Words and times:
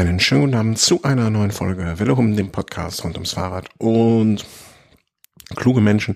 Einen 0.00 0.18
schönen 0.18 0.40
guten 0.40 0.54
Abend 0.54 0.78
zu 0.78 1.02
einer 1.02 1.28
neuen 1.28 1.50
Folge 1.50 1.98
Willehum, 1.98 2.34
dem 2.34 2.50
Podcast 2.50 3.04
rund 3.04 3.16
ums 3.16 3.34
Fahrrad. 3.34 3.68
Und 3.76 4.46
kluge 5.56 5.82
Menschen 5.82 6.14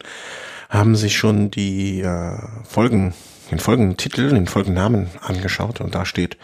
haben 0.71 0.97
sich 0.97 1.19
schon 1.19 1.51
die 1.51 2.01
äh, 2.01 2.39
Folgen, 2.67 3.13
den 3.51 3.59
Folgentitel, 3.59 4.31
den 4.31 4.47
Folgennamen 4.47 5.09
angeschaut 5.21 5.83
und 5.83 5.95
da 5.95 6.07
steht 6.07 6.39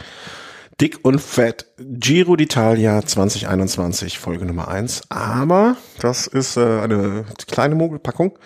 Dick 0.83 0.99
und 1.03 1.19
Fett 1.19 1.65
Giro 1.79 2.35
d'Italia 2.35 3.07
2021, 3.07 4.19
Folge 4.19 4.45
Nummer 4.45 4.69
eins. 4.69 5.01
Aber 5.09 5.79
das 5.99 6.27
ist 6.27 6.59
äh, 6.59 6.81
eine 6.81 7.25
kleine 7.47 7.75
Mogelpackung, 7.75 8.39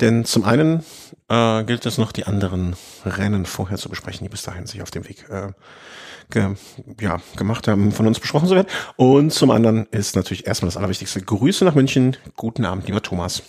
denn 0.00 0.24
zum 0.24 0.44
einen 0.44 0.84
äh, 1.28 1.64
gilt 1.64 1.86
es 1.86 1.98
noch, 1.98 2.12
die 2.12 2.24
anderen 2.24 2.76
Rennen 3.04 3.46
vorher 3.46 3.78
zu 3.78 3.88
besprechen, 3.88 4.24
die 4.24 4.30
bis 4.30 4.42
dahin 4.42 4.66
sich 4.66 4.82
auf 4.82 4.90
dem 4.90 5.08
Weg 5.08 5.26
äh, 5.30 5.52
ge, 6.30 6.54
ja, 7.00 7.20
gemacht 7.36 7.68
haben, 7.68 7.92
von 7.92 8.06
uns 8.06 8.20
besprochen 8.20 8.48
zu 8.48 8.54
werden. 8.54 8.68
Und 8.96 9.32
zum 9.32 9.50
anderen 9.50 9.86
ist 9.90 10.16
natürlich 10.16 10.46
erstmal 10.46 10.68
das 10.68 10.76
Allerwichtigste. 10.76 11.20
Grüße 11.20 11.64
nach 11.64 11.74
München. 11.74 12.16
Guten 12.36 12.64
Abend, 12.64 12.86
lieber 12.86 13.02
Thomas. 13.02 13.42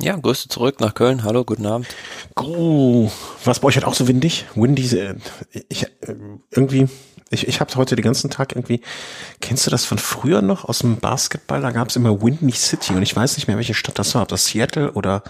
Ja, 0.00 0.16
Grüße 0.16 0.48
zurück 0.48 0.80
nach 0.80 0.94
Köln. 0.94 1.24
Hallo, 1.24 1.44
guten 1.44 1.66
Abend. 1.66 1.88
Oh, 2.36 3.10
was 3.44 3.58
bei 3.58 3.68
euch 3.68 3.74
halt 3.74 3.84
auch 3.84 3.94
so 3.94 4.06
windig? 4.06 4.46
Windy, 4.54 4.96
äh, 4.96 5.16
ich, 5.68 5.84
äh, 5.86 6.14
irgendwie, 6.52 6.88
ich, 7.30 7.48
ich 7.48 7.60
habe 7.60 7.74
heute 7.74 7.96
den 7.96 8.04
ganzen 8.04 8.30
Tag 8.30 8.54
irgendwie, 8.54 8.80
kennst 9.40 9.66
du 9.66 9.70
das 9.72 9.84
von 9.84 9.98
früher 9.98 10.40
noch 10.40 10.64
aus 10.64 10.78
dem 10.78 10.98
Basketball? 10.98 11.60
Da 11.60 11.72
gab 11.72 11.88
es 11.88 11.96
immer 11.96 12.22
Windy 12.22 12.52
City 12.52 12.94
und 12.94 13.02
ich 13.02 13.16
weiß 13.16 13.36
nicht 13.36 13.48
mehr, 13.48 13.56
welche 13.56 13.74
Stadt 13.74 13.98
das 13.98 14.14
war, 14.14 14.22
ob 14.22 14.28
das 14.28 14.46
Seattle 14.46 14.92
oder 14.92 15.24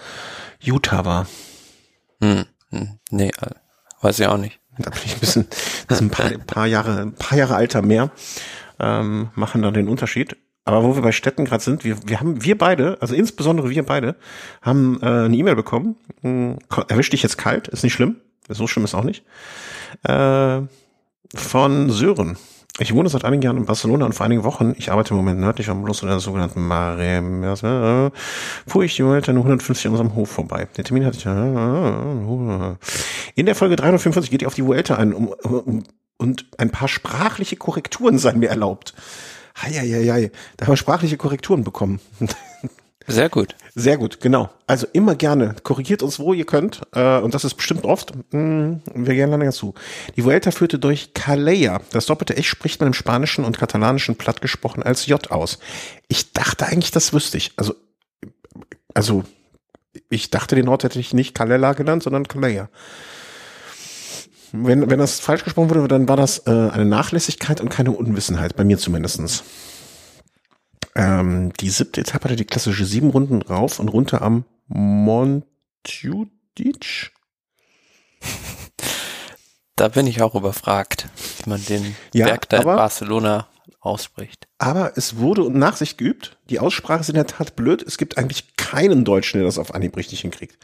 Utah 0.61 1.05
war. 1.05 1.27
Hm, 2.21 2.45
hm 2.71 2.99
nee, 3.11 3.29
äh, 3.29 3.51
weiß 4.01 4.19
ich 4.19 4.27
auch 4.27 4.37
nicht. 4.37 4.59
Da 4.77 4.89
bin 4.91 4.99
ich 5.05 5.13
ein 5.15 5.19
bisschen, 5.19 5.47
das 5.87 5.99
ist 5.99 6.01
ein 6.01 6.09
paar, 6.09 6.29
paar 6.29 6.65
Jahre, 6.65 7.01
ein 7.01 7.13
paar 7.13 7.37
Jahre 7.37 7.55
alter 7.55 7.81
mehr, 7.81 8.11
ähm, 8.79 9.29
machen 9.35 9.61
dann 9.61 9.73
den 9.73 9.89
Unterschied. 9.89 10.37
Aber 10.63 10.83
wo 10.83 10.95
wir 10.95 11.01
bei 11.01 11.11
Städten 11.11 11.45
gerade 11.45 11.63
sind, 11.63 11.83
wir, 11.83 11.97
wir 12.07 12.19
haben, 12.19 12.43
wir 12.43 12.57
beide, 12.57 12.97
also 13.01 13.15
insbesondere 13.15 13.69
wir 13.69 13.85
beide, 13.85 14.15
haben 14.61 14.99
äh, 15.01 15.25
eine 15.25 15.35
E-Mail 15.35 15.55
bekommen. 15.55 15.95
Hm, 16.21 16.59
erwischt 16.87 17.11
dich 17.11 17.23
jetzt 17.23 17.37
kalt, 17.37 17.67
ist 17.67 17.83
nicht 17.83 17.93
schlimm. 17.93 18.17
So 18.47 18.67
schlimm 18.67 18.85
ist 18.85 18.95
auch 18.95 19.03
nicht. 19.03 19.23
Äh, 20.03 20.61
von 21.35 21.89
Sören. 21.89 22.37
Ich 22.81 22.93
wohne 22.93 23.09
seit 23.09 23.25
einigen 23.25 23.41
Jahren 23.41 23.57
in 23.57 23.65
Barcelona 23.65 24.05
und 24.05 24.13
vor 24.13 24.25
einigen 24.25 24.43
Wochen, 24.43 24.73
ich 24.77 24.91
arbeite 24.91 25.09
im 25.11 25.17
Moment 25.17 25.39
nördlich 25.39 25.69
am 25.69 25.83
Fluss 25.83 26.01
in 26.01 26.07
der 26.07 26.19
sogenannten 26.19 26.65
Mare, 26.65 27.17
äh, 27.17 28.69
fuhr 28.69 28.83
ich 28.83 28.95
die 28.95 29.03
nur 29.03 29.15
150 29.17 29.87
an 29.87 29.91
unserem 29.91 30.15
Hof 30.15 30.29
vorbei. 30.29 30.67
Den 30.77 30.85
Termin 30.85 31.05
hatte 31.05 31.17
ich. 31.17 31.25
Äh, 31.25 32.75
in 33.35 33.45
der 33.45 33.55
Folge 33.55 33.75
345 33.75 34.31
geht 34.31 34.41
ihr 34.43 34.47
auf 34.47 34.55
die 34.55 34.65
Vuelta 34.65 34.95
ein 34.95 35.13
um, 35.13 35.27
um, 35.27 35.83
und 36.17 36.45
ein 36.57 36.69
paar 36.69 36.87
sprachliche 36.87 37.57
Korrekturen 37.57 38.17
seien 38.17 38.39
mir 38.39 38.49
erlaubt. 38.49 38.93
Heieiei, 39.61 40.31
da 40.55 40.65
haben 40.65 40.73
wir 40.73 40.77
sprachliche 40.77 41.17
Korrekturen 41.17 41.63
bekommen. 41.65 41.99
Sehr 43.11 43.29
gut. 43.29 43.55
Sehr 43.75 43.97
gut, 43.97 44.21
genau. 44.21 44.49
Also 44.67 44.87
immer 44.93 45.15
gerne. 45.15 45.55
Korrigiert 45.63 46.03
uns, 46.03 46.19
wo 46.19 46.33
ihr 46.33 46.45
könnt. 46.45 46.81
Äh, 46.93 47.19
und 47.19 47.33
das 47.33 47.43
ist 47.43 47.55
bestimmt 47.55 47.85
oft. 47.85 48.13
Mh, 48.31 48.79
wir 48.93 49.15
gehen 49.15 49.31
dann 49.31 49.39
dazu. 49.39 49.73
Die 50.15 50.23
Vuelta 50.23 50.51
führte 50.51 50.79
durch 50.79 51.13
Calella. 51.13 51.81
Das 51.91 52.05
doppelte 52.05 52.37
Echt 52.37 52.47
spricht 52.47 52.79
man 52.79 52.87
im 52.87 52.93
Spanischen 52.93 53.45
und 53.45 53.57
Katalanischen 53.57 54.15
platt 54.15 54.41
gesprochen 54.41 54.83
als 54.83 55.07
J 55.07 55.31
aus. 55.31 55.59
Ich 56.07 56.33
dachte 56.33 56.67
eigentlich, 56.67 56.91
das 56.91 57.13
wüsste 57.13 57.37
ich. 57.37 57.51
Also, 57.55 57.75
also, 58.93 59.23
ich 60.09 60.29
dachte, 60.29 60.55
den 60.55 60.67
Ort 60.67 60.83
hätte 60.83 60.99
ich 60.99 61.13
nicht 61.13 61.33
Calella 61.33 61.73
genannt, 61.73 62.03
sondern 62.03 62.27
Calella. 62.27 62.69
Wenn, 64.51 64.89
wenn 64.89 64.99
das 64.99 65.19
falsch 65.19 65.43
gesprochen 65.43 65.69
wurde, 65.69 65.87
dann 65.87 66.07
war 66.07 66.17
das 66.17 66.39
äh, 66.47 66.51
eine 66.51 66.85
Nachlässigkeit 66.85 67.61
und 67.61 67.69
keine 67.69 67.91
Unwissenheit, 67.91 68.55
bei 68.55 68.63
mir 68.63 68.77
zumindestens. 68.77 69.43
Ähm, 70.95 71.53
die 71.59 71.69
siebte 71.69 72.01
Etappe 72.01 72.25
hatte 72.25 72.35
die 72.35 72.45
klassische 72.45 72.85
sieben 72.85 73.09
Runden 73.11 73.41
rauf 73.41 73.79
und 73.79 73.87
runter 73.89 74.21
am 74.21 74.43
Montjudic. 74.67 76.31
Da 79.75 79.87
bin 79.87 80.07
ich 80.07 80.21
auch 80.21 80.35
überfragt, 80.35 81.07
wie 81.41 81.49
man 81.49 81.63
den 81.63 81.95
Ja, 82.13 82.25
Berg 82.25 82.49
da 82.49 82.57
in 82.57 82.63
aber- 82.63 82.75
Barcelona 82.75 83.47
ausspricht. 83.79 84.49
Aber 84.57 84.97
es 84.97 85.15
wurde 85.19 85.43
und 85.43 85.55
Nachsicht 85.55 85.97
geübt. 85.97 86.37
Die 86.49 86.59
Aussprache 86.59 86.99
ist 86.99 87.07
in 87.07 87.15
der 87.15 87.27
Tat 87.27 87.55
blöd. 87.55 87.81
Es 87.81 87.97
gibt 87.97 88.17
eigentlich 88.17 88.57
keinen 88.57 89.05
Deutschen, 89.05 89.37
der 89.37 89.45
das 89.45 89.57
auf 89.57 89.73
Anhieb 89.73 89.95
richtig 89.95 90.19
hinkriegt. 90.19 90.57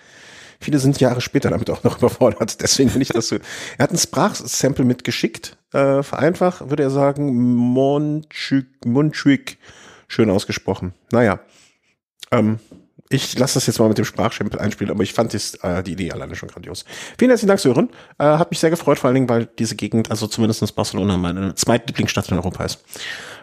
Viele 0.59 0.80
sind 0.80 1.00
Jahre 1.00 1.22
später 1.22 1.50
damit 1.50 1.69
auch 1.69 1.81
noch 1.85 1.97
überfordert. 2.00 2.59
Deswegen 2.62 2.90
finde 2.90 3.03
ich 3.03 3.09
das 3.14 3.30
so. 3.30 3.38
Er 3.78 3.84
hat 3.84 3.91
ein 3.91 3.97
Sprachsample 3.97 4.84
mitgeschickt. 4.84 5.56
Äh, 5.72 6.03
vereinfacht 6.03 6.69
würde 6.69 6.84
er 6.84 6.90
sagen 6.90 7.34
Montjuic. 7.56 9.58
Schön 10.07 10.29
ausgesprochen. 10.29 10.93
Naja. 11.11 11.39
Ähm, 12.31 12.59
ich 13.09 13.38
lasse 13.38 13.55
das 13.55 13.67
jetzt 13.67 13.79
mal 13.79 13.88
mit 13.88 13.99
dem 13.99 14.05
Sprachstempel 14.05 14.59
einspielen, 14.59 14.91
aber 14.91 15.03
ich 15.03 15.13
fand 15.13 15.33
das, 15.33 15.55
äh, 15.55 15.83
die 15.83 15.91
Idee 15.91 16.11
alleine 16.11 16.35
schon 16.35 16.49
grandios. 16.49 16.85
Vielen 17.19 17.29
herzlichen 17.29 17.49
Dank, 17.49 17.59
Sören. 17.59 17.89
Äh, 18.17 18.23
hat 18.23 18.49
mich 18.49 18.59
sehr 18.59 18.71
gefreut, 18.71 18.97
vor 18.97 19.09
allen 19.09 19.16
Dingen, 19.16 19.29
weil 19.29 19.47
diese 19.59 19.75
Gegend, 19.75 20.09
also 20.09 20.25
zumindest 20.25 20.75
Barcelona, 20.75 21.16
meine 21.17 21.53
zweite 21.53 21.85
Lieblingsstadt 21.88 22.29
in 22.29 22.38
Europa 22.38 22.63
ist. 22.66 22.83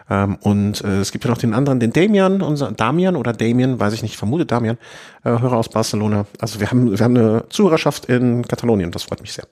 Ähm, 0.09 0.35
und 0.41 0.83
äh, 0.83 0.99
es 0.99 1.13
gibt 1.13 1.23
ja 1.23 1.29
noch 1.29 1.37
den 1.37 1.53
anderen, 1.53 1.79
den 1.79 1.93
Damian, 1.93 2.41
unser 2.41 2.73
Damian 2.73 3.15
oder 3.15 3.31
Damien, 3.31 3.79
weiß 3.79 3.93
ich 3.93 4.03
nicht, 4.03 4.17
vermute 4.17 4.45
Damian, 4.45 4.77
äh, 5.23 5.29
Hörer 5.29 5.57
aus 5.57 5.69
Barcelona. 5.69 6.25
Also 6.39 6.59
wir 6.59 6.69
haben, 6.69 6.91
wir 6.91 7.03
haben 7.03 7.17
eine 7.17 7.45
Zuhörerschaft 7.47 8.05
in 8.05 8.45
Katalonien, 8.45 8.91
das 8.91 9.03
freut 9.03 9.21
mich 9.21 9.31
sehr. 9.31 9.47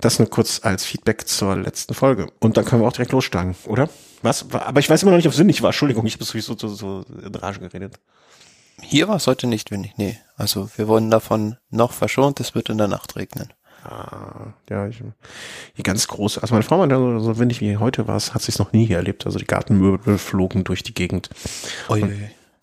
Das 0.00 0.18
nur 0.18 0.28
kurz 0.28 0.60
als 0.62 0.84
Feedback 0.84 1.26
zur 1.26 1.56
letzten 1.56 1.94
Folge. 1.94 2.28
Und 2.38 2.56
dann 2.58 2.66
können 2.66 2.82
wir 2.82 2.88
auch 2.88 2.92
direkt 2.92 3.12
losstarten, 3.12 3.54
oder? 3.66 3.88
Was? 4.22 4.52
Aber 4.52 4.80
ich 4.80 4.90
weiß 4.90 5.02
immer 5.02 5.12
noch 5.12 5.18
nicht, 5.18 5.26
ob 5.26 5.32
es 5.32 5.38
sinnig 5.38 5.62
war. 5.62 5.70
Entschuldigung, 5.70 6.06
ich 6.06 6.14
habe 6.14 6.24
sowieso 6.24 6.56
so, 6.56 6.68
so 6.68 7.04
in 7.24 7.34
Rage 7.34 7.60
geredet. 7.60 7.98
Hier 8.82 9.08
war 9.08 9.16
es 9.16 9.26
heute 9.26 9.46
nicht 9.46 9.70
windig, 9.70 9.94
nee. 9.96 10.18
Also 10.36 10.68
wir 10.76 10.88
wurden 10.88 11.10
davon 11.10 11.56
noch 11.70 11.92
verschont, 11.92 12.40
es 12.40 12.54
wird 12.54 12.68
in 12.68 12.78
der 12.78 12.88
Nacht 12.88 13.16
regnen. 13.16 13.52
Ah, 13.84 14.52
ja, 14.68 14.88
ich, 14.88 14.98
hier 14.98 15.82
ganz 15.82 16.06
groß. 16.08 16.38
Also 16.38 16.54
meine 16.54 16.64
Frau 16.64 16.78
meinte, 16.78 16.96
so, 16.96 17.18
so 17.20 17.38
windig 17.38 17.60
wie 17.60 17.78
heute 17.78 18.06
war 18.08 18.16
es, 18.16 18.34
hat 18.34 18.42
sie 18.42 18.52
es 18.52 18.58
noch 18.58 18.72
nie 18.72 18.86
hier 18.86 18.96
erlebt. 18.96 19.24
Also 19.24 19.38
die 19.38 19.46
Gartenmöbel 19.46 20.18
flogen 20.18 20.64
durch 20.64 20.82
die 20.82 20.94
Gegend. 20.94 21.30
Ui. 21.88 22.04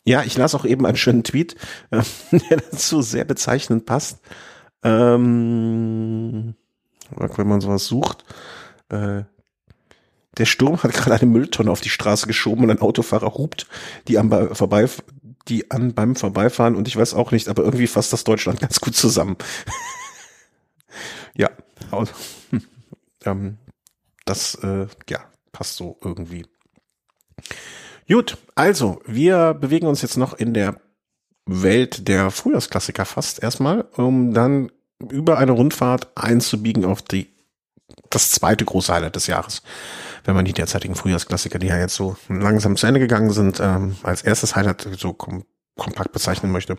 Ja, 0.03 0.23
ich 0.23 0.37
las 0.37 0.55
auch 0.55 0.63
eben 0.63 0.85
einen 0.85 0.97
schönen 0.97 1.23
Tweet, 1.23 1.55
äh, 1.91 2.01
der 2.49 2.57
dazu 2.57 3.01
sehr 3.01 3.25
bezeichnend 3.25 3.85
passt. 3.85 4.19
Ähm, 4.83 6.55
wenn 7.09 7.47
man 7.47 7.61
sowas 7.61 7.87
sucht. 7.87 8.23
Äh, 8.89 9.23
der 10.37 10.45
Sturm 10.45 10.81
hat 10.83 10.93
gerade 10.93 11.21
eine 11.21 11.31
Mülltonne 11.31 11.71
auf 11.71 11.81
die 11.81 11.89
Straße 11.89 12.27
geschoben 12.27 12.63
und 12.63 12.71
ein 12.71 12.81
Autofahrer 12.81 13.33
hupt, 13.33 13.67
die 14.07 14.17
am 14.17 14.29
Be- 14.29 14.53
vorbei, 14.55 14.87
die 15.47 15.71
an 15.71 15.93
beim 15.93 16.15
Vorbeifahren 16.15 16.75
und 16.75 16.87
ich 16.87 16.95
weiß 16.97 17.13
auch 17.13 17.31
nicht, 17.31 17.47
aber 17.47 17.63
irgendwie 17.63 17.87
fasst 17.87 18.13
das 18.13 18.23
Deutschland 18.23 18.59
ganz 18.61 18.79
gut 18.79 18.95
zusammen. 18.95 19.37
ja, 21.35 21.49
au- 21.91 22.05
ähm, 23.25 23.57
das 24.25 24.55
äh, 24.55 24.87
ja 25.09 25.19
passt 25.51 25.77
so 25.77 25.97
irgendwie. 26.03 26.45
Gut, 28.07 28.37
also 28.55 29.01
wir 29.05 29.53
bewegen 29.53 29.87
uns 29.87 30.01
jetzt 30.01 30.17
noch 30.17 30.33
in 30.33 30.53
der 30.53 30.79
Welt 31.45 32.07
der 32.07 32.31
Frühjahrsklassiker 32.31 33.05
fast 33.05 33.41
erstmal, 33.41 33.81
um 33.95 34.33
dann 34.33 34.71
über 35.11 35.37
eine 35.37 35.51
Rundfahrt 35.51 36.09
einzubiegen 36.15 36.83
auf 36.85 37.01
die 37.01 37.27
das 38.09 38.31
zweite 38.31 38.65
große 38.65 38.93
Highlight 38.93 39.15
des 39.15 39.27
Jahres. 39.27 39.61
Wenn 40.23 40.35
man 40.35 40.45
die 40.45 40.53
derzeitigen 40.53 40.95
Frühjahrsklassiker, 40.95 41.59
die 41.59 41.67
ja 41.67 41.77
jetzt 41.77 41.95
so 41.95 42.17
langsam 42.29 42.75
zu 42.75 42.87
Ende 42.87 42.99
gegangen 42.99 43.31
sind, 43.31 43.59
ähm, 43.59 43.95
als 44.03 44.21
erstes 44.21 44.55
Highlight 44.55 44.87
so 44.97 45.13
kom 45.13 45.43
kompakt 45.77 46.11
bezeichnen 46.11 46.51
möchte. 46.51 46.75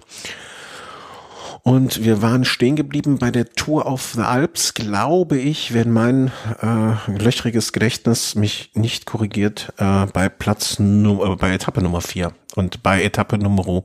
Und 1.62 2.02
wir 2.02 2.22
waren 2.22 2.44
stehen 2.44 2.76
geblieben 2.76 3.19
bei 3.19 3.30
der 3.30 3.48
Tour 3.50 3.86
of 3.86 4.12
the 4.14 4.22
Alps, 4.22 4.74
glaube 4.74 5.38
ich, 5.38 5.74
wenn 5.74 5.92
mein 5.92 6.32
äh, 6.60 7.10
löchriges 7.10 7.72
Gedächtnis 7.72 8.34
mich 8.34 8.70
nicht 8.75 9.06
korrigiert, 9.06 9.72
äh, 9.76 10.06
bei 10.06 10.28
Platz 10.28 10.81
äh, 10.81 11.37
bei 11.38 11.52
Etappe 11.52 11.82
Nummer 11.82 12.00
vier 12.00 12.32
Und 12.54 12.82
bei 12.82 13.02
Etappe 13.02 13.38
Nummer 13.38 13.82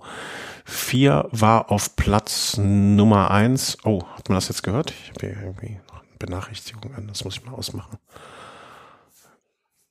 vier 0.65 1.27
war 1.31 1.71
auf 1.71 1.95
Platz 1.95 2.57
Nummer 2.57 3.31
eins. 3.31 3.77
Oh, 3.83 4.03
hat 4.15 4.29
man 4.29 4.37
das 4.37 4.47
jetzt 4.47 4.63
gehört? 4.63 4.91
Ich 5.03 5.09
habe 5.09 5.27
hier 5.27 5.43
irgendwie 5.43 5.79
Benachrichtigung 6.25 6.95
an, 6.95 7.07
das 7.07 7.23
muss 7.25 7.35
ich 7.35 7.45
mal 7.45 7.53
ausmachen. 7.53 7.97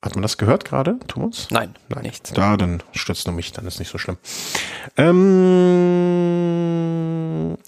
Hat 0.04 0.16
man 0.16 0.22
das 0.22 0.36
gehört 0.36 0.64
gerade, 0.64 0.98
Thomas? 1.06 1.46
Nein, 1.50 1.76
Nein, 1.88 2.02
nichts. 2.02 2.32
Da, 2.32 2.56
dann 2.56 2.82
stürzt 2.90 3.26
nur 3.26 3.36
mich, 3.36 3.52
dann 3.52 3.66
ist 3.66 3.78
nicht 3.78 3.90
so 3.90 3.98
schlimm. 3.98 4.16
Ähm, 4.96 5.96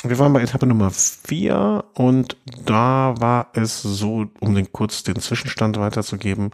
wir 0.03 0.19
waren 0.19 0.33
bei 0.33 0.43
Etappe 0.43 0.67
Nummer 0.67 0.91
vier 0.91 1.85
und 1.95 2.37
da 2.65 3.15
war 3.19 3.51
es 3.53 3.83
so, 3.83 4.27
um 4.41 4.55
den 4.57 4.73
kurz 4.73 5.05
den 5.05 5.21
Zwischenstand 5.21 5.79
weiterzugeben, 5.79 6.51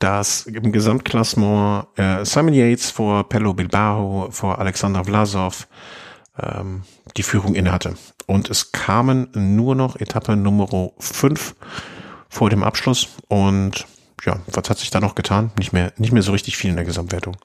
dass 0.00 0.46
im 0.46 0.72
Gesamtklassement 0.72 1.86
äh, 1.96 2.24
Simon 2.24 2.54
Yates 2.54 2.90
vor 2.90 3.28
Pello 3.28 3.54
Bilbao, 3.54 4.28
vor 4.32 4.58
Alexander 4.58 5.04
Vlasov 5.04 5.68
ähm, 6.40 6.82
die 7.16 7.22
Führung 7.22 7.54
innehatte. 7.54 7.94
Und 8.26 8.50
es 8.50 8.72
kamen 8.72 9.28
nur 9.34 9.74
noch 9.74 9.96
Etappe 9.96 10.36
Nummer 10.36 10.90
fünf 10.98 11.54
vor 12.28 12.50
dem 12.50 12.62
Abschluss 12.62 13.08
und 13.28 13.86
ja, 14.24 14.40
was 14.46 14.68
hat 14.68 14.78
sich 14.78 14.90
da 14.90 15.00
noch 15.00 15.14
getan? 15.14 15.50
Nicht 15.58 15.72
mehr, 15.72 15.92
nicht 15.96 16.12
mehr 16.12 16.22
so 16.22 16.32
richtig 16.32 16.56
viel 16.56 16.70
in 16.70 16.76
der 16.76 16.84
Gesamtwertung. 16.84 17.36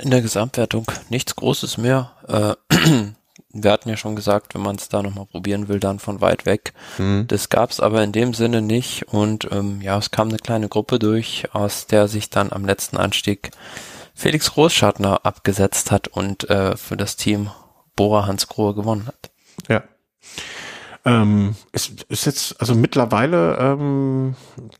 In 0.00 0.10
der 0.10 0.22
Gesamtwertung 0.22 0.86
nichts 1.10 1.36
Großes 1.36 1.78
mehr. 1.78 2.12
Äh, 2.26 2.54
wir 3.52 3.70
hatten 3.70 3.88
ja 3.88 3.96
schon 3.96 4.16
gesagt, 4.16 4.54
wenn 4.54 4.62
man 4.62 4.76
es 4.76 4.88
da 4.88 5.02
nochmal 5.02 5.26
probieren 5.26 5.68
will, 5.68 5.80
dann 5.80 5.98
von 5.98 6.20
weit 6.20 6.46
weg. 6.46 6.72
Mhm. 6.98 7.26
Das 7.28 7.50
gab 7.50 7.70
es 7.70 7.80
aber 7.80 8.02
in 8.02 8.12
dem 8.12 8.34
Sinne 8.34 8.62
nicht. 8.62 9.08
Und 9.08 9.48
ähm, 9.52 9.80
ja, 9.82 9.98
es 9.98 10.10
kam 10.10 10.28
eine 10.28 10.38
kleine 10.38 10.68
Gruppe 10.68 10.98
durch, 10.98 11.44
aus 11.52 11.86
der 11.86 12.08
sich 12.08 12.30
dann 12.30 12.52
am 12.52 12.64
letzten 12.64 12.96
Anstieg 12.96 13.50
Felix 14.14 14.52
Großschartner 14.52 15.24
abgesetzt 15.24 15.90
hat 15.90 16.08
und 16.08 16.48
äh, 16.50 16.76
für 16.76 16.96
das 16.96 17.16
Team 17.16 17.50
Bora 17.96 18.26
Hans 18.26 18.48
Grohe 18.48 18.74
gewonnen 18.74 19.06
hat. 19.06 19.30
Ja. 19.68 19.82
Ähm, 21.04 21.56
ist, 21.72 22.04
ist 22.04 22.26
jetzt, 22.26 22.60
also 22.60 22.74
mittlerweile 22.76 23.56
ähm, 23.58 24.36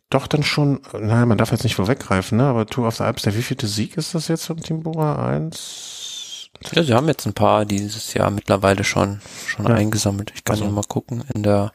doch 0.09 0.29
dann 0.29 0.45
schon, 0.45 0.81
naja, 0.93 1.27
man 1.27 1.37
darf 1.37 1.51
jetzt 1.51 1.65
nicht 1.65 1.75
vorweggreifen, 1.75 2.39
ne? 2.39 2.45
aber 2.45 2.67
Tour 2.67 2.87
of 2.87 2.95
the 2.95 3.03
Alps, 3.03 3.23
der 3.23 3.35
wievielte 3.35 3.67
Sieg 3.67 3.97
ist 3.97 4.15
das 4.15 4.29
jetzt 4.29 4.47
vom 4.47 4.61
Team 4.61 4.85
Bora? 4.85 5.27
Eins? 5.27 6.51
Ja, 6.71 6.85
sie 6.85 6.95
haben 6.95 7.09
jetzt 7.09 7.27
ein 7.27 7.33
paar 7.33 7.65
dieses 7.65 8.15
Jahr 8.15 8.31
mittlerweile 8.31 8.85
schon, 8.85 9.21
schon 9.49 9.67
ja. 9.67 9.75
eingesammelt. 9.75 10.33
Ich 10.35 10.45
kann 10.45 10.61
also. 10.61 10.71
mal 10.71 10.85
gucken, 10.87 11.25
in 11.35 11.43
der 11.43 11.73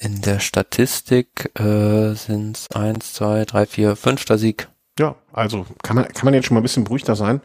in 0.00 0.22
der 0.22 0.40
Statistik 0.40 1.50
äh, 1.60 2.14
sind 2.14 2.56
es 2.56 2.70
eins, 2.70 3.12
zwei, 3.12 3.44
drei, 3.44 3.66
vier, 3.66 3.96
fünfter 3.96 4.38
Sieg. 4.38 4.68
Ja, 4.98 5.14
also 5.32 5.66
kann 5.82 5.96
man, 5.96 6.08
kann 6.08 6.24
man 6.24 6.34
jetzt 6.34 6.46
schon 6.46 6.54
mal 6.54 6.60
ein 6.60 6.64
bisschen 6.64 6.84
beruhigter 6.84 7.16
sein. 7.16 7.42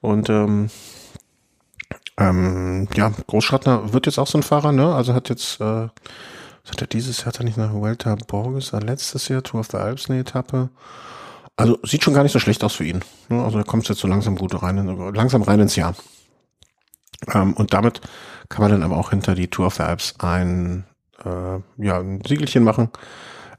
Und 0.00 0.28
ähm, 0.28 0.70
ähm, 2.16 2.88
ja, 2.94 3.12
Großschartner 3.26 3.92
wird 3.92 4.06
jetzt 4.06 4.18
auch 4.18 4.26
so 4.26 4.38
ein 4.38 4.42
Fahrer, 4.42 4.72
ne? 4.72 4.94
Also 4.94 5.14
hat 5.14 5.28
jetzt, 5.28 5.60
äh, 5.60 5.88
hat 6.68 6.80
er 6.80 6.86
dieses 6.86 7.18
Jahr, 7.18 7.26
hat 7.26 7.40
er 7.40 7.44
nicht 7.44 7.56
nach 7.56 7.72
Vuelta 7.72 8.14
Borges, 8.26 8.72
äh, 8.72 8.78
letztes 8.78 9.28
Jahr, 9.28 9.42
Tour 9.42 9.60
of 9.60 9.68
the 9.70 9.78
Alps 9.78 10.08
eine 10.08 10.20
Etappe. 10.20 10.70
Also 11.56 11.78
sieht 11.82 12.04
schon 12.04 12.14
gar 12.14 12.22
nicht 12.22 12.32
so 12.32 12.38
schlecht 12.38 12.64
aus 12.64 12.74
für 12.74 12.84
ihn. 12.84 13.00
Ne? 13.28 13.42
Also 13.42 13.58
er 13.58 13.64
kommt 13.64 13.88
jetzt 13.88 14.00
so 14.00 14.08
langsam 14.08 14.36
gut 14.36 14.60
rein, 14.62 14.76
langsam 15.14 15.42
rein 15.42 15.60
ins 15.60 15.76
Jahr. 15.76 15.94
Ähm, 17.32 17.54
und 17.54 17.72
damit 17.72 18.00
kann 18.48 18.62
man 18.62 18.70
dann 18.70 18.82
aber 18.82 18.96
auch 18.96 19.10
hinter 19.10 19.34
die 19.34 19.48
Tour 19.48 19.66
of 19.66 19.74
the 19.76 19.82
Alps 19.82 20.14
ein, 20.18 20.84
äh, 21.24 21.84
ja, 21.84 21.98
ein 21.98 22.22
Siegelchen 22.26 22.64
machen. 22.64 22.90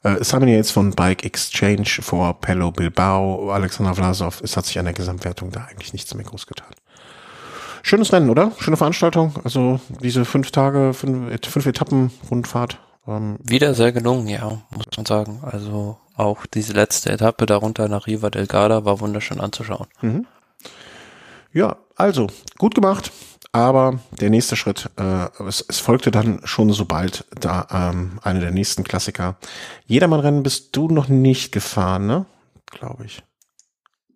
Äh, 0.04 0.18
es 0.20 0.34
haben 0.34 0.48
ja 0.48 0.56
jetzt 0.56 0.72
von 0.72 0.92
Bike 0.92 1.26
Exchange 1.26 1.88
vor 2.02 2.40
Pello 2.40 2.72
Bilbao, 2.72 3.52
Alexander 3.52 3.96
Vlasov, 3.96 4.42
es 4.42 4.56
hat 4.56 4.66
sich 4.66 4.78
an 4.78 4.86
der 4.86 4.94
Gesamtwertung 4.94 5.52
da 5.52 5.66
eigentlich 5.66 5.94
nichts 5.94 6.14
mehr 6.14 6.26
groß 6.26 6.48
getan. 6.48 6.74
Schönes 7.88 8.12
Rennen, 8.12 8.32
oder? 8.32 8.52
Schöne 8.58 8.78
Veranstaltung. 8.78 9.34
Also 9.44 9.80
diese 10.02 10.26
fünf 10.26 10.50
Tage, 10.50 10.96
fünf, 10.96 11.30
fünf 11.48 11.68
Etappen 11.68 12.10
Rundfahrt. 12.32 12.80
Ähm. 13.08 13.38
Wieder 13.44 13.76
sehr 13.76 13.92
gelungen, 13.92 14.28
ja, 14.28 14.60
muss 14.76 14.88
man 14.98 15.06
sagen. 15.06 15.44
Also 15.44 15.96
auch 16.16 16.48
diese 16.48 16.74
letzte 16.74 17.12
Etappe 17.12 17.46
darunter 17.46 17.88
nach 17.88 18.08
Riva 18.08 18.32
del 18.32 18.48
Garda 18.48 18.86
war 18.86 19.02
wunderschön 19.02 19.40
anzuschauen. 19.40 19.86
Mhm. 20.02 20.26
Ja, 21.54 21.78
also 21.96 22.26
gut 22.58 22.74
gemacht. 22.74 23.12
Aber 23.52 24.00
der 24.20 24.32
nächste 24.32 24.56
Schritt, 24.56 24.90
äh, 24.98 25.28
es, 25.48 25.64
es 25.68 25.78
folgte 25.78 26.10
dann 26.10 26.42
schon 26.44 26.74
sobald 26.74 27.26
da 27.40 27.68
ähm, 27.72 28.20
eine 28.24 28.40
der 28.40 28.50
nächsten 28.50 28.84
Klassiker. 28.84 29.36
Jedermann-Rennen 29.86 30.42
bist 30.42 30.76
du 30.76 30.88
noch 30.88 31.08
nicht 31.08 31.52
gefahren, 31.52 32.08
ne? 32.08 32.26
Glaube 32.66 33.06
ich. 33.06 33.22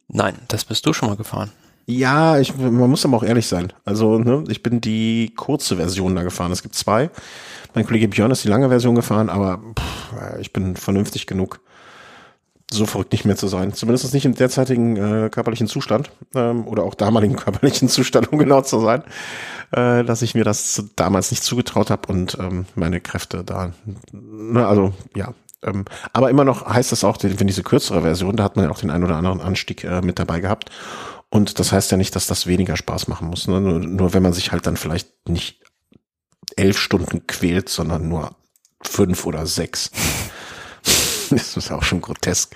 Nein, 0.08 0.40
das 0.48 0.66
bist 0.66 0.88
du 0.88 0.94
schon 0.94 1.08
mal 1.08 1.18
gefahren. 1.18 1.52
Ja, 1.90 2.38
ich, 2.38 2.56
man 2.56 2.88
muss 2.88 3.04
aber 3.04 3.18
auch 3.18 3.24
ehrlich 3.24 3.48
sein. 3.48 3.74
Also, 3.84 4.20
ne, 4.20 4.44
ich 4.48 4.62
bin 4.62 4.80
die 4.80 5.34
kurze 5.36 5.78
Version 5.78 6.16
da 6.16 6.22
gefahren. 6.22 6.52
Es 6.52 6.62
gibt 6.62 6.76
zwei. 6.76 7.10
Mein 7.74 7.84
Kollege 7.84 8.08
Björn 8.08 8.30
ist 8.30 8.44
die 8.44 8.48
lange 8.48 8.70
Version 8.70 8.94
gefahren, 8.94 9.28
aber 9.28 9.60
pff, 9.76 10.40
ich 10.40 10.54
bin 10.54 10.76
vernünftig 10.76 11.26
genug, 11.26 11.62
so 12.72 12.86
verrückt 12.86 13.12
nicht 13.12 13.26
mehr 13.26 13.38
zu 13.38 13.48
sein. 13.48 13.74
Zumindest 13.74 14.14
nicht 14.14 14.26
im 14.26 14.36
derzeitigen 14.36 14.98
äh, 14.98 15.30
körperlichen 15.32 15.66
Zustand 15.66 16.12
ähm, 16.36 16.68
oder 16.68 16.84
auch 16.84 16.94
damaligen 16.94 17.36
körperlichen 17.38 17.90
Zustand, 17.90 18.32
um 18.32 18.38
genau 18.38 18.62
zu 18.62 18.80
sein, 18.82 19.02
äh, 19.72 20.04
dass 20.04 20.22
ich 20.22 20.36
mir 20.36 20.44
das 20.44 20.84
damals 20.96 21.32
nicht 21.32 21.42
zugetraut 21.42 21.90
habe 21.90 22.08
und 22.14 22.38
ähm, 22.40 22.68
meine 22.76 23.02
Kräfte 23.02 23.44
da. 23.44 23.74
Ne, 24.12 24.68
also 24.68 24.94
ja, 25.16 25.34
ähm, 25.64 25.86
aber 26.14 26.30
immer 26.30 26.46
noch 26.46 26.68
heißt 26.68 26.92
das 26.92 27.04
auch, 27.04 27.18
wenn 27.24 27.48
diese 27.48 27.64
kürzere 27.64 28.04
Version, 28.04 28.36
da 28.36 28.44
hat 28.44 28.58
man 28.58 28.66
ja 28.66 28.72
auch 28.72 28.80
den 28.80 28.92
einen 28.92 29.06
oder 29.06 29.16
anderen 29.16 29.42
Anstieg 29.42 29.84
äh, 29.84 30.02
mit 30.02 30.20
dabei 30.20 30.40
gehabt. 30.40 30.70
Und 31.30 31.60
das 31.60 31.72
heißt 31.72 31.92
ja 31.92 31.98
nicht, 31.98 32.16
dass 32.16 32.28
das 32.28 32.48
weniger 32.48 32.76
Spaß 32.76 33.08
machen 33.08 33.28
muss. 33.28 33.48
Ne? 33.48 33.62
Nur, 33.62 33.80
nur 33.80 34.14
wenn 34.14 34.24
man 34.24 34.34
sich 34.34 34.52
halt 34.52 34.66
dann 34.66 34.78
vielleicht 34.78 35.30
nicht 35.30 35.62
elf 36.56 36.78
Stunden 36.78 37.28
quält, 37.28 37.70
sondern 37.70 38.08
nur 38.10 38.36
fünf 38.82 39.26
oder 39.26 39.46
sechs. 39.46 39.92
das 41.30 41.56
ist 41.56 41.72
auch 41.72 41.84
schon 41.84 42.02
grotesk. 42.02 42.56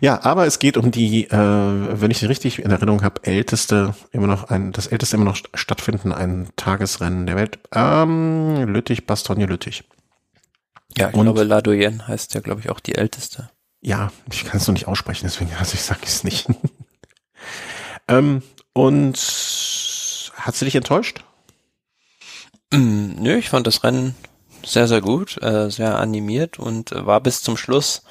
Ja, 0.00 0.22
aber 0.22 0.46
es 0.46 0.58
geht 0.58 0.76
um 0.76 0.90
die, 0.90 1.24
äh, 1.24 1.30
wenn 1.32 2.10
ich 2.10 2.22
richtig 2.28 2.58
in 2.58 2.70
Erinnerung 2.70 3.02
habe, 3.02 3.24
älteste, 3.24 3.94
immer 4.10 4.26
noch 4.26 4.50
ein, 4.50 4.72
das 4.72 4.86
älteste 4.86 5.16
immer 5.16 5.24
noch 5.24 5.38
stattfinden, 5.54 6.12
ein 6.12 6.48
Tagesrennen 6.56 7.26
der 7.26 7.36
Welt. 7.36 7.58
Ähm, 7.72 8.66
Lüttich, 8.66 9.06
Bastogne 9.06 9.46
Lüttich. 9.46 9.84
Ja, 10.96 11.08
ich 11.08 11.14
Und, 11.14 11.24
glaube, 11.24 11.44
La 11.44 11.60
Doyenne 11.60 12.06
heißt 12.06 12.34
ja, 12.34 12.40
glaube 12.40 12.60
ich, 12.60 12.70
auch 12.70 12.80
die 12.80 12.96
älteste. 12.96 13.50
Ja, 13.80 14.12
ich 14.30 14.44
kann 14.44 14.58
es 14.58 14.66
noch 14.66 14.74
nicht 14.74 14.88
aussprechen, 14.88 15.24
deswegen, 15.24 15.50
also 15.58 15.74
ich 15.74 15.82
sage 15.82 16.00
es 16.04 16.24
nicht. 16.24 16.46
Ähm, 18.08 18.42
und 18.72 19.16
hat 20.34 20.54
sie 20.54 20.64
dich 20.64 20.74
enttäuscht? 20.74 21.24
Mm, 22.72 23.14
nö, 23.22 23.36
ich 23.36 23.48
fand 23.48 23.66
das 23.66 23.84
Rennen 23.84 24.14
sehr, 24.64 24.88
sehr 24.88 25.00
gut, 25.00 25.40
äh, 25.42 25.70
sehr 25.70 25.98
animiert 25.98 26.58
und 26.58 26.90
war 26.92 27.20
bis 27.20 27.42
zum 27.42 27.56
Schluss 27.56 28.02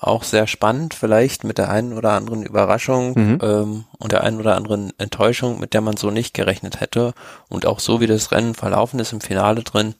auch 0.00 0.24
sehr 0.24 0.46
spannend, 0.46 0.94
vielleicht 0.94 1.44
mit 1.44 1.58
der 1.58 1.68
einen 1.70 1.92
oder 1.92 2.12
anderen 2.12 2.42
Überraschung 2.42 3.12
mhm. 3.14 3.38
ähm, 3.42 3.84
und 3.98 4.12
der 4.12 4.24
einen 4.24 4.40
oder 4.40 4.56
anderen 4.56 4.98
Enttäuschung, 4.98 5.60
mit 5.60 5.74
der 5.74 5.82
man 5.82 5.98
so 5.98 6.10
nicht 6.10 6.32
gerechnet 6.32 6.80
hätte. 6.80 7.12
Und 7.50 7.66
auch 7.66 7.80
so 7.80 8.00
wie 8.00 8.06
das 8.06 8.32
Rennen 8.32 8.54
verlaufen 8.54 8.98
ist 8.98 9.12
im 9.12 9.20
Finale 9.20 9.62
drin, 9.62 9.94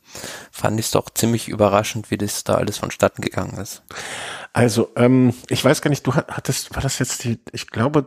fand 0.51 0.81
ich 0.81 0.87
es 0.87 0.93
doch 0.93 1.11
ziemlich 1.11 1.49
überraschend, 1.49 2.11
wie 2.11 2.17
das 2.17 2.45
da 2.45 2.55
alles 2.55 2.79
vonstatten 2.79 3.21
gegangen 3.21 3.59
ist. 3.59 3.83
Also, 4.55 4.89
ähm, 4.97 5.35
ich 5.49 5.63
weiß 5.63 5.83
gar 5.83 5.91
nicht, 5.91 6.07
du 6.07 6.15
hattest, 6.15 6.75
war 6.75 6.83
das 6.83 6.99
jetzt 6.99 7.23
die, 7.25 7.39
ich 7.53 7.67
glaube, 7.67 8.07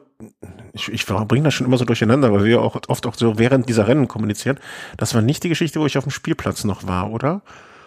ich, 0.73 0.89
ich 0.89 1.05
bringe 1.05 1.43
das 1.43 1.53
schon 1.53 1.67
immer 1.67 1.77
so 1.77 1.85
durcheinander, 1.85 2.33
weil 2.33 2.43
wir 2.43 2.61
auch 2.61 2.75
oft 2.87 3.05
auch 3.05 3.15
so 3.15 3.37
während 3.37 3.69
dieser 3.69 3.87
Rennen 3.87 4.07
kommunizieren. 4.07 4.59
Das 4.97 5.13
war 5.13 5.21
nicht 5.21 5.43
die 5.43 5.49
Geschichte, 5.49 5.79
wo 5.79 5.85
ich 5.85 5.97
auf 5.97 6.05
dem 6.05 6.11
Spielplatz 6.11 6.63
noch 6.63 6.87
war, 6.87 7.11
oder? 7.11 7.43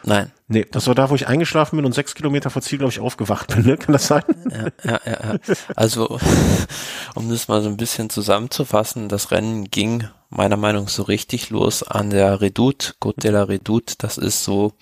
Nein. 0.06 0.32
Nee, 0.48 0.64
das 0.70 0.86
war 0.86 0.94
da, 0.94 1.10
wo 1.10 1.16
ich 1.16 1.26
eingeschlafen 1.26 1.76
bin 1.76 1.84
und 1.84 1.92
sechs 1.92 2.14
Kilometer 2.14 2.48
vor 2.48 2.62
Ziel, 2.62 2.78
glaube 2.78 2.92
ich, 2.92 3.00
aufgewacht 3.00 3.54
bin, 3.54 3.66
ne? 3.66 3.76
Kann 3.76 3.92
das 3.92 4.06
sein? 4.06 4.22
Ja, 4.50 4.68
ja, 4.84 5.00
ja, 5.04 5.34
ja. 5.34 5.54
Also, 5.74 6.20
um 7.16 7.28
das 7.28 7.48
mal 7.48 7.60
so 7.60 7.68
ein 7.68 7.76
bisschen 7.76 8.08
zusammenzufassen, 8.08 9.08
das 9.08 9.32
Rennen 9.32 9.64
ging 9.68 10.08
meiner 10.30 10.56
Meinung 10.56 10.84
nach 10.84 10.90
so 10.90 11.02
richtig 11.02 11.50
los 11.50 11.82
an 11.82 12.10
der 12.10 12.40
Redoute, 12.40 12.94
Côte 13.00 13.20
de 13.20 13.32
la 13.32 13.42
Redoute. 13.42 13.96
Das 13.98 14.16
ist 14.16 14.44
so, 14.44 14.74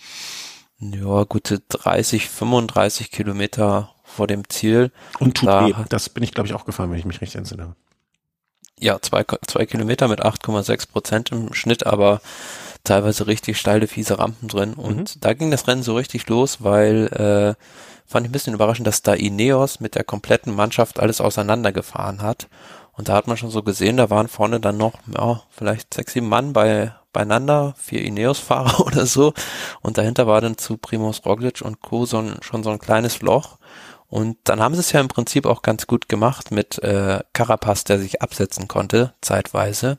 ja, 0.79 1.25
gute 1.25 1.61
30, 1.71 2.29
35 2.29 3.11
Kilometer 3.11 3.95
vor 4.03 4.27
dem 4.27 4.47
Ziel. 4.51 4.93
Und 5.19 5.39
tut 5.39 5.49
da 5.49 5.67
weh. 5.67 5.75
Das 5.89 6.11
bin 6.11 6.23
ich, 6.23 6.33
glaube 6.33 6.47
ich, 6.47 6.55
auch 6.55 6.67
gefahren, 6.67 6.91
wenn 6.91 6.99
ich 6.99 7.07
mich 7.07 7.23
richtig 7.23 7.39
entsinne. 7.39 7.75
Ja, 8.79 9.01
zwei, 9.01 9.25
zwei 9.47 9.65
Kilometer 9.65 10.09
mit 10.09 10.23
8,6 10.23 10.91
Prozent 10.91 11.33
im 11.33 11.55
Schnitt, 11.55 11.87
aber 11.87 12.21
teilweise 12.85 13.27
richtig 13.27 13.59
steile, 13.59 13.87
fiese 13.87 14.19
Rampen 14.19 14.49
drin. 14.49 14.75
Und 14.75 15.17
mhm. 15.17 15.21
da 15.21 15.33
ging 15.33 15.51
das 15.51 15.67
Rennen 15.67 15.83
so 15.83 15.97
richtig 15.97 16.29
los, 16.29 16.63
weil 16.63 17.07
äh, 17.09 17.55
fand 18.07 18.27
ich 18.27 18.31
ein 18.31 18.33
bisschen 18.33 18.55
überraschend, 18.55 18.87
dass 18.87 19.03
da 19.03 19.15
Ineos 19.15 19.81
mit 19.81 19.95
der 19.95 20.05
kompletten 20.05 20.55
Mannschaft 20.55 21.01
alles 21.01 21.21
auseinandergefahren 21.21 22.23
hat. 22.23 22.49
Und 22.93 23.09
da 23.09 23.15
hat 23.15 23.27
man 23.27 23.37
schon 23.37 23.51
so 23.51 23.63
gesehen, 23.63 23.97
da 23.97 24.09
waren 24.11 24.29
vorne 24.29 24.61
dann 24.61 24.77
noch, 24.77 24.95
ja, 25.13 25.43
vielleicht 25.51 25.95
sechs, 25.95 26.13
sieben 26.13 26.29
Mann 26.29 26.53
bei, 26.53 26.93
beieinander, 27.13 27.75
vier 27.77 28.03
Ineos-Fahrer 28.03 28.81
oder 28.87 29.07
so. 29.07 29.33
Und 29.81 29.99
dahinter 29.99 30.27
war 30.27 30.41
dann 30.41 30.59
zu 30.59 30.77
Primoz 30.77 31.23
Roglic 31.25 31.63
und 31.63 31.81
Co. 31.81 32.07
So 32.07 32.19
ein, 32.19 32.37
schon 32.43 32.63
so 32.63 32.71
ein 32.71 32.79
kleines 32.79 33.21
Loch. 33.23 33.59
Und 34.07 34.37
dann 34.45 34.61
haben 34.61 34.75
sie 34.75 34.81
es 34.81 34.93
ja 34.93 35.01
im 35.01 35.09
Prinzip 35.09 35.45
auch 35.47 35.63
ganz 35.63 35.89
gut 35.89 36.09
gemacht 36.09 36.53
mit 36.53 36.81
äh, 36.85 37.21
Carapaz, 37.33 37.83
der 37.83 37.99
sich 37.99 38.23
absetzen 38.23 38.69
konnte, 38.69 39.13
zeitweise. 39.21 39.99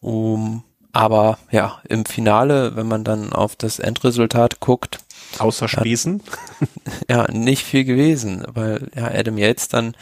Um, 0.00 0.64
aber 0.98 1.38
ja, 1.52 1.80
im 1.88 2.04
Finale, 2.04 2.74
wenn 2.74 2.88
man 2.88 3.04
dann 3.04 3.32
auf 3.32 3.54
das 3.54 3.78
Endresultat 3.78 4.58
guckt. 4.58 4.98
Außer 5.38 5.68
Spesen? 5.68 6.24
ja, 7.08 7.30
nicht 7.30 7.62
viel 7.62 7.84
gewesen, 7.84 8.44
weil 8.48 8.88
ja, 8.96 9.06
Adam 9.06 9.38
Yates 9.38 9.68
dann, 9.68 9.96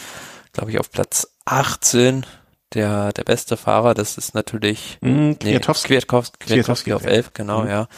glaube 0.54 0.70
ich, 0.70 0.80
auf 0.80 0.90
Platz 0.90 1.28
18 1.44 2.24
der, 2.72 3.12
der 3.12 3.24
beste 3.24 3.58
Fahrer, 3.58 3.92
das 3.92 4.16
ist 4.16 4.34
natürlich 4.34 4.96
mm, 5.02 5.34
Kwiatkowski. 5.34 5.92
Nee, 5.92 5.98
Kwiatkowski, 5.98 6.38
Kwiatkowski 6.38 6.92
auf 6.94 7.04
11, 7.04 7.34
genau, 7.34 7.62
mhm. 7.62 7.68
ja. 7.68 7.88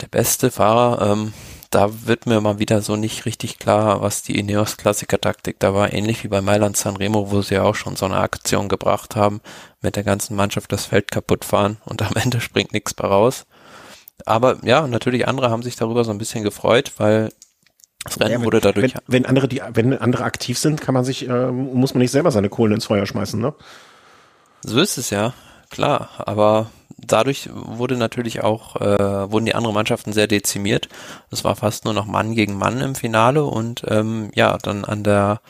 Der 0.00 0.08
beste 0.08 0.50
Fahrer, 0.50 1.12
ähm, 1.12 1.32
da 1.70 2.06
wird 2.06 2.26
mir 2.26 2.40
mal 2.40 2.58
wieder 2.58 2.80
so 2.82 2.96
nicht 2.96 3.24
richtig 3.26 3.58
klar, 3.58 4.00
was 4.02 4.22
die 4.22 4.38
Ineos 4.38 4.76
Klassiker-Taktik 4.76 5.58
da 5.58 5.74
war, 5.74 5.92
ähnlich 5.92 6.22
wie 6.24 6.28
bei 6.28 6.40
Mailand 6.40 6.76
Sanremo, 6.76 7.30
wo 7.30 7.42
sie 7.42 7.54
ja 7.54 7.62
auch 7.62 7.74
schon 7.74 7.96
so 7.96 8.06
eine 8.06 8.16
Aktion 8.18 8.68
gebracht 8.68 9.16
haben, 9.16 9.40
mit 9.82 9.96
der 9.96 10.04
ganzen 10.04 10.36
Mannschaft 10.36 10.72
das 10.72 10.86
Feld 10.86 11.10
kaputt 11.10 11.44
fahren 11.44 11.78
und 11.84 12.02
am 12.02 12.12
Ende 12.22 12.40
springt 12.40 12.72
nichts 12.72 12.94
mehr 13.00 13.10
raus. 13.10 13.46
Aber 14.24 14.58
ja, 14.64 14.86
natürlich 14.86 15.28
andere 15.28 15.50
haben 15.50 15.62
sich 15.62 15.76
darüber 15.76 16.04
so 16.04 16.10
ein 16.10 16.18
bisschen 16.18 16.42
gefreut, 16.44 16.92
weil 16.98 17.30
Das 18.04 18.18
Rennen 18.20 18.30
Ja, 18.30 18.38
wenn- 18.38 18.44
wurde 18.46 18.60
dadurch 18.60 18.94
Wenn, 18.94 19.02
wenn 19.22 19.26
andere 19.26 19.48
die, 19.48 19.60
wenn 19.74 19.98
andere 19.98 20.24
aktiv 20.24 20.58
sind, 20.58 20.80
kann 20.80 20.94
man 20.94 21.04
sich, 21.04 21.28
äh, 21.28 21.50
muss 21.50 21.92
man 21.94 22.00
nicht 22.00 22.12
selber 22.12 22.30
seine 22.30 22.48
Kohlen 22.48 22.72
ins 22.74 22.86
Feuer 22.86 23.04
schmeißen, 23.06 23.40
ne? 23.40 23.52
So 24.62 24.78
ist 24.80 24.96
es 24.98 25.10
ja, 25.10 25.34
klar. 25.70 26.08
Aber 26.18 26.70
dadurch 26.98 27.50
wurde 27.52 27.96
natürlich 27.96 28.42
auch, 28.42 28.76
äh, 28.76 29.30
wurden 29.30 29.46
die 29.46 29.54
anderen 29.54 29.74
Mannschaften 29.74 30.12
sehr 30.12 30.26
dezimiert. 30.26 30.88
Es 31.30 31.44
war 31.44 31.56
fast 31.56 31.84
nur 31.84 31.94
noch 31.94 32.06
Mann 32.06 32.34
gegen 32.34 32.56
Mann 32.56 32.80
im 32.80 32.94
Finale 32.94 33.44
und 33.44 33.82
ähm, 33.88 34.30
ja, 34.34 34.56
dann 34.58 34.84
an 34.84 35.04
der 35.04 35.40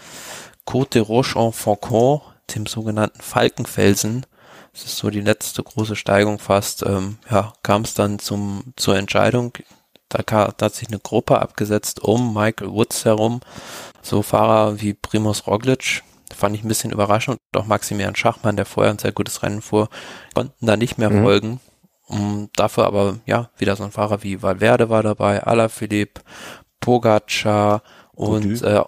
Côte 0.66 0.90
de 0.90 1.02
Roche 1.02 1.38
en 1.38 1.52
Faucon, 1.52 2.20
dem 2.54 2.66
sogenannten 2.66 3.20
Falkenfelsen, 3.20 4.26
das 4.76 4.84
ist 4.84 4.98
so 4.98 5.08
die 5.08 5.22
letzte 5.22 5.62
große 5.62 5.96
Steigung 5.96 6.38
fast, 6.38 6.82
ähm, 6.82 7.16
ja, 7.30 7.54
kam 7.62 7.82
es 7.82 7.94
dann 7.94 8.18
zum 8.18 8.74
zur 8.76 8.96
Entscheidung. 8.98 9.52
Da, 10.10 10.22
da 10.22 10.66
hat 10.66 10.74
sich 10.74 10.88
eine 10.88 10.98
Gruppe 10.98 11.40
abgesetzt 11.40 12.00
um 12.02 12.34
Michael 12.34 12.70
Woods 12.70 13.06
herum, 13.06 13.40
so 14.02 14.20
Fahrer 14.20 14.80
wie 14.80 14.92
Primoz 14.92 15.46
Roglic, 15.46 16.02
fand 16.34 16.56
ich 16.56 16.64
ein 16.64 16.68
bisschen 16.68 16.92
überraschend. 16.92 17.38
Und 17.54 17.60
auch 17.60 17.66
Maximilian 17.66 18.16
Schachmann, 18.16 18.56
der 18.56 18.64
vorher 18.66 18.92
ein 18.92 18.98
sehr 18.98 19.12
gutes 19.12 19.42
Rennen 19.42 19.62
fuhr, 19.62 19.88
konnten 20.34 20.66
da 20.66 20.76
nicht 20.76 20.98
mehr 20.98 21.10
Mhm. 21.10 21.22
folgen. 21.22 21.60
Um, 22.08 22.50
dafür 22.54 22.86
aber, 22.86 23.18
ja, 23.26 23.50
wieder 23.58 23.74
so 23.74 23.82
ein 23.82 23.90
Fahrer 23.90 24.22
wie 24.22 24.40
Valverde 24.40 24.88
war 24.88 25.02
dabei, 25.02 25.42
Alaphilippe, 25.42 26.20
Pogacar 26.80 27.82
und 28.12 28.42
Goudy. 28.42 28.64
äh, 28.64 28.84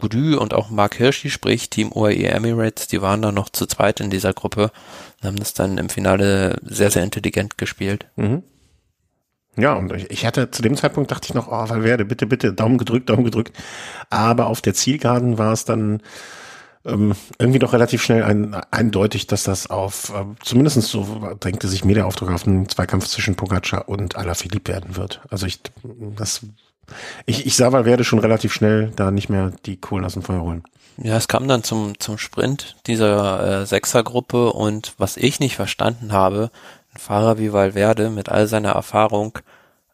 Goudy 0.00 0.34
und 0.34 0.54
auch 0.54 0.68
Mark 0.70 0.96
Hirschi, 0.96 1.30
sprich 1.30 1.70
Team 1.70 1.92
UAE 1.92 2.24
Emirates, 2.26 2.88
die 2.88 3.00
waren 3.00 3.22
da 3.22 3.30
noch 3.32 3.48
zu 3.48 3.66
zweit 3.66 4.00
in 4.00 4.10
dieser 4.10 4.32
Gruppe 4.32 4.72
und 5.20 5.26
haben 5.28 5.36
das 5.36 5.54
dann 5.54 5.78
im 5.78 5.88
Finale 5.88 6.58
sehr, 6.64 6.90
sehr 6.90 7.04
intelligent 7.04 7.58
gespielt. 7.58 8.06
Mhm. 8.16 8.42
Ja, 9.56 9.74
und 9.74 9.92
ich, 9.92 10.10
ich 10.10 10.26
hatte 10.26 10.50
zu 10.50 10.62
dem 10.62 10.76
Zeitpunkt 10.76 11.10
dachte 11.10 11.26
ich 11.28 11.34
noch, 11.34 11.48
oh, 11.48 11.68
Valverde, 11.68 12.04
bitte, 12.04 12.26
bitte, 12.26 12.52
Daumen 12.52 12.78
gedrückt, 12.78 13.08
Daumen 13.10 13.24
gedrückt. 13.24 13.56
Aber 14.08 14.46
auf 14.46 14.60
der 14.62 14.74
Zielgeraden 14.74 15.36
war 15.38 15.52
es 15.52 15.64
dann 15.64 16.00
ähm, 16.84 17.14
irgendwie 17.38 17.58
doch 17.58 17.72
relativ 17.72 18.02
schnell 18.02 18.22
ein, 18.22 18.54
eindeutig, 18.70 19.26
dass 19.26 19.42
das 19.42 19.68
auf, 19.68 20.10
äh, 20.10 20.24
zumindest 20.42 20.80
so 20.82 21.34
drängte 21.40 21.68
sich 21.68 21.84
mir 21.84 21.94
der 21.94 22.06
Aufdruck 22.06 22.30
auf 22.30 22.46
einen 22.46 22.68
Zweikampf 22.68 23.06
zwischen 23.06 23.36
Pogacar 23.36 23.88
und 23.88 24.16
Alaphilippe 24.16 24.72
werden 24.72 24.96
wird. 24.96 25.20
Also 25.30 25.46
ich, 25.46 25.60
das, 26.16 26.42
ich, 27.26 27.46
ich 27.46 27.56
sah 27.56 27.72
Valverde 27.72 28.04
schon 28.04 28.18
relativ 28.18 28.52
schnell 28.52 28.92
da 28.96 29.10
nicht 29.10 29.28
mehr 29.28 29.52
die 29.66 29.76
Kohlen 29.76 30.04
aus 30.04 30.14
dem 30.14 30.22
Feuer 30.22 30.42
holen. 30.42 30.62
Ja, 31.00 31.16
es 31.16 31.28
kam 31.28 31.46
dann 31.46 31.62
zum, 31.62 31.98
zum 32.00 32.18
Sprint 32.18 32.76
dieser 32.86 33.60
äh, 33.62 33.66
Sechsergruppe 33.66 34.52
und 34.52 34.94
was 34.98 35.16
ich 35.16 35.38
nicht 35.38 35.54
verstanden 35.54 36.12
habe, 36.12 36.50
ein 36.92 36.98
Fahrer 36.98 37.38
wie 37.38 37.52
Valverde 37.52 38.10
mit 38.10 38.28
all 38.28 38.48
seiner 38.48 38.72
Erfahrung 38.72 39.38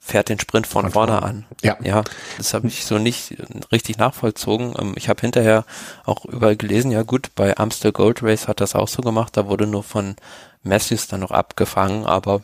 fährt 0.07 0.29
den 0.29 0.39
Sprint 0.39 0.67
von, 0.67 0.83
Von 0.83 0.93
vorne 0.93 1.13
vorne. 1.13 1.27
an. 1.27 1.47
Ja. 1.63 1.79
Ja, 1.83 2.05
das 2.37 2.53
habe 2.53 2.67
ich 2.67 2.85
so 2.85 2.99
nicht 2.99 3.37
richtig 3.73 3.97
nachvollzogen. 3.97 4.75
Ähm, 4.79 4.93
Ich 4.97 5.09
habe 5.09 5.23
hinterher 5.23 5.65
auch 6.05 6.27
überall 6.27 6.57
gelesen, 6.57 6.91
ja 6.91 7.03
gut, 7.03 7.31
bei 7.35 7.57
Amstel 7.57 7.91
Gold 7.91 8.23
Race 8.23 8.47
hat 8.47 8.61
das 8.61 8.75
auch 8.75 8.89
so 8.89 9.01
gemacht, 9.01 9.37
da 9.37 9.49
wurde 9.49 9.67
nur 9.67 9.83
von 9.83 10.17
Matthews 10.63 11.09
dann 11.09 11.21
noch 11.21 11.31
abgefangen, 11.31 12.05
aber 12.05 12.43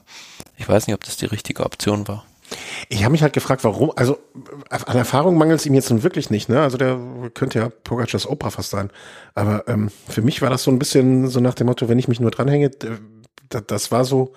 ich 0.56 0.66
weiß 0.66 0.86
nicht, 0.86 0.94
ob 0.94 1.04
das 1.04 1.18
die 1.18 1.26
richtige 1.26 1.64
Option 1.64 2.08
war. 2.08 2.24
Ich 2.88 3.04
habe 3.04 3.12
mich 3.12 3.22
halt 3.22 3.34
gefragt, 3.34 3.62
warum, 3.62 3.92
also 3.94 4.18
an 4.70 4.96
Erfahrung 4.96 5.36
mangelt 5.38 5.60
es 5.60 5.66
ihm 5.66 5.74
jetzt 5.74 5.90
nun 5.90 6.02
wirklich 6.02 6.30
nicht, 6.30 6.48
ne? 6.48 6.62
Also 6.62 6.78
der 6.78 6.98
könnte 7.34 7.58
ja 7.58 7.68
Pogacars 7.68 8.26
Opa 8.26 8.50
fast 8.50 8.70
sein. 8.70 8.90
Aber 9.34 9.68
ähm, 9.68 9.90
für 10.08 10.22
mich 10.22 10.42
war 10.42 10.50
das 10.50 10.62
so 10.64 10.70
ein 10.70 10.78
bisschen 10.78 11.28
so 11.28 11.40
nach 11.40 11.54
dem 11.54 11.66
Motto, 11.68 11.88
wenn 11.88 11.98
ich 11.98 12.08
mich 12.08 12.20
nur 12.20 12.30
dranhänge, 12.30 12.70
das, 13.50 13.92
war 13.92 14.04
so, 14.04 14.32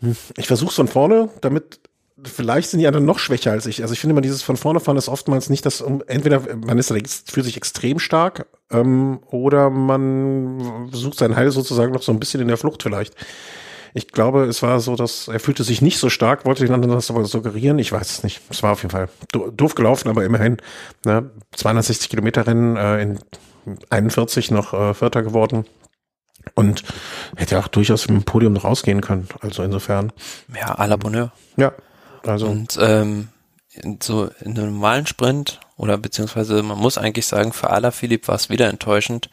hm, 0.00 0.16
ich 0.36 0.46
versuche 0.48 0.74
von 0.74 0.88
vorne, 0.88 1.30
damit 1.40 1.80
vielleicht 2.24 2.70
sind 2.70 2.80
die 2.80 2.86
anderen 2.86 3.06
noch 3.06 3.18
schwächer 3.18 3.50
als 3.52 3.66
ich. 3.66 3.82
Also 3.82 3.92
ich 3.94 4.00
finde 4.00 4.12
immer 4.12 4.20
dieses 4.20 4.42
von 4.42 4.56
vorne 4.56 4.80
fahren 4.80 4.96
ist 4.96 5.08
oftmals 5.08 5.48
nicht 5.50 5.64
das, 5.66 5.80
um, 5.80 6.02
entweder 6.06 6.40
man 6.56 6.78
ist 6.78 6.92
für 7.30 7.42
sich 7.42 7.56
extrem 7.56 7.98
stark 7.98 8.46
ähm, 8.70 9.20
oder 9.26 9.70
man 9.70 10.88
sucht 10.92 11.18
sein 11.18 11.36
Heil 11.36 11.50
sozusagen 11.50 11.92
noch 11.92 12.02
so 12.02 12.12
ein 12.12 12.20
bisschen 12.20 12.40
in 12.40 12.48
der 12.48 12.56
Flucht 12.56 12.82
vielleicht. 12.82 13.14
Ich 13.92 14.08
glaube, 14.08 14.44
es 14.44 14.62
war 14.62 14.78
so, 14.78 14.94
dass 14.94 15.26
er 15.26 15.40
fühlte 15.40 15.64
sich 15.64 15.82
nicht 15.82 15.98
so 15.98 16.10
stark, 16.10 16.44
wollte 16.44 16.64
den 16.64 16.72
anderen 16.74 16.94
das 16.94 17.10
aber 17.10 17.24
suggerieren. 17.24 17.78
Ich 17.80 17.90
weiß 17.90 18.08
es 18.10 18.22
nicht. 18.22 18.40
Es 18.48 18.62
war 18.62 18.72
auf 18.72 18.82
jeden 18.82 18.92
Fall 18.92 19.08
do- 19.32 19.50
doof 19.50 19.74
gelaufen, 19.74 20.08
aber 20.08 20.24
immerhin 20.24 20.58
ne, 21.04 21.28
260 21.56 22.08
Kilometer 22.08 22.46
Rennen 22.46 22.76
äh, 22.76 23.02
in 23.02 23.18
41 23.90 24.52
noch 24.52 24.72
äh, 24.74 24.94
Vierter 24.94 25.22
geworden 25.22 25.64
und 26.54 26.84
hätte 27.36 27.58
auch 27.58 27.66
durchaus 27.68 28.08
mit 28.08 28.16
dem 28.16 28.24
Podium 28.24 28.52
noch 28.52 28.64
ausgehen 28.64 29.00
können. 29.00 29.28
Also 29.40 29.62
insofern, 29.64 30.12
Ja, 30.54 30.78
à 30.78 30.86
la 30.86 30.96
Bonheur. 30.96 31.32
ja, 31.56 31.72
also 32.24 32.46
Und 32.46 32.78
ähm, 32.80 33.28
so 34.02 34.30
in 34.40 34.58
einem 34.58 34.74
normalen 34.74 35.06
Sprint 35.06 35.60
oder 35.76 35.96
beziehungsweise 35.96 36.62
man 36.62 36.78
muss 36.78 36.98
eigentlich 36.98 37.26
sagen, 37.26 37.52
für 37.52 37.70
Alaphilippe 37.70 38.28
war 38.28 38.34
es 38.34 38.50
wieder 38.50 38.68
enttäuschend, 38.68 39.30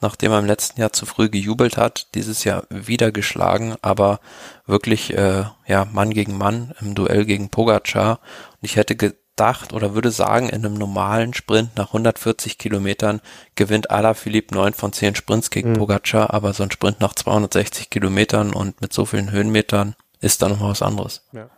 nachdem 0.00 0.32
er 0.32 0.38
im 0.38 0.46
letzten 0.46 0.80
Jahr 0.80 0.92
zu 0.92 1.06
früh 1.06 1.28
gejubelt 1.28 1.76
hat, 1.76 2.14
dieses 2.14 2.44
Jahr 2.44 2.64
wieder 2.70 3.12
geschlagen, 3.12 3.74
aber 3.82 4.20
wirklich 4.66 5.12
äh, 5.14 5.44
ja 5.66 5.84
Mann 5.92 6.10
gegen 6.10 6.38
Mann 6.38 6.72
im 6.80 6.94
Duell 6.94 7.24
gegen 7.24 7.50
Pogacar. 7.50 8.20
Und 8.52 8.62
ich 8.62 8.76
hätte 8.76 8.96
gedacht 8.96 9.72
oder 9.72 9.94
würde 9.94 10.10
sagen, 10.10 10.48
in 10.48 10.64
einem 10.64 10.74
normalen 10.74 11.34
Sprint 11.34 11.76
nach 11.76 11.88
140 11.88 12.58
Kilometern 12.58 13.20
gewinnt 13.56 13.90
Alaphilippe 13.90 14.54
neun 14.54 14.72
von 14.72 14.92
zehn 14.92 15.14
Sprints 15.14 15.50
gegen 15.50 15.74
Pogacar, 15.74 16.32
aber 16.32 16.54
so 16.54 16.62
ein 16.62 16.70
Sprint 16.70 17.00
nach 17.00 17.14
260 17.14 17.90
Kilometern 17.90 18.54
und 18.54 18.80
mit 18.80 18.92
so 18.92 19.04
vielen 19.04 19.32
Höhenmetern 19.32 19.96
ist 20.20 20.42
dann 20.42 20.52
noch 20.52 20.62
was 20.62 20.82
anderes. 20.82 21.26
Ja, 21.32 21.50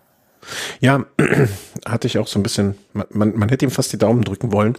hatte 1.86 2.06
ich 2.06 2.18
auch 2.18 2.26
so 2.26 2.38
ein 2.38 2.42
bisschen, 2.42 2.76
man, 2.92 3.06
man, 3.10 3.36
man 3.36 3.48
hätte 3.48 3.64
ihm 3.64 3.70
fast 3.70 3.92
die 3.92 3.98
Daumen 3.98 4.22
drücken 4.22 4.52
wollen. 4.52 4.76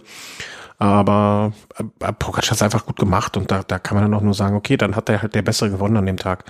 Aber 0.78 1.52
äh, 1.78 2.12
Pogacar 2.12 2.50
hat 2.50 2.56
es 2.56 2.62
einfach 2.62 2.84
gut 2.84 2.98
gemacht 2.98 3.36
und 3.36 3.50
da, 3.50 3.62
da 3.62 3.78
kann 3.78 3.96
man 3.96 4.04
dann 4.04 4.14
auch 4.18 4.24
nur 4.24 4.34
sagen, 4.34 4.56
okay, 4.56 4.76
dann 4.76 4.96
hat 4.96 5.08
er 5.08 5.22
halt 5.22 5.34
der 5.34 5.42
Bessere 5.42 5.70
gewonnen 5.70 5.96
an 5.96 6.06
dem 6.06 6.16
Tag. 6.16 6.44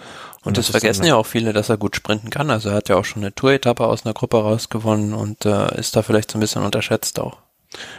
Und 0.44 0.56
das, 0.56 0.66
ist 0.66 0.70
vergessen 0.70 1.02
dann, 1.02 1.08
ja 1.08 1.16
auch 1.16 1.26
viele, 1.26 1.52
dass 1.52 1.68
er 1.68 1.76
gut 1.76 1.94
sprinten 1.94 2.30
kann. 2.30 2.50
Also 2.50 2.70
er 2.70 2.76
hat 2.76 2.88
ja 2.88 2.96
auch 2.96 3.04
schon 3.04 3.22
eine 3.22 3.34
Tour-Etappe 3.34 3.86
aus 3.86 4.04
einer 4.04 4.14
Gruppe 4.14 4.38
rausgewonnen 4.38 5.12
und 5.12 5.44
äh, 5.44 5.78
ist 5.78 5.94
da 5.94 6.02
vielleicht 6.02 6.30
so 6.30 6.38
ein 6.38 6.40
bisschen 6.40 6.62
unterschätzt 6.62 7.20
auch. 7.20 7.38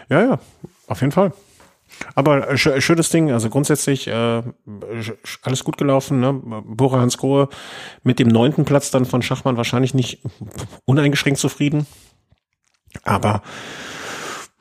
Ja, 0.09 0.21
ja, 0.21 0.39
auf 0.87 1.01
jeden 1.01 1.11
Fall. 1.11 1.31
Aber 2.15 2.49
äh, 2.49 2.57
sch 2.57 2.69
schönes 2.79 3.09
Ding, 3.09 3.31
also 3.31 3.49
grundsätzlich 3.49 4.07
äh, 4.07 4.43
alles 5.43 5.63
gut 5.63 5.77
gelaufen. 5.77 6.19
Ne? 6.19 6.33
Bora 6.65 6.99
Hansgrohe 6.99 7.49
mit 8.03 8.19
dem 8.19 8.27
neunten 8.27 8.65
Platz 8.65 8.91
dann 8.91 9.05
von 9.05 9.21
Schachmann 9.21 9.57
wahrscheinlich 9.57 9.93
nicht 9.93 10.19
uneingeschränkt 10.85 11.39
zufrieden. 11.39 11.85
Aber 13.03 13.41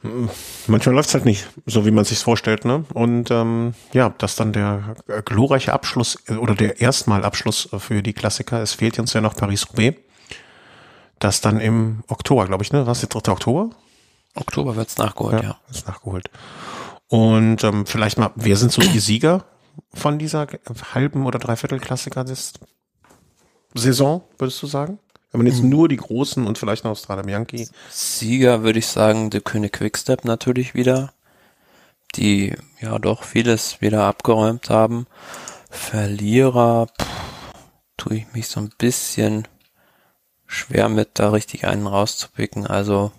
mh, 0.02 0.31
manchmal 0.66 0.95
läuft's 0.95 1.14
halt 1.14 1.25
nicht, 1.25 1.49
so 1.66 1.87
wie 1.87 1.90
man 1.90 2.04
sich's 2.04 2.23
vorstellt. 2.23 2.64
Ne? 2.64 2.85
Und 2.95 3.31
ähm, 3.31 3.75
ja, 3.93 4.11
dass 4.11 4.37
dann 4.37 4.52
der 4.52 4.97
glorreiche 5.25 5.73
Abschluss 5.73 6.23
äh, 6.28 6.35
oder 6.35 6.54
der 6.54 6.81
Erstmalabschluss 6.81 7.69
für 7.78 8.02
die 8.02 8.12
Klassiker, 8.12 8.62
es 8.62 8.75
fehlt 8.75 8.99
uns 8.99 9.12
ja 9.12 9.21
noch 9.21 9.37
Paris-Roubaix. 9.37 9.99
Das 11.21 11.40
dann 11.40 11.61
im 11.61 12.02
Oktober, 12.09 12.45
glaube 12.47 12.64
ich, 12.64 12.73
ne? 12.73 12.87
Was 12.87 13.02
ist 13.02 13.14
der 13.14 13.21
3. 13.21 13.33
Oktober? 13.33 13.71
Oktober 14.35 14.76
wird's 14.76 14.99
nachgeholt, 14.99 15.43
ja. 15.43 15.57
Ist 15.71 15.87
nachgeholt. 15.87 16.28
Und 17.09 17.63
ähm, 17.65 17.87
vielleicht 17.87 18.19
mal, 18.19 18.31
wer 18.35 18.57
sind 18.57 18.73
so 18.73 18.83
die 18.83 18.99
Sieger 18.99 19.45
von 19.93 20.19
dieser 20.19 20.47
halben 20.95 21.27
oder 21.27 21.39
dreiviertel 21.39 21.81
Klassiker 21.81 22.25
des 22.25 22.55
Saison, 23.75 24.23
würdest 24.39 24.63
du 24.63 24.67
sagen? 24.67 24.99
Wenn 25.31 25.43
man 25.43 25.53
jetzt 25.53 25.65
nur 25.65 25.89
die 25.89 25.97
großen 25.97 26.47
und 26.47 26.59
vielleicht 26.59 26.85
noch 26.85 26.93
Austrada 26.93 27.23
Bianchi. 27.23 27.67
Sieger 27.91 28.63
würde 28.63 28.79
ich 28.79 28.87
sagen, 28.87 29.31
der 29.31 29.41
König 29.41 29.73
Quickstep 29.73 30.25
natürlich 30.25 30.75
wieder, 30.75 31.13
die 32.15 32.55
ja 32.81 32.97
doch 33.01 33.25
vieles 33.25 33.81
wieder 33.81 34.05
abgeräumt 34.05 34.71
haben. 34.71 35.09
Verlierer, 35.71 36.87
pff, 36.87 37.09
tue 37.97 38.19
ich 38.19 38.33
mich 38.33 38.47
so 38.47 38.61
ein 38.61 38.71
bisschen 38.79 39.49
schwer 40.47 40.89
mit, 40.89 41.19
da 41.19 41.31
richtig 41.31 41.67
einen 41.67 41.89
rauszupicken. 41.89 42.69
Also 42.69 43.11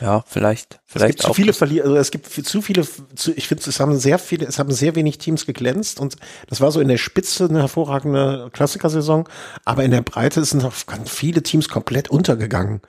ja, 0.00 0.24
vielleicht, 0.26 0.74
Es 0.74 0.92
vielleicht 0.92 1.18
gibt 1.18 1.22
zu 1.22 1.34
viele 1.34 1.52
Verlierer, 1.52 1.84
also 1.84 1.96
es 1.96 2.10
gibt 2.10 2.26
zu 2.26 2.62
viele, 2.62 2.86
zu, 3.14 3.32
ich 3.36 3.48
finde, 3.48 3.64
es 3.68 3.80
haben 3.80 3.98
sehr 3.98 4.18
viele, 4.18 4.46
es 4.46 4.58
haben 4.58 4.70
sehr 4.72 4.94
wenig 4.94 5.18
Teams 5.18 5.46
geglänzt 5.46 6.00
und 6.00 6.16
das 6.48 6.60
war 6.60 6.70
so 6.72 6.80
in 6.80 6.88
der 6.88 6.98
Spitze 6.98 7.46
eine 7.46 7.60
hervorragende 7.60 8.50
Klassikersaison, 8.52 9.28
aber 9.64 9.84
in 9.84 9.90
der 9.90 10.02
Breite 10.02 10.44
sind 10.44 10.62
noch 10.62 10.74
ganz 10.86 11.10
viele 11.10 11.42
Teams 11.42 11.68
komplett 11.68 12.10
untergegangen. 12.10 12.80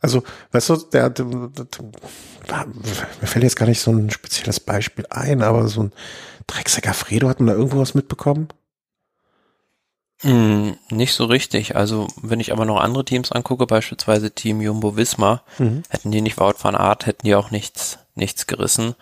Also, 0.00 0.22
weißt 0.52 0.68
du, 0.68 0.76
der, 0.92 1.10
der, 1.10 1.24
der 1.24 2.66
mir 3.20 3.26
fällt 3.26 3.42
jetzt 3.42 3.56
gar 3.56 3.66
nicht 3.66 3.80
so 3.80 3.90
ein 3.90 4.10
spezielles 4.10 4.60
Beispiel 4.60 5.06
ein, 5.08 5.42
aber 5.42 5.66
so 5.68 5.84
ein 5.84 5.92
Drecksacker 6.46 6.92
Fredo, 6.92 7.28
hat 7.28 7.40
man 7.40 7.46
da 7.46 7.54
irgendwo 7.54 7.78
was 7.78 7.94
mitbekommen? 7.94 8.48
Mm, 10.22 10.70
Nicht 10.90 11.12
so 11.12 11.24
richtig. 11.24 11.76
Also 11.76 12.06
wenn 12.22 12.40
ich 12.40 12.52
aber 12.52 12.64
noch 12.64 12.80
andere 12.80 13.04
Teams 13.04 13.32
angucke, 13.32 13.66
beispielsweise 13.66 14.30
Team 14.30 14.60
Jumbo 14.60 14.96
Visma, 14.96 15.42
hätten 15.58 16.10
die 16.12 16.20
nicht 16.22 16.38
Wout 16.38 16.54
van 16.62 16.74
Aert, 16.76 17.06
hätten 17.06 17.26
die 17.26 17.34
auch 17.34 17.50
nichts, 17.50 17.98
nichts 18.14 18.46
gerissen. 18.46 18.94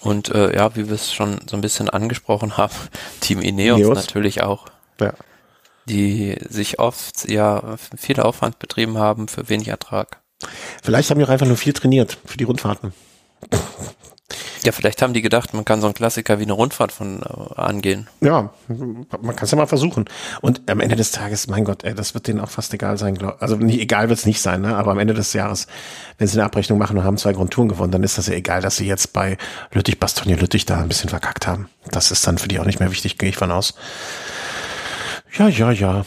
Und 0.00 0.30
äh, 0.30 0.54
ja, 0.56 0.74
wie 0.76 0.86
wir 0.88 0.94
es 0.94 1.12
schon 1.12 1.40
so 1.46 1.56
ein 1.56 1.60
bisschen 1.60 1.90
angesprochen 1.90 2.56
haben, 2.56 2.72
Team 3.20 3.40
Ineos, 3.42 3.78
Ineos. 3.80 3.96
natürlich 3.98 4.42
auch, 4.42 4.66
Ja. 5.00 5.12
die 5.86 6.36
sich 6.48 6.78
oft 6.78 7.28
ja 7.28 7.76
viel 7.96 8.20
Aufwand 8.20 8.58
betrieben 8.58 8.96
haben 8.96 9.28
für 9.28 9.48
wenig 9.50 9.68
Ertrag. 9.68 10.20
Vielleicht 10.82 11.10
haben 11.10 11.18
die 11.18 11.24
auch 11.26 11.30
einfach 11.30 11.46
nur 11.46 11.58
viel 11.58 11.74
trainiert 11.74 12.16
für 12.24 12.38
die 12.38 12.44
Rundfahrten. 12.44 12.94
Ja, 14.64 14.72
vielleicht 14.72 15.00
haben 15.00 15.14
die 15.14 15.22
gedacht, 15.22 15.54
man 15.54 15.64
kann 15.64 15.80
so 15.80 15.86
einen 15.86 15.94
Klassiker 15.94 16.38
wie 16.38 16.42
eine 16.42 16.52
Rundfahrt 16.52 16.92
von 16.92 17.22
äh, 17.22 17.60
angehen. 17.60 18.08
Ja, 18.20 18.50
man 18.68 19.34
kann 19.36 19.44
es 19.44 19.50
ja 19.50 19.56
mal 19.56 19.66
versuchen. 19.66 20.04
Und 20.42 20.70
am 20.70 20.80
Ende 20.80 20.96
des 20.96 21.12
Tages, 21.12 21.46
mein 21.46 21.64
Gott, 21.64 21.84
ey, 21.84 21.94
das 21.94 22.14
wird 22.14 22.26
denen 22.26 22.40
auch 22.40 22.50
fast 22.50 22.74
egal 22.74 22.98
sein. 22.98 23.14
Glaub, 23.14 23.40
also 23.40 23.56
nicht 23.56 23.80
egal 23.80 24.08
wird 24.08 24.18
es 24.18 24.26
nicht 24.26 24.42
sein, 24.42 24.60
ne? 24.60 24.76
aber 24.76 24.90
am 24.92 24.98
Ende 24.98 25.14
des 25.14 25.32
Jahres, 25.32 25.66
wenn 26.18 26.26
sie 26.26 26.38
eine 26.38 26.44
Abrechnung 26.44 26.78
machen 26.78 26.98
und 26.98 27.04
haben 27.04 27.16
zwei 27.16 27.32
Grundtouren 27.32 27.68
gewonnen, 27.68 27.92
dann 27.92 28.02
ist 28.02 28.18
das 28.18 28.26
ja 28.26 28.34
egal, 28.34 28.60
dass 28.60 28.76
sie 28.76 28.86
jetzt 28.86 29.12
bei 29.12 29.38
Lüttich, 29.72 29.98
Bastogne, 29.98 30.36
Lüttich 30.36 30.66
da 30.66 30.80
ein 30.80 30.88
bisschen 30.88 31.08
verkackt 31.08 31.46
haben. 31.46 31.68
Das 31.90 32.10
ist 32.10 32.26
dann 32.26 32.38
für 32.38 32.48
die 32.48 32.60
auch 32.60 32.66
nicht 32.66 32.80
mehr 32.80 32.90
wichtig, 32.90 33.18
gehe 33.18 33.30
ich 33.30 33.36
von 33.36 33.50
aus. 33.50 33.74
Ja, 35.38 35.48
ja, 35.48 35.70
ja. 35.70 36.04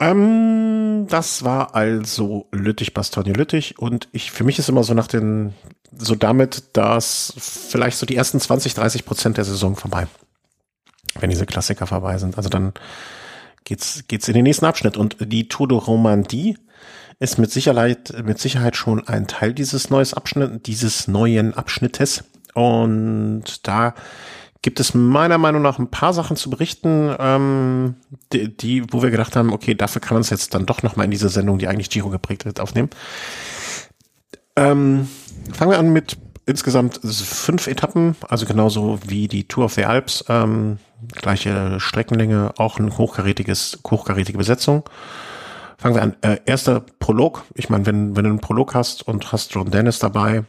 Ähm, 0.00 1.06
das 1.08 1.44
war 1.44 1.74
also 1.74 2.48
Lüttich, 2.52 2.94
Bastogne, 2.94 3.34
Lüttich 3.34 3.78
und 3.78 4.08
ich, 4.12 4.30
für 4.30 4.44
mich 4.44 4.58
ist 4.58 4.68
immer 4.68 4.82
so 4.82 4.94
nach 4.94 5.06
den, 5.06 5.52
so 5.96 6.14
damit, 6.14 6.64
dass 6.72 7.34
vielleicht 7.36 7.98
so 7.98 8.06
die 8.06 8.16
ersten 8.16 8.40
20, 8.40 8.74
30 8.74 9.04
Prozent 9.04 9.36
der 9.36 9.44
Saison 9.44 9.76
vorbei. 9.76 10.06
Wenn 11.18 11.30
diese 11.30 11.44
Klassiker 11.44 11.86
vorbei 11.86 12.18
sind. 12.18 12.36
Also 12.36 12.48
dann 12.48 12.72
geht's, 13.64 14.04
geht's 14.08 14.28
in 14.28 14.34
den 14.34 14.44
nächsten 14.44 14.64
Abschnitt 14.64 14.96
und 14.96 15.16
die 15.20 15.48
Tour 15.48 15.68
de 15.68 15.76
Romandie 15.76 16.56
ist 17.18 17.38
mit 17.38 17.50
Sicherheit, 17.50 18.14
mit 18.24 18.38
Sicherheit 18.38 18.76
schon 18.76 19.06
ein 19.06 19.26
Teil 19.26 19.52
dieses 19.52 19.90
neues 19.90 20.14
Abschnitt, 20.14 20.66
dieses 20.66 21.08
neuen 21.08 21.52
Abschnittes 21.52 22.24
und 22.54 23.66
da 23.68 23.94
gibt 24.62 24.80
es 24.80 24.94
meiner 24.94 25.38
Meinung 25.38 25.62
nach 25.62 25.78
ein 25.78 25.90
paar 25.90 26.12
Sachen 26.12 26.36
zu 26.36 26.50
berichten, 26.50 27.14
ähm, 27.18 27.94
die, 28.32 28.54
die, 28.54 28.92
wo 28.92 29.02
wir 29.02 29.10
gedacht 29.10 29.36
haben, 29.36 29.52
okay, 29.52 29.74
dafür 29.74 30.00
kann 30.00 30.14
man 30.14 30.22
es 30.22 30.30
jetzt 30.30 30.54
dann 30.54 30.66
doch 30.66 30.82
nochmal 30.82 31.04
in 31.06 31.10
diese 31.10 31.28
Sendung, 31.28 31.58
die 31.58 31.68
eigentlich 31.68 31.90
Giro 31.90 32.10
geprägt 32.10 32.44
wird, 32.44 32.60
aufnehmen. 32.60 32.90
Ähm, 34.56 35.08
fangen 35.52 35.70
wir 35.70 35.78
an 35.78 35.92
mit 35.92 36.18
insgesamt 36.44 37.00
fünf 37.02 37.66
Etappen, 37.68 38.16
also 38.28 38.44
genauso 38.44 38.98
wie 39.06 39.28
die 39.28 39.46
Tour 39.48 39.64
of 39.66 39.74
the 39.74 39.84
Alps, 39.84 40.24
ähm, 40.28 40.78
gleiche 41.12 41.80
Streckenlänge, 41.80 42.52
auch 42.58 42.78
ein 42.78 42.98
hochkarätiges, 42.98 43.80
hochkarätige 43.88 44.36
Besetzung. 44.36 44.84
Fangen 45.78 45.94
wir 45.94 46.02
an. 46.02 46.16
Äh, 46.20 46.40
erster 46.44 46.80
Prolog. 46.80 47.44
Ich 47.54 47.70
meine, 47.70 47.86
wenn, 47.86 48.14
wenn 48.14 48.24
du 48.24 48.30
einen 48.30 48.40
Prolog 48.40 48.74
hast 48.74 49.06
und 49.08 49.32
hast 49.32 49.54
John 49.54 49.70
Dennis 49.70 49.98
dabei, 49.98 50.44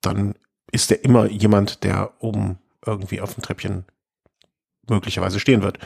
dann 0.00 0.34
ist 0.72 0.90
der 0.90 1.04
immer 1.04 1.30
jemand, 1.30 1.84
der 1.84 2.10
oben 2.18 2.58
irgendwie 2.84 3.20
auf 3.20 3.34
dem 3.34 3.42
Treppchen 3.42 3.84
möglicherweise 4.88 5.40
stehen 5.40 5.62
wird. 5.62 5.78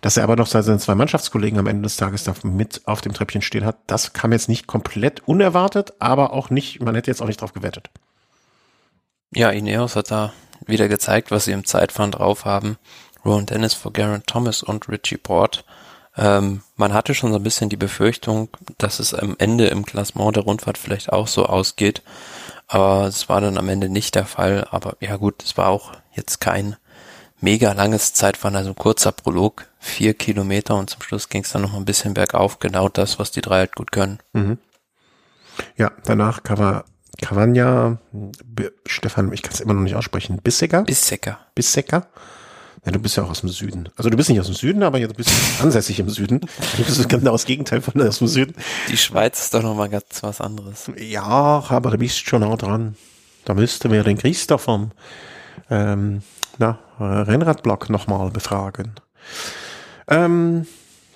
Dass 0.00 0.16
er 0.16 0.24
aber 0.24 0.36
noch 0.36 0.46
seine 0.46 0.78
zwei 0.78 0.94
Mannschaftskollegen 0.94 1.58
am 1.58 1.66
Ende 1.66 1.82
des 1.82 1.96
Tages 1.96 2.24
da 2.24 2.34
mit 2.44 2.82
auf 2.86 3.00
dem 3.00 3.12
Treppchen 3.12 3.42
stehen 3.42 3.64
hat, 3.64 3.78
das 3.86 4.12
kam 4.12 4.32
jetzt 4.32 4.48
nicht 4.48 4.66
komplett 4.66 5.26
unerwartet, 5.26 5.94
aber 5.98 6.32
auch 6.32 6.50
nicht, 6.50 6.80
man 6.82 6.94
hätte 6.94 7.10
jetzt 7.10 7.20
auch 7.20 7.26
nicht 7.26 7.40
drauf 7.40 7.52
gewettet. 7.52 7.90
Ja, 9.34 9.50
Ineos 9.50 9.96
hat 9.96 10.10
da 10.10 10.32
wieder 10.66 10.88
gezeigt, 10.88 11.30
was 11.30 11.44
sie 11.44 11.52
im 11.52 11.64
Zeitfahren 11.64 12.12
drauf 12.12 12.44
haben. 12.44 12.78
Rowan 13.24 13.46
Dennis 13.46 13.74
vor 13.74 13.92
Garen 13.92 14.24
Thomas 14.24 14.62
und 14.62 14.88
Richie 14.88 15.16
Port. 15.16 15.64
Ähm, 16.16 16.62
man 16.76 16.92
hatte 16.92 17.14
schon 17.14 17.30
so 17.30 17.36
ein 17.36 17.42
bisschen 17.42 17.68
die 17.68 17.76
Befürchtung, 17.76 18.48
dass 18.78 18.98
es 18.98 19.14
am 19.14 19.36
Ende 19.38 19.66
im 19.68 19.84
Klassement 19.84 20.36
der 20.36 20.44
Rundfahrt 20.44 20.78
vielleicht 20.78 21.12
auch 21.12 21.28
so 21.28 21.46
ausgeht. 21.46 22.02
Aber 22.68 23.06
es 23.06 23.28
war 23.28 23.40
dann 23.40 23.58
am 23.58 23.68
Ende 23.68 23.88
nicht 23.88 24.14
der 24.14 24.26
Fall. 24.26 24.66
Aber 24.70 24.96
ja 25.00 25.16
gut, 25.16 25.42
es 25.42 25.56
war 25.56 25.68
auch 25.68 25.92
jetzt 26.12 26.40
kein 26.40 26.76
mega 27.40 27.72
langes 27.72 28.12
Zeitfahren, 28.14 28.56
also 28.56 28.70
ein 28.70 28.76
kurzer 28.76 29.12
Prolog, 29.12 29.66
vier 29.78 30.14
Kilometer 30.14 30.76
und 30.76 30.90
zum 30.90 31.02
Schluss 31.02 31.28
ging 31.28 31.42
es 31.42 31.52
dann 31.52 31.62
noch 31.62 31.74
ein 31.74 31.84
bisschen 31.84 32.14
bergauf, 32.14 32.58
genau 32.58 32.88
das, 32.88 33.18
was 33.18 33.30
die 33.30 33.40
drei 33.40 33.58
halt 33.58 33.76
gut 33.76 33.92
können. 33.92 34.18
Mhm. 34.32 34.58
Ja, 35.76 35.92
danach 36.04 36.42
Cava, 36.42 36.84
Cavagna, 37.20 37.98
Stefan, 38.86 39.32
ich 39.32 39.42
kann 39.42 39.52
es 39.52 39.60
immer 39.60 39.74
noch 39.74 39.82
nicht 39.82 39.94
aussprechen, 39.94 40.38
Bissecker? 40.42 40.82
Bissecker. 40.82 41.38
Bissecker. 41.54 42.06
Ja, 42.84 42.92
du 42.92 42.98
bist 42.98 43.16
ja 43.16 43.24
auch 43.24 43.30
aus 43.30 43.40
dem 43.40 43.48
Süden. 43.50 43.88
Also 43.96 44.10
du 44.10 44.16
bist 44.16 44.28
nicht 44.30 44.40
aus 44.40 44.46
dem 44.46 44.54
Süden, 44.54 44.82
aber 44.82 45.00
du 45.00 45.14
bist 45.14 45.30
ansässig 45.60 46.00
im 46.00 46.08
Süden. 46.08 46.40
Du 46.76 46.84
bist 46.84 47.08
genau 47.08 47.32
das 47.32 47.44
Gegenteil 47.44 47.80
von 47.80 48.00
aus 48.02 48.18
dem 48.18 48.28
Süden. 48.28 48.54
Die 48.88 48.96
Schweiz 48.96 49.40
ist 49.40 49.54
doch 49.54 49.62
nochmal 49.62 49.88
ganz 49.88 50.22
was 50.22 50.40
anderes. 50.40 50.90
Ja, 50.96 51.64
aber 51.68 51.90
du 51.90 51.98
bist 51.98 52.18
schon 52.18 52.40
nah 52.40 52.56
dran. 52.56 52.96
Da 53.44 53.54
müssten 53.54 53.90
wir 53.90 54.04
den 54.04 54.18
Christoph 54.18 54.62
vom 54.62 54.92
ähm, 55.70 56.22
na, 56.58 56.78
Rennradblock 57.00 57.90
nochmal 57.90 58.30
befragen. 58.30 58.92
Ähm, 60.08 60.66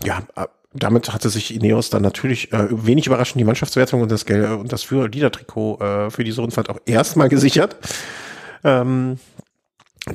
ja, 0.03 0.23
äh, 0.37 0.47
damit 0.75 1.13
hatte 1.13 1.29
sich 1.29 1.55
Ineos 1.55 1.91
dann 1.91 2.03
natürlich 2.03 2.53
äh, 2.53 2.67
wenig 2.71 3.07
überraschend 3.07 3.41
die 3.41 3.45
Mannschaftswertung 3.45 4.01
und 4.01 4.11
das 4.11 4.25
Geld 4.25 4.51
und 4.51 4.73
das 4.73 4.83
für 4.83 5.07
Liedertrikot 5.09 5.81
äh, 5.81 6.11
für 6.11 6.25
diese 6.25 6.41
Rundfahrt 6.41 6.71
auch 6.71 6.79
erstmal 6.87 7.29
gesichert. 7.29 7.77
Ähm, 8.65 9.19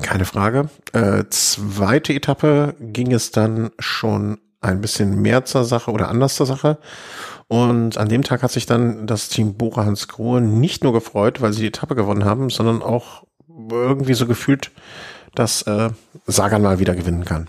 keine 0.02 0.26
Frage. 0.26 0.70
Äh, 0.94 1.26
zweite 1.30 2.14
Etappe 2.14 2.76
ging 2.80 3.14
es 3.14 3.32
dann 3.32 3.72
schon 3.80 4.40
ein 4.60 4.82
bisschen 4.82 5.22
mehr 5.22 5.46
zur 5.46 5.64
Sache 5.64 5.92
oder 5.92 6.10
anders 6.10 6.36
zur 6.36 6.46
Sache. 6.46 6.78
Und 7.48 7.98
an 7.98 8.10
dem 8.10 8.24
Tag 8.24 8.44
hat 8.44 8.52
sich 8.52 8.66
dann 8.66 9.08
das 9.08 9.30
Team 9.30 9.56
Bora 9.56 9.86
Hans 9.86 10.08
Grohe 10.08 10.42
nicht 10.42 10.84
nur 10.84 10.92
gefreut, 10.92 11.42
weil 11.42 11.54
sie 11.54 11.62
die 11.62 11.68
Etappe 11.68 11.96
gewonnen 11.96 12.26
haben, 12.26 12.50
sondern 12.50 12.82
auch 12.82 13.24
irgendwie 13.72 14.14
so 14.14 14.28
gefühlt, 14.28 14.72
dass 15.34 15.62
äh, 15.64 15.90
Sagan 16.26 16.62
mal 16.62 16.80
wieder 16.80 16.96
gewinnen 16.96 17.24
kann. 17.24 17.48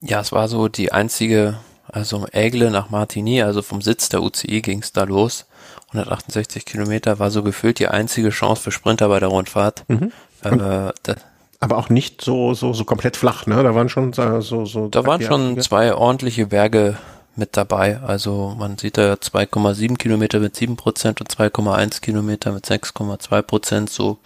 Ja, 0.00 0.20
es 0.20 0.32
war 0.32 0.48
so 0.48 0.68
die 0.68 0.92
einzige, 0.92 1.58
also 1.86 2.26
Ägle 2.32 2.70
nach 2.70 2.90
Martigny, 2.90 3.42
also 3.42 3.62
vom 3.62 3.80
Sitz 3.80 4.08
der 4.08 4.22
UCI 4.22 4.60
ging 4.60 4.82
es 4.82 4.92
da 4.92 5.04
los. 5.04 5.46
168 5.88 6.64
Kilometer 6.64 7.18
war 7.18 7.30
so 7.30 7.42
gefühlt 7.42 7.78
die 7.78 7.88
einzige 7.88 8.30
Chance 8.30 8.62
für 8.62 8.72
Sprinter 8.72 9.08
bei 9.08 9.20
der 9.20 9.28
Rundfahrt. 9.28 9.84
Mhm. 9.88 10.12
Äh, 10.42 10.92
aber 11.58 11.78
auch 11.78 11.88
nicht 11.88 12.22
so, 12.22 12.54
so, 12.54 12.72
so 12.72 12.84
komplett 12.84 13.16
flach, 13.16 13.46
ne? 13.46 13.62
Da 13.62 13.74
waren 13.74 13.88
schon 13.88 14.12
so, 14.12 14.40
so. 14.40 14.88
Da 14.88 15.06
waren 15.06 15.22
schon 15.22 15.58
zwei 15.60 15.94
ordentliche 15.94 16.46
Berge 16.46 16.96
mit 17.34 17.56
dabei. 17.56 18.00
Also 18.00 18.54
man 18.58 18.78
sieht 18.78 18.98
da 18.98 19.14
2,7 19.14 19.96
Kilometer 19.96 20.40
mit 20.40 20.56
7 20.56 20.76
Prozent 20.76 21.20
und 21.20 21.34
2,1 21.34 22.00
Kilometer 22.00 22.52
mit 22.52 22.66
6,2 22.66 23.42
Prozent. 23.42 23.90
So, 23.90 24.18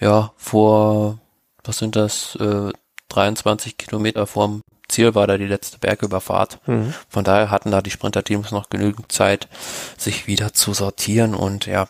ja, 0.00 0.32
vor, 0.36 1.18
was 1.64 1.78
sind 1.78 1.96
das, 1.96 2.36
äh, 2.36 2.70
23 3.08 3.76
Kilometer 3.76 4.26
vorm 4.26 4.62
Ziel 4.88 5.14
war 5.14 5.26
da 5.26 5.38
die 5.38 5.46
letzte 5.46 5.78
Bergüberfahrt. 5.78 6.58
Mhm. 6.66 6.94
Von 7.08 7.24
daher 7.24 7.50
hatten 7.50 7.70
da 7.70 7.80
die 7.80 7.90
Sprinterteams 7.90 8.50
noch 8.50 8.68
genügend 8.68 9.10
Zeit, 9.10 9.48
sich 9.96 10.26
wieder 10.26 10.52
zu 10.52 10.74
sortieren 10.74 11.34
und 11.34 11.66
ja, 11.66 11.88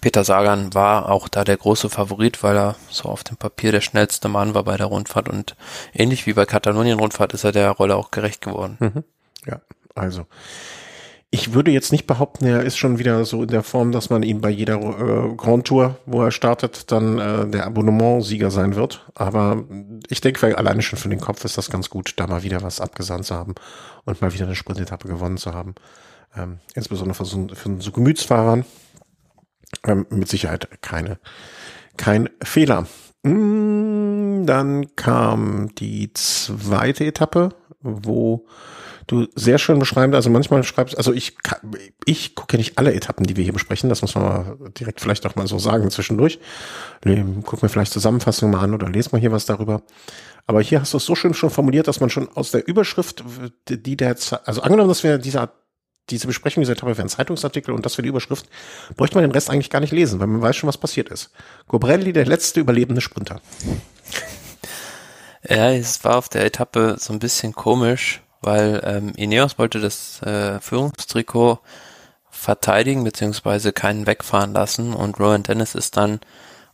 Peter 0.00 0.24
Sagan 0.24 0.74
war 0.74 1.10
auch 1.10 1.28
da 1.28 1.44
der 1.44 1.56
große 1.56 1.88
Favorit, 1.88 2.42
weil 2.42 2.56
er 2.56 2.76
so 2.90 3.04
auf 3.04 3.24
dem 3.24 3.36
Papier 3.36 3.72
der 3.72 3.80
schnellste 3.80 4.28
Mann 4.28 4.54
war 4.54 4.64
bei 4.64 4.76
der 4.76 4.86
Rundfahrt 4.86 5.28
und 5.28 5.56
ähnlich 5.94 6.26
wie 6.26 6.32
bei 6.32 6.44
Katalonien-Rundfahrt 6.44 7.32
ist 7.34 7.44
er 7.44 7.52
der 7.52 7.70
Rolle 7.70 7.96
auch 7.96 8.10
gerecht 8.10 8.40
geworden. 8.40 8.76
Mhm. 8.80 9.04
Ja, 9.46 9.60
also. 9.94 10.26
Ich 11.30 11.52
würde 11.52 11.70
jetzt 11.70 11.92
nicht 11.92 12.06
behaupten, 12.06 12.46
er 12.46 12.62
ist 12.62 12.78
schon 12.78 12.98
wieder 12.98 13.24
so 13.24 13.42
in 13.42 13.48
der 13.48 13.62
Form, 13.62 13.90
dass 13.92 14.10
man 14.10 14.22
ihn 14.22 14.40
bei 14.40 14.48
jeder 14.48 14.76
äh, 14.76 15.34
Grand 15.36 15.66
Tour, 15.66 15.96
wo 16.06 16.22
er 16.22 16.30
startet, 16.30 16.90
dann 16.92 17.18
äh, 17.18 17.46
der 17.48 17.66
Abonnement-Sieger 17.66 18.50
sein 18.50 18.76
wird. 18.76 19.04
Aber 19.14 19.64
ich 20.08 20.20
denke, 20.20 20.56
alleine 20.56 20.82
schon 20.82 20.98
für 20.98 21.08
den 21.08 21.20
Kopf 21.20 21.44
ist 21.44 21.58
das 21.58 21.68
ganz 21.68 21.90
gut, 21.90 22.14
da 22.16 22.26
mal 22.26 22.42
wieder 22.42 22.62
was 22.62 22.80
abgesandt 22.80 23.26
zu 23.26 23.34
haben 23.34 23.54
und 24.04 24.20
mal 24.22 24.32
wieder 24.32 24.46
eine 24.46 24.54
Sprintetappe 24.54 25.08
gewonnen 25.08 25.36
zu 25.36 25.52
haben. 25.52 25.74
Ähm, 26.36 26.58
insbesondere 26.74 27.16
für 27.16 27.24
so, 27.24 27.48
für 27.54 27.76
so 27.80 27.90
Gemütsfahrern 27.90 28.64
ähm, 29.86 30.06
mit 30.10 30.28
Sicherheit 30.28 30.68
keine, 30.82 31.18
kein 31.96 32.28
Fehler. 32.42 32.86
Mm, 33.22 34.46
dann 34.46 34.94
kam 34.96 35.74
die 35.74 36.12
zweite 36.12 37.04
Etappe, 37.04 37.50
wo 37.80 38.46
du 39.06 39.28
sehr 39.34 39.58
schön 39.58 39.78
beschreibst, 39.78 40.14
also 40.14 40.30
manchmal 40.30 40.64
schreibst, 40.64 40.96
also 40.98 41.12
ich, 41.12 41.36
ich 42.04 42.34
gucke 42.34 42.54
ja 42.54 42.58
nicht 42.58 42.76
alle 42.78 42.92
Etappen, 42.92 43.26
die 43.26 43.36
wir 43.36 43.44
hier 43.44 43.52
besprechen, 43.52 43.88
das 43.88 44.02
muss 44.02 44.14
man 44.14 44.24
mal 44.24 44.56
direkt 44.78 45.00
vielleicht 45.00 45.24
auch 45.26 45.36
mal 45.36 45.46
so 45.46 45.58
sagen 45.58 45.90
zwischendurch. 45.90 46.40
Guck 47.44 47.62
mir 47.62 47.68
vielleicht 47.68 47.92
Zusammenfassungen 47.92 48.52
mal 48.52 48.64
an 48.64 48.74
oder 48.74 48.88
lese 48.88 49.10
mal 49.12 49.20
hier 49.20 49.32
was 49.32 49.46
darüber. 49.46 49.82
Aber 50.46 50.60
hier 50.60 50.80
hast 50.80 50.92
du 50.92 50.98
es 50.98 51.04
so 51.04 51.14
schön 51.14 51.34
schon 51.34 51.50
formuliert, 51.50 51.88
dass 51.88 52.00
man 52.00 52.10
schon 52.10 52.28
aus 52.34 52.50
der 52.50 52.66
Überschrift, 52.66 53.24
die 53.68 53.96
der, 53.96 54.16
also 54.44 54.62
angenommen, 54.62 54.88
dass 54.88 55.02
wir 55.02 55.18
dieser 55.18 55.52
diese 56.10 56.26
Besprechung 56.26 56.62
dieser 56.62 56.74
Etappe 56.74 56.96
wäre 56.96 57.02
ein 57.06 57.08
Zeitungsartikel 57.08 57.74
und 57.74 57.84
das 57.84 57.94
für 57.94 58.02
die 58.02 58.08
Überschrift, 58.08 58.46
bräuchte 58.96 59.16
man 59.16 59.24
den 59.24 59.32
Rest 59.32 59.50
eigentlich 59.50 59.70
gar 59.70 59.80
nicht 59.80 59.92
lesen, 59.92 60.20
weil 60.20 60.26
man 60.26 60.42
weiß 60.42 60.56
schon, 60.56 60.68
was 60.68 60.78
passiert 60.78 61.08
ist. 61.08 61.30
Gobrelli, 61.68 62.12
der 62.12 62.26
letzte 62.26 62.60
überlebende 62.60 63.00
Sprinter. 63.00 63.40
Ja, 65.48 65.70
es 65.70 66.02
war 66.04 66.16
auf 66.16 66.28
der 66.28 66.44
Etappe 66.44 66.96
so 66.98 67.12
ein 67.12 67.18
bisschen 67.18 67.54
komisch, 67.54 68.22
weil 68.40 68.80
ähm, 68.84 69.12
Ineos 69.16 69.58
wollte 69.58 69.80
das 69.80 70.20
äh, 70.22 70.60
Führungstrikot 70.60 71.60
verteidigen, 72.30 73.04
beziehungsweise 73.04 73.72
keinen 73.72 74.06
wegfahren 74.06 74.52
lassen 74.52 74.92
und 74.92 75.18
Rowan 75.18 75.42
Dennis 75.42 75.74
ist 75.74 75.96
dann 75.96 76.20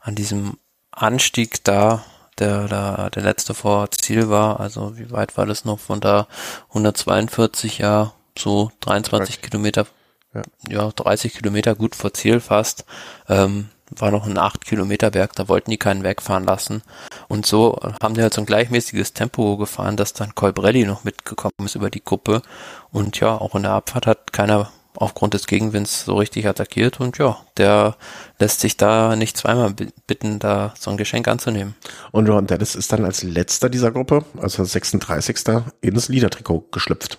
an 0.00 0.14
diesem 0.14 0.58
Anstieg 0.90 1.64
da, 1.64 2.04
der 2.38 2.66
da 2.66 3.10
der 3.10 3.22
letzte 3.22 3.54
vor 3.54 3.90
Ziel 3.90 4.28
war, 4.28 4.58
also 4.60 4.98
wie 4.98 5.10
weit 5.10 5.36
war 5.36 5.46
das 5.46 5.64
noch 5.64 5.78
von 5.78 6.00
da 6.00 6.26
142 6.68 7.78
ja 7.78 8.12
so 8.38 8.70
23 8.80 9.36
30. 9.36 9.42
Kilometer, 9.42 9.86
ja. 10.34 10.42
ja, 10.68 10.90
30 10.90 11.34
Kilometer 11.34 11.74
gut 11.74 11.94
vor 11.94 12.14
Ziel 12.14 12.40
fast, 12.40 12.84
ähm, 13.28 13.68
war 13.98 14.10
noch 14.10 14.26
ein 14.26 14.38
8 14.38 14.64
Kilometer 14.64 15.10
Berg, 15.10 15.34
da 15.34 15.48
wollten 15.48 15.70
die 15.70 15.76
keinen 15.76 16.02
wegfahren 16.02 16.44
lassen. 16.44 16.82
Und 17.28 17.46
so 17.46 17.78
haben 18.02 18.14
die 18.14 18.22
halt 18.22 18.34
so 18.34 18.40
ein 18.40 18.46
gleichmäßiges 18.46 19.12
Tempo 19.12 19.56
gefahren, 19.56 19.96
dass 19.96 20.12
dann 20.14 20.34
Colbrelli 20.34 20.84
noch 20.84 21.04
mitgekommen 21.04 21.52
ist 21.64 21.74
über 21.74 21.90
die 21.90 22.04
Gruppe. 22.04 22.42
Und 22.90 23.20
ja, 23.20 23.36
auch 23.36 23.54
in 23.54 23.62
der 23.62 23.72
Abfahrt 23.72 24.06
hat 24.06 24.32
keiner 24.32 24.70
aufgrund 24.94 25.34
des 25.34 25.46
Gegenwinds 25.46 26.04
so 26.04 26.16
richtig 26.16 26.46
attackiert 26.46 27.00
und 27.00 27.16
ja, 27.18 27.38
der 27.56 27.96
lässt 28.38 28.60
sich 28.60 28.76
da 28.76 29.16
nicht 29.16 29.36
zweimal 29.36 29.74
bitten, 30.06 30.38
da 30.38 30.74
so 30.78 30.90
ein 30.90 30.98
Geschenk 30.98 31.28
anzunehmen. 31.28 31.74
Und 32.10 32.28
Ron 32.28 32.46
Dennis 32.46 32.74
ist 32.74 32.92
dann 32.92 33.04
als 33.04 33.22
letzter 33.22 33.70
dieser 33.70 33.90
Gruppe, 33.90 34.24
also 34.38 34.64
36. 34.64 35.38
ins 35.80 36.08
Liedertrikot 36.08 36.68
geschlüpft 36.70 37.18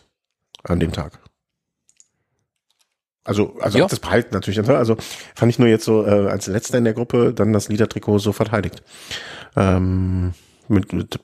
an 0.64 0.80
dem 0.80 0.92
Tag. 0.92 1.20
Also, 3.26 3.56
also 3.62 3.78
ja. 3.78 3.88
das 3.88 4.00
behalten 4.00 4.34
natürlich. 4.34 4.60
Also 4.70 4.98
fand 5.36 5.50
ich 5.50 5.60
nur 5.60 5.70
jetzt 5.70 5.86
so 5.86 6.06
äh, 6.06 6.28
als 6.28 6.48
letzter 6.48 6.78
in 6.78 6.84
der 6.84 6.94
Gruppe 6.94 7.34
dann 7.34 7.54
das 7.54 7.70
Liedertrikot 7.70 8.20
so 8.20 8.34
verteidigt. 8.34 8.84
Ähm, 9.56 10.34
mit, 10.68 10.94
mit 10.94 11.20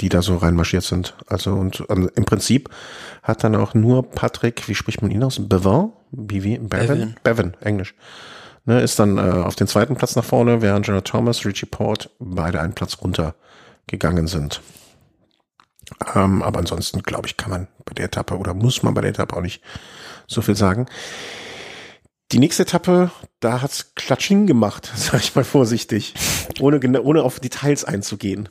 die 0.00 0.08
da 0.08 0.22
so 0.22 0.36
reinmarschiert 0.36 0.84
sind. 0.84 1.14
Also 1.26 1.52
und 1.52 1.88
um, 1.88 2.08
im 2.14 2.24
Prinzip 2.24 2.70
hat 3.22 3.44
dann 3.44 3.56
auch 3.56 3.74
nur 3.74 4.08
Patrick, 4.10 4.68
wie 4.68 4.74
spricht 4.74 5.02
man 5.02 5.10
ihn 5.10 5.22
aus? 5.22 5.40
Bevin? 5.40 5.90
Bevan? 6.10 6.68
Bevan? 6.68 7.14
Bevan, 7.22 7.56
Englisch. 7.60 7.94
Ne, 8.66 8.80
ist 8.80 8.98
dann 8.98 9.18
äh, 9.18 9.20
auf 9.20 9.56
den 9.56 9.66
zweiten 9.66 9.96
Platz 9.96 10.16
nach 10.16 10.24
vorne, 10.24 10.62
während 10.62 10.86
Jonah 10.86 11.02
Thomas, 11.02 11.44
Richie 11.44 11.66
Port 11.66 12.10
beide 12.18 12.60
einen 12.60 12.72
Platz 12.72 12.96
runter 13.02 13.34
gegangen 13.86 14.26
sind. 14.26 14.62
Ähm, 16.14 16.42
aber 16.42 16.58
ansonsten, 16.58 17.02
glaube 17.02 17.26
ich, 17.26 17.36
kann 17.36 17.50
man 17.50 17.68
bei 17.84 17.94
der 17.94 18.06
Etappe 18.06 18.36
oder 18.38 18.54
muss 18.54 18.82
man 18.82 18.94
bei 18.94 19.00
der 19.00 19.10
Etappe 19.10 19.36
auch 19.36 19.40
nicht 19.40 19.62
so 20.26 20.42
viel 20.42 20.56
sagen. 20.56 20.86
Die 22.32 22.38
nächste 22.38 22.62
Etappe, 22.62 23.10
da 23.40 23.62
hat's 23.62 23.94
Klatsching 23.94 24.46
gemacht, 24.46 24.90
sag 24.96 25.20
ich 25.20 25.34
mal 25.34 25.44
vorsichtig, 25.44 26.14
ohne, 26.60 26.80
ohne 27.02 27.22
auf 27.22 27.40
Details 27.40 27.84
einzugehen. 27.84 28.48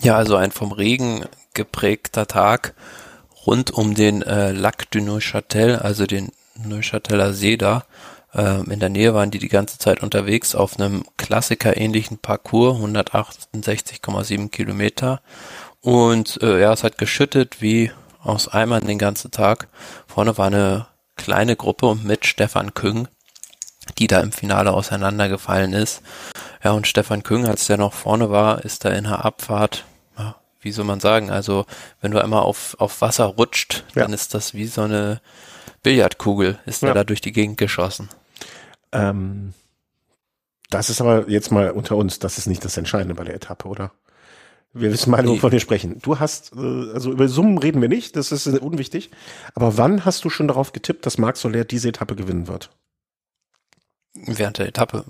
Ja, 0.00 0.16
also 0.16 0.36
ein 0.36 0.50
vom 0.50 0.72
Regen 0.72 1.24
geprägter 1.54 2.26
Tag 2.26 2.74
rund 3.46 3.70
um 3.70 3.94
den 3.94 4.22
äh, 4.22 4.52
Lac 4.52 4.90
du 4.90 5.00
Neuchâtel, 5.00 5.76
also 5.76 6.06
den 6.06 6.32
Neuchâteler 6.56 7.32
See 7.32 7.56
da. 7.56 7.84
Äh, 8.32 8.62
in 8.70 8.80
der 8.80 8.88
Nähe 8.88 9.14
waren 9.14 9.30
die 9.30 9.38
die 9.38 9.48
ganze 9.48 9.78
Zeit 9.78 10.02
unterwegs 10.02 10.54
auf 10.54 10.78
einem 10.78 11.04
Klassiker-ähnlichen 11.18 12.18
Parcours, 12.18 12.78
168,7 12.78 14.48
Kilometer. 14.48 15.20
Und 15.82 16.40
äh, 16.42 16.60
ja, 16.60 16.72
es 16.72 16.84
hat 16.84 16.96
geschüttet 16.96 17.60
wie 17.60 17.90
aus 18.22 18.48
Eimern 18.48 18.86
den 18.86 18.98
ganzen 18.98 19.30
Tag. 19.32 19.68
Vorne 20.06 20.38
war 20.38 20.46
eine 20.46 20.86
kleine 21.16 21.56
Gruppe 21.56 21.96
mit 22.00 22.24
Stefan 22.24 22.72
Küng, 22.72 23.08
die 23.98 24.06
da 24.06 24.20
im 24.20 24.30
Finale 24.30 24.72
auseinandergefallen 24.72 25.72
ist. 25.72 26.02
Ja, 26.62 26.70
und 26.70 26.86
Stefan 26.86 27.24
Küng, 27.24 27.46
als 27.46 27.66
der 27.66 27.78
noch 27.78 27.92
vorne 27.92 28.30
war, 28.30 28.64
ist 28.64 28.84
da 28.84 28.90
in 28.90 29.04
der 29.04 29.24
Abfahrt, 29.24 29.84
ja, 30.16 30.36
wie 30.60 30.70
soll 30.70 30.84
man 30.84 31.00
sagen, 31.00 31.30
also 31.30 31.66
wenn 32.00 32.12
du 32.12 32.22
einmal 32.22 32.42
auf, 32.42 32.76
auf 32.78 33.00
Wasser 33.00 33.24
rutscht, 33.24 33.84
ja. 33.96 34.02
dann 34.02 34.12
ist 34.12 34.34
das 34.34 34.54
wie 34.54 34.66
so 34.66 34.82
eine 34.82 35.20
Billardkugel, 35.82 36.60
ist 36.64 36.82
ja. 36.82 36.88
der 36.88 36.94
da 36.94 37.04
durch 37.04 37.20
die 37.20 37.32
Gegend 37.32 37.58
geschossen. 37.58 38.08
Ähm, 38.92 39.52
das 40.70 40.90
ist 40.90 41.00
aber 41.00 41.28
jetzt 41.28 41.50
mal 41.50 41.72
unter 41.72 41.96
uns, 41.96 42.20
das 42.20 42.38
ist 42.38 42.46
nicht 42.46 42.64
das 42.64 42.76
Entscheidende 42.76 43.16
bei 43.16 43.24
der 43.24 43.34
Etappe, 43.34 43.66
oder? 43.66 43.90
Wir 44.74 44.90
wissen 44.90 45.10
mal, 45.10 45.26
wovon 45.26 45.52
wir 45.52 45.60
sprechen. 45.60 45.98
Du 46.00 46.18
hast, 46.18 46.52
äh, 46.56 46.92
also 46.92 47.12
über 47.12 47.28
Summen 47.28 47.58
reden 47.58 47.82
wir 47.82 47.88
nicht, 47.88 48.16
das 48.16 48.32
ist 48.32 48.46
unwichtig. 48.46 49.10
Aber 49.54 49.76
wann 49.76 50.04
hast 50.04 50.24
du 50.24 50.30
schon 50.30 50.48
darauf 50.48 50.72
getippt, 50.72 51.04
dass 51.04 51.18
Marc 51.18 51.36
Soler 51.36 51.64
diese 51.64 51.90
Etappe 51.90 52.16
gewinnen 52.16 52.48
wird? 52.48 52.70
Während 54.14 54.58
der 54.58 54.68
Etappe. 54.68 55.04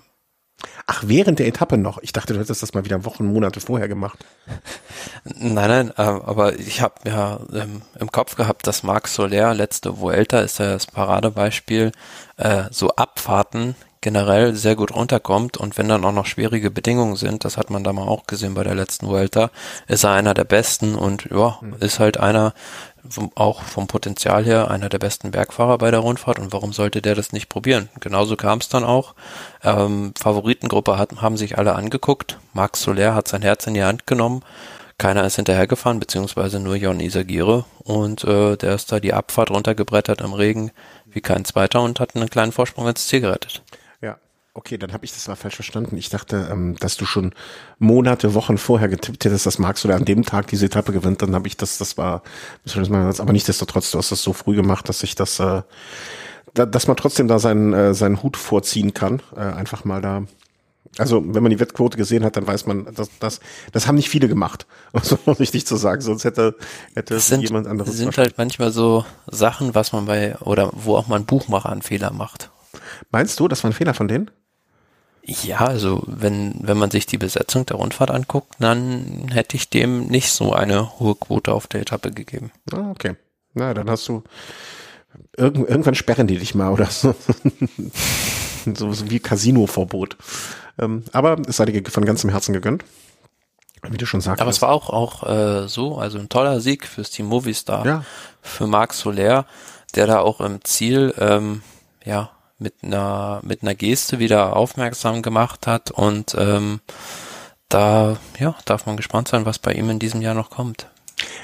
Ach, 0.86 1.04
während 1.06 1.38
der 1.38 1.46
Etappe 1.46 1.76
noch. 1.76 1.98
Ich 2.02 2.12
dachte, 2.12 2.34
du 2.34 2.40
hättest 2.40 2.62
das 2.62 2.74
mal 2.74 2.84
wieder 2.84 3.04
Wochen, 3.04 3.24
Monate 3.24 3.60
vorher 3.60 3.88
gemacht. 3.88 4.24
Nein, 5.24 5.54
nein, 5.54 5.90
äh, 5.90 6.02
aber 6.02 6.58
ich 6.58 6.80
habe 6.80 7.08
ja 7.08 7.40
ähm, 7.52 7.82
im 7.98 8.10
Kopf 8.10 8.34
gehabt, 8.34 8.66
dass 8.66 8.82
Marc 8.82 9.06
Soler, 9.06 9.54
letzte 9.54 10.00
Vuelta, 10.00 10.40
ist 10.40 10.58
ja 10.58 10.72
das 10.72 10.86
Paradebeispiel, 10.86 11.92
äh, 12.36 12.64
so 12.70 12.90
Abfahrten 12.90 13.76
generell 14.02 14.54
sehr 14.54 14.76
gut 14.76 14.94
runterkommt 14.94 15.56
und 15.56 15.78
wenn 15.78 15.88
dann 15.88 16.04
auch 16.04 16.12
noch 16.12 16.26
schwierige 16.26 16.70
Bedingungen 16.70 17.16
sind, 17.16 17.44
das 17.44 17.56
hat 17.56 17.70
man 17.70 17.84
da 17.84 17.92
mal 17.92 18.06
auch 18.06 18.26
gesehen 18.26 18.52
bei 18.52 18.64
der 18.64 18.74
letzten 18.74 19.06
Vuelta, 19.06 19.50
ist 19.86 20.04
er 20.04 20.10
einer 20.10 20.34
der 20.34 20.44
besten 20.44 20.94
und 20.96 21.28
ja, 21.30 21.58
mhm. 21.62 21.76
ist 21.80 22.00
halt 22.00 22.18
einer, 22.18 22.52
auch 23.34 23.62
vom 23.62 23.86
Potenzial 23.86 24.44
her 24.44 24.70
einer 24.70 24.88
der 24.88 24.98
besten 24.98 25.30
Bergfahrer 25.30 25.78
bei 25.78 25.90
der 25.90 26.00
Rundfahrt 26.00 26.38
und 26.38 26.52
warum 26.52 26.72
sollte 26.72 27.00
der 27.00 27.14
das 27.14 27.32
nicht 27.32 27.48
probieren? 27.48 27.88
Genauso 28.00 28.36
kam 28.36 28.58
es 28.58 28.68
dann 28.68 28.84
auch. 28.84 29.14
Ähm, 29.62 30.12
Favoritengruppe 30.20 30.98
hat, 30.98 31.22
haben 31.22 31.36
sich 31.36 31.56
alle 31.56 31.74
angeguckt. 31.74 32.38
Max 32.52 32.82
Soler 32.82 33.14
hat 33.14 33.28
sein 33.28 33.42
Herz 33.42 33.66
in 33.66 33.74
die 33.74 33.84
Hand 33.84 34.06
genommen. 34.06 34.42
Keiner 34.98 35.24
ist 35.24 35.36
hinterhergefahren, 35.36 35.98
beziehungsweise 35.98 36.60
nur 36.60 36.76
Jon 36.76 37.00
Isagire 37.00 37.64
und 37.82 38.22
äh, 38.24 38.56
der 38.56 38.74
ist 38.74 38.92
da 38.92 39.00
die 39.00 39.12
Abfahrt 39.12 39.50
runtergebrettert 39.50 40.20
im 40.20 40.32
Regen 40.32 40.70
wie 41.06 41.20
kein 41.20 41.44
zweiter 41.44 41.82
und 41.82 42.00
hat 42.00 42.16
einen 42.16 42.30
kleinen 42.30 42.52
Vorsprung 42.52 42.88
ins 42.88 43.06
Ziel 43.06 43.20
gerettet. 43.20 43.62
Okay, 44.54 44.76
dann 44.76 44.92
habe 44.92 45.06
ich 45.06 45.12
das 45.12 45.28
mal 45.28 45.34
falsch 45.34 45.54
verstanden. 45.54 45.96
Ich 45.96 46.10
dachte, 46.10 46.48
ähm, 46.52 46.76
dass 46.78 46.98
du 46.98 47.06
schon 47.06 47.34
Monate, 47.78 48.34
Wochen 48.34 48.58
vorher 48.58 48.88
getippt 48.88 49.24
hättest, 49.24 49.46
dass 49.46 49.58
Max 49.58 49.82
oder 49.86 49.96
an 49.96 50.04
dem 50.04 50.24
Tag 50.24 50.48
diese 50.48 50.66
Etappe 50.66 50.92
gewinnt. 50.92 51.22
Dann 51.22 51.34
habe 51.34 51.48
ich 51.48 51.56
das, 51.56 51.78
das 51.78 51.96
war, 51.96 52.22
aber 52.74 53.32
nichtsdestotrotz, 53.32 53.90
du 53.90 53.98
hast 53.98 54.12
das 54.12 54.22
so 54.22 54.34
früh 54.34 54.54
gemacht, 54.54 54.90
dass 54.90 55.02
ich 55.04 55.14
das, 55.14 55.40
äh, 55.40 55.62
da, 56.52 56.66
dass 56.66 56.86
man 56.86 56.98
trotzdem 56.98 57.28
da 57.28 57.38
seinen, 57.38 57.72
äh, 57.72 57.94
seinen 57.94 58.22
Hut 58.22 58.36
vorziehen 58.36 58.92
kann. 58.92 59.22
Äh, 59.34 59.40
einfach 59.40 59.86
mal 59.86 60.02
da. 60.02 60.24
Also, 60.98 61.22
wenn 61.24 61.42
man 61.42 61.48
die 61.48 61.58
Wettquote 61.58 61.96
gesehen 61.96 62.22
hat, 62.22 62.36
dann 62.36 62.46
weiß 62.46 62.66
man, 62.66 62.92
dass 62.94 63.08
das, 63.20 63.40
das 63.72 63.86
haben 63.86 63.94
nicht 63.94 64.10
viele 64.10 64.28
gemacht, 64.28 64.66
um 64.92 65.00
so 65.00 65.16
vorsichtig 65.16 65.66
zu 65.66 65.76
sagen, 65.76 66.02
sonst 66.02 66.24
hätte, 66.24 66.56
hätte 66.94 67.14
das 67.14 67.28
sind, 67.28 67.40
jemand 67.40 67.66
anderes. 67.66 67.88
Das 67.88 67.96
sind 67.96 68.18
halt 68.18 68.36
manchmal 68.36 68.70
so 68.70 69.06
Sachen, 69.30 69.74
was 69.74 69.92
man 69.92 70.04
bei, 70.04 70.36
oder 70.40 70.70
wo 70.74 70.96
auch 70.96 71.06
mal 71.06 71.16
ein 71.16 71.24
Buchmacher 71.24 71.72
einen 71.72 71.80
Fehler 71.80 72.12
macht. 72.12 72.50
Meinst 73.10 73.40
du, 73.40 73.48
das 73.48 73.64
war 73.64 73.70
ein 73.70 73.74
Fehler 73.74 73.94
von 73.94 74.08
denen? 74.08 74.30
Ja, 75.24 75.58
also 75.58 76.02
wenn, 76.06 76.54
wenn 76.62 76.76
man 76.76 76.90
sich 76.90 77.06
die 77.06 77.18
Besetzung 77.18 77.64
der 77.66 77.76
Rundfahrt 77.76 78.10
anguckt, 78.10 78.54
dann 78.58 79.28
hätte 79.30 79.56
ich 79.56 79.70
dem 79.70 80.06
nicht 80.06 80.32
so 80.32 80.52
eine 80.52 80.98
hohe 80.98 81.14
Quote 81.14 81.52
auf 81.52 81.68
der 81.68 81.82
Etappe 81.82 82.10
gegeben. 82.10 82.50
Ah, 82.72 82.90
okay. 82.90 83.14
Na, 83.54 83.72
dann 83.72 83.88
hast 83.88 84.08
du 84.08 84.24
irgend, 85.36 85.68
irgendwann 85.68 85.94
sperren 85.94 86.26
die 86.26 86.38
dich 86.38 86.54
mal 86.54 86.72
oder 86.72 86.86
so. 86.86 87.14
so, 88.74 88.92
so 88.92 89.10
wie 89.10 89.20
Casino-Verbot. 89.20 90.16
Ähm, 90.78 91.04
aber 91.12 91.38
es 91.46 91.56
sei 91.56 91.66
dir 91.66 91.82
von 91.88 92.04
ganzem 92.04 92.30
Herzen 92.30 92.52
gegönnt. 92.52 92.84
Wie 93.88 93.96
du 93.96 94.06
schon 94.06 94.20
sagst. 94.20 94.40
Aber 94.40 94.50
es 94.50 94.62
war 94.62 94.70
auch, 94.70 94.90
auch 94.90 95.28
äh, 95.28 95.68
so, 95.68 95.98
also 95.98 96.18
ein 96.18 96.28
toller 96.28 96.60
Sieg 96.60 96.86
fürs 96.86 97.10
Team 97.10 97.26
Movistar, 97.26 97.84
ja. 97.84 98.04
für 98.40 98.66
Marc 98.66 98.94
Soler, 98.94 99.44
der 99.94 100.06
da 100.06 100.20
auch 100.20 100.40
im 100.40 100.64
Ziel 100.64 101.14
ähm, 101.18 101.62
ja 102.04 102.30
mit 102.62 102.74
einer 102.82 103.40
mit 103.42 103.62
einer 103.62 103.74
Geste 103.74 104.18
wieder 104.18 104.56
aufmerksam 104.56 105.22
gemacht 105.22 105.66
hat 105.66 105.90
und 105.90 106.34
ähm, 106.38 106.80
da 107.68 108.16
ja 108.38 108.54
darf 108.64 108.86
man 108.86 108.96
gespannt 108.96 109.28
sein, 109.28 109.46
was 109.46 109.58
bei 109.58 109.72
ihm 109.72 109.90
in 109.90 109.98
diesem 109.98 110.22
Jahr 110.22 110.34
noch 110.34 110.50
kommt. 110.50 110.88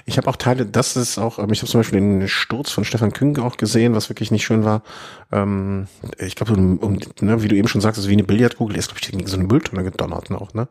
Ich 0.06 0.16
habe 0.16 0.28
auch 0.28 0.36
Teile, 0.36 0.66
das 0.66 0.96
ist 0.96 1.18
auch, 1.18 1.38
ähm, 1.38 1.52
ich 1.52 1.60
habe 1.60 1.70
zum 1.70 1.80
Beispiel 1.80 2.00
den 2.00 2.28
Sturz 2.28 2.70
von 2.70 2.84
Stefan 2.84 3.12
Küng 3.12 3.38
auch 3.38 3.56
gesehen, 3.56 3.94
was 3.94 4.08
wirklich 4.08 4.30
nicht 4.30 4.44
schön 4.44 4.64
war. 4.64 4.82
Ähm, 5.30 5.86
ich 6.18 6.34
glaube, 6.34 6.54
um, 6.54 6.78
um, 6.78 6.98
ne, 7.20 7.42
wie 7.42 7.48
du 7.48 7.56
eben 7.56 7.68
schon 7.68 7.80
sagst, 7.80 8.00
ist 8.00 8.08
wie 8.08 8.14
eine 8.14 8.24
Billardkugel, 8.24 8.76
ist, 8.76 8.88
glaube 8.88 9.00
ich, 9.02 9.10
gegen 9.10 9.26
so 9.26 9.36
eine 9.36 9.46
Mülltonne 9.46 9.84
gedonnert 9.84 10.30
noch, 10.30 10.54
ne? 10.54 10.68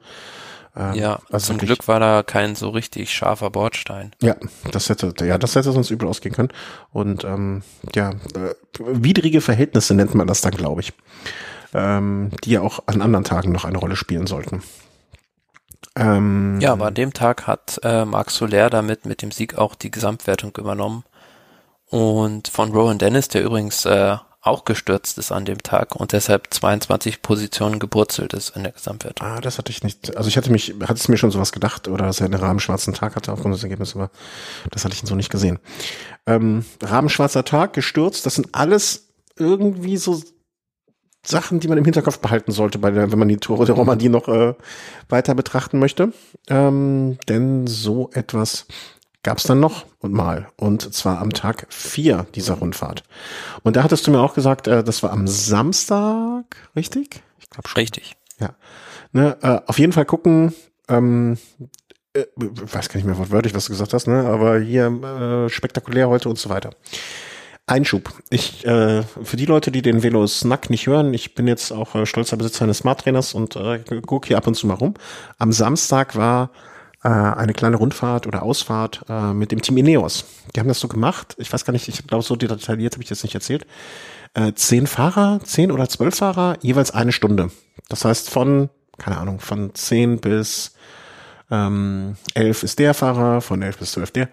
Ähm, 0.78 0.94
ja, 0.94 1.20
also 1.32 1.48
zum 1.48 1.58
Glück 1.58 1.88
war 1.88 2.00
da 2.00 2.22
kein 2.22 2.56
so 2.56 2.70
richtig 2.70 3.12
scharfer 3.12 3.50
Bordstein. 3.50 4.12
Ja, 4.22 4.36
das 4.72 4.90
hätte, 4.90 5.14
ja, 5.26 5.38
das 5.38 5.56
hätte 5.56 5.72
sonst 5.72 5.90
übel 5.90 6.08
ausgehen 6.08 6.36
können. 6.36 6.50
Und 6.92 7.24
ähm, 7.24 7.64
ja, 7.96 8.12
äh, 8.12 8.54
widrige 8.80 9.42
Verhältnisse 9.42 9.96
nennt 9.96 10.14
man 10.14 10.28
das 10.28 10.42
dann, 10.42 10.52
glaube 10.52 10.82
ich, 10.82 10.94
ähm, 11.74 12.30
die 12.44 12.52
ja 12.52 12.62
auch 12.62 12.80
an 12.86 13.02
anderen 13.02 13.24
Tagen 13.24 13.52
noch 13.52 13.66
eine 13.66 13.80
Rolle 13.80 13.96
spielen 13.96 14.28
sollten. 14.28 14.62
Ähm, 15.96 16.60
ja, 16.62 16.74
aber 16.74 16.88
an 16.88 16.94
dem 16.94 17.12
Tag 17.12 17.48
hat 17.48 17.80
äh, 17.84 18.06
Marc 18.06 18.30
Soler 18.30 18.70
damit 18.70 19.08
mit 19.08 19.24
dem 19.24 19.32
Sieg 19.32 19.58
auch 19.58 19.74
die 19.74 19.90
Gesamtwertung 19.90 20.56
übernommen. 20.58 21.04
Und 21.90 22.50
von 22.50 22.72
Rowan 22.72 23.00
Dennis, 23.00 23.30
der 23.30 23.44
übrigens 23.44 23.86
äh, 23.86 24.18
auch 24.42 24.66
gestürzt 24.66 25.18
ist 25.18 25.32
an 25.32 25.46
dem 25.46 25.62
Tag 25.62 25.96
und 25.96 26.14
deshalb 26.14 26.54
22 26.54 27.22
Positionen 27.22 27.80
gepurzelt 27.80 28.34
ist 28.34 28.56
in 28.56 28.64
der 28.64 28.72
Gesamtwertung. 28.72 29.28
Ah, 29.28 29.42
das 29.42 29.58
hatte 29.58 29.72
ich 29.72 29.84
nicht. 29.84 30.16
Also 30.16 30.30
ich 30.30 30.38
hatte 30.38 30.52
mich, 30.52 30.76
hatte 30.82 30.94
es 30.94 31.08
mir 31.08 31.18
schon 31.18 31.32
sowas 31.32 31.52
gedacht 31.52 31.88
oder 31.88 32.06
dass 32.06 32.20
er 32.20 32.26
einen 32.26 32.36
rabenschwarzen 32.36 32.94
Tag 32.94 33.16
hatte 33.16 33.34
aufgrund 33.34 33.56
des 33.56 33.64
Ergebnisses, 33.64 33.96
aber 33.96 34.10
das 34.72 34.86
hatte 34.86 34.96
ich 34.96 35.02
so 35.02 35.16
nicht 35.16 35.32
gesehen. 35.32 35.60
Ähm, 36.26 36.66
rabenschwarzer 36.82 37.44
Tag, 37.46 37.74
gestürzt, 37.74 38.26
das 38.26 38.36
sind 38.36 38.50
alles 38.54 39.08
irgendwie 39.38 39.98
so 39.98 40.22
Sachen, 41.26 41.60
die 41.60 41.68
man 41.68 41.78
im 41.78 41.86
Hinterkopf 41.86 42.20
behalten 42.20 42.52
sollte, 42.52 42.80
bei 42.80 42.92
der, 42.92 43.12
wenn 43.12 43.20
man 43.20 43.28
die 43.28 43.38
Tore 43.38 43.66
der 43.66 43.76
Romandie 43.76 44.10
noch 44.10 44.28
äh, 44.28 44.54
weiter 45.10 45.36
betrachten 45.36 45.80
möchte. 45.80 46.14
Ähm, 46.48 47.18
denn 47.28 47.68
so 47.68 48.10
etwas 48.14 48.66
gab 49.24 49.38
es 49.38 49.44
dann 49.44 49.60
noch 49.60 49.86
und 50.00 50.14
mal. 50.14 50.48
Und 50.58 50.94
zwar 50.94 51.20
am 51.20 51.32
Tag 51.32 51.68
vier 51.70 52.26
dieser 52.36 52.56
Rundfahrt. 52.56 53.04
Und 53.64 53.76
da 53.76 53.84
hattest 53.84 54.08
du 54.08 54.12
mir 54.12 54.22
auch 54.22 54.34
gesagt, 54.34 54.68
äh, 54.68 54.84
das 54.84 55.04
war 55.04 55.12
am 55.12 55.28
Samstag, 55.28 56.44
richtig? 56.76 57.22
Ich 57.40 57.50
glaube 57.50 57.68
schon. 57.68 57.80
Richtig. 57.80 58.16
Ja. 58.40 58.56
Ne, 59.12 59.38
äh, 59.42 59.60
auf 59.66 59.80
jeden 59.80 59.94
Fall 59.94 60.06
gucken, 60.06 60.54
ähm, 60.88 61.38
äh, 62.14 62.26
weiß 62.36 62.90
gar 62.90 62.96
nicht 62.96 63.06
mehr 63.06 63.18
wortwörtlich, 63.18 63.54
was 63.54 63.66
du 63.66 63.72
gesagt 63.72 63.94
hast, 63.94 64.08
ne? 64.08 64.26
aber 64.26 64.60
hier 64.60 64.88
äh, 64.88 65.50
spektakulär 65.50 66.10
heute 66.10 66.30
und 66.30 66.38
so 66.38 66.50
weiter. 66.50 66.72
Einschub. 67.66 68.14
Ich, 68.30 68.66
äh, 68.66 69.04
für 69.04 69.36
die 69.36 69.46
Leute, 69.46 69.72
die 69.72 69.82
den 69.82 70.02
Velo 70.02 70.26
Snack 70.26 70.70
nicht 70.70 70.88
hören, 70.88 71.14
ich 71.14 71.36
bin 71.36 71.48
jetzt 71.48 71.74
auch 71.74 71.96
äh, 71.96 72.06
stolzer 72.06 72.38
Besitzer 72.38 72.64
eines 72.64 72.78
Smart 72.80 73.02
Trainers 73.02 73.34
und 73.34 73.58
äh, 73.58 73.80
gucke 74.06 74.28
hier 74.30 74.38
ab 74.38 74.48
und 74.48 74.56
zu 74.56 74.68
mal 74.68 74.76
rum. 74.76 74.94
Am 75.38 75.52
Samstag 75.52 76.16
war 76.16 76.52
äh, 77.08 77.10
eine 77.10 77.54
kleine 77.54 77.78
Rundfahrt 77.78 78.28
oder 78.28 78.44
Ausfahrt 78.44 79.06
äh, 79.08 79.34
mit 79.34 79.54
dem 79.54 79.62
Team 79.62 79.78
Ineos. 79.78 80.26
Die 80.54 80.60
haben 80.60 80.68
das 80.68 80.82
so 80.82 80.90
gemacht. 80.90 81.36
Ich 81.38 81.52
weiß 81.54 81.64
gar 81.64 81.72
nicht, 81.72 81.88
ich 81.88 82.06
glaube, 82.06 82.24
so 82.24 82.36
detailliert 82.36 82.96
habe 82.96 83.04
ich 83.04 83.08
das 83.08 83.24
nicht 83.24 83.34
erzählt. 83.34 83.66
Äh, 84.34 84.52
zehn 84.56 84.88
Fahrer, 84.88 85.40
zehn 85.42 85.72
oder 85.72 85.88
zwölf 85.88 86.16
Fahrer, 86.16 86.58
jeweils 86.62 86.92
eine 86.92 87.14
Stunde. 87.14 87.50
Das 87.88 88.04
heißt 88.04 88.30
von, 88.30 88.70
keine 88.98 89.20
Ahnung, 89.20 89.40
von 89.40 89.74
zehn 89.74 90.20
bis 90.20 90.74
ähm, 91.50 92.18
elf 92.34 92.64
ist 92.64 92.78
der 92.78 92.94
Fahrer, 92.94 93.40
von 93.40 93.62
elf 93.62 93.78
bis 93.78 93.94
zwölf 93.94 94.12
der 94.12 94.28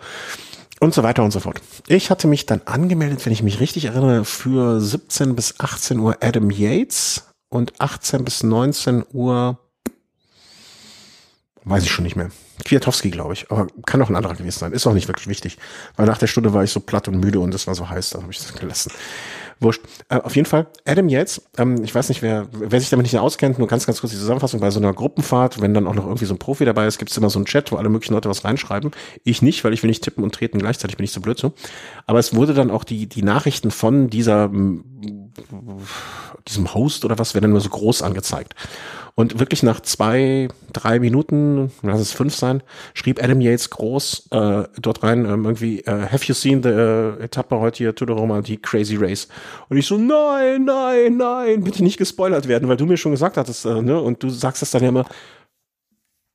und 0.80 0.92
so 0.92 1.04
weiter 1.04 1.22
und 1.22 1.30
so 1.30 1.38
fort. 1.38 1.62
Ich 1.86 2.10
hatte 2.10 2.26
mich 2.26 2.44
dann 2.44 2.62
angemeldet, 2.64 3.24
wenn 3.24 3.32
ich 3.32 3.44
mich 3.44 3.60
richtig 3.60 3.84
erinnere, 3.84 4.24
für 4.24 4.80
17 4.80 5.36
bis 5.36 5.60
18 5.60 6.00
Uhr 6.00 6.16
Adam 6.20 6.50
Yates 6.50 7.28
und 7.50 7.80
18 7.80 8.24
bis 8.24 8.42
19 8.42 9.04
Uhr, 9.12 9.60
weiß 11.62 11.84
ich 11.84 11.92
schon 11.92 12.02
nicht 12.02 12.16
mehr. 12.16 12.30
Kwiatowski, 12.64 13.10
glaube 13.10 13.32
ich, 13.32 13.50
aber 13.50 13.66
kann 13.86 14.00
auch 14.02 14.08
ein 14.08 14.16
anderer 14.16 14.34
gewesen 14.34 14.58
sein. 14.58 14.72
Ist 14.72 14.86
auch 14.86 14.92
nicht 14.92 15.08
wirklich 15.08 15.26
wichtig, 15.26 15.58
weil 15.96 16.06
nach 16.06 16.18
der 16.18 16.26
Stunde 16.26 16.52
war 16.52 16.62
ich 16.62 16.70
so 16.70 16.80
platt 16.80 17.08
und 17.08 17.18
müde 17.18 17.40
und 17.40 17.54
es 17.54 17.66
war 17.66 17.74
so 17.74 17.88
heiß, 17.88 18.10
da 18.10 18.22
habe 18.22 18.32
ich 18.32 18.38
das 18.38 18.54
gelassen. 18.54 18.92
Wurscht. 19.60 19.82
Äh, 20.08 20.20
auf 20.20 20.34
jeden 20.34 20.46
Fall, 20.46 20.66
Adam 20.84 21.08
Yates, 21.08 21.42
ähm, 21.58 21.82
ich 21.84 21.94
weiß 21.94 22.08
nicht, 22.08 22.22
wer, 22.22 22.48
wer 22.52 22.80
sich 22.80 22.90
damit 22.90 23.04
nicht 23.04 23.18
auskennt, 23.18 23.58
nur 23.58 23.68
ganz, 23.68 23.86
ganz 23.86 24.00
kurz 24.00 24.12
die 24.12 24.18
Zusammenfassung, 24.18 24.60
bei 24.60 24.70
so 24.70 24.80
einer 24.80 24.92
Gruppenfahrt, 24.92 25.60
wenn 25.60 25.74
dann 25.74 25.86
auch 25.86 25.94
noch 25.94 26.06
irgendwie 26.06 26.24
so 26.24 26.34
ein 26.34 26.38
Profi 26.38 26.64
dabei 26.64 26.86
ist, 26.86 26.98
gibt 26.98 27.10
es 27.10 27.16
immer 27.16 27.30
so 27.30 27.38
einen 27.38 27.46
Chat, 27.46 27.70
wo 27.70 27.76
alle 27.76 27.88
möglichen 27.88 28.14
Leute 28.14 28.28
was 28.28 28.44
reinschreiben. 28.44 28.90
Ich 29.22 29.42
nicht, 29.42 29.64
weil 29.64 29.72
ich 29.72 29.82
will 29.82 29.88
nicht 29.88 30.02
tippen 30.02 30.24
und 30.24 30.34
treten 30.34 30.58
gleichzeitig, 30.58 30.96
bin 30.96 31.04
ich 31.04 31.12
so 31.12 31.20
blöd 31.20 31.38
so. 31.38 31.52
Aber 32.06 32.18
es 32.18 32.34
wurde 32.34 32.54
dann 32.54 32.70
auch 32.70 32.84
die, 32.84 33.06
die 33.06 33.22
Nachrichten 33.22 33.70
von 33.70 34.10
dieser, 34.10 34.50
diesem 36.48 36.74
Host 36.74 37.04
oder 37.04 37.18
was, 37.18 37.34
werden 37.34 37.44
dann 37.44 37.52
nur 37.52 37.60
so 37.60 37.70
groß 37.70 38.02
angezeigt. 38.02 38.54
Und 39.16 39.38
wirklich 39.38 39.62
nach 39.62 39.80
zwei, 39.80 40.48
drei 40.72 40.98
Minuten, 40.98 41.70
lass 41.82 42.00
es 42.00 42.12
fünf 42.12 42.34
sein, 42.34 42.64
schrieb 42.94 43.22
Adam 43.22 43.40
Yates 43.40 43.70
groß 43.70 44.28
äh, 44.32 44.64
dort 44.80 45.04
rein, 45.04 45.24
ähm, 45.24 45.44
irgendwie, 45.44 45.82
äh, 45.82 46.08
have 46.10 46.24
you 46.24 46.34
seen 46.34 46.64
the 46.64 46.70
äh, 46.70 47.22
Etappe 47.22 47.60
heute 47.60 47.78
hier, 47.78 47.94
to 47.94 48.06
the 48.06 48.12
Roma, 48.12 48.40
die 48.40 48.56
Crazy 48.56 48.96
Race? 48.96 49.28
Und 49.68 49.76
ich 49.76 49.86
so, 49.86 49.98
nein, 49.98 50.64
nein, 50.64 51.16
nein, 51.16 51.62
bitte 51.62 51.84
nicht 51.84 51.96
gespoilert 51.96 52.48
werden, 52.48 52.68
weil 52.68 52.76
du 52.76 52.86
mir 52.86 52.96
schon 52.96 53.12
gesagt 53.12 53.36
hattest, 53.36 53.64
äh, 53.66 53.82
ne, 53.82 54.00
und 54.00 54.20
du 54.20 54.30
sagst 54.30 54.62
es 54.62 54.72
dann 54.72 54.82
ja 54.82 54.88
immer, 54.88 55.06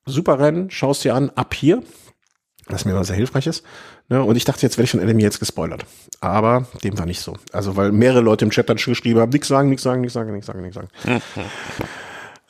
super 0.06 0.38
Rennen, 0.38 0.70
schaust 0.70 1.04
dir 1.04 1.14
an, 1.14 1.28
ab 1.34 1.52
hier, 1.52 1.82
was 2.66 2.86
mir 2.86 2.92
immer 2.92 3.04
sehr 3.04 3.16
hilfreich 3.16 3.46
ist. 3.46 3.62
Ne? 4.08 4.24
Und 4.24 4.36
ich 4.36 4.46
dachte, 4.46 4.62
jetzt 4.62 4.78
werde 4.78 4.84
ich 4.84 4.90
von 4.90 5.00
Adam 5.00 5.18
Yates 5.18 5.38
gespoilert. 5.38 5.84
Aber 6.20 6.66
dem 6.82 6.98
war 6.98 7.04
nicht 7.04 7.20
so. 7.20 7.36
Also, 7.52 7.76
weil 7.76 7.92
mehrere 7.92 8.20
Leute 8.20 8.44
im 8.44 8.50
Chat 8.50 8.68
dann 8.70 8.78
schon 8.78 8.92
geschrieben 8.92 9.20
haben, 9.20 9.30
nichts 9.30 9.48
sagen, 9.48 9.68
nichts 9.68 9.82
sagen, 9.82 10.00
nichts 10.00 10.14
sagen, 10.14 10.32
nichts 10.32 10.46
sagen, 10.46 10.62
nichts 10.62 10.76
sagen. 10.76 10.88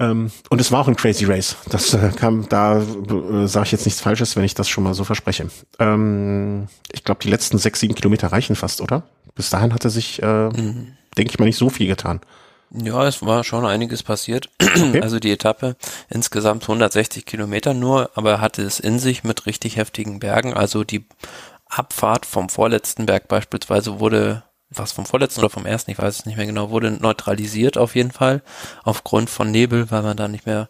Ähm, 0.01 0.33
und 0.49 0.61
es 0.61 0.73
war 0.73 0.81
auch 0.81 0.89
ein 0.89 0.97
Crazy 0.97 1.27
Race. 1.27 1.57
Das 1.69 1.93
äh, 1.93 2.11
kam, 2.17 2.49
da 2.49 2.81
äh, 2.81 3.47
sage 3.47 3.67
ich 3.67 3.73
jetzt 3.73 3.85
nichts 3.85 4.01
Falsches, 4.01 4.35
wenn 4.35 4.45
ich 4.45 4.55
das 4.55 4.69
schon 4.69 4.83
mal 4.83 4.95
so 4.95 5.05
verspreche. 5.05 5.49
Ähm, 5.79 6.69
ich 6.91 7.05
glaube, 7.05 7.21
die 7.23 7.29
letzten 7.29 7.59
sechs, 7.59 7.81
sieben 7.81 7.95
Kilometer 7.95 8.29
reichen 8.29 8.57
fast, 8.57 8.81
oder? 8.81 9.03
Bis 9.35 9.51
dahin 9.51 9.75
hatte 9.75 9.91
sich, 9.91 10.23
äh, 10.23 10.49
mhm. 10.49 10.97
denke 11.19 11.31
ich 11.31 11.39
mal, 11.39 11.45
nicht 11.45 11.59
so 11.59 11.69
viel 11.69 11.87
getan. 11.87 12.21
Ja, 12.73 13.07
es 13.07 13.21
war 13.25 13.45
schon 13.45 13.67
einiges 13.67 14.03
passiert. 14.03 14.49
Okay. 14.61 15.03
Also 15.03 15.19
die 15.19 15.33
Etappe 15.33 15.77
insgesamt 16.09 16.63
160 16.63 17.27
Kilometer 17.27 17.75
nur, 17.75 18.11
aber 18.15 18.41
hatte 18.41 18.63
es 18.63 18.79
in 18.79 19.01
sich 19.01 19.25
mit 19.25 19.47
richtig 19.47 19.77
heftigen 19.77 20.21
Bergen. 20.21 20.55
Also 20.55 20.85
die 20.85 21.05
Abfahrt 21.69 22.25
vom 22.25 22.49
vorletzten 22.49 23.07
Berg 23.07 23.27
beispielsweise 23.27 23.99
wurde 23.99 24.45
was 24.71 24.93
vom 24.93 25.05
vorletzten 25.07 25.41
oder 25.41 25.51
vom 25.51 25.67
ersten, 25.67 25.91
ich 25.91 25.99
weiß 25.99 26.21
es 26.21 26.27
nicht 26.27 26.37
mehr 26.37 26.47
genau, 26.47 26.71
wurde 26.71 26.91
neutralisiert 26.91 27.77
auf 27.77 27.97
jeden 27.97 28.13
Fall 28.13 28.43
aufgrund 28.85 29.29
von 29.29 29.51
Nebel, 29.51 29.91
weil 29.91 30.03
man 30.03 30.17
da 30.17 30.29
nicht 30.29 30.47
mehr 30.47 30.69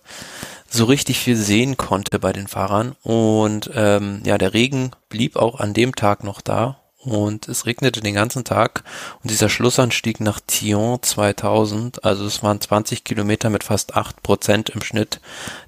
so 0.68 0.84
richtig 0.84 1.18
viel 1.18 1.36
sehen 1.36 1.76
konnte 1.76 2.18
bei 2.18 2.32
den 2.32 2.48
Fahrern. 2.48 2.96
Und 3.02 3.70
ähm, 3.74 4.22
ja, 4.24 4.38
der 4.38 4.54
Regen 4.54 4.92
blieb 5.08 5.36
auch 5.36 5.60
an 5.60 5.74
dem 5.74 5.94
Tag 5.94 6.24
noch 6.24 6.40
da 6.40 6.80
und 7.02 7.48
es 7.48 7.66
regnete 7.66 8.00
den 8.00 8.14
ganzen 8.14 8.44
Tag 8.44 8.84
und 9.22 9.30
dieser 9.30 9.48
Schlussanstieg 9.48 10.20
nach 10.20 10.40
Thion 10.46 11.02
2000, 11.02 12.04
also 12.04 12.26
es 12.26 12.42
waren 12.42 12.60
20 12.60 13.04
Kilometer 13.04 13.48
mit 13.50 13.64
fast 13.64 13.96
acht 13.96 14.22
Prozent 14.22 14.70
im 14.70 14.82
Schnitt, 14.82 15.20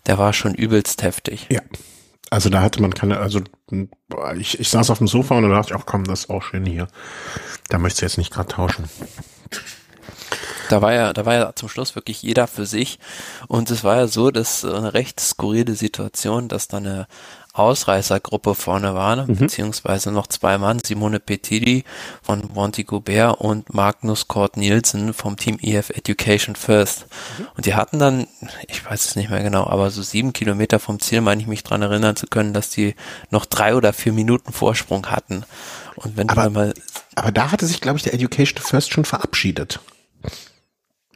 der 0.07 0.18
war 0.18 0.33
schon 0.33 0.55
übelst 0.55 1.03
heftig. 1.03 1.47
Ja. 1.51 1.61
Also 2.33 2.49
da 2.49 2.62
hatte 2.62 2.81
man 2.81 2.95
keine, 2.95 3.18
also 3.18 3.42
ich, 4.38 4.59
ich 4.59 4.71
saß 4.71 4.88
auf 4.88 4.97
dem 4.97 5.07
Sofa 5.07 5.37
und 5.37 5.42
da 5.42 5.51
dachte 5.51 5.75
ich, 5.75 5.79
ach 5.79 5.85
komm, 5.85 6.05
das 6.05 6.21
ist 6.21 6.31
auch 6.31 6.42
schön 6.42 6.64
hier. 6.64 6.88
Da 7.68 7.77
möchtest 7.77 8.01
du 8.01 8.07
jetzt 8.07 8.16
nicht 8.16 8.33
gerade 8.33 8.49
tauschen. 8.49 8.88
Da 10.71 10.81
war 10.81 10.95
ja, 10.95 11.12
da 11.12 11.27
war 11.27 11.35
ja 11.35 11.53
zum 11.55 11.68
Schluss 11.68 11.95
wirklich 11.95 12.23
jeder 12.23 12.47
für 12.47 12.64
sich. 12.64 12.99
Und 13.49 13.71
es 13.71 13.85
war 13.85 13.97
ja 13.97 14.07
so, 14.07 14.31
dass 14.31 14.64
eine 14.64 14.95
recht 14.95 15.21
skurrile 15.21 15.75
Situation, 15.75 16.49
dass 16.49 16.68
da 16.68 16.79
eine 16.79 17.07
Ausreißergruppe 17.53 18.55
vorne 18.55 18.95
war, 18.95 19.27
mhm. 19.27 19.37
beziehungsweise 19.37 20.11
noch 20.11 20.27
zwei 20.27 20.57
Mann, 20.57 20.81
Simone 20.85 21.21
Petiti 21.21 21.85
von 22.23 22.49
Monty 22.55 22.85
Gobert 22.85 23.41
und 23.41 23.75
Magnus 23.75 24.27
Kort 24.27 24.57
Nielsen 24.57 25.12
vom 25.12 25.37
Team 25.37 25.59
EF 25.61 25.91
Education 25.91 26.57
First. 26.57 27.07
Mhm. 27.38 27.47
Und 27.57 27.67
die 27.67 27.75
hatten 27.75 27.99
dann, 27.99 28.27
ich 28.69 28.85
weiß 28.85 29.05
es 29.05 29.17
nicht 29.17 29.31
mehr 29.31 29.43
genau, 29.43 29.67
aber 29.67 29.91
so 29.91 30.03
sieben 30.03 30.33
Kilometer 30.33 30.79
vom 30.79 30.99
Ziel 30.99 31.21
meine 31.21 31.43
ich 31.43 31.47
mich 31.47 31.62
dran 31.62 31.83
erinnern 31.83 32.17
zu 32.17 32.27
können, 32.27 32.55
dass 32.55 32.71
die 32.71 32.95
noch 33.31 33.45
drei 33.45 33.75
oder 33.75 33.93
vier 33.93 34.12
Minuten 34.12 34.53
Vorsprung 34.53 35.07
hatten. 35.07 35.45
Und 35.97 36.17
wenn 36.17 36.31
aber, 36.31 36.45
du 36.45 36.51
mal 36.51 36.75
aber 37.15 37.33
da 37.33 37.51
hatte 37.51 37.67
sich, 37.67 37.81
glaube 37.81 37.99
ich, 37.99 38.03
der 38.03 38.15
Education 38.15 38.62
First 38.62 38.93
schon 38.93 39.05
verabschiedet. 39.05 39.81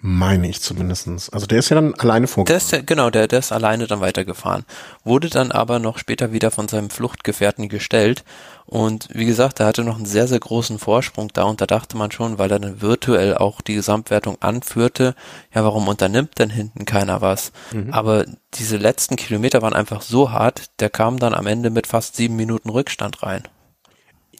Meine 0.08 0.48
ich 0.48 0.60
zumindestens. 0.60 1.30
Also 1.30 1.46
der 1.46 1.58
ist 1.58 1.68
ja 1.68 1.74
dann 1.74 1.92
alleine 1.94 2.28
vorgefahren. 2.28 2.62
Der 2.70 2.78
ist, 2.78 2.86
genau, 2.86 3.10
der, 3.10 3.26
der 3.26 3.40
ist 3.40 3.50
alleine 3.50 3.88
dann 3.88 4.00
weitergefahren. 4.00 4.64
Wurde 5.02 5.28
dann 5.28 5.50
aber 5.50 5.80
noch 5.80 5.98
später 5.98 6.30
wieder 6.32 6.52
von 6.52 6.68
seinem 6.68 6.90
Fluchtgefährten 6.90 7.68
gestellt. 7.68 8.22
Und 8.66 9.08
wie 9.12 9.24
gesagt, 9.24 9.58
er 9.58 9.66
hatte 9.66 9.82
noch 9.82 9.96
einen 9.96 10.06
sehr, 10.06 10.28
sehr 10.28 10.38
großen 10.38 10.78
Vorsprung 10.78 11.32
da 11.32 11.42
und 11.42 11.60
da 11.60 11.66
dachte 11.66 11.96
man 11.96 12.12
schon, 12.12 12.38
weil 12.38 12.52
er 12.52 12.60
dann 12.60 12.80
virtuell 12.80 13.36
auch 13.36 13.60
die 13.60 13.74
Gesamtwertung 13.74 14.36
anführte, 14.38 15.16
ja, 15.52 15.64
warum 15.64 15.88
unternimmt 15.88 16.38
denn 16.38 16.50
hinten 16.50 16.84
keiner 16.84 17.20
was? 17.20 17.50
Mhm. 17.72 17.92
Aber 17.92 18.26
diese 18.54 18.76
letzten 18.76 19.16
Kilometer 19.16 19.60
waren 19.60 19.74
einfach 19.74 20.02
so 20.02 20.30
hart, 20.30 20.70
der 20.78 20.88
kam 20.88 21.18
dann 21.18 21.34
am 21.34 21.48
Ende 21.48 21.70
mit 21.70 21.88
fast 21.88 22.14
sieben 22.14 22.36
Minuten 22.36 22.70
Rückstand 22.70 23.24
rein. 23.24 23.42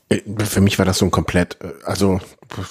Äh, 0.09 0.21
für 0.45 0.61
mich 0.61 0.79
war 0.79 0.85
das 0.87 0.99
so 0.99 1.05
ein 1.05 1.11
komplett, 1.11 1.59
äh, 1.63 1.73
also 1.85 2.21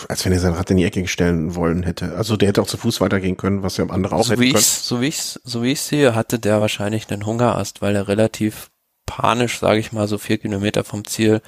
als 0.07 0.25
wenn 0.25 0.31
er 0.31 0.39
sein 0.39 0.53
Rad 0.53 0.71
in 0.71 0.77
die 0.77 0.85
Ecke 0.85 1.07
stellen 1.07 1.55
wollen 1.55 1.83
hätte. 1.83 2.15
Also 2.15 2.37
der 2.37 2.49
hätte 2.49 2.61
auch 2.61 2.67
zu 2.67 2.77
Fuß 2.77 3.01
weitergehen 3.01 3.37
können, 3.37 3.63
was 3.63 3.77
ja 3.77 3.85
andere 3.87 4.15
auch 4.15 4.23
so 4.23 4.31
hätten 4.31 4.41
wie 4.41 4.51
können. 4.51 4.61
Ich, 4.61 4.67
so 4.67 5.01
wie 5.01 5.07
ich 5.07 5.39
so 5.43 5.63
wie 5.63 5.71
ich 5.71 5.81
sehe, 5.81 6.15
hatte 6.15 6.39
der 6.39 6.61
wahrscheinlich 6.61 7.09
einen 7.09 7.25
Hungerast, 7.25 7.81
weil 7.81 7.95
er 7.95 8.07
relativ 8.07 8.69
panisch, 9.05 9.59
sage 9.59 9.79
ich 9.79 9.91
mal, 9.91 10.07
so 10.07 10.17
vier 10.17 10.37
Kilometer 10.37 10.83
vom 10.83 11.05
Ziel 11.05 11.41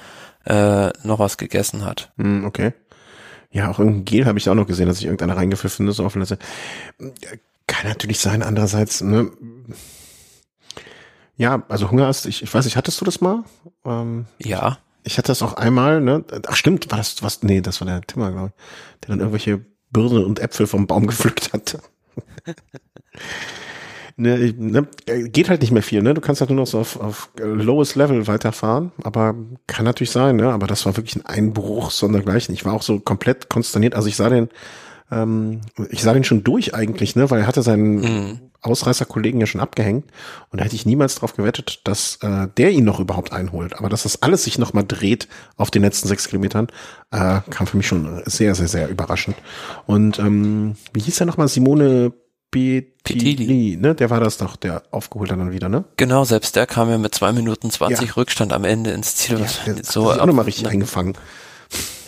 äh, 0.44 0.88
noch 1.02 1.18
was 1.18 1.36
gegessen 1.36 1.84
hat. 1.84 2.12
Mm, 2.16 2.44
okay. 2.44 2.72
Ja, 3.50 3.70
auch 3.70 3.78
irgendein 3.78 4.04
Gel 4.04 4.26
habe 4.26 4.38
ich 4.38 4.48
auch 4.48 4.54
noch 4.54 4.66
gesehen, 4.66 4.88
dass 4.88 4.98
ich 4.98 5.04
irgendeiner 5.04 5.36
reingepfiffen 5.36 5.88
ist. 5.88 6.00
Offen 6.00 6.24
Kann 7.66 7.86
natürlich 7.88 8.20
sein. 8.20 8.42
Andererseits, 8.42 9.00
ne, 9.00 9.30
ja, 11.38 11.62
also 11.68 11.90
Hungerast, 11.90 12.26
ich, 12.26 12.42
ich 12.42 12.52
weiß 12.52 12.64
nicht, 12.64 12.76
hattest 12.76 13.00
du 13.00 13.04
das 13.04 13.20
mal? 13.20 13.44
Ähm, 13.84 14.26
ja. 14.38 14.78
Ich 15.08 15.16
hatte 15.16 15.28
das 15.28 15.40
auch 15.40 15.54
einmal, 15.54 16.02
ne? 16.02 16.22
Ach 16.48 16.54
stimmt, 16.54 16.90
war 16.90 16.98
das 16.98 17.22
was? 17.22 17.42
Nee, 17.42 17.62
das 17.62 17.80
war 17.80 17.88
der 17.88 18.02
Timmer, 18.02 18.30
glaube 18.30 18.52
ich, 18.54 19.00
der 19.00 19.08
dann 19.08 19.20
irgendwelche 19.20 19.64
Birnen 19.90 20.22
und 20.22 20.38
Äpfel 20.38 20.66
vom 20.66 20.86
Baum 20.86 21.06
gepflückt 21.06 21.54
hatte. 21.54 21.80
ne, 24.18 24.52
ne, 24.54 24.86
geht 25.06 25.48
halt 25.48 25.62
nicht 25.62 25.70
mehr 25.70 25.82
viel, 25.82 26.02
ne? 26.02 26.12
Du 26.12 26.20
kannst 26.20 26.42
halt 26.42 26.50
nur 26.50 26.58
noch 26.58 26.66
so 26.66 26.78
auf, 26.78 27.00
auf 27.00 27.30
lowest 27.38 27.96
Level 27.96 28.26
weiterfahren, 28.26 28.92
aber 29.02 29.34
kann 29.66 29.86
natürlich 29.86 30.10
sein, 30.10 30.36
ne? 30.36 30.52
Aber 30.52 30.66
das 30.66 30.84
war 30.84 30.98
wirklich 30.98 31.16
ein 31.16 31.24
Einbruch 31.24 31.90
sondergleichen. 31.90 32.54
Ich 32.54 32.66
war 32.66 32.74
auch 32.74 32.82
so 32.82 33.00
komplett 33.00 33.48
konsterniert. 33.48 33.94
Also 33.94 34.08
ich 34.08 34.16
sah 34.16 34.28
den, 34.28 34.50
ähm, 35.10 35.62
ich 35.88 36.02
sah 36.02 36.12
den 36.12 36.24
schon 36.24 36.44
durch 36.44 36.74
eigentlich, 36.74 37.16
ne? 37.16 37.30
Weil 37.30 37.40
er 37.40 37.46
hatte 37.46 37.62
seinen 37.62 37.94
mhm. 37.94 38.40
Ausreißerkollegen 38.62 39.40
ja 39.40 39.46
schon 39.46 39.60
abgehängt 39.60 40.04
und 40.50 40.60
da 40.60 40.64
hätte 40.64 40.74
ich 40.74 40.86
niemals 40.86 41.14
drauf 41.14 41.34
gewettet, 41.34 41.80
dass 41.84 42.18
äh, 42.22 42.48
der 42.56 42.70
ihn 42.70 42.84
noch 42.84 43.00
überhaupt 43.00 43.32
einholt. 43.32 43.74
Aber 43.78 43.88
dass 43.88 44.02
das 44.02 44.22
alles 44.22 44.44
sich 44.44 44.58
nochmal 44.58 44.84
dreht 44.86 45.28
auf 45.56 45.70
den 45.70 45.82
letzten 45.82 46.08
sechs 46.08 46.28
Kilometern, 46.28 46.68
äh, 47.10 47.40
kam 47.50 47.66
für 47.66 47.76
mich 47.76 47.86
schon 47.86 48.22
sehr, 48.26 48.54
sehr, 48.54 48.68
sehr 48.68 48.88
überraschend. 48.88 49.36
Und 49.86 50.18
ähm, 50.18 50.76
wie 50.92 51.00
hieß 51.00 51.20
er 51.20 51.26
nochmal? 51.26 51.48
Simone 51.48 52.12
Betili, 52.50 53.76
ne? 53.76 53.94
Der 53.94 54.10
war 54.10 54.20
das 54.20 54.38
doch, 54.38 54.56
der 54.56 54.82
aufgeholt 54.90 55.30
hat 55.30 55.38
dann 55.38 55.52
wieder, 55.52 55.68
ne? 55.68 55.84
Genau, 55.96 56.24
selbst 56.24 56.56
der 56.56 56.66
kam 56.66 56.90
ja 56.90 56.98
mit 56.98 57.14
zwei 57.14 57.32
Minuten 57.32 57.70
20 57.70 58.08
Ja. 58.08 58.14
Rückstand 58.14 58.52
am 58.52 58.64
Ende 58.64 58.90
ins 58.90 59.16
Ziel. 59.16 59.38
Ja, 59.38 59.46
der 59.66 59.84
so 59.84 60.06
hat 60.06 60.14
sich 60.14 60.22
auch 60.22 60.26
nochmal 60.26 60.46
richtig 60.46 60.68
eingefangen. 60.68 61.14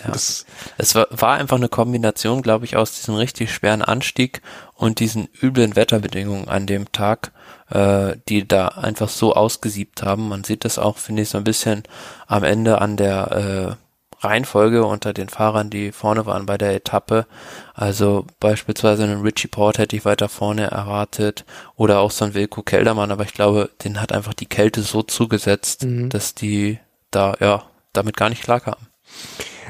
Ja. 0.05 0.13
Das, 0.13 0.47
Es 0.79 0.95
war, 0.95 1.07
war 1.11 1.35
einfach 1.35 1.57
eine 1.57 1.69
Kombination, 1.69 2.43
glaube 2.43 2.65
ich, 2.65 2.77
aus 2.77 2.93
diesem 2.93 3.15
richtig 3.15 3.53
schweren 3.53 3.83
Anstieg 3.83 4.43
und 4.75 5.01
diesen 5.01 5.29
üblen 5.43 5.77
Wetterbedingungen 5.77 6.49
an 6.49 6.67
dem 6.67 6.91
Tag, 6.93 7.33
äh, 7.71 8.17
die 8.29 8.47
da 8.47 8.69
einfach 8.69 9.09
so 9.09 9.35
ausgesiebt 9.35 10.03
haben. 10.03 10.29
Man 10.29 10.45
sieht 10.45 10.65
das 10.65 10.79
auch, 10.79 10.99
finde 10.99 11.23
ich, 11.23 11.29
so 11.29 11.39
ein 11.39 11.45
bisschen 11.45 11.83
am 12.27 12.45
Ende 12.45 12.81
an 12.81 12.97
der 12.97 13.77
äh, 13.79 14.27
Reihenfolge 14.27 14.85
unter 14.85 15.15
den 15.15 15.31
Fahrern, 15.31 15.71
die 15.71 15.93
vorne 15.93 16.27
waren 16.27 16.45
bei 16.47 16.59
der 16.59 16.75
Etappe. 16.75 17.27
Also 17.75 18.27
beispielsweise 18.39 19.05
einen 19.05 19.23
Richie 19.23 19.49
Port 19.49 19.79
hätte 19.79 19.97
ich 19.97 20.05
weiter 20.05 20.29
vorne 20.29 20.71
erwartet 20.71 21.45
oder 21.77 22.01
auch 22.01 22.11
so 22.11 22.27
ein 22.27 22.35
Wilko 22.35 22.63
Keldermann, 22.63 23.11
aber 23.13 23.25
ich 23.25 23.33
glaube, 23.33 23.71
den 23.83 24.01
hat 24.01 24.13
einfach 24.13 24.35
die 24.35 24.47
Kälte 24.47 24.83
so 24.83 25.03
zugesetzt, 25.03 25.87
dass 26.11 26.35
die 26.35 26.79
da 27.11 27.35
ja 27.41 27.65
damit 27.95 28.17
gar 28.17 28.29
nicht 28.29 28.43
klarkamen. 28.43 28.87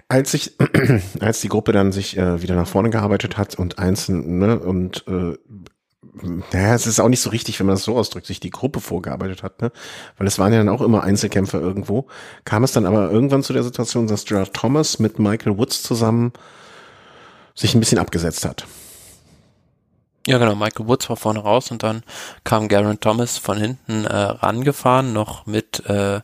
Als 0.09 0.35
ich, 0.35 0.57
als 1.20 1.40
die 1.40 1.48
Gruppe 1.48 1.72
dann 1.72 1.92
sich 1.92 2.16
äh, 2.16 2.42
wieder 2.42 2.55
nach 2.55 2.68
vorne 2.68 2.90
gearbeitet 2.90 3.37
hat 3.37 3.55
und 3.57 3.79
einzeln, 3.79 4.38
ne, 4.38 4.59
und 4.59 5.05
äh, 5.07 5.37
naja, 6.53 6.74
es 6.74 6.87
ist 6.87 7.00
auch 7.00 7.09
nicht 7.09 7.20
so 7.20 7.31
richtig, 7.31 7.59
wenn 7.61 7.66
man 7.66 7.76
das 7.76 7.85
so 7.85 7.96
ausdrückt, 7.96 8.26
sich 8.26 8.40
die 8.40 8.50
Gruppe 8.50 8.81
vorgearbeitet 8.81 9.42
hat, 9.42 9.62
ne? 9.62 9.70
Weil 10.18 10.26
es 10.26 10.38
waren 10.38 10.53
ja 10.53 10.59
dann 10.59 10.68
auch 10.68 10.81
immer 10.81 11.05
Einzelkämpfer 11.05 11.61
irgendwo. 11.61 12.09
Kam 12.44 12.64
es 12.64 12.72
dann 12.72 12.87
aber 12.87 13.11
irgendwann 13.11 13.42
zu 13.42 13.53
der 13.53 13.62
Situation, 13.62 14.07
dass 14.07 14.24
Gerard 14.24 14.53
Thomas 14.53 14.98
mit 14.98 15.18
Michael 15.18 15.57
Woods 15.57 15.83
zusammen 15.83 16.33
sich 17.55 17.74
ein 17.74 17.81
bisschen 17.81 17.98
abgesetzt 17.98 18.44
hat. 18.44 18.66
Ja, 20.27 20.37
genau. 20.37 20.55
Michael 20.55 20.87
Woods 20.87 21.09
war 21.09 21.17
vorne 21.17 21.41
raus 21.41 21.71
und 21.71 21.83
dann 21.83 22.03
kam 22.45 22.69
Garen 22.69 23.01
Thomas 23.01 23.39
von 23.39 23.57
hinten 23.57 24.05
äh, 24.05 24.15
rangefahren, 24.15 25.15
noch 25.15 25.47
mit 25.47 25.85
äh, 25.87 26.21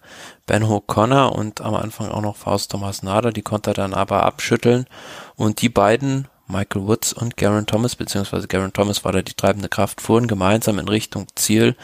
Ben 0.46 0.64
O'Connor 0.64 1.32
und 1.32 1.62
am 1.62 1.74
Anfang 1.74 2.10
auch 2.10 2.20
noch 2.20 2.36
Faust 2.36 2.70
Thomas 2.70 3.02
Nader. 3.02 3.32
Die 3.32 3.42
konnte 3.42 3.70
er 3.70 3.74
dann 3.74 3.94
aber 3.94 4.24
abschütteln. 4.24 4.86
Und 5.34 5.62
die 5.62 5.70
beiden, 5.70 6.28
Michael 6.46 6.86
Woods 6.86 7.14
und 7.14 7.38
Garen 7.38 7.66
Thomas, 7.66 7.96
beziehungsweise 7.96 8.48
Garen 8.48 8.74
Thomas 8.74 9.02
war 9.04 9.12
da 9.12 9.22
die 9.22 9.34
treibende 9.34 9.70
Kraft, 9.70 10.02
fuhren 10.02 10.28
gemeinsam 10.28 10.78
in 10.78 10.88
Richtung 10.88 11.26
Ziel. 11.34 11.74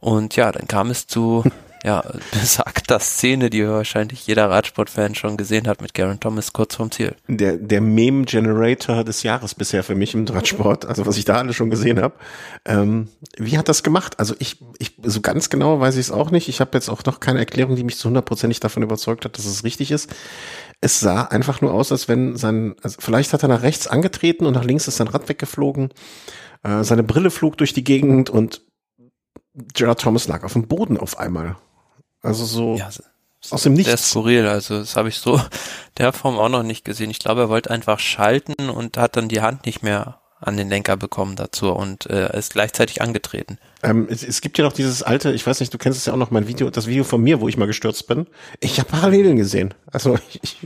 Und 0.00 0.36
ja, 0.36 0.50
dann 0.52 0.68
kam 0.68 0.88
es 0.90 1.06
zu 1.06 1.44
ja, 1.84 2.02
besagter 2.32 2.98
Szene, 3.00 3.50
die 3.50 3.66
wahrscheinlich 3.66 4.26
jeder 4.26 4.50
Radsportfan 4.50 5.14
schon 5.14 5.36
gesehen 5.36 5.68
hat 5.68 5.80
mit 5.80 5.94
Garen 5.94 6.20
Thomas 6.20 6.52
kurz 6.52 6.76
vorm 6.76 6.90
Ziel. 6.90 7.14
Der, 7.28 7.56
der 7.56 7.80
Meme-Generator 7.80 9.04
des 9.04 9.22
Jahres 9.22 9.54
bisher 9.54 9.84
für 9.84 9.94
mich 9.94 10.14
im 10.14 10.26
Radsport, 10.26 10.86
also 10.86 11.06
was 11.06 11.16
ich 11.16 11.24
da 11.24 11.36
alle 11.36 11.52
schon 11.52 11.70
gesehen 11.70 12.00
habe. 12.00 12.14
Ähm, 12.64 13.08
wie 13.36 13.58
hat 13.58 13.68
das 13.68 13.82
gemacht? 13.82 14.18
Also 14.18 14.34
ich, 14.38 14.62
ich 14.78 14.96
so 15.02 15.20
ganz 15.20 15.50
genau 15.50 15.80
weiß 15.80 15.94
ich 15.94 16.06
es 16.06 16.10
auch 16.10 16.30
nicht. 16.30 16.48
Ich 16.48 16.60
habe 16.60 16.70
jetzt 16.74 16.88
auch 16.88 17.04
noch 17.04 17.20
keine 17.20 17.38
Erklärung, 17.38 17.76
die 17.76 17.84
mich 17.84 17.96
zu 17.96 18.08
hundertprozentig 18.08 18.60
davon 18.60 18.82
überzeugt 18.82 19.24
hat, 19.24 19.38
dass 19.38 19.46
es 19.46 19.64
richtig 19.64 19.90
ist. 19.90 20.14
Es 20.80 21.00
sah 21.00 21.22
einfach 21.22 21.60
nur 21.60 21.72
aus, 21.72 21.92
als 21.92 22.08
wenn 22.08 22.36
sein, 22.36 22.74
also 22.82 22.96
vielleicht 23.00 23.32
hat 23.32 23.42
er 23.42 23.48
nach 23.48 23.62
rechts 23.62 23.86
angetreten 23.86 24.46
und 24.46 24.54
nach 24.54 24.64
links 24.64 24.88
ist 24.88 24.96
sein 24.96 25.08
Rad 25.08 25.28
weggeflogen. 25.28 25.90
Äh, 26.62 26.84
seine 26.84 27.02
Brille 27.02 27.30
flog 27.30 27.56
durch 27.56 27.72
die 27.72 27.84
Gegend 27.84 28.30
und 28.30 28.62
Gerard 29.74 30.00
Thomas 30.00 30.28
lag 30.28 30.44
auf 30.44 30.52
dem 30.52 30.68
Boden 30.68 30.96
auf 30.96 31.18
einmal. 31.18 31.56
Also 32.22 32.44
so 32.44 32.76
Ja, 32.76 32.88
aus 33.50 33.62
dem 33.62 33.76
Sehr 33.76 33.92
Nichts. 33.92 34.10
skurril, 34.10 34.46
also 34.46 34.78
das 34.80 34.96
habe 34.96 35.08
ich 35.08 35.18
so 35.18 35.40
der 35.98 36.12
Form 36.12 36.38
auch 36.38 36.48
noch 36.48 36.62
nicht 36.62 36.84
gesehen. 36.84 37.10
Ich 37.10 37.18
glaube, 37.18 37.42
er 37.42 37.48
wollte 37.48 37.70
einfach 37.70 37.98
schalten 38.00 38.68
und 38.68 38.96
hat 38.96 39.16
dann 39.16 39.28
die 39.28 39.40
Hand 39.40 39.66
nicht 39.66 39.82
mehr 39.82 40.20
an 40.40 40.56
den 40.56 40.68
Lenker 40.68 40.96
bekommen 40.96 41.36
dazu 41.36 41.72
und 41.72 42.06
äh, 42.06 42.36
ist 42.36 42.52
gleichzeitig 42.52 43.02
angetreten. 43.02 43.58
Ähm, 43.82 44.08
es, 44.10 44.24
es 44.24 44.40
gibt 44.40 44.58
ja 44.58 44.64
noch 44.64 44.72
dieses 44.72 45.02
alte, 45.02 45.30
ich 45.32 45.46
weiß 45.46 45.60
nicht, 45.60 45.72
du 45.72 45.78
kennst 45.78 45.98
es 45.98 46.06
ja 46.06 46.12
auch 46.12 46.16
noch, 46.16 46.30
mein 46.30 46.48
Video, 46.48 46.68
das 46.70 46.86
Video 46.86 47.04
von 47.04 47.22
mir, 47.22 47.40
wo 47.40 47.48
ich 47.48 47.56
mal 47.56 47.66
gestürzt 47.66 48.06
bin. 48.08 48.26
Ich 48.60 48.78
habe 48.80 48.90
Parallelen 48.90 49.36
gesehen. 49.36 49.74
Also 49.86 50.18
ich, 50.32 50.40
ich, 50.42 50.56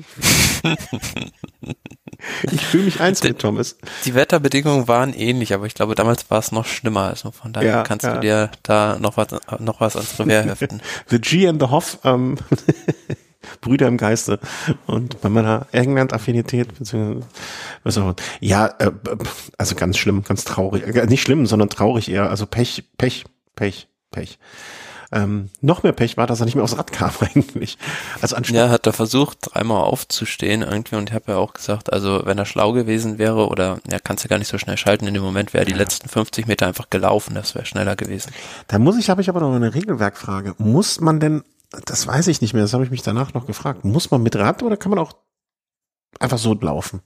ich 2.52 2.64
fühle 2.64 2.84
mich 2.84 3.00
eins 3.00 3.22
mit 3.22 3.38
Thomas. 3.38 3.76
Die 4.04 4.14
Wetterbedingungen 4.14 4.88
waren 4.88 5.12
ähnlich, 5.12 5.52
aber 5.52 5.66
ich 5.66 5.74
glaube, 5.74 5.94
damals 5.94 6.30
war 6.30 6.38
es 6.38 6.52
noch 6.52 6.64
schlimmer. 6.64 7.08
Also 7.08 7.30
von 7.32 7.52
daher 7.52 7.68
Ja, 7.70 7.82
kannst 7.82 8.04
ja. 8.04 8.14
du 8.14 8.20
dir 8.20 8.50
da 8.62 8.98
noch 8.98 9.16
was, 9.16 9.28
noch 9.58 9.80
was 9.80 9.96
ans 9.96 10.18
Revier 10.18 10.44
heften. 10.44 10.80
The 11.08 11.20
G 11.20 11.46
and 11.48 11.60
the 11.60 11.68
Hoff, 11.68 11.98
ähm, 12.04 12.38
Brüder 13.60 13.88
im 13.88 13.96
Geiste. 13.96 14.38
Und 14.86 15.20
bei 15.20 15.28
meiner 15.28 15.66
England-Affinität, 15.72 16.78
beziehungsweise, 16.78 17.26
was 17.84 17.98
auch. 17.98 18.14
Ja, 18.40 18.66
äh, 18.78 18.90
also 19.58 19.74
ganz 19.74 19.98
schlimm, 19.98 20.24
ganz 20.24 20.44
traurig. 20.44 20.84
Äh, 20.84 21.06
Nicht 21.06 21.22
schlimm, 21.22 21.46
sondern 21.46 21.68
traurig 21.68 22.10
eher. 22.10 22.30
Also 22.30 22.46
Pech, 22.46 22.84
Pech, 22.98 23.24
Pech, 23.56 23.88
Pech. 24.10 24.38
Ähm, 25.12 25.50
noch 25.60 25.82
mehr 25.82 25.92
Pech 25.92 26.16
war, 26.16 26.26
dass 26.26 26.40
er 26.40 26.46
nicht 26.46 26.54
mehr 26.54 26.64
aufs 26.64 26.78
Rad 26.78 26.90
kam 26.90 27.10
eigentlich. 27.20 27.76
Also 28.22 28.36
Ja, 28.52 28.70
hat 28.70 28.86
er 28.86 28.94
versucht, 28.94 29.38
dreimal 29.42 29.84
aufzustehen 29.84 30.62
irgendwie 30.62 30.96
und 30.96 31.10
ich 31.10 31.14
habe 31.14 31.32
ja 31.32 31.38
auch 31.38 31.52
gesagt, 31.52 31.92
also 31.92 32.22
wenn 32.24 32.38
er 32.38 32.46
schlau 32.46 32.72
gewesen 32.72 33.18
wäre 33.18 33.46
oder 33.46 33.78
ja, 33.90 33.98
kannst 34.02 34.24
du 34.24 34.28
gar 34.28 34.38
nicht 34.38 34.48
so 34.48 34.56
schnell 34.56 34.78
schalten, 34.78 35.06
in 35.06 35.12
dem 35.12 35.22
Moment 35.22 35.52
wäre 35.52 35.64
er 35.64 35.66
die 35.66 35.74
letzten 35.74 36.08
50 36.08 36.46
Meter 36.46 36.66
einfach 36.66 36.88
gelaufen, 36.88 37.34
das 37.34 37.54
wäre 37.54 37.66
schneller 37.66 37.94
gewesen. 37.94 38.32
Da 38.68 38.78
muss 38.78 38.96
ich, 38.96 39.10
habe 39.10 39.20
ich 39.20 39.28
aber 39.28 39.40
noch 39.40 39.54
eine 39.54 39.74
Regelwerkfrage. 39.74 40.54
Muss 40.56 41.00
man 41.00 41.20
denn, 41.20 41.44
das 41.84 42.06
weiß 42.06 42.26
ich 42.28 42.40
nicht 42.40 42.54
mehr, 42.54 42.62
das 42.62 42.74
habe 42.74 42.84
ich 42.84 42.90
mich 42.90 43.02
danach 43.02 43.34
noch 43.34 43.46
gefragt, 43.46 43.84
muss 43.84 44.10
man 44.10 44.22
mit 44.22 44.36
Rad 44.36 44.62
oder 44.62 44.76
kann 44.76 44.90
man 44.90 44.98
auch 44.98 45.12
einfach 46.20 46.38
so 46.38 46.54
laufen? 46.54 47.00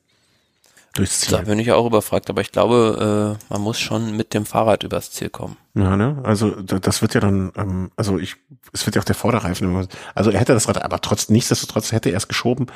Durchs 0.95 1.21
Ziel. 1.21 1.37
Da 1.37 1.43
bin 1.43 1.59
ich 1.59 1.73
auch 1.73 1.85
überfragt, 1.87 2.31
aber 2.31 2.41
ich 2.41 2.53
glaube, 2.53 3.37
äh, 3.39 3.53
man 3.53 3.61
muss 3.61 3.79
schon 3.79 4.17
mit 4.17 4.33
dem 4.33 4.47
Fahrrad 4.47 4.83
übers 4.83 5.11
Ziel 5.11 5.29
kommen. 5.29 5.59
Ja, 5.75 5.95
ne? 5.95 6.21
Also 6.25 6.53
da- 6.63 6.79
das 6.79 7.03
wird 7.03 7.13
ja 7.13 7.21
dann, 7.21 7.53
ähm, 7.55 7.91
also 7.97 8.19
ich, 8.19 8.37
es 8.73 8.87
wird 8.87 8.97
ja 8.97 9.03
auch 9.03 9.05
der 9.05 9.15
Vorderreifen. 9.15 9.89
Also 10.15 10.31
er 10.31 10.41
hätte 10.41 10.55
das 10.55 10.69
Rad, 10.69 10.83
aber 10.83 11.03
trotz 11.03 11.29
nichtsdestotrotz 11.29 11.93
hätte 11.93 12.09
er 12.09 12.17
es 12.17 12.29
geschoben, 12.29 12.69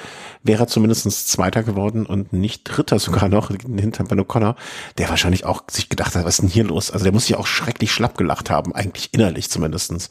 wäre 0.42 0.64
er 0.64 0.66
zumindestens 0.66 1.28
Zweiter 1.28 1.62
geworden 1.62 2.04
und 2.04 2.34
nicht 2.34 2.64
Dritter 2.64 2.98
sogar 2.98 3.30
noch 3.30 3.48
hinter 3.48 4.04
Ben 4.04 4.20
O'Connor, 4.20 4.54
der 4.98 5.08
wahrscheinlich 5.08 5.46
auch 5.46 5.62
sich 5.70 5.88
gedacht 5.88 6.14
hat, 6.14 6.26
was 6.26 6.34
ist 6.34 6.42
denn 6.42 6.50
hier 6.50 6.64
los? 6.64 6.90
Also 6.90 7.04
der 7.04 7.12
muss 7.14 7.24
sich 7.24 7.36
auch 7.36 7.46
schrecklich 7.46 7.90
schlapp 7.90 8.18
gelacht 8.18 8.50
haben, 8.50 8.74
eigentlich 8.74 9.14
innerlich 9.14 9.48
zumindestens. 9.48 10.10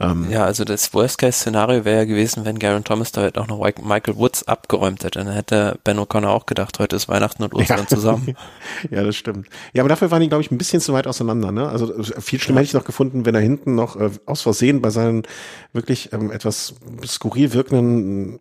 Ähm, 0.00 0.30
Ja, 0.30 0.44
also 0.44 0.64
das 0.64 0.94
Worst-Case-Szenario 0.94 1.84
wäre 1.84 1.98
ja 1.98 2.04
gewesen, 2.04 2.44
wenn 2.44 2.58
Garen 2.58 2.84
Thomas 2.84 3.10
da 3.12 3.28
auch 3.34 3.46
noch 3.48 3.58
Michael 3.58 4.16
Woods 4.16 4.46
abgeräumt 4.46 5.02
hätte. 5.04 5.18
Dann 5.18 5.32
hätte 5.32 5.78
Ben 5.82 5.98
O'Connor 5.98 6.28
auch 6.28 6.46
gedacht, 6.46 6.78
heute 6.78 6.96
ist 6.96 7.08
Weihnachten 7.08 7.42
und 7.42 7.54
Ostern 7.54 7.88
zusammen. 7.88 8.36
ja, 8.90 9.02
das 9.02 9.16
stimmt. 9.16 9.48
Ja, 9.72 9.82
aber 9.82 9.88
dafür 9.88 10.10
waren 10.10 10.20
die, 10.20 10.28
glaube 10.28 10.42
ich, 10.42 10.50
ein 10.50 10.58
bisschen 10.58 10.80
zu 10.80 10.92
weit 10.92 11.06
auseinander. 11.06 11.50
Ne? 11.50 11.68
Also 11.68 11.92
äh, 11.94 12.20
viel 12.20 12.40
schlimmer 12.40 12.60
hätte 12.60 12.68
ich 12.68 12.74
noch 12.74 12.84
gefunden, 12.84 13.26
wenn 13.26 13.34
er 13.34 13.40
hinten 13.40 13.74
noch 13.74 13.96
äh, 13.96 14.10
aus 14.26 14.42
Versehen 14.42 14.80
bei 14.80 14.90
seinen 14.90 15.24
wirklich 15.72 16.12
ähm, 16.12 16.30
etwas 16.30 16.74
skurril 17.04 17.52
wirkenden 17.52 18.40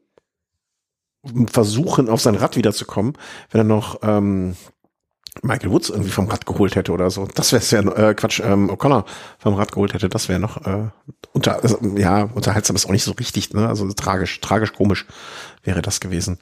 Versuchen, 1.52 2.08
auf 2.08 2.22
sein 2.22 2.36
Rad 2.36 2.56
wiederzukommen, 2.56 3.14
wenn 3.52 3.62
er 3.62 3.66
noch 3.66 4.00
ähm, 4.04 4.56
Michael 5.42 5.72
Woods 5.72 5.90
irgendwie 5.90 6.12
vom 6.12 6.28
Rad 6.28 6.46
geholt 6.46 6.76
hätte 6.76 6.92
oder 6.92 7.10
so. 7.10 7.28
Das 7.34 7.52
wäre 7.52 7.64
ja, 7.64 8.10
äh, 8.10 8.14
Quatsch, 8.14 8.40
ähm, 8.40 8.70
O'Connor 8.70 9.06
vom 9.40 9.56
Rad 9.56 9.72
geholt 9.72 9.94
hätte, 9.94 10.10
das 10.10 10.30
wäre 10.30 10.40
noch 10.40 10.66
äh, 10.66 10.90
unter, 11.34 11.64
also, 11.64 11.80
ja, 11.96 12.24
unterhaltsam 12.34 12.76
ist 12.76 12.86
auch 12.86 12.92
nicht 12.92 13.04
so 13.04 13.12
richtig, 13.14 13.54
ne? 13.54 13.68
Also 13.68 13.92
tragisch, 13.94 14.40
tragisch 14.42 14.74
komisch 14.74 15.06
wäre 15.64 15.82
das 15.82 16.00
gewesen. 16.00 16.40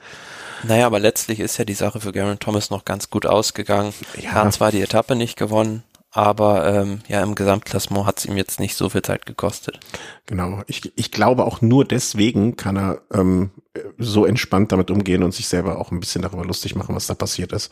Naja, 0.64 0.88
aber 0.88 1.00
letztlich 1.00 1.40
ist 1.40 1.58
ja 1.58 1.66
die 1.66 1.74
Sache 1.74 2.00
für 2.00 2.12
Garen 2.12 2.40
Thomas 2.40 2.70
noch 2.70 2.86
ganz 2.86 3.10
gut 3.10 3.26
ausgegangen. 3.26 3.94
Ja. 4.16 4.32
Er 4.32 4.34
hat 4.46 4.54
zwar 4.54 4.72
die 4.72 4.82
Etappe 4.82 5.16
nicht 5.16 5.38
gewonnen, 5.38 5.84
aber 6.16 6.66
ähm, 6.66 7.02
ja, 7.10 7.22
im 7.22 7.36
Gesamtklassement 7.36 8.06
hat 8.06 8.20
es 8.20 8.26
ihm 8.26 8.38
jetzt 8.38 8.58
nicht 8.58 8.78
so 8.78 8.88
viel 8.88 9.02
Zeit 9.02 9.26
gekostet. 9.26 9.82
Genau. 10.26 10.62
Ich, 10.66 10.94
ich 10.96 11.12
glaube 11.12 11.44
auch 11.44 11.62
nur 11.62 11.84
deswegen 11.84 12.56
kann 12.56 12.78
er 12.78 13.02
ähm, 13.14 13.52
so 13.98 14.26
entspannt 14.26 14.72
damit 14.72 14.92
umgehen 14.92 15.24
und 15.24 15.34
sich 15.34 15.50
selber 15.50 15.78
auch 15.78 15.92
ein 15.92 16.00
bisschen 16.00 16.22
darüber 16.22 16.46
lustig 16.46 16.74
machen, 16.74 16.96
was 16.96 17.08
da 17.08 17.16
passiert 17.16 17.52
ist. 17.52 17.70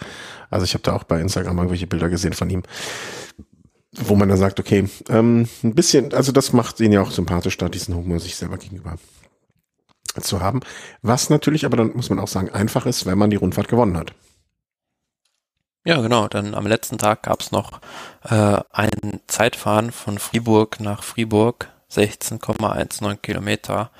Also 0.49 0.65
ich 0.65 0.73
habe 0.73 0.83
da 0.83 0.93
auch 0.93 1.05
bei 1.05 1.21
Instagram 1.21 1.57
irgendwelche 1.57 1.87
Bilder 1.87 2.09
gesehen 2.09 2.33
von 2.33 2.49
ihm, 2.49 2.63
wo 3.93 4.15
man 4.15 4.27
dann 4.27 4.37
sagt, 4.37 4.59
okay, 4.59 4.89
ähm, 5.07 5.47
ein 5.63 5.73
bisschen, 5.73 6.13
also 6.13 6.33
das 6.33 6.51
macht 6.51 6.81
ihn 6.81 6.91
ja 6.91 7.01
auch 7.01 7.11
sympathisch, 7.11 7.57
da 7.57 7.69
diesen 7.69 7.95
Humor 7.95 8.19
sich 8.19 8.35
selber 8.35 8.57
gegenüber 8.57 8.97
zu 10.19 10.41
haben. 10.41 10.59
Was 11.01 11.29
natürlich 11.29 11.65
aber 11.65 11.77
dann, 11.77 11.93
muss 11.95 12.09
man 12.09 12.19
auch 12.19 12.27
sagen, 12.27 12.49
einfach 12.49 12.85
ist, 12.87 13.05
wenn 13.05 13.17
man 13.17 13.29
die 13.29 13.37
Rundfahrt 13.37 13.69
gewonnen 13.69 13.95
hat. 13.95 14.13
Ja, 15.85 15.99
genau. 16.01 16.27
Dann 16.27 16.55
am 16.55 16.65
letzten 16.67 16.97
Tag 16.97 17.23
gab 17.23 17.41
es 17.41 17.51
noch 17.51 17.79
äh, 18.29 18.59
ein 18.71 19.19
Zeitfahren 19.27 19.91
von 19.91 20.17
Fribourg 20.17 20.79
nach 20.79 21.03
Fribourg, 21.03 21.67
16,19 21.91 23.17
Kilometer. 23.17 23.91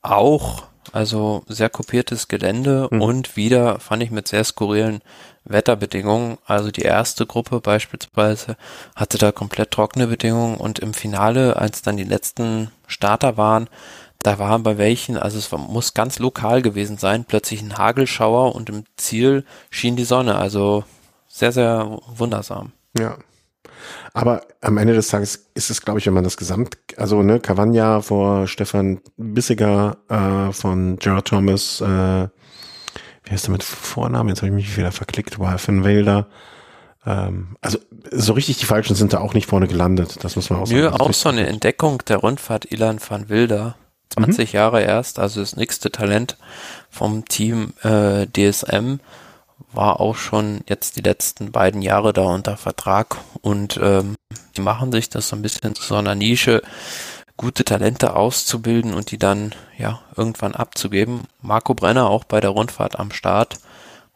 Auch, 0.00 0.64
also 0.92 1.44
sehr 1.46 1.68
kopiertes 1.68 2.28
Gelände 2.28 2.88
Mhm. 2.90 3.02
und 3.02 3.36
wieder 3.36 3.78
fand 3.78 4.02
ich 4.02 4.10
mit 4.10 4.26
sehr 4.28 4.44
skurrilen 4.44 5.02
Wetterbedingungen. 5.44 6.38
Also 6.46 6.70
die 6.70 6.82
erste 6.82 7.26
Gruppe 7.26 7.60
beispielsweise 7.60 8.56
hatte 8.96 9.18
da 9.18 9.30
komplett 9.32 9.70
trockene 9.70 10.06
Bedingungen 10.06 10.56
und 10.56 10.78
im 10.78 10.94
Finale, 10.94 11.56
als 11.56 11.82
dann 11.82 11.98
die 11.98 12.04
letzten 12.04 12.70
Starter 12.86 13.36
waren, 13.36 13.68
da 14.22 14.38
waren 14.38 14.62
bei 14.62 14.78
welchen, 14.78 15.16
also 15.16 15.38
es 15.38 15.52
muss 15.52 15.94
ganz 15.94 16.18
lokal 16.18 16.62
gewesen 16.62 16.96
sein, 16.98 17.24
plötzlich 17.24 17.62
ein 17.62 17.76
Hagelschauer 17.78 18.54
und 18.54 18.68
im 18.68 18.84
Ziel 18.96 19.44
schien 19.70 19.94
die 19.96 20.04
Sonne. 20.04 20.36
Also 20.36 20.84
sehr, 21.38 21.52
sehr 21.52 21.98
wundersam. 22.08 22.72
Ja. 22.98 23.16
Aber 24.12 24.42
am 24.60 24.76
Ende 24.76 24.94
des 24.94 25.08
Tages 25.08 25.50
ist 25.54 25.70
es, 25.70 25.82
glaube 25.82 26.00
ich, 26.00 26.06
wenn 26.06 26.14
man 26.14 26.24
das 26.24 26.36
Gesamt, 26.36 26.78
also 26.96 27.22
ne, 27.22 27.38
Cavagna 27.38 28.00
vor 28.00 28.46
Stefan 28.48 29.00
Bissiger 29.16 29.98
äh, 30.08 30.52
von 30.52 30.96
Gerard 30.98 31.28
Thomas, 31.28 31.80
äh, 31.80 31.84
wie 33.24 33.30
heißt 33.30 33.46
der 33.46 33.52
mit 33.52 33.62
Vornamen? 33.62 34.30
Jetzt 34.30 34.38
habe 34.42 34.48
ich 34.48 34.54
mich 34.54 34.76
wieder 34.76 34.92
verklickt, 34.92 35.38
war 35.38 35.58
Finn 35.58 35.84
Wilder. 35.84 36.26
Ähm, 37.06 37.56
also 37.60 37.78
so 38.10 38.32
richtig 38.32 38.58
die 38.58 38.64
Falschen 38.64 38.96
sind 38.96 39.12
da 39.12 39.20
auch 39.20 39.34
nicht 39.34 39.46
vorne 39.46 39.68
gelandet, 39.68 40.24
das 40.24 40.34
muss 40.34 40.50
man 40.50 40.60
auch 40.60 40.66
sagen. 40.66 40.80
Nö, 40.80 40.88
auch 40.88 41.12
so 41.12 41.28
eine 41.28 41.46
Entdeckung 41.46 42.02
der 42.08 42.18
Rundfahrt 42.18 42.72
Ilan 42.72 42.98
van 43.06 43.28
Wilder. 43.28 43.76
20 44.10 44.52
mhm. 44.52 44.56
Jahre 44.56 44.82
erst, 44.82 45.18
also 45.18 45.40
das 45.40 45.54
nächste 45.56 45.92
Talent 45.92 46.38
vom 46.88 47.26
Team 47.26 47.74
äh, 47.82 48.26
DSM 48.26 49.00
war 49.72 50.00
auch 50.00 50.16
schon 50.16 50.60
jetzt 50.68 50.96
die 50.96 51.02
letzten 51.02 51.52
beiden 51.52 51.82
Jahre 51.82 52.12
da 52.12 52.22
unter 52.22 52.56
Vertrag 52.56 53.16
und 53.40 53.78
ähm, 53.82 54.14
die 54.56 54.60
machen 54.60 54.92
sich 54.92 55.10
das 55.10 55.28
so 55.28 55.36
ein 55.36 55.42
bisschen 55.42 55.74
zu 55.74 55.82
so 55.82 55.96
einer 55.96 56.14
Nische, 56.14 56.62
gute 57.36 57.64
Talente 57.64 58.16
auszubilden 58.16 58.94
und 58.94 59.10
die 59.10 59.18
dann 59.18 59.54
ja 59.76 60.00
irgendwann 60.16 60.54
abzugeben. 60.54 61.22
Marco 61.40 61.74
Brenner 61.74 62.10
auch 62.10 62.24
bei 62.24 62.40
der 62.40 62.50
Rundfahrt 62.50 62.98
am 62.98 63.12
Start, 63.12 63.58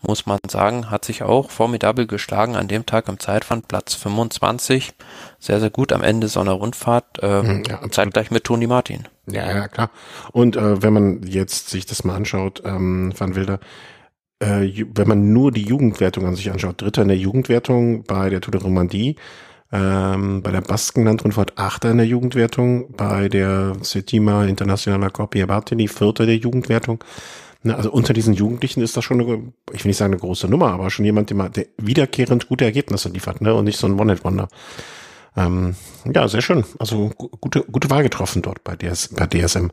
muss 0.03 0.27
man 0.27 0.39
sagen, 0.51 0.91
hat 0.91 1.05
sich 1.05 1.23
auch 1.23 1.51
formidabel 1.51 2.07
geschlagen 2.07 2.57
an 2.57 2.67
dem 2.67 2.85
Tag 2.85 3.09
im 3.09 3.21
Zeitfand, 3.21 3.69
Platz 3.69 3.95
25. 3.95 4.93
Sehr, 5.39 5.61
sehr 5.61 5.71
gut 5.71 5.93
am 5.93 6.03
Ende 6.03 6.27
so 6.29 6.41
einer 6.41 6.53
Rundfahrt, 6.53 7.23
äh, 7.23 7.63
ja, 7.63 7.89
zeitgleich 7.91 8.33
mit 8.33 8.45
Toni 8.45 8.67
Martin. 8.67 9.07
Ja, 9.27 9.49
ja, 9.49 9.69
klar. 9.69 9.91
Und 10.33 10.57
äh, 10.57 10.83
wenn 10.83 10.93
man 10.93 11.23
jetzt 11.23 11.71
sich 11.71 11.87
das 11.87 12.03
mal 12.03 12.17
anschaut, 12.17 12.63
ähm, 12.65 13.15
Van 13.17 13.37
Wilder, 13.37 13.61
äh, 14.43 14.85
wenn 14.95 15.09
man 15.09 15.33
nur 15.33 15.53
die 15.53 15.63
Jugendwertung 15.63 16.27
an 16.27 16.35
sich 16.35 16.51
anschaut, 16.51 16.83
Dritter 16.83 17.03
in 17.03 17.09
der 17.09 17.17
Jugendwertung 17.17 18.03
bei 18.03 18.29
der 18.29 18.41
Tour 18.41 18.53
de 18.53 18.61
Romandie, 18.61 19.17
ähm, 19.71 20.43
bei 20.43 20.51
der 20.51 20.61
Baskenland-Rundfahrt 20.61 21.59
Achter 21.59 21.93
in 21.93 21.99
der 21.99 22.07
Jugendwertung, 22.07 22.93
bei 22.97 23.29
der 23.29 23.77
Settima 23.83 24.45
Internationaler 24.45 25.11
Copia 25.11 25.47
Bartini 25.47 25.87
Vierter 25.89 26.27
der 26.27 26.37
Jugendwertung. 26.37 27.03
Na, 27.63 27.77
also 27.77 27.93
unter 27.93 28.13
diesen 28.13 28.35
Jugendlichen 28.35 28.83
ist 28.83 28.97
das 28.97 29.05
schon 29.05 29.21
eine, 29.21 29.53
ich 29.73 29.85
will 29.85 29.91
nicht 29.91 29.97
sagen 29.97 30.13
eine 30.13 30.21
große 30.21 30.49
Nummer, 30.49 30.73
aber 30.73 30.91
schon 30.91 31.05
jemand, 31.05 31.31
der, 31.31 31.37
mal, 31.37 31.49
der 31.49 31.67
wiederkehrend 31.79 32.49
gute 32.49 32.65
Ergebnisse 32.65 33.09
liefert, 33.09 33.41
ne, 33.41 33.55
und 33.55 33.65
nicht 33.65 33.79
so 33.79 33.87
ein 33.87 33.99
One-Hit-Wonder. 33.99 34.49
Ähm, 35.37 35.77
ja, 36.13 36.27
sehr 36.27 36.43
schön. 36.43 36.65
Also 36.81 37.11
gute, 37.17 37.63
gute 37.63 37.89
Wahl 37.89 38.03
getroffen 38.03 38.43
dort 38.43 38.65
bei, 38.65 38.75
DS, 38.75 39.09
bei 39.15 39.27
DSM. 39.27 39.69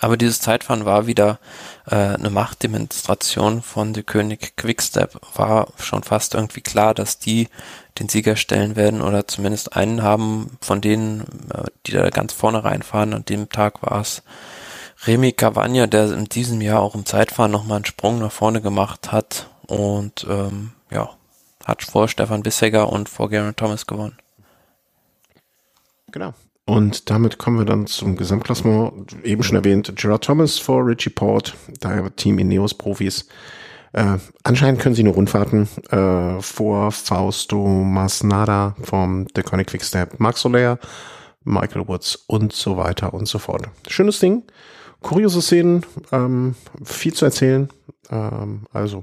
Aber 0.00 0.16
dieses 0.16 0.40
Zeitfahren 0.40 0.84
war 0.84 1.06
wieder 1.06 1.38
äh, 1.86 1.96
eine 1.96 2.30
Machtdemonstration 2.30 3.62
von 3.62 3.92
der 3.92 4.04
König 4.04 4.56
Quickstep. 4.56 5.18
War 5.34 5.68
schon 5.78 6.04
fast 6.04 6.34
irgendwie 6.34 6.60
klar, 6.60 6.94
dass 6.94 7.18
die 7.18 7.48
den 7.98 8.08
Sieger 8.08 8.36
stellen 8.36 8.76
werden 8.76 9.02
oder 9.02 9.26
zumindest 9.26 9.74
einen 9.74 10.02
haben 10.02 10.56
von 10.60 10.80
denen, 10.80 11.22
äh, 11.52 11.64
die 11.86 11.92
da 11.92 12.10
ganz 12.10 12.32
vorne 12.32 12.62
reinfahren. 12.62 13.12
An 13.12 13.24
dem 13.24 13.48
Tag 13.48 13.82
war 13.82 14.00
es 14.00 14.22
Remy 15.06 15.32
Cavagna, 15.32 15.86
der 15.86 16.12
in 16.12 16.26
diesem 16.26 16.60
Jahr 16.60 16.80
auch 16.80 16.94
im 16.94 17.04
Zeitfahren 17.06 17.50
nochmal 17.50 17.76
einen 17.76 17.84
Sprung 17.84 18.20
nach 18.20 18.32
vorne 18.32 18.60
gemacht 18.60 19.10
hat 19.10 19.48
und 19.66 20.26
ähm, 20.28 20.72
ja, 20.90 21.10
hat 21.64 21.82
vor 21.82 22.08
Stefan 22.08 22.42
Bissegger 22.42 22.90
und 22.90 23.08
vor 23.08 23.30
Garen 23.30 23.54
Thomas 23.56 23.86
gewonnen. 23.86 24.16
Genau. 26.10 26.34
Und 26.68 27.08
damit 27.08 27.38
kommen 27.38 27.56
wir 27.56 27.64
dann 27.64 27.86
zum 27.86 28.18
Gesamtklassement. 28.18 29.24
Eben 29.24 29.42
schon 29.42 29.56
erwähnt, 29.56 29.90
Gerard 29.96 30.22
Thomas 30.22 30.58
vor 30.58 30.86
Richie 30.86 31.08
Port, 31.08 31.54
daher 31.80 32.14
Team 32.14 32.38
Ineos 32.38 32.74
Profis. 32.74 33.26
Äh, 33.94 34.18
anscheinend 34.42 34.78
können 34.78 34.94
sie 34.94 35.02
nur 35.02 35.14
Rundfahrten 35.14 35.66
äh, 35.88 36.42
vor 36.42 36.92
Fausto 36.92 37.66
Masnada 37.66 38.76
vom 38.82 39.26
The 39.34 39.42
Conic 39.44 39.68
Quickstep, 39.68 40.20
Max 40.20 40.42
Soler, 40.42 40.78
Michael 41.42 41.88
Woods 41.88 42.16
und 42.26 42.52
so 42.52 42.76
weiter 42.76 43.14
und 43.14 43.26
so 43.26 43.38
fort. 43.38 43.62
Schönes 43.86 44.18
Ding, 44.18 44.42
kuriose 45.00 45.40
Szenen, 45.40 45.86
ähm, 46.12 46.54
viel 46.84 47.14
zu 47.14 47.24
erzählen. 47.24 47.70
Ähm, 48.10 48.66
also 48.74 49.00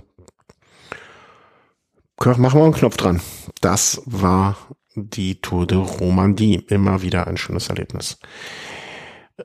machen 2.24 2.60
wir 2.60 2.64
einen 2.64 2.74
Knopf 2.74 2.98
dran. 2.98 3.22
Das 3.60 4.04
war 4.06 4.56
die 4.96 5.42
Tour 5.42 5.68
de 5.68 5.78
Romandie. 5.78 6.56
Immer 6.68 7.02
wieder 7.02 7.28
ein 7.28 7.38
schönes 7.38 7.70
Erlebnis. 7.70 8.18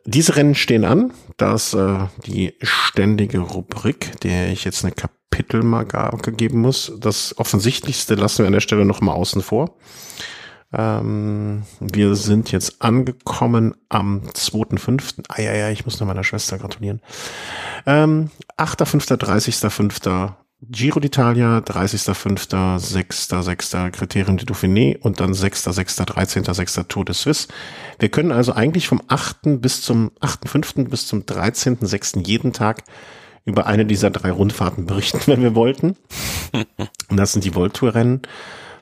Diese 0.05 0.37
Rennen 0.37 0.55
stehen 0.55 0.85
an. 0.85 1.13
Das 1.37 1.75
äh, 1.75 2.07
die 2.27 2.55
ständige 2.63 3.41
Rubrik, 3.41 4.21
der 4.21 4.53
ich 4.53 4.65
jetzt 4.65 4.85
eine 4.85 4.95
Kapitelmarke 4.95 6.33
geben 6.33 6.61
muss. 6.61 6.93
Das 6.99 7.37
Offensichtlichste 7.39 8.15
lassen 8.15 8.39
wir 8.39 8.47
an 8.47 8.53
der 8.53 8.61
Stelle 8.61 8.85
noch 8.85 9.01
mal 9.01 9.13
außen 9.13 9.43
vor. 9.43 9.77
Ähm, 10.73 11.65
wir 11.81 12.15
sind 12.15 12.53
jetzt 12.53 12.81
angekommen 12.81 13.75
am 13.89 14.23
2.5. 14.33 15.25
Eieiei, 15.29 15.73
ich 15.73 15.85
muss 15.85 15.99
noch 15.99 16.07
meiner 16.07 16.23
Schwester 16.23 16.59
gratulieren. 16.59 17.01
Ähm, 17.87 18.31
8.5., 18.57 19.17
30.5., 19.17 20.33
Giro 20.63 21.01
d'Italia, 21.01 21.59
30.05., 21.59 22.79
6.06. 22.79 23.91
Kriterium 23.91 24.37
de 24.37 24.45
Dauphiné 24.45 24.99
und 24.99 25.21
dann 25.21 25.33
6.06., 25.33 26.05
13.06. 26.05 26.87
Tour 26.87 27.05
de 27.07 27.15
Suisse. 27.15 27.49
Wir 27.99 28.11
können 28.11 28.31
also 28.31 28.53
eigentlich 28.53 28.87
vom 28.87 29.01
8. 29.09 29.61
bis 29.61 29.81
zum 29.81 30.11
8.05. 30.21 30.89
bis 30.89 31.07
zum 31.07 31.23
13.06. 31.23 32.27
jeden 32.27 32.53
Tag 32.53 32.85
über 33.47 33.67
eine 33.67 33.87
dieser 33.87 34.11
drei 34.11 34.31
Rundfahrten 34.31 34.85
berichten, 34.85 35.21
wenn 35.27 35.43
wir 35.43 35.55
wollten. 35.55 35.97
und 37.09 37.17
das 37.17 37.33
sind 37.33 37.45
die 37.45 37.55
Volt-Tour-Rennen. 37.55 38.21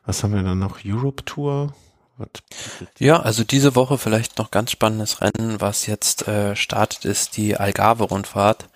Was 0.05 0.25
haben 0.25 0.35
wir 0.35 0.43
dann 0.43 0.59
noch? 0.59 0.81
Europe 0.85 1.25
Tour? 1.25 1.75
Ja, 2.99 3.21
also 3.21 3.45
diese 3.45 3.77
Woche 3.77 3.99
vielleicht 3.99 4.39
noch 4.39 4.51
ganz 4.51 4.73
spannendes 4.73 5.21
Rennen, 5.21 5.61
was 5.61 5.87
jetzt 5.87 6.27
äh, 6.27 6.57
startet, 6.57 7.05
ist 7.05 7.37
die 7.37 7.57
Algarve-Rundfahrt, 7.57 8.69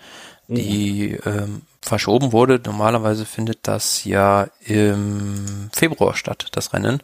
die 0.47 1.19
mhm. 1.25 1.33
ähm, 1.33 1.63
verschoben 1.83 2.33
wurde. 2.33 2.61
Normalerweise 2.65 3.27
findet 3.27 3.67
das 3.69 4.05
ja 4.05 4.47
im 4.61 5.69
Februar 5.73 6.15
statt, 6.15 6.49
das 6.53 6.73
Rennen. 6.73 7.03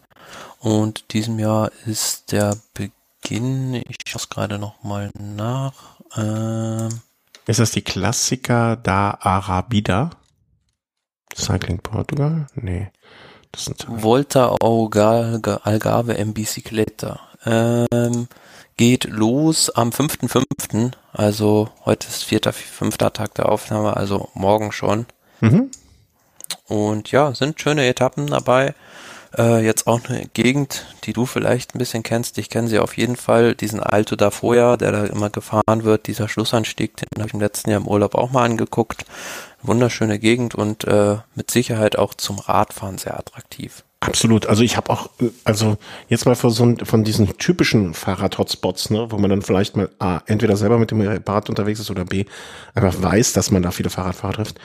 Und 0.61 1.13
diesem 1.13 1.39
Jahr 1.39 1.71
ist 1.87 2.33
der 2.33 2.57
Beginn, 2.75 3.75
ich 3.75 3.97
schaue 4.07 4.21
es 4.21 4.29
gerade 4.29 4.59
nochmal 4.59 5.11
nach. 5.19 6.01
Ähm, 6.17 7.01
ist 7.47 7.61
das 7.61 7.73
die 7.73 7.83
Klassiker 7.83 8.77
da 8.77 9.19
Arabida? 9.21 10.11
Cycling 11.35 11.79
Portugal? 11.79 12.47
Nee. 12.55 12.91
Das 13.53 13.67
sind 13.67 13.87
Volta 13.89 14.55
Algarve 14.61 16.19
en 16.19 16.35
Bicicleta. 16.35 17.21
Ähm, 17.45 18.29
geht 18.79 19.05
los 19.05 19.69
am 19.69 19.91
5.5., 19.91 20.93
also 21.13 21.69
heute 21.85 22.09
ist 22.09 22.25
vierter, 22.25 22.55
fünfter 22.55 23.13
Tag 23.13 23.35
der 23.35 23.51
Aufnahme, 23.51 23.97
also 23.97 24.31
morgen 24.33 24.73
schon. 24.73 25.05
Mhm. 25.41 25.71
Und 26.67 27.11
ja, 27.11 27.35
sind 27.35 27.61
schöne 27.61 27.87
Etappen 27.87 28.29
dabei. 28.29 28.75
Äh, 29.37 29.65
jetzt 29.65 29.87
auch 29.87 30.01
eine 30.09 30.27
Gegend, 30.33 30.87
die 31.05 31.13
du 31.13 31.27
vielleicht 31.27 31.75
ein 31.75 31.79
bisschen 31.79 32.03
kennst. 32.03 32.39
Ich 32.39 32.49
kenne 32.49 32.69
sie 32.69 32.79
auf 32.79 32.97
jeden 32.97 33.17
Fall. 33.17 33.55
Diesen 33.55 33.83
Alto 33.83 34.17
da 34.17 34.31
vorher, 34.31 34.77
der 34.77 34.93
da 34.93 35.05
immer 35.05 35.29
gefahren 35.29 35.85
wird, 35.85 36.07
dieser 36.07 36.29
Schlussanstieg, 36.29 36.97
den 36.97 37.21
habe 37.21 37.29
ich 37.29 37.35
im 37.35 37.41
letzten 37.41 37.71
Jahr 37.71 37.81
im 37.81 37.89
Urlaub 37.89 38.15
auch 38.15 38.31
mal 38.31 38.45
angeguckt. 38.45 39.05
Wunderschöne 39.61 40.19
Gegend 40.19 40.55
und 40.55 40.85
äh, 40.85 41.17
mit 41.35 41.51
Sicherheit 41.51 41.99
auch 41.99 42.15
zum 42.15 42.39
Radfahren 42.39 42.97
sehr 42.97 43.19
attraktiv. 43.19 43.83
Absolut. 44.01 44.47
Also 44.47 44.63
ich 44.63 44.77
habe 44.77 44.91
auch, 44.91 45.11
also 45.43 45.77
jetzt 46.09 46.25
mal 46.25 46.37
von, 46.37 46.51
so, 46.51 46.75
von 46.85 47.03
diesen 47.03 47.37
typischen 47.37 47.95
Fahrrad-Hotspots, 47.95 48.91
ne, 48.91 49.11
wo 49.11 49.19
man 49.19 49.29
dann 49.29 49.43
vielleicht 49.43 49.77
mal 49.77 49.91
A, 49.99 50.21
entweder 50.27 50.57
selber 50.57 50.79
mit 50.79 50.93
dem 50.93 51.01
Rad 51.01 51.49
unterwegs 51.49 51.81
ist 51.81 51.91
oder 51.91 52.05
B, 52.05 52.25
einfach 52.75 53.03
weiß, 53.03 53.33
dass 53.33 53.51
man 53.51 53.63
da 53.63 53.73
viele 53.73 53.91
Fahrradfahrer 53.91 54.35
trifft, 54.35 54.61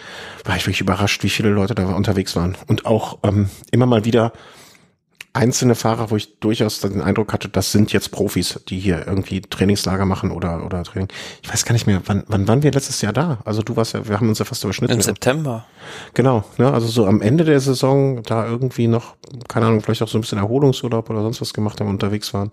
war 0.46 0.56
ich 0.56 0.64
wirklich 0.68 0.82
überrascht, 0.82 1.24
wie 1.24 1.30
viele 1.30 1.50
Leute 1.50 1.74
da 1.74 1.86
unterwegs 1.96 2.36
waren. 2.36 2.56
Und 2.68 2.86
auch 2.86 3.18
ähm, 3.24 3.50
immer 3.72 3.88
mal 3.88 4.06
wieder 4.06 4.34
einzelne 5.34 5.74
Fahrer, 5.74 6.12
wo 6.12 6.16
ich 6.16 6.40
durchaus 6.40 6.80
den 6.80 7.02
Eindruck 7.02 7.34
hatte, 7.34 7.50
das 7.50 7.72
sind 7.72 7.92
jetzt 7.92 8.12
Profis, 8.12 8.60
die 8.70 8.80
hier 8.80 9.08
irgendwie 9.08 9.42
Trainingslager 9.42 10.06
machen 10.06 10.32
oder, 10.32 10.64
oder 10.64 10.84
Training. 10.84 11.08
Ich 11.42 11.52
weiß 11.52 11.66
gar 11.66 11.74
nicht 11.74 11.88
mehr, 11.88 12.02
wann, 12.06 12.24
wann 12.28 12.48
waren 12.48 12.62
wir 12.62 12.72
letztes 12.72 13.02
Jahr 13.02 13.14
da? 13.14 13.40
Also 13.44 13.64
du 13.64 13.76
warst 13.76 13.94
ja, 13.94 14.08
wir 14.08 14.20
haben 14.20 14.30
uns 14.30 14.38
ja 14.38 14.46
fast 14.46 14.64
überschnitten. 14.64 14.96
Im 14.96 15.02
September. 15.02 15.66
Genau, 16.14 16.44
ne, 16.58 16.72
also 16.72 16.88
so 16.88 17.08
am 17.08 17.22
Ende 17.22 17.44
der 17.46 17.60
Saison 17.60 18.22
da 18.22 18.46
irgendwie 18.46 18.88
noch, 18.88 19.16
keine 19.48 19.66
Ahnung, 19.66 19.82
vielleicht 19.82 20.04
auch 20.04 20.08
so 20.08 20.20
ein 20.20 20.22
bisschen 20.22 20.38
Erholungsurlaub 20.38 21.10
oder 21.10 21.22
sonst 21.24 21.42
was 21.42 21.54
gemacht 21.54 21.80
haben, 21.80 21.90
unterwegs 21.90 22.34
waren 22.34 22.52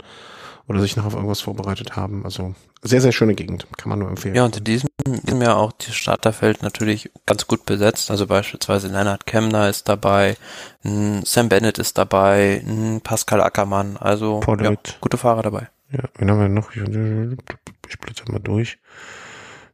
oder 0.68 0.80
sich 0.80 0.96
noch 0.96 1.04
auf 1.04 1.14
irgendwas 1.14 1.40
vorbereitet 1.40 1.96
haben. 1.96 2.24
Also 2.24 2.54
sehr, 2.82 3.00
sehr 3.00 3.12
schöne 3.12 3.34
Gegend, 3.34 3.66
kann 3.76 3.90
man 3.90 3.98
nur 3.98 4.08
empfehlen. 4.08 4.34
Ja, 4.34 4.44
und 4.44 4.56
in 4.56 4.64
diesem, 4.64 4.88
diesem 5.06 5.42
Jahr 5.42 5.56
auch 5.56 5.72
die 5.72 5.92
Starterfeld 5.92 6.62
natürlich 6.62 7.11
ganz 7.26 7.46
gut 7.46 7.66
besetzt. 7.66 8.11
Also 8.11 8.26
beispielsweise 8.26 8.88
Leonard 8.88 9.26
Kemner 9.26 9.68
ist 9.68 9.88
dabei, 9.88 10.36
Sam 10.82 11.48
Bennett 11.48 11.78
ist 11.78 11.98
dabei, 11.98 12.64
Pascal 13.02 13.40
Ackermann. 13.40 13.96
Also 13.96 14.40
ja, 14.61 14.74
gute 15.00 15.16
Fahrer 15.16 15.42
dabei. 15.42 15.68
Ja, 15.92 16.04
wen 16.16 16.30
haben 16.30 16.40
wir 16.40 16.48
noch? 16.48 16.70
Ich 16.72 17.98
blätter 17.98 18.30
mal 18.30 18.38
durch. 18.38 18.78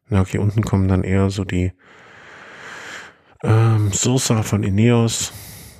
Na, 0.08 0.20
okay, 0.20 0.38
unten 0.38 0.62
kommen 0.62 0.88
dann 0.88 1.04
eher 1.04 1.30
so 1.30 1.44
die 1.44 1.72
ähm, 3.42 3.92
Sosa 3.92 4.42
von 4.42 4.62
Ineos. 4.62 5.32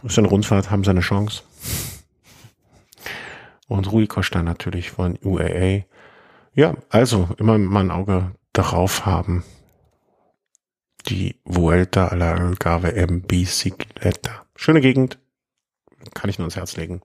Ist 0.03 0.19
eine 0.19 0.29
Rundfahrt, 0.29 0.71
haben 0.71 0.85
seine 0.85 1.01
Chance. 1.01 1.43
Und 3.69 3.91
Rui 3.91 4.07
Costa 4.07 4.43
natürlich 4.43 4.91
von 4.91 5.19
UAA. 5.23 5.85
Ja, 6.55 6.75
also 6.89 7.29
immer 7.39 7.59
mal 7.59 7.81
ein 7.81 7.91
Auge 7.91 8.33
darauf 8.53 9.07
haben. 9.07 9.45
Die 11.09 11.37
Vuelta 11.45 12.09
a 12.09 12.15
la 12.15 12.35
Algarve 12.35 12.95
en 12.95 13.23
Bicicleta. 13.23 14.45
Schöne 14.57 14.81
Gegend. 14.81 15.19
Kann 16.15 16.31
ich 16.31 16.39
nur 16.39 16.45
ans 16.45 16.57
Herz 16.57 16.77
legen. 16.77 17.01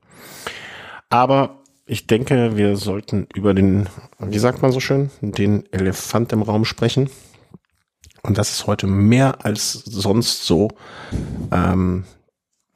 Aber 1.09 1.61
ich 1.85 2.07
denke, 2.07 2.55
wir 2.55 2.77
sollten 2.77 3.27
über 3.35 3.53
den, 3.53 3.89
wie 4.19 4.39
sagt 4.39 4.61
man 4.61 4.71
so 4.71 4.79
schön, 4.79 5.11
den 5.19 5.71
Elefant 5.73 6.31
im 6.31 6.41
Raum 6.41 6.65
sprechen. 6.65 7.09
Und 8.23 8.37
das 8.37 8.51
ist 8.51 8.67
heute 8.67 8.87
mehr 8.87 9.43
als 9.45 9.73
sonst 9.73 10.45
so 10.45 10.69
ähm, 11.51 12.05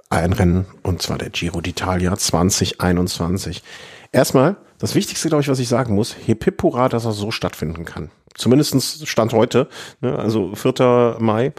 ein 0.10 0.34
Rennen, 0.34 0.66
und 0.84 1.02
zwar 1.02 1.18
der 1.18 1.30
Giro 1.30 1.60
d'Italia 1.60 2.16
2021. 2.16 3.64
Erstmal, 4.12 4.58
das 4.78 4.96
Wichtigste, 4.96 5.30
glaube 5.30 5.42
ich, 5.42 5.48
was 5.48 5.60
ich 5.60 5.68
sagen 5.68 5.96
muss, 5.96 6.14
hip 6.14 6.44
hip 6.44 6.62
hurra, 6.62 6.90
dass 6.90 7.06
er 7.06 7.12
so 7.12 7.32
stattfinden 7.32 7.86
kann. 7.86 8.12
Zumindestens 8.34 9.08
Stand 9.08 9.34
heute, 9.34 9.70
ne, 10.02 10.18
also 10.18 10.54
4. 10.56 11.18
Mai. 11.20 11.54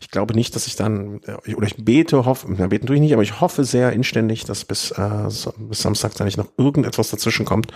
Ich 0.00 0.10
glaube 0.10 0.34
nicht, 0.34 0.56
dass 0.56 0.66
ich 0.66 0.74
dann, 0.74 1.20
äh, 1.44 1.54
oder 1.54 1.66
ich 1.66 1.84
bete, 1.84 2.24
hoffe, 2.24 2.48
na, 2.48 2.66
beten 2.66 2.86
tue 2.86 2.96
ich 2.96 3.02
nicht, 3.02 3.12
aber 3.12 3.22
ich 3.22 3.40
hoffe 3.40 3.64
sehr 3.64 3.92
inständig, 3.92 4.44
dass 4.44 4.64
bis, 4.64 4.90
äh, 4.90 5.28
bis 5.58 5.82
Samstag 5.82 6.14
da 6.14 6.24
nicht 6.24 6.38
noch 6.38 6.48
irgendetwas 6.56 7.10
dazwischen 7.10 7.46
kommt, 7.46 7.72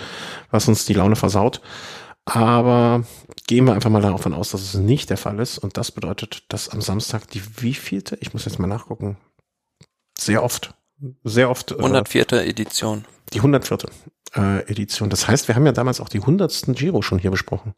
was 0.50 0.66
uns 0.66 0.86
die 0.86 0.94
Laune 0.94 1.16
versaut. 1.16 1.60
Aber 2.24 3.04
gehen 3.46 3.66
wir 3.66 3.74
einfach 3.74 3.90
mal 3.90 4.02
davon 4.02 4.34
aus, 4.34 4.50
dass 4.50 4.62
es 4.62 4.74
nicht 4.74 5.10
der 5.10 5.16
Fall 5.16 5.38
ist. 5.38 5.58
Und 5.58 5.76
das 5.76 5.92
bedeutet, 5.92 6.42
dass 6.48 6.68
am 6.68 6.80
Samstag 6.80 7.28
die 7.30 7.42
wievielte, 7.62 8.18
ich 8.20 8.32
muss 8.32 8.44
jetzt 8.44 8.58
mal 8.58 8.66
nachgucken, 8.66 9.16
sehr 10.18 10.42
oft, 10.42 10.74
sehr 11.24 11.50
oft. 11.50 11.72
104. 11.72 12.32
Äh, 12.32 12.48
Edition. 12.48 13.04
Die 13.32 13.38
104. 13.38 13.78
Äh, 14.34 14.70
Edition. 14.70 15.10
Das 15.10 15.28
heißt, 15.28 15.48
wir 15.48 15.54
haben 15.54 15.66
ja 15.66 15.72
damals 15.72 16.00
auch 16.00 16.08
die 16.08 16.20
100. 16.20 16.66
Giro 16.68 17.02
schon 17.02 17.18
hier 17.18 17.30
besprochen. 17.30 17.74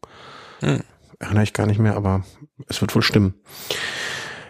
Hm. 0.59 0.81
Erinnere 1.19 1.43
ich 1.43 1.53
gar 1.53 1.65
nicht 1.65 1.79
mehr, 1.79 1.95
aber 1.95 2.23
es 2.67 2.81
wird 2.81 2.95
wohl 2.95 3.01
stimmen. 3.01 3.33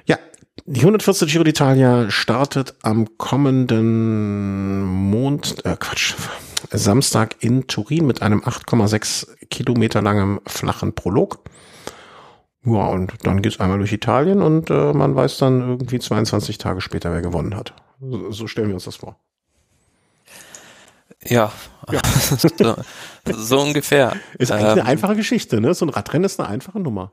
Ja, 0.06 0.18
die 0.66 0.82
114. 0.82 1.28
Giro 1.28 1.44
d'Italia 1.44 2.10
startet 2.12 2.76
am 2.84 3.18
kommenden 3.18 4.84
Mond, 4.84 5.66
äh, 5.66 5.76
Quatsch, 5.80 6.14
Samstag 6.72 7.38
in 7.40 7.68
Turin 7.68 8.06
mit 8.06 8.22
einem 8.22 8.42
8,6 8.44 9.28
Kilometer 9.50 10.02
langen 10.02 10.40
flachen 10.46 10.94
Prolog. 10.94 11.44
Ja, 12.66 12.88
und 12.88 13.14
dann 13.24 13.42
geht's 13.42 13.60
einmal 13.60 13.78
durch 13.78 13.94
Italien 13.94 14.42
und 14.42 14.70
äh, 14.70 14.94
man 14.94 15.16
weiß 15.16 15.38
dann 15.38 15.62
irgendwie 15.62 16.00
22 16.00 16.58
Tage 16.58 16.82
später, 16.82 17.12
wer 17.12 17.22
gewonnen 17.22 17.56
hat. 17.56 17.74
So, 18.02 18.32
so 18.32 18.48
stellen 18.48 18.68
wir 18.68 18.76
uns 18.76 18.86
das 18.86 18.98
vor. 18.98 19.18
Ja, 21.24 21.52
ja. 21.92 22.02
so, 22.38 22.76
so, 23.26 23.62
ungefähr. 23.62 24.16
Ist 24.38 24.52
eigentlich 24.52 24.72
ähm, 24.72 24.80
eine 24.80 24.86
einfache 24.86 25.16
Geschichte, 25.16 25.60
ne? 25.60 25.74
So 25.74 25.86
ein 25.86 25.90
Radrennen 25.90 26.26
ist 26.26 26.40
eine 26.40 26.50
einfache 26.50 26.80
Nummer. 26.80 27.12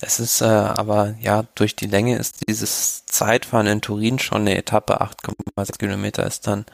Es 0.00 0.20
ist 0.20 0.40
äh, 0.40 0.44
aber, 0.44 1.14
ja, 1.20 1.44
durch 1.54 1.76
die 1.76 1.86
Länge 1.86 2.16
ist 2.18 2.48
dieses 2.48 3.06
Zeitfahren 3.06 3.66
in 3.66 3.80
Turin 3.80 4.18
schon 4.18 4.42
eine 4.42 4.56
Etappe, 4.56 5.00
8,6 5.00 5.78
Kilometer 5.78 6.26
ist 6.26 6.46
dann 6.46 6.66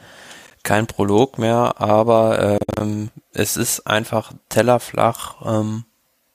kein 0.63 0.87
Prolog 0.87 1.39
mehr, 1.39 1.75
aber 1.79 2.59
ähm, 2.79 3.11
es 3.33 3.57
ist 3.57 3.87
einfach 3.87 4.33
tellerflach, 4.49 5.37
ähm, 5.45 5.85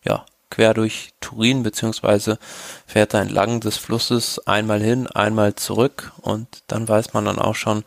ja, 0.05 0.25
quer 0.51 0.75
durch 0.75 1.09
Turin, 1.19 1.63
beziehungsweise 1.63 2.37
fährt 2.85 3.15
er 3.15 3.21
entlang 3.21 3.59
des 3.61 3.77
Flusses 3.77 4.45
einmal 4.45 4.81
hin, 4.81 5.07
einmal 5.07 5.55
zurück 5.55 6.11
und 6.21 6.47
dann 6.67 6.87
weiß 6.87 7.13
man 7.13 7.25
dann 7.25 7.39
auch 7.39 7.55
schon, 7.55 7.83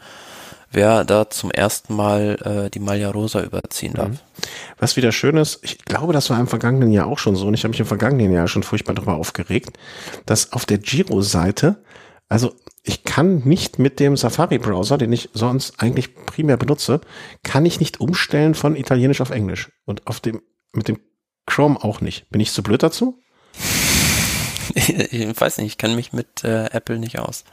wer 0.72 1.04
da 1.04 1.30
zum 1.30 1.52
ersten 1.52 1.94
Mal 1.94 2.64
äh, 2.66 2.70
die 2.70 2.80
Maglia 2.80 3.10
Rosa 3.10 3.42
überziehen 3.42 3.94
darf. 3.94 4.08
Mhm. 4.08 4.18
Was 4.78 4.96
wieder 4.96 5.12
schön 5.12 5.36
ist, 5.36 5.60
ich 5.62 5.78
glaube, 5.84 6.12
das 6.12 6.30
war 6.30 6.40
im 6.40 6.48
vergangenen 6.48 6.90
Jahr 6.90 7.06
auch 7.06 7.18
schon 7.18 7.36
so 7.36 7.46
und 7.46 7.54
ich 7.54 7.62
habe 7.62 7.70
mich 7.70 7.80
im 7.80 7.86
vergangenen 7.86 8.32
Jahr 8.32 8.48
schon 8.48 8.64
furchtbar 8.64 8.94
darüber 8.94 9.14
aufgeregt, 9.14 9.78
dass 10.26 10.52
auf 10.52 10.66
der 10.66 10.78
Giro-Seite, 10.78 11.84
also 12.28 12.54
ich 12.82 13.04
kann 13.04 13.42
nicht 13.44 13.78
mit 13.78 14.00
dem 14.00 14.16
Safari-Browser, 14.16 14.98
den 14.98 15.12
ich 15.12 15.30
sonst 15.32 15.80
eigentlich 15.80 16.14
primär 16.14 16.56
benutze, 16.56 17.00
kann 17.42 17.64
ich 17.64 17.80
nicht 17.80 18.00
umstellen 18.00 18.54
von 18.54 18.76
Italienisch 18.76 19.22
auf 19.22 19.30
Englisch. 19.30 19.70
Und 19.86 20.06
auf 20.06 20.20
dem, 20.20 20.42
mit 20.72 20.88
dem 20.88 20.98
Chrome 21.46 21.82
auch 21.82 22.00
nicht. 22.00 22.28
Bin 22.30 22.40
ich 22.40 22.52
zu 22.52 22.62
blöd 22.62 22.82
dazu? 22.82 23.18
ich 24.74 25.40
weiß 25.40 25.58
nicht, 25.58 25.66
ich 25.66 25.78
kenne 25.78 25.94
mich 25.94 26.12
mit 26.12 26.44
äh, 26.44 26.66
Apple 26.66 26.98
nicht 26.98 27.18
aus. 27.18 27.44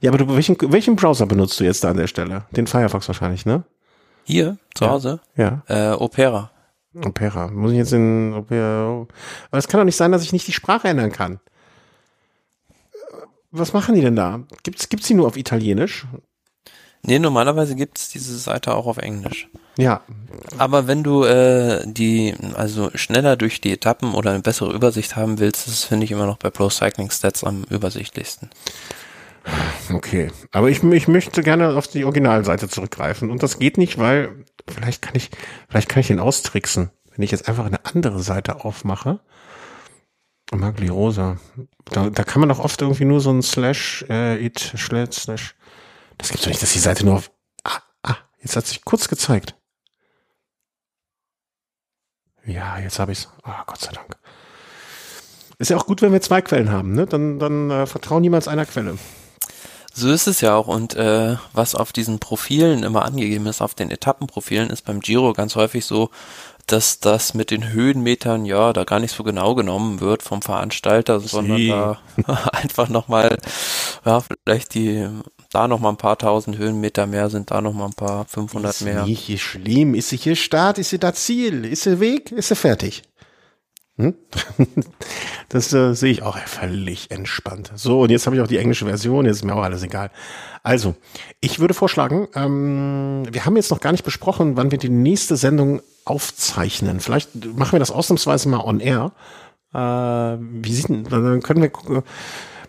Ja, 0.00 0.10
aber 0.10 0.18
du, 0.18 0.34
welchen, 0.34 0.56
welchen 0.72 0.96
Browser 0.96 1.26
benutzt 1.26 1.58
du 1.58 1.64
jetzt 1.64 1.82
da 1.82 1.90
an 1.90 1.96
der 1.96 2.06
Stelle? 2.06 2.44
Den 2.52 2.66
Firefox 2.66 3.08
wahrscheinlich, 3.08 3.46
ne? 3.46 3.64
Hier, 4.24 4.58
zu 4.74 4.84
ja. 4.84 4.90
Hause? 4.90 5.20
Ja. 5.36 5.62
Äh, 5.66 5.92
Opera. 5.92 6.50
Opera. 7.04 7.48
Muss 7.48 7.72
ich 7.72 7.78
jetzt 7.78 7.92
in 7.92 8.34
Opera. 8.34 9.06
Aber 9.50 9.58
es 9.58 9.68
kann 9.68 9.80
doch 9.80 9.84
nicht 9.84 9.96
sein, 9.96 10.12
dass 10.12 10.22
ich 10.22 10.32
nicht 10.32 10.46
die 10.46 10.52
Sprache 10.52 10.88
ändern 10.88 11.12
kann 11.12 11.40
was 13.50 13.72
machen 13.72 13.94
die 13.94 14.00
denn 14.00 14.16
da? 14.16 14.40
Gibt's, 14.62 14.88
gibt's 14.88 15.06
die 15.06 15.14
nur 15.14 15.26
auf 15.26 15.36
Italienisch? 15.36 16.06
Nee, 17.02 17.18
normalerweise 17.18 17.74
gibt's 17.74 18.08
diese 18.08 18.36
Seite 18.38 18.74
auch 18.74 18.86
auf 18.86 18.98
Englisch. 18.98 19.48
Ja. 19.76 20.02
Aber 20.58 20.86
wenn 20.86 21.02
du 21.02 21.24
äh, 21.24 21.84
die, 21.86 22.34
also 22.54 22.90
schneller 22.94 23.36
durch 23.36 23.60
die 23.60 23.72
Etappen 23.72 24.14
oder 24.14 24.30
eine 24.30 24.40
bessere 24.40 24.72
Übersicht 24.72 25.16
haben 25.16 25.38
willst, 25.38 25.68
das 25.68 25.84
finde 25.84 26.04
ich 26.04 26.10
immer 26.10 26.26
noch 26.26 26.38
bei 26.38 26.50
Pro 26.50 26.68
Cycling 26.68 27.10
Stats 27.10 27.44
am 27.44 27.64
übersichtlichsten. 27.70 28.50
Okay, 29.90 30.30
aber 30.52 30.68
ich, 30.68 30.82
ich 30.82 31.08
möchte 31.08 31.42
gerne 31.42 31.74
auf 31.76 31.88
die 31.88 32.04
Originalseite 32.04 32.68
zurückgreifen 32.68 33.30
und 33.30 33.42
das 33.42 33.58
geht 33.58 33.78
nicht, 33.78 33.98
weil 33.98 34.44
vielleicht 34.66 35.00
kann 35.00 35.14
ich, 35.14 35.30
vielleicht 35.70 35.88
kann 35.88 36.00
ich 36.00 36.08
den 36.08 36.20
austricksen, 36.20 36.90
wenn 37.14 37.24
ich 37.24 37.30
jetzt 37.30 37.48
einfach 37.48 37.64
eine 37.64 37.82
andere 37.86 38.18
Seite 38.18 38.64
aufmache 38.64 39.20
Magliosa. 40.54 41.38
Da, 41.86 42.10
da 42.10 42.24
kann 42.24 42.40
man 42.40 42.48
doch 42.48 42.58
oft 42.58 42.80
irgendwie 42.80 43.04
nur 43.04 43.20
so 43.20 43.30
ein 43.30 43.42
Slash, 43.42 44.04
äh, 44.08 44.44
it, 44.44 44.58
slash, 44.58 45.10
slash. 45.12 45.54
Das 46.18 46.28
gibt's 46.28 46.44
doch 46.44 46.50
nicht, 46.50 46.62
dass 46.62 46.72
die 46.72 46.78
Seite 46.78 47.04
nur 47.04 47.16
auf. 47.16 47.30
Ah, 47.64 47.80
ah, 48.02 48.16
jetzt 48.42 48.56
hat 48.56 48.66
sich 48.66 48.84
kurz 48.84 49.08
gezeigt. 49.08 49.54
Ja, 52.44 52.78
jetzt 52.78 52.98
habe 52.98 53.12
ich's. 53.12 53.28
Ah, 53.42 53.62
Gott 53.66 53.80
sei 53.80 53.92
Dank. 53.92 54.16
Ist 55.58 55.70
ja 55.70 55.76
auch 55.76 55.86
gut, 55.86 56.02
wenn 56.02 56.12
wir 56.12 56.20
zwei 56.20 56.40
Quellen 56.40 56.70
haben, 56.70 56.92
ne? 56.92 57.06
Dann, 57.06 57.38
dann 57.38 57.70
äh, 57.70 57.86
vertrauen 57.86 58.22
niemals 58.22 58.48
einer 58.48 58.64
Quelle. 58.64 58.96
So 59.92 60.08
ist 60.08 60.28
es 60.28 60.40
ja 60.40 60.54
auch. 60.54 60.68
Und 60.68 60.94
äh, 60.94 61.36
was 61.52 61.74
auf 61.74 61.92
diesen 61.92 62.20
Profilen 62.20 62.84
immer 62.84 63.04
angegeben 63.04 63.46
ist, 63.46 63.60
auf 63.60 63.74
den 63.74 63.90
Etappenprofilen, 63.90 64.70
ist 64.70 64.84
beim 64.84 65.00
Giro 65.00 65.32
ganz 65.32 65.56
häufig 65.56 65.84
so, 65.84 66.10
dass 66.66 67.00
das 67.00 67.34
mit 67.34 67.50
den 67.50 67.70
Höhenmetern 67.72 68.44
ja 68.44 68.72
da 68.72 68.84
gar 68.84 69.00
nicht 69.00 69.14
so 69.14 69.24
genau 69.24 69.54
genommen 69.56 70.00
wird 70.00 70.22
vom 70.22 70.42
Veranstalter, 70.42 71.18
sondern 71.18 71.66
da 71.66 71.98
einfach 72.52 72.88
nochmal, 72.88 73.38
ja, 74.04 74.22
vielleicht 74.44 74.74
die, 74.74 75.08
da 75.50 75.68
nochmal 75.68 75.92
ein 75.92 75.96
paar 75.96 76.18
tausend 76.18 76.58
Höhenmeter 76.58 77.06
mehr 77.06 77.30
sind, 77.30 77.50
da 77.50 77.60
nochmal 77.60 77.88
ein 77.88 77.94
paar 77.94 78.24
500 78.26 78.70
ist 78.70 78.80
mehr. 78.82 79.02
Ist 79.02 79.06
nicht 79.08 79.42
schlimm, 79.42 79.94
ist 79.94 80.12
hier 80.12 80.36
Start, 80.36 80.78
ist 80.78 80.90
hier 80.90 80.98
das 80.98 81.24
Ziel, 81.24 81.64
ist 81.64 81.86
der 81.86 82.00
Weg, 82.00 82.32
ist 82.32 82.50
er 82.50 82.56
fertig. 82.56 83.02
Hm? 83.96 84.14
Das 85.50 85.72
äh, 85.72 85.94
sehe 85.94 86.12
ich 86.12 86.22
auch 86.22 86.36
völlig 86.36 87.10
entspannt. 87.10 87.72
So, 87.74 88.02
und 88.02 88.10
jetzt 88.10 88.26
habe 88.26 88.36
ich 88.36 88.42
auch 88.42 88.46
die 88.46 88.58
englische 88.58 88.84
Version, 88.84 89.24
jetzt 89.24 89.36
ist 89.36 89.44
mir 89.44 89.54
auch 89.54 89.62
alles 89.62 89.82
egal. 89.82 90.10
Also, 90.62 90.94
ich 91.40 91.58
würde 91.58 91.72
vorschlagen, 91.72 92.28
ähm, 92.34 93.22
wir 93.30 93.46
haben 93.46 93.56
jetzt 93.56 93.70
noch 93.70 93.80
gar 93.80 93.92
nicht 93.92 94.04
besprochen, 94.04 94.58
wann 94.58 94.70
wir 94.70 94.76
die 94.76 94.90
nächste 94.90 95.38
Sendung 95.38 95.80
aufzeichnen. 96.04 97.00
Vielleicht 97.00 97.34
machen 97.56 97.72
wir 97.72 97.78
das 97.78 97.90
ausnahmsweise 97.90 98.50
mal 98.50 98.60
on 98.60 98.80
air. 98.80 99.12
Äh, 99.72 99.78
wie 99.78 100.74
sieht 100.74 100.90
denn, 100.90 101.04
dann 101.04 101.40
können 101.40 101.62
wir 101.62 102.02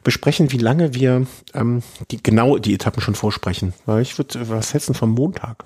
besprechen, 0.04 0.52
wie 0.52 0.58
lange 0.58 0.94
wir 0.94 1.26
ähm, 1.54 1.84
die 2.12 2.22
genau 2.22 2.58
die 2.58 2.74
Etappen 2.74 3.02
schon 3.02 3.16
vorsprechen. 3.16 3.74
Weil 3.86 4.02
ich 4.02 4.18
würde, 4.18 4.50
was 4.50 4.74
hältst 4.74 4.90
du 4.90 4.94
vom 4.94 5.12
Montag? 5.12 5.66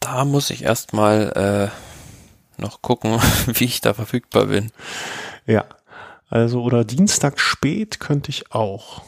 Da 0.00 0.24
muss 0.24 0.50
ich 0.50 0.62
erstmal 0.62 1.70
äh, 2.58 2.60
noch 2.60 2.82
gucken, 2.82 3.20
wie 3.46 3.64
ich 3.64 3.80
da 3.80 3.94
verfügbar 3.94 4.46
bin. 4.46 4.70
Ja. 5.46 5.64
Also, 6.28 6.62
oder 6.62 6.84
Dienstag 6.84 7.38
spät 7.38 8.00
könnte 8.00 8.30
ich 8.30 8.52
auch. 8.52 9.02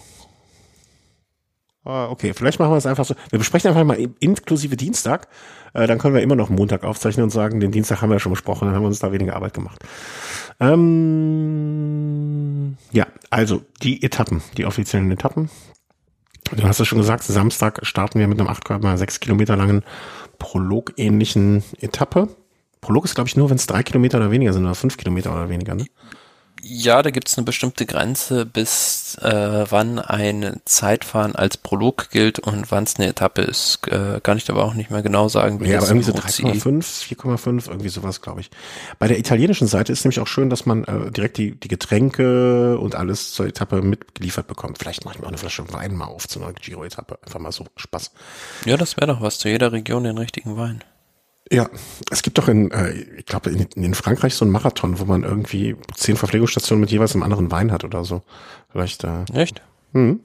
Ah, 1.85 2.09
okay, 2.11 2.35
vielleicht 2.35 2.59
machen 2.59 2.73
wir 2.73 2.77
es 2.77 2.87
einfach 2.87 3.05
so. 3.05 3.15
Wir 3.31 3.39
besprechen 3.39 3.71
einfach 3.71 3.85
mal 3.85 3.99
inklusive 4.21 4.77
Dienstag. 4.77 5.27
Äh, 5.73 5.87
dann 5.87 5.99
können 5.99 6.15
wir 6.15 6.23
immer 6.23 6.37
noch 6.37 6.51
Montag 6.51 6.85
aufzeichnen 6.85 7.25
und 7.25 7.31
sagen, 7.31 7.61
den 7.61 7.73
Dienstag 7.73 8.03
haben 8.03 8.11
wir 8.11 8.17
ja 8.17 8.21
schon 8.21 8.33
besprochen, 8.33 8.67
dann 8.67 8.75
haben 8.75 8.83
wir 8.83 8.89
uns 8.89 8.99
da 8.99 9.13
weniger 9.13 9.37
Arbeit 9.37 9.55
gemacht. 9.55 9.83
Ähm, 10.61 12.39
ja, 12.91 13.07
also 13.31 13.63
die 13.83 14.03
Etappen, 14.03 14.43
die 14.57 14.65
offiziellen 14.67 15.11
Etappen. 15.11 15.51
Du 16.57 16.63
hast 16.65 16.81
es 16.81 16.89
schon 16.89 16.99
gesagt, 16.99 17.23
Samstag 17.25 17.81
starten 17.83 18.19
wir 18.19 18.27
mit 18.27 18.41
einem 18.41 18.49
8,6 18.49 19.21
Kilometer 19.21 19.57
langen 19.57 19.85
Prolog-ähnlichen 20.39 21.63
Etappe. 21.81 22.29
Prolog 22.81 23.05
ist, 23.05 23.15
glaube 23.15 23.29
ich, 23.29 23.37
nur, 23.37 23.51
wenn 23.51 23.57
es 23.57 23.67
drei 23.67 23.83
Kilometer 23.83 24.19
oder 24.19 24.31
weniger 24.31 24.53
sind, 24.53 24.65
oder 24.65 24.75
fünf 24.75 24.97
Kilometer 24.97 25.33
oder 25.33 25.49
weniger, 25.49 25.75
ne? 25.75 25.85
Ja, 26.63 27.03
da 27.03 27.11
gibt 27.11 27.29
es 27.29 27.39
eine 27.39 27.45
bestimmte 27.45 27.87
Grenze, 27.87 28.45
bis 28.45 29.17
äh, 29.21 29.67
wann 29.69 29.99
ein 29.99 30.61
Zeitfahren 30.65 31.37
als 31.37 31.57
Prolog 31.57 32.11
gilt 32.11 32.39
und 32.41 32.71
wann 32.71 32.85
es 32.85 32.97
eine 32.97 33.09
Etappe 33.09 33.43
ist. 33.43 33.87
Äh, 33.89 34.21
kann 34.23 34.39
ich 34.39 34.51
aber 34.51 34.65
auch 34.65 34.75
nicht 34.75 34.91
mehr 34.91 35.03
genau 35.03 35.29
sagen. 35.29 35.61
Wie 35.61 35.69
ja, 35.69 35.79
aber 35.79 35.89
irgendwie 35.89 36.07
so 36.07 36.13
3,5, 36.13 37.17
4,5, 37.17 37.69
irgendwie 37.69 37.89
sowas, 37.89 38.23
glaube 38.23 38.41
ich. 38.41 38.51
Bei 38.99 39.07
der 39.07 39.19
italienischen 39.19 39.69
Seite 39.69 39.93
ist 39.93 40.05
nämlich 40.05 40.21
auch 40.21 40.27
schön, 40.27 40.51
dass 40.51 40.67
man 40.67 40.85
äh, 40.85 41.11
direkt 41.13 41.39
die, 41.39 41.59
die 41.59 41.69
Getränke 41.69 42.79
und 42.79 42.95
alles 42.95 43.33
zur 43.33 43.47
Etappe 43.47 43.81
mitgeliefert 43.81 44.47
bekommt. 44.49 44.79
Vielleicht 44.79 45.05
mache 45.05 45.15
ich 45.15 45.21
mir 45.21 45.27
auch 45.27 45.31
eine 45.31 45.39
Flasche 45.39 45.73
Wein 45.73 45.95
mal 45.95 46.07
auf 46.07 46.27
zu 46.27 46.43
einer 46.43 46.53
Giro-Etappe. 46.53 47.19
Einfach 47.25 47.41
mal 47.41 47.53
so 47.53 47.67
Spaß. 47.77 48.11
Ja, 48.65 48.77
das 48.77 48.97
wäre 48.97 49.07
doch 49.07 49.21
was, 49.21 49.39
zu 49.39 49.49
jeder 49.49 49.73
Region 49.73 50.05
den 50.05 50.19
richtigen 50.19 50.57
Wein. 50.57 50.83
Ja, 51.51 51.69
es 52.11 52.23
gibt 52.23 52.39
doch 52.39 52.49
in, 52.49 52.71
äh, 52.71 52.93
ich 52.93 53.27
glaube, 53.27 53.51
in, 53.51 53.63
in, 53.75 53.95
Frankreich 53.95 54.35
so 54.35 54.45
ein 54.45 54.51
Marathon, 54.51 54.99
wo 54.99 55.05
man 55.05 55.23
irgendwie 55.23 55.77
zehn 55.95 56.17
Verpflegungsstationen 56.17 56.81
mit 56.81 56.91
jeweils 56.91 57.15
einem 57.15 57.23
anderen 57.23 57.51
Wein 57.51 57.73
hat 57.73 57.85
oder 57.85 58.05
so. 58.05 58.23
Vielleicht. 58.71 59.05
Äh, 59.05 59.25
Echt? 59.33 59.63
Hm. 59.93 60.21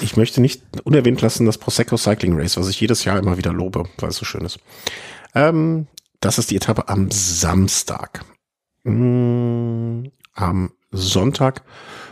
Ich 0.00 0.16
möchte 0.16 0.40
nicht 0.40 0.62
unerwähnt 0.84 1.20
lassen 1.20 1.46
das 1.46 1.58
Prosecco 1.58 1.96
Cycling 1.96 2.38
Race, 2.38 2.56
was 2.56 2.68
ich 2.68 2.80
jedes 2.80 3.04
Jahr 3.04 3.18
immer 3.18 3.38
wieder 3.38 3.52
lobe, 3.52 3.84
weil 3.98 4.10
es 4.10 4.16
so 4.16 4.24
schön 4.24 4.44
ist. 4.44 4.58
Ähm, 5.34 5.86
das 6.20 6.38
ist 6.38 6.50
die 6.50 6.56
Etappe 6.56 6.88
am 6.88 7.10
Samstag. 7.10 8.24
Hm, 8.84 10.10
am 10.34 10.72
Sonntag 10.90 11.62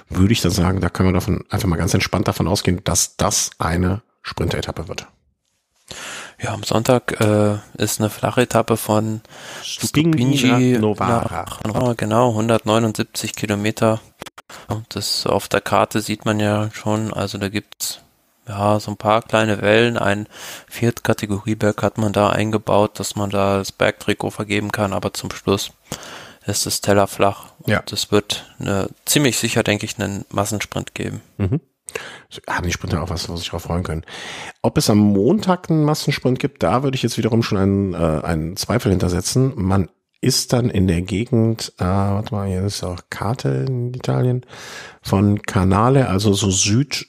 würde 0.09 0.33
ich 0.33 0.41
dann 0.41 0.53
sagen, 0.53 0.81
da 0.81 0.89
können 0.89 1.09
wir 1.09 1.15
davon 1.15 1.45
einfach 1.51 1.69
mal 1.69 1.77
ganz 1.77 1.95
entspannt 1.95 2.29
davon 2.29 2.49
ausgehen, 2.49 2.81
dass 2.85 3.17
das 3.17 3.51
eine 3.59 4.03
Sprinter-Etappe 4.23 4.89
wird. 4.89 5.07
Ja, 6.43 6.55
am 6.55 6.63
Sonntag 6.63 7.21
äh, 7.21 7.59
ist 7.77 8.01
eine 8.01 8.09
flache 8.09 8.43
Etappe 8.43 8.77
von 8.77 9.21
Stupingi 9.63 10.79
Novara. 10.79 11.61
Nach, 11.63 11.97
genau, 11.97 12.31
179 12.31 13.35
Kilometer. 13.35 14.01
Und 14.69 14.97
das 14.97 15.27
auf 15.27 15.49
der 15.49 15.61
Karte 15.61 16.01
sieht 16.01 16.25
man 16.25 16.41
ja 16.41 16.71
schon, 16.73 17.13
also 17.13 17.37
da 17.37 17.49
gibt's 17.49 18.01
ja 18.49 18.81
so 18.81 18.91
ein 18.91 18.97
paar 18.97 19.23
kleine 19.23 19.61
Wellen. 19.61 19.99
Ein 19.99 20.27
Viertkategorieberg 20.67 21.83
hat 21.83 21.99
man 21.99 22.13
da 22.13 22.31
eingebaut, 22.31 22.99
dass 22.99 23.17
man 23.17 23.29
da 23.31 23.59
das 23.59 23.71
Bergtrikot 23.71 24.31
vergeben 24.31 24.73
kann, 24.73 24.95
aber 24.95 25.13
zum 25.13 25.31
Schluss 25.31 25.73
ist 26.47 26.65
das 26.65 26.81
Teller 26.81 27.07
flach. 27.07 27.53
Und 27.61 27.71
ja. 27.71 27.83
es 27.93 28.11
wird 28.11 28.47
eine, 28.59 28.89
ziemlich 29.05 29.37
sicher, 29.37 29.63
denke 29.63 29.85
ich, 29.85 29.99
einen 29.99 30.25
Massensprint 30.31 30.95
geben. 30.95 31.21
Mhm 31.37 31.61
haben 32.49 32.67
die 32.67 32.73
Sprinter 32.73 33.03
auch 33.03 33.11
was, 33.11 33.29
wo 33.29 33.37
sich 33.37 33.47
darauf 33.47 33.63
freuen 33.63 33.83
können. 33.83 34.05
Ob 34.63 34.79
es 34.79 34.89
am 34.91 34.99
Montag 34.99 35.71
einen 35.71 35.85
Massensprint 35.85 36.39
gibt, 36.39 36.63
da 36.63 36.83
würde 36.83 36.95
ich 36.97 37.03
jetzt 37.03 37.19
wiederum 37.19 37.43
schon 37.43 37.59
einen, 37.59 37.95
äh, 37.95 38.23
einen 38.25 38.57
Zweifel 38.57 38.91
hintersetzen. 38.91 39.53
Man 39.57 39.89
ist 40.21 40.53
dann 40.53 40.69
in 40.71 40.87
der 40.87 41.03
Gegend, 41.03 41.73
äh, 41.79 41.85
warte 41.85 42.35
mal, 42.35 42.49
hier 42.49 42.65
ist 42.65 42.85
auch 42.85 43.01
Karte 43.09 43.65
in 43.69 43.95
Italien, 43.95 44.45
von 45.03 45.41
Canale, 45.43 46.09
also 46.09 46.35
so 46.35 46.51
südöstlich 46.51 47.07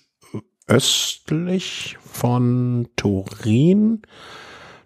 von 2.04 2.88
Turin. 2.96 4.02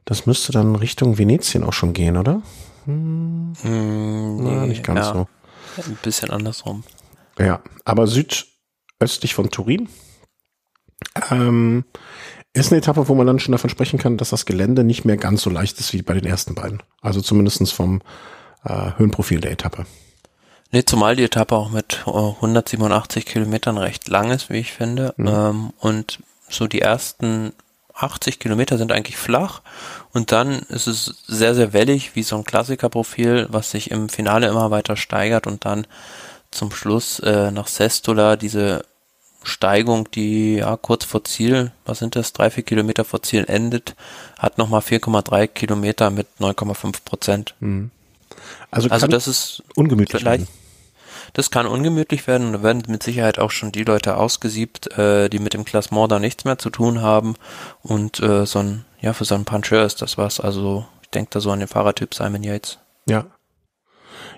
Das 0.06 0.26
müsste 0.26 0.52
dann 0.52 0.76
Richtung 0.76 1.18
Venetien 1.18 1.64
auch 1.64 1.74
schon 1.74 1.94
gehen, 1.94 2.18
oder? 2.18 2.42
Hm, 2.86 3.54
hm 3.62 4.38
nee, 4.38 4.56
Na, 4.56 4.66
nicht 4.66 4.84
ganz 4.84 5.00
ja, 5.00 5.14
so. 5.14 5.28
Ein 5.78 5.98
bisschen 6.02 6.32
andersrum. 6.32 6.84
Ja, 7.38 7.62
aber 7.84 8.08
süd 8.08 8.48
östlich 9.00 9.34
von 9.34 9.52
Turin. 9.52 9.90
Ähm, 11.30 11.86
ist 12.54 12.72
eine 12.72 12.80
Etappe, 12.80 13.08
wo 13.10 13.16
man 13.16 13.28
dann 13.28 13.40
schon 13.40 13.52
davon 13.52 13.70
sprechen 13.70 14.00
kann, 14.00 14.18
dass 14.18 14.30
das 14.30 14.46
Gelände 14.46 14.84
nicht 14.84 15.06
mehr 15.06 15.18
ganz 15.18 15.42
so 15.42 15.50
leicht 15.50 15.80
ist 15.80 15.94
wie 15.94 16.02
bei 16.02 16.14
den 16.14 16.26
ersten 16.26 16.56
beiden. 16.56 16.82
Also 17.02 17.22
zumindestens 17.22 17.72
vom 17.72 18.02
äh, 18.64 18.92
Höhenprofil 18.98 19.42
der 19.42 19.52
Etappe. 19.52 19.86
Nee, 20.72 20.84
zumal 20.84 21.16
die 21.16 21.24
Etappe 21.24 21.56
auch 21.56 21.70
mit 21.70 22.04
187 22.06 23.26
Kilometern 23.26 23.78
recht 23.78 24.08
lang 24.08 24.32
ist, 24.32 24.50
wie 24.50 24.58
ich 24.58 24.72
finde. 24.72 25.14
Mhm. 25.18 25.28
Ähm, 25.28 25.74
und 25.80 26.20
so 26.50 26.68
die 26.68 26.82
ersten 26.82 27.54
80 27.94 28.40
Kilometer 28.40 28.78
sind 28.78 28.92
eigentlich 28.92 29.18
flach 29.18 29.62
und 30.12 30.32
dann 30.32 30.60
ist 30.70 30.88
es 30.88 31.24
sehr, 31.28 31.56
sehr 31.56 31.72
wellig, 31.72 32.16
wie 32.16 32.24
so 32.24 32.36
ein 32.36 32.44
Klassikerprofil, 32.44 33.48
was 33.50 33.72
sich 33.72 33.90
im 33.90 34.10
Finale 34.10 34.48
immer 34.48 34.70
weiter 34.70 34.98
steigert 34.98 35.48
und 35.48 35.64
dann 35.66 35.88
zum 36.56 36.72
Schluss 36.72 37.20
äh, 37.20 37.52
nach 37.52 37.68
Sestola 37.68 38.36
diese 38.36 38.84
Steigung, 39.44 40.10
die 40.12 40.56
ja 40.56 40.76
kurz 40.78 41.06
vor 41.06 41.24
Ziel, 41.24 41.72
was 41.86 42.00
sind 42.00 42.16
das, 42.16 42.34
drei, 42.34 42.50
vier 42.50 42.64
Kilometer 42.64 43.06
vor 43.06 43.22
Ziel 43.22 43.46
endet, 43.48 43.96
hat 44.38 44.58
nochmal 44.58 44.82
4,3 44.82 45.48
Kilometer 45.48 46.10
mit 46.10 46.28
9,5 46.40 46.98
Prozent. 47.06 47.56
Mhm. 47.60 47.92
Also, 48.72 48.90
also 48.90 49.08
das 49.08 49.28
ist 49.28 49.64
ungemütlich 49.76 50.26
werden. 50.26 50.48
Das 51.34 51.52
kann 51.52 51.68
ungemütlich 51.68 52.28
werden 52.28 52.48
und 52.48 52.54
da 52.54 52.64
werden 52.64 52.84
mit 52.88 53.04
Sicherheit 53.04 53.40
auch 53.40 53.52
schon 53.52 53.72
die 53.72 53.84
Leute 53.84 54.18
ausgesiebt, 54.18 54.98
äh, 54.98 55.30
die 55.30 55.40
mit 55.40 55.54
dem 55.54 55.66
Klassement 55.66 56.12
da 56.12 56.20
nichts 56.20 56.46
mehr 56.46 56.58
zu 56.58 56.70
tun 56.70 57.02
haben 57.02 57.36
und 57.84 58.22
äh, 58.22 58.46
so 58.46 58.60
ein, 58.60 58.86
ja, 59.02 59.14
für 59.14 59.26
so 59.26 59.36
einen 59.36 59.46
Puncher 59.46 59.86
ist 59.86 60.02
das 60.02 60.18
was. 60.18 60.40
Also 60.40 60.86
ich 61.02 61.10
denke 61.10 61.32
da 61.32 61.42
so 61.42 61.52
an 61.52 61.60
den 61.60 61.68
Fahrertyp 61.68 62.14
Simon 62.14 62.44
Yates. 62.44 62.78
Ja, 63.08 63.26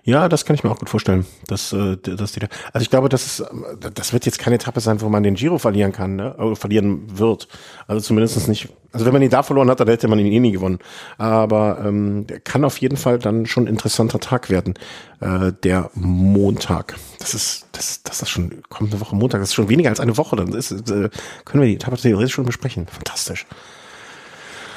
ja, 0.08 0.30
das 0.30 0.46
kann 0.46 0.56
ich 0.56 0.64
mir 0.64 0.72
auch 0.72 0.80
gut 0.80 0.90
vorstellen. 0.90 1.26
Dass, 1.48 1.74
äh, 1.74 1.98
dass 1.98 2.32
die 2.32 2.40
da, 2.40 2.48
also 2.72 2.82
ich 2.82 2.90
glaube, 2.90 3.10
das 3.10 3.26
ist, 3.26 3.46
das 3.94 4.14
wird 4.14 4.26
jetzt 4.26 4.40
keine 4.40 4.56
Etappe 4.56 4.80
sein, 4.80 5.02
wo 5.02 5.10
man 5.10 5.22
den 5.22 5.36
Giro 5.36 5.58
verlieren 5.58 5.92
kann, 5.92 6.16
ne? 6.16 6.34
oder 6.38 6.56
verlieren 6.56 7.20
wird. 7.20 7.50
Also 7.88 8.00
zumindest 8.00 8.48
nicht. 8.48 8.70
Also 8.94 9.06
wenn 9.06 9.12
man 9.12 9.22
ihn 9.22 9.30
da 9.30 9.44
verloren 9.44 9.70
hat, 9.70 9.82
dann 9.82 9.90
hätte 9.90 10.08
man 10.08 10.18
ihn 10.18 10.32
eh 10.32 10.40
nie 10.40 10.54
gewonnen. 10.54 10.80
Aber 11.18 11.80
ähm, 11.84 12.26
kann 12.46 12.64
auf 12.64 12.78
jeden 12.78 12.96
Fall 12.96 13.20
dann 13.20 13.46
schon 13.46 13.66
ein 13.66 13.68
interessanter 13.68 14.22
Tag 14.22 14.50
werden. 14.50 14.76
Äh, 15.20 15.52
der 15.62 15.92
Montag. 15.94 16.96
Das 17.20 17.34
ist, 17.34 17.68
das, 17.74 18.02
das 18.04 18.22
ist 18.22 18.30
schon 18.30 18.64
kommende 18.70 19.02
Woche 19.02 19.14
Montag. 19.14 19.42
Das 19.42 19.50
ist 19.50 19.56
schon 19.56 19.68
weniger 19.68 19.90
als 19.90 20.00
eine 20.00 20.16
Woche. 20.16 20.38
Dann 20.38 20.54
ist, 20.54 20.72
äh, 20.72 21.10
können 21.44 21.64
wir 21.64 21.68
die 21.68 21.76
Etappe 21.76 21.98
theoretisch 21.98 22.34
schon 22.34 22.46
besprechen. 22.46 22.88
Fantastisch. 22.88 23.46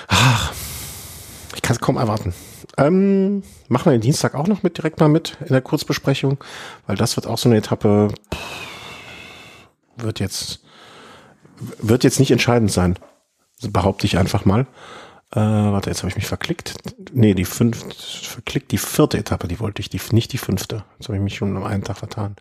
Ach, 0.09 0.53
ich 1.55 1.63
kann 1.63 1.77
es 1.77 1.81
kaum 1.81 1.99
erwarten. 1.99 2.35
Ähm, 2.77 3.43
machen 3.69 3.87
wir 3.87 3.93
den 3.93 4.01
Dienstag 4.01 4.35
auch 4.35 4.47
noch 4.47 4.63
mit, 4.63 4.79
direkt 4.79 5.01
mal 5.01 5.09
mit 5.09 5.37
in 5.41 5.53
der 5.53 5.61
Kurzbesprechung, 5.61 6.39
weil 6.87 6.97
das 6.97 7.17
wird 7.17 7.27
auch 7.27 7.39
so 7.39 7.49
eine 7.49 7.59
Etappe, 7.59 8.09
wird 9.97 10.21
jetzt, 10.21 10.61
wird 11.79 12.05
jetzt 12.05 12.21
nicht 12.21 12.31
entscheidend 12.31 12.71
sein, 12.71 12.99
behaupte 13.63 14.07
ich 14.07 14.19
einfach 14.19 14.45
mal. 14.45 14.67
Äh, 15.33 15.39
warte, 15.39 15.91
jetzt 15.91 16.01
habe 16.01 16.09
ich 16.09 16.17
mich 16.17 16.27
verklickt. 16.27 16.75
Nee, 17.13 17.35
die 17.35 17.45
fünfte, 17.45 17.95
verklickt, 17.95 18.73
die 18.73 18.79
vierte 18.79 19.17
Etappe, 19.17 19.47
die 19.47 19.61
wollte 19.61 19.81
ich, 19.81 19.89
die, 19.89 20.01
nicht 20.11 20.33
die 20.33 20.39
fünfte. 20.39 20.85
Jetzt 20.99 21.07
habe 21.09 21.19
ich 21.19 21.23
mich 21.23 21.37
schon 21.37 21.57
am 21.57 21.63
einen 21.63 21.85
Tag 21.85 21.99
vertan. 21.99 22.35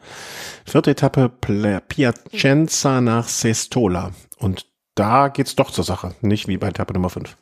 Vierte 0.66 0.92
Etappe, 0.92 1.30
Piacenza 1.30 3.02
nach 3.02 3.28
Sestola. 3.28 4.12
Und 4.38 4.66
da 4.96 5.28
geht's 5.28 5.56
doch 5.56 5.70
zur 5.70 5.84
Sache, 5.84 6.16
nicht 6.22 6.48
wie 6.48 6.58
bei 6.58 6.70
Etappe 6.70 6.94
Nummer 6.94 7.12
fünf. 7.12 7.38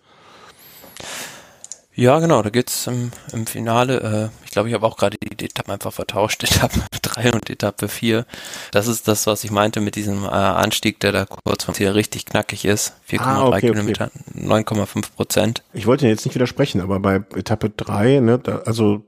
Ja, 1.98 2.20
genau, 2.20 2.44
da 2.44 2.52
geht's 2.52 2.86
im, 2.86 3.12
im 3.34 3.48
Finale. 3.48 4.30
Äh, 4.32 4.46
ich 4.46 4.52
glaube, 4.52 4.70
ich 4.70 4.76
habe 4.76 4.86
auch 4.86 4.98
gerade 4.98 5.18
die 5.18 5.46
Etappen 5.46 5.74
einfach 5.74 5.92
vertauscht, 5.92 6.44
Etappe 6.44 6.82
3 7.02 7.34
und 7.34 7.50
Etappe 7.50 7.88
4. 7.88 8.28
Das 8.72 8.86
ist 8.86 9.08
das, 9.08 9.26
was 9.26 9.44
ich 9.44 9.50
meinte 9.50 9.82
mit 9.82 9.96
diesem 9.96 10.24
äh, 10.24 10.28
Anstieg, 10.28 11.00
der 11.00 11.12
da 11.12 11.26
kurz 11.26 11.64
vom 11.64 11.74
Ziel 11.74 11.90
richtig 11.90 12.28
knackig 12.28 12.66
ist. 12.66 12.94
4,3 13.10 13.20
ah, 13.22 13.48
okay, 13.48 13.72
Kilometer, 13.72 14.12
okay. 14.36 14.46
9,5 14.46 15.12
Prozent. 15.16 15.64
Ich 15.74 15.88
wollte 15.88 16.08
jetzt 16.08 16.24
nicht 16.24 16.36
widersprechen, 16.36 16.82
aber 16.82 17.00
bei 17.00 17.16
Etappe 17.34 17.72
3, 17.72 18.20
ne, 18.20 18.38
da, 18.38 18.60
also 18.60 19.04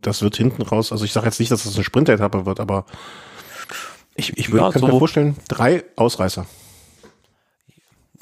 das 0.00 0.22
wird 0.22 0.36
hinten 0.36 0.62
raus, 0.62 0.92
also 0.92 1.04
ich 1.04 1.12
sage 1.12 1.26
jetzt 1.26 1.40
nicht, 1.40 1.50
dass 1.50 1.64
das 1.64 1.74
eine 1.74 1.82
Sprinter-Etappe 1.82 2.46
wird, 2.46 2.60
aber 2.60 2.86
ich, 4.14 4.38
ich 4.38 4.52
würde 4.52 4.66
ja, 4.72 4.78
so, 4.78 4.86
mir 4.86 4.98
vorstellen, 5.00 5.36
drei 5.48 5.82
Ausreißer. 5.96 6.46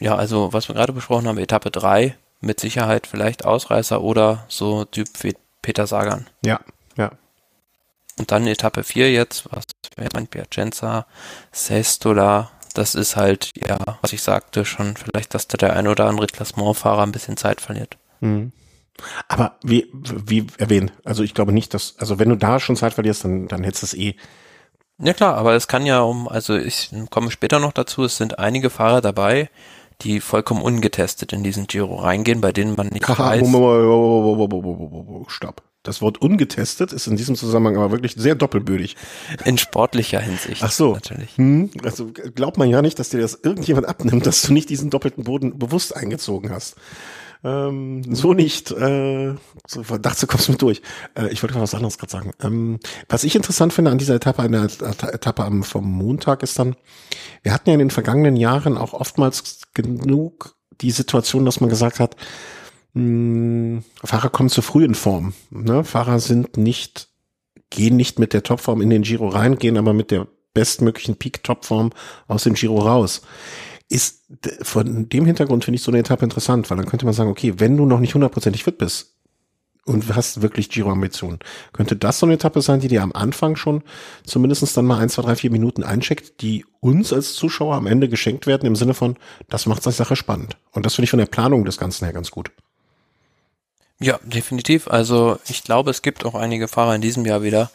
Ja, 0.00 0.16
also 0.16 0.54
was 0.54 0.68
wir 0.68 0.74
gerade 0.74 0.94
besprochen 0.94 1.28
haben, 1.28 1.36
Etappe 1.36 1.70
3 1.70 2.16
mit 2.40 2.60
Sicherheit 2.60 3.06
vielleicht 3.06 3.44
Ausreißer 3.44 4.00
oder 4.00 4.44
so 4.48 4.84
Typ 4.84 5.08
wie 5.22 5.34
Peter 5.62 5.86
Sagan. 5.86 6.26
Ja, 6.44 6.60
ja. 6.96 7.12
Und 8.18 8.32
dann 8.32 8.46
Etappe 8.46 8.84
4 8.84 9.12
jetzt, 9.12 9.46
was 9.50 9.64
wäre 9.96 10.10
mein 10.14 10.26
Piacenza, 10.26 11.06
Sestola, 11.52 12.50
das 12.74 12.94
ist 12.94 13.16
halt, 13.16 13.52
ja, 13.56 13.78
was 14.02 14.12
ich 14.12 14.22
sagte 14.22 14.64
schon, 14.64 14.96
vielleicht, 14.96 15.34
dass 15.34 15.48
da 15.48 15.56
der 15.56 15.74
ein 15.74 15.88
oder 15.88 16.06
andere 16.06 16.26
Klassementfahrer 16.26 17.02
ein 17.02 17.12
bisschen 17.12 17.36
Zeit 17.36 17.60
verliert. 17.60 17.96
Mhm. 18.20 18.52
Aber 19.28 19.56
wie, 19.62 19.86
wie 19.92 20.46
erwähnt, 20.58 20.92
also 21.04 21.22
ich 21.22 21.34
glaube 21.34 21.52
nicht, 21.52 21.72
dass, 21.74 21.96
also 21.98 22.18
wenn 22.18 22.28
du 22.28 22.36
da 22.36 22.58
schon 22.58 22.76
Zeit 22.76 22.94
verlierst, 22.94 23.24
dann, 23.24 23.48
dann 23.48 23.64
hättest 23.64 23.82
du 23.82 23.86
es 23.86 23.94
eh. 23.94 24.16
Ja 25.00 25.12
klar, 25.12 25.36
aber 25.36 25.54
es 25.54 25.68
kann 25.68 25.86
ja 25.86 26.00
um, 26.00 26.28
also 26.28 26.56
ich 26.56 26.90
komme 27.10 27.30
später 27.30 27.60
noch 27.60 27.72
dazu, 27.72 28.04
es 28.04 28.16
sind 28.16 28.38
einige 28.40 28.70
Fahrer 28.70 29.00
dabei, 29.00 29.50
die 30.02 30.20
vollkommen 30.20 30.62
ungetestet 30.62 31.32
in 31.32 31.42
diesen 31.42 31.66
Giro 31.66 31.96
reingehen, 31.96 32.40
bei 32.40 32.52
denen 32.52 32.76
man 32.76 32.88
nicht 32.88 33.08
weiß. 33.08 33.42
Stopp. 35.28 35.62
Das 35.84 36.02
Wort 36.02 36.20
ungetestet 36.20 36.92
ist 36.92 37.06
in 37.06 37.16
diesem 37.16 37.34
Zusammenhang 37.34 37.76
aber 37.76 37.92
wirklich 37.92 38.14
sehr 38.16 38.34
doppelbödig. 38.34 38.96
In 39.44 39.58
sportlicher 39.58 40.20
Hinsicht. 40.20 40.62
Ach 40.62 40.72
so. 40.72 40.94
Natürlich. 40.94 41.36
Hm, 41.36 41.70
also 41.82 42.10
glaubt 42.34 42.58
man 42.58 42.68
ja 42.68 42.82
nicht, 42.82 42.98
dass 42.98 43.08
dir 43.08 43.20
das 43.20 43.38
irgendjemand 43.42 43.88
abnimmt, 43.88 44.26
dass 44.26 44.42
du 44.42 44.52
nicht 44.52 44.68
diesen 44.70 44.90
doppelten 44.90 45.24
Boden 45.24 45.58
bewusst 45.58 45.96
eingezogen 45.96 46.50
hast. 46.50 46.76
Ähm, 47.44 48.02
so 48.14 48.34
nicht. 48.34 48.70
Äh, 48.70 49.34
so, 49.66 49.82
dachte, 49.98 50.22
du 50.22 50.26
kommst 50.26 50.48
mit 50.48 50.60
durch. 50.60 50.82
Äh, 51.14 51.28
ich 51.28 51.42
wollte 51.42 51.54
mal 51.54 51.62
was 51.62 51.74
anderes 51.74 51.98
gerade 51.98 52.10
sagen. 52.10 52.32
Ähm, 52.42 52.80
was 53.08 53.24
ich 53.24 53.36
interessant 53.36 53.72
finde 53.72 53.90
an 53.90 53.98
dieser 53.98 54.16
Etappe, 54.16 54.42
an 54.42 54.52
der 54.52 54.64
Etappe 55.14 55.48
vom 55.62 55.90
Montag 55.90 56.42
ist 56.42 56.58
dann, 56.58 56.76
wir 57.42 57.52
hatten 57.52 57.68
ja 57.68 57.74
in 57.74 57.80
den 57.80 57.90
vergangenen 57.90 58.36
Jahren 58.36 58.76
auch 58.76 58.92
oftmals 58.92 59.60
genug 59.74 60.56
die 60.80 60.90
Situation, 60.90 61.44
dass 61.44 61.60
man 61.60 61.70
gesagt 61.70 62.00
hat, 62.00 62.16
mh, 62.94 63.02
hm, 63.02 63.84
Fahrer 64.04 64.30
kommen 64.30 64.48
zu 64.48 64.62
früh 64.62 64.84
in 64.84 64.94
Form. 64.94 65.34
Ne? 65.50 65.84
Fahrer 65.84 66.18
sind 66.18 66.56
nicht, 66.56 67.08
gehen 67.70 67.96
nicht 67.96 68.18
mit 68.18 68.32
der 68.32 68.42
Topform 68.42 68.80
in 68.80 68.90
den 68.90 69.02
Giro 69.02 69.28
rein, 69.28 69.58
gehen 69.58 69.76
aber 69.76 69.92
mit 69.92 70.10
der 70.10 70.26
bestmöglichen 70.54 71.16
Peak-Topform 71.16 71.90
aus 72.26 72.44
dem 72.44 72.54
Giro 72.54 72.78
raus 72.80 73.22
ist 73.88 74.22
von 74.62 75.08
dem 75.08 75.24
Hintergrund 75.24 75.64
finde 75.64 75.76
ich 75.76 75.82
so 75.82 75.90
eine 75.90 76.00
Etappe 76.00 76.24
interessant, 76.24 76.68
weil 76.70 76.76
dann 76.76 76.86
könnte 76.86 77.06
man 77.06 77.14
sagen, 77.14 77.30
okay, 77.30 77.54
wenn 77.56 77.76
du 77.76 77.86
noch 77.86 78.00
nicht 78.00 78.14
hundertprozentig 78.14 78.64
fit 78.64 78.76
bist 78.76 79.14
und 79.86 80.14
hast 80.14 80.42
wirklich 80.42 80.68
Giro-Ambitionen, 80.68 81.38
könnte 81.72 81.96
das 81.96 82.18
so 82.18 82.26
eine 82.26 82.34
Etappe 82.34 82.60
sein, 82.60 82.80
die 82.80 82.88
dir 82.88 83.02
am 83.02 83.12
Anfang 83.12 83.56
schon 83.56 83.82
zumindest 84.24 84.76
dann 84.76 84.84
mal 84.84 84.98
ein, 84.98 85.08
zwei, 85.08 85.22
drei, 85.22 85.36
vier 85.36 85.50
Minuten 85.50 85.82
eincheckt, 85.82 86.42
die 86.42 86.66
uns 86.80 87.12
als 87.12 87.32
Zuschauer 87.34 87.76
am 87.76 87.86
Ende 87.86 88.08
geschenkt 88.10 88.46
werden 88.46 88.66
im 88.66 88.76
Sinne 88.76 88.92
von, 88.92 89.16
das 89.48 89.64
macht 89.64 89.86
die 89.86 89.90
Sache 89.90 90.16
spannend. 90.16 90.58
Und 90.72 90.84
das 90.84 90.94
finde 90.94 91.04
ich 91.04 91.10
von 91.10 91.18
der 91.18 91.26
Planung 91.26 91.64
des 91.64 91.78
Ganzen 91.78 92.04
her 92.04 92.12
ganz 92.12 92.30
gut. 92.30 92.50
Ja, 94.00 94.20
definitiv. 94.22 94.88
Also 94.88 95.38
ich 95.48 95.64
glaube, 95.64 95.90
es 95.90 96.02
gibt 96.02 96.24
auch 96.24 96.34
einige 96.34 96.68
Fahrer 96.68 96.94
in 96.94 97.00
diesem 97.00 97.24
Jahr 97.24 97.42
wieder, 97.42 97.70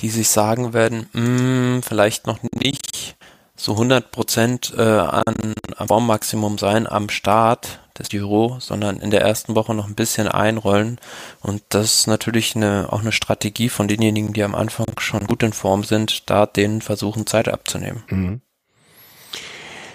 die 0.00 0.10
sich 0.10 0.28
sagen 0.28 0.74
werden, 0.74 1.08
mh, 1.12 1.22
hm, 1.22 1.82
vielleicht 1.82 2.26
noch 2.26 2.38
nicht 2.52 3.16
so 3.56 3.72
100 3.72 4.10
Prozent 4.10 4.74
äh, 4.76 4.82
an 4.82 5.54
am 5.76 5.88
Formmaximum 5.88 6.58
sein 6.58 6.86
am 6.86 7.08
Start 7.08 7.80
des 7.98 8.08
Giro, 8.10 8.58
sondern 8.60 8.98
in 8.98 9.10
der 9.10 9.22
ersten 9.22 9.54
Woche 9.54 9.74
noch 9.74 9.86
ein 9.86 9.94
bisschen 9.94 10.28
einrollen. 10.28 10.98
Und 11.40 11.62
das 11.70 12.00
ist 12.00 12.06
natürlich 12.06 12.54
eine, 12.54 12.88
auch 12.92 13.00
eine 13.00 13.12
Strategie 13.12 13.68
von 13.68 13.88
denjenigen, 13.88 14.32
die 14.32 14.42
am 14.42 14.54
Anfang 14.54 14.86
schon 14.98 15.26
gut 15.26 15.42
in 15.42 15.52
Form 15.52 15.84
sind, 15.84 16.28
da 16.28 16.46
denen 16.46 16.82
versuchen, 16.82 17.26
Zeit 17.26 17.48
abzunehmen. 17.48 18.02
Mhm. 18.08 18.40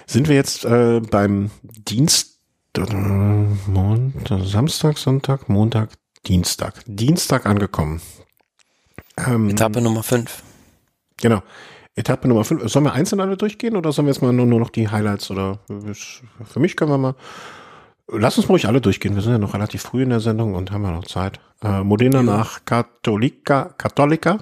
Sind 0.06 0.28
wir 0.28 0.34
jetzt 0.34 0.64
äh, 0.64 1.00
beim 1.00 1.50
Dienst, 1.62 2.38
äh, 2.76 2.80
Montag, 2.92 4.44
Samstag, 4.44 4.98
Sonntag, 4.98 5.48
Montag, 5.48 5.90
Dienstag. 6.26 6.82
Dienstag 6.86 7.46
angekommen. 7.46 8.02
Ähm, 9.16 9.50
Etappe 9.50 9.80
Nummer 9.80 10.02
5. 10.02 10.42
Genau. 11.18 11.42
Etappe 11.94 12.26
Nummer 12.26 12.44
5. 12.44 12.70
Sollen 12.70 12.86
wir 12.86 12.92
einzeln 12.92 13.20
alle 13.20 13.36
durchgehen 13.36 13.76
oder 13.76 13.92
sollen 13.92 14.06
wir 14.06 14.12
jetzt 14.12 14.22
mal 14.22 14.32
nur, 14.32 14.46
nur 14.46 14.60
noch 14.60 14.70
die 14.70 14.88
Highlights 14.88 15.30
oder 15.30 15.58
für 15.66 16.60
mich 16.60 16.76
können 16.76 16.90
wir 16.90 16.98
mal. 16.98 17.14
Lass 18.08 18.36
uns 18.38 18.48
ruhig 18.48 18.66
alle 18.66 18.80
durchgehen. 18.80 19.14
Wir 19.14 19.22
sind 19.22 19.32
ja 19.32 19.38
noch 19.38 19.54
relativ 19.54 19.82
früh 19.82 20.02
in 20.02 20.10
der 20.10 20.20
Sendung 20.20 20.54
und 20.54 20.70
haben 20.70 20.84
ja 20.84 20.90
noch 20.90 21.06
Zeit. 21.06 21.40
Äh, 21.62 21.82
Modena 21.82 22.18
ja. 22.18 22.22
nach 22.22 22.64
Katholika, 22.64 23.74
Katholika. 23.76 24.38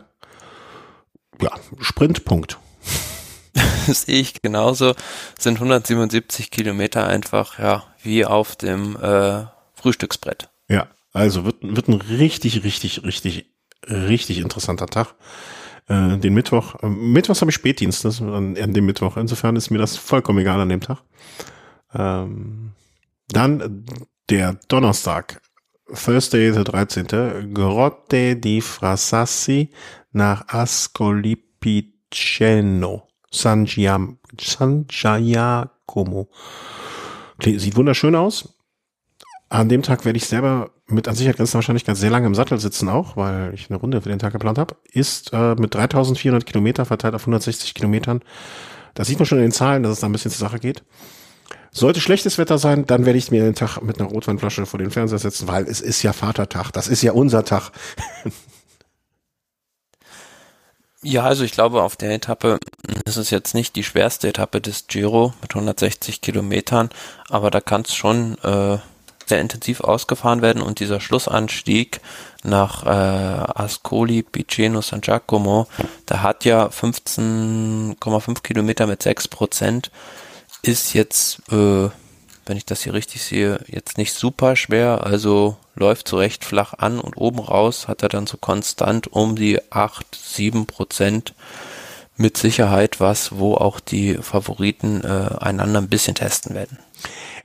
Ja, 1.41 1.51
Sprintpunkt. 1.81 2.59
Das 3.87 4.03
sehe 4.03 4.21
ich 4.21 4.43
genauso. 4.43 4.95
Sind 5.39 5.57
177 5.57 6.51
Kilometer 6.51 7.07
einfach, 7.07 7.59
ja, 7.59 7.85
wie 8.03 8.25
auf 8.25 8.57
dem 8.57 8.97
äh, 8.97 9.45
Frühstücksbrett. 9.75 10.49
Ja, 10.69 10.87
also 11.13 11.45
wird, 11.45 11.57
wird 11.63 11.89
ein 11.89 12.01
richtig, 12.01 12.65
richtig, 12.65 13.05
richtig, 13.05 13.47
richtig 13.89 14.39
interessanter 14.39 14.87
Tag 14.87 15.15
äh, 15.91 16.17
den 16.19 16.35
Mittwoch. 16.35 16.77
Äh, 16.83 16.89
Mittwochs 16.89 17.41
habe 17.41 17.51
ich 17.51 17.57
Spätdienst, 17.57 18.05
das 18.05 18.23
an, 18.23 18.57
an 18.57 18.73
dem 18.73 18.87
Mittwoch. 18.87 19.17
Insofern 19.17 19.57
ist 19.57 19.71
mir 19.71 19.79
das 19.79 19.97
vollkommen 19.97 20.39
egal 20.39 20.61
an 20.61 20.69
dem 20.69 20.81
Tag. 20.81 21.03
Ähm, 21.93 22.71
dann 23.29 23.85
der 24.29 24.61
Donnerstag, 24.69 25.43
Thursday, 25.93 26.53
der 26.53 26.63
13. 26.65 27.53
Grotte 27.53 28.37
di 28.37 28.61
Frasassi 28.61 29.71
nach 30.13 30.47
Ascolipiceno, 30.49 33.09
San, 33.33 33.67
San 33.67 34.87
Giacomo. 34.87 36.31
Sieht 37.43 37.77
wunderschön 37.77 38.15
aus. 38.15 38.60
An 39.51 39.69
dem 39.69 39.83
Tag 39.83 40.05
werde 40.05 40.17
ich 40.17 40.27
selber 40.27 40.71
mit 40.87 41.09
an 41.09 41.17
Sicherheit 41.17 41.37
grenzender 41.37 41.59
Wahrscheinlichkeit 41.59 41.97
sehr 41.97 42.11
lange 42.11 42.29
im 42.29 42.37
Sattel 42.37 42.61
sitzen 42.61 42.89
auch, 42.89 43.17
weil 43.17 43.53
ich 43.53 43.69
eine 43.69 43.81
Runde 43.81 44.01
für 44.01 44.09
den 44.09 44.21
Tag 44.21 44.33
geplant 44.33 44.59
habe. 44.59 44.77
Ist 44.93 45.33
äh, 45.33 45.57
mit 45.57 45.75
3400 45.75 46.47
Kilometer 46.47 46.85
verteilt 46.85 47.17
auf 47.17 47.23
160 47.23 47.75
Kilometern. 47.75 48.21
Da 48.95 49.05
sieht 49.05 49.19
man 49.19 49.27
schon 49.27 49.39
in 49.39 49.47
den 49.47 49.53
Zahlen, 49.53 49.83
dass 49.83 49.93
es 49.93 50.01
da 50.01 50.07
ein 50.07 50.13
bisschen 50.13 50.31
zur 50.31 50.49
Sache 50.49 50.61
geht. 50.61 50.85
Sollte 51.73 52.01
schlechtes 52.01 52.39
Wetter 52.39 52.59
sein, 52.59 52.87
dann 52.87 53.07
werde 53.07 53.19
ich 53.19 53.33
mir 53.33 53.43
den 53.43 53.57
Tag 53.57 53.81
mit 53.83 54.01
einer 54.01 54.09
Rotweinflasche 54.09 54.67
vor 54.67 54.79
den 54.79 54.93
Fernseher 54.93 55.19
setzen, 55.19 55.49
weil 55.49 55.65
es 55.65 55.81
ist 55.81 56.03
ja 56.05 56.13
Vatertag. 56.13 56.71
Das 56.71 56.87
ist 56.87 57.03
ja 57.03 57.13
unser 57.13 57.45
Tag. 57.45 57.73
Ja, 61.03 61.23
also 61.23 61.45
ich 61.45 61.53
glaube, 61.53 61.83
auf 61.83 61.97
der 61.97 62.13
Etappe 62.13 62.59
ist 63.07 63.17
es 63.17 63.31
jetzt 63.31 63.55
nicht 63.55 63.75
die 63.75 63.85
schwerste 63.85 64.29
Etappe 64.29 64.61
des 64.61 64.87
Giro 64.87 65.33
mit 65.41 65.55
160 65.55 66.21
Kilometern, 66.21 66.91
aber 67.31 67.51
da 67.51 67.63
kann 67.63 67.81
es 67.81 67.95
schon 67.95 68.37
äh, 68.43 68.77
sehr 69.31 69.41
intensiv 69.41 69.81
ausgefahren 69.81 70.43
werden 70.43 70.61
und 70.61 70.81
dieser 70.81 71.01
Schlussanstieg 71.01 72.01
nach 72.45 72.85
äh, 72.85 72.89
Ascoli 72.89 74.23
Piceno 74.23 74.83
San 74.83 75.01
Giacomo, 75.01 75.67
der 76.09 76.23
hat 76.23 76.45
ja 76.45 76.67
15,5 76.67 78.43
Kilometer 78.43 78.87
mit 78.87 79.03
6 79.03 79.29
Prozent, 79.29 79.91
ist 80.63 80.93
jetzt, 80.93 81.41
äh, 81.51 81.89
wenn 82.47 82.57
ich 82.57 82.67
das 82.67 82.83
hier 82.83 82.93
richtig 82.93 83.23
sehe, 83.23 83.61
jetzt 83.67 83.97
nicht 83.97 84.13
super 84.13 84.57
schwer, 84.57 85.05
also 85.05 85.57
läuft 85.75 86.09
so 86.09 86.19
recht 86.19 86.45
flach 86.45 86.75
an 86.75 87.01
und 87.01 87.17
oben 87.17 87.39
raus 87.39 87.89
hat 87.89 88.03
er 88.03 88.09
dann 88.09 88.27
so 88.27 88.37
konstant 88.37 89.07
um 89.07 89.37
die 89.37 89.61
8, 89.73 90.07
7 90.15 90.67
Prozent 90.67 91.35
mit 92.17 92.37
Sicherheit 92.37 93.01
was, 93.01 93.39
wo 93.39 93.55
auch 93.55 93.81
die 93.81 94.17
Favoriten 94.17 95.03
äh, 95.03 95.37
einander 95.39 95.81
ein 95.81 95.89
bisschen 95.89 96.15
testen 96.15 96.55
werden. 96.55 96.79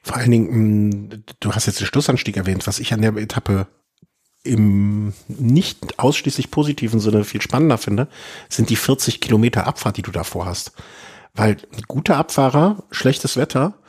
Vor 0.06 0.18
allen 0.18 0.30
Dingen, 0.30 1.00
mm, 1.00 1.24
du 1.40 1.54
hast 1.54 1.66
jetzt 1.66 1.80
den 1.80 1.88
Schlussanstieg 1.88 2.38
erwähnt, 2.38 2.68
was 2.68 2.78
ich 2.78 2.94
an 2.94 3.02
der 3.02 3.18
Etappe 3.18 3.66
im 4.44 5.14
nicht 5.28 5.98
ausschließlich 5.98 6.52
positiven 6.52 7.00
Sinne 7.00 7.24
viel 7.24 7.42
spannender 7.42 7.80
finde, 7.80 8.08
sind 8.48 8.70
die 8.70 8.76
40 8.76 9.20
Kilometer 9.20 9.66
Abfahrt, 9.66 9.98
die 9.98 10.04
du 10.04 10.12
davor 10.12 10.46
hast. 10.46 10.74
Weil 11.34 11.58
guter 11.88 12.18
Abfahrer, 12.18 12.84
schlechtes 12.92 13.36
Wetter, 13.36 13.80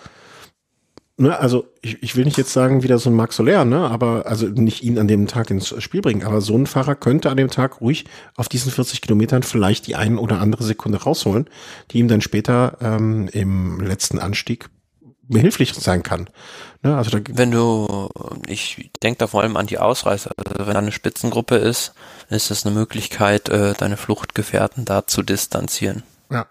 ne, 1.19 1.39
also 1.39 1.67
ich, 1.83 2.03
ich 2.03 2.17
will 2.17 2.25
nicht 2.25 2.39
jetzt 2.39 2.55
sagen, 2.55 2.83
wieder 2.83 2.99
so 2.99 3.11
ein 3.11 3.15
Max 3.15 3.37
Soler, 3.37 3.67
ne, 3.67 3.81
aber 3.81 4.25
also 4.25 4.47
nicht 4.47 4.83
ihn 4.83 4.99
an 4.99 5.09
dem 5.09 5.27
Tag 5.27 5.51
ins 5.51 5.75
Spiel 5.83 6.01
bringen, 6.01 6.25
aber 6.25 6.41
so 6.41 6.57
ein 6.57 6.67
Fahrer 6.67 6.95
könnte 6.95 7.29
an 7.29 7.37
dem 7.37 7.51
Tag 7.51 7.83
ruhig 7.83 8.07
auf 8.37 8.49
diesen 8.49 8.73
40 8.73 9.03
Kilometern 9.03 9.43
vielleicht 9.43 9.87
die 9.87 9.97
ein 9.97 10.17
oder 10.17 10.41
andere 10.41 10.65
Sekunde 10.65 11.03
rausholen, 11.03 11.51
die 11.91 11.99
ihm 11.99 12.09
dann 12.09 12.23
später 12.23 12.79
ähm, 12.81 13.29
im 13.33 13.83
letzten 13.83 14.19
Anstieg 14.19 14.71
behilflich 15.29 15.75
sein 15.75 16.03
kann. 16.03 16.29
Ne, 16.83 16.97
also 16.97 17.11
da 17.11 17.21
wenn 17.33 17.51
du, 17.51 18.09
ich 18.47 18.91
denke 19.03 19.19
da 19.19 19.27
vor 19.27 19.43
allem 19.43 19.57
an 19.57 19.67
die 19.67 19.79
Ausreißer, 19.79 20.31
also 20.37 20.67
wenn 20.67 20.75
da 20.75 20.81
eine 20.81 20.93
Spitzengruppe 20.93 21.57
ist, 21.57 21.95
ist 22.29 22.51
es 22.51 22.67
eine 22.67 22.75
Möglichkeit, 22.75 23.49
äh, 23.49 23.75
deine 23.75 23.97
Fluchtgefährten 23.97 24.85
da 24.85 25.07
zu 25.07 25.23
distanzieren. 25.23 26.03
Ja. 26.31 26.47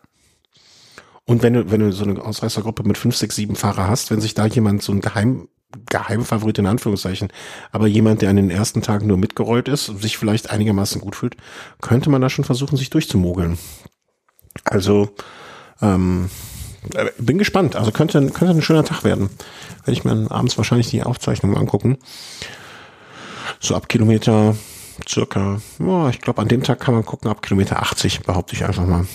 Und 1.26 1.42
wenn 1.42 1.54
du, 1.54 1.72
wenn 1.72 1.80
du 1.80 1.92
so 1.92 2.04
eine 2.04 2.22
Ausreißergruppe 2.22 2.84
mit 2.84 2.98
fünf, 2.98 3.16
sechs, 3.16 3.36
sieben 3.36 3.56
Fahrer 3.56 3.88
hast, 3.88 4.12
wenn 4.12 4.22
sich 4.22 4.34
da 4.34 4.46
jemand 4.46 4.84
so 4.84 4.92
ein 4.92 5.02
Geheim, 5.02 5.48
Geheimfavorit 5.90 6.60
in 6.60 6.68
Anführungszeichen, 6.68 7.30
aber 7.72 7.88
jemand, 7.88 8.22
der 8.22 8.30
an 8.30 8.36
den 8.36 8.52
ersten 8.52 8.82
Tagen 8.82 9.08
nur 9.08 9.18
mitgerollt 9.18 9.68
ist 9.68 9.90
und 9.90 10.02
sich 10.02 10.18
vielleicht 10.18 10.50
einigermaßen 10.52 11.02
gut 11.02 11.16
fühlt, 11.16 11.36
könnte 11.82 12.10
man 12.10 12.22
da 12.22 12.30
schon 12.30 12.46
versuchen, 12.46 12.78
sich 12.78 12.90
durchzumogeln. 12.92 13.58
Also, 14.64 15.10
ähm, 15.82 16.30
äh, 16.30 16.55
bin 17.18 17.38
gespannt. 17.38 17.76
Also 17.76 17.92
könnte, 17.92 18.20
könnte 18.30 18.54
ein 18.54 18.62
schöner 18.62 18.84
Tag 18.84 19.04
werden. 19.04 19.30
Werde 19.84 19.92
ich 19.92 20.04
mir 20.04 20.32
abends 20.32 20.58
wahrscheinlich 20.58 20.90
die 20.90 21.04
Aufzeichnung 21.04 21.58
angucken. 21.58 21.98
So 23.60 23.76
ab 23.76 23.90
Kilometer 23.90 24.56
circa, 25.08 25.62
oh, 25.80 26.08
ich 26.10 26.22
glaube, 26.22 26.42
an 26.42 26.48
dem 26.48 26.64
Tag 26.64 26.80
kann 26.80 26.94
man 26.94 27.06
gucken, 27.06 27.30
ab 27.30 27.42
Kilometer 27.42 27.82
80, 27.82 28.22
behaupte 28.22 28.56
ich 28.56 28.64
einfach 28.64 28.86
mal. 28.86 29.08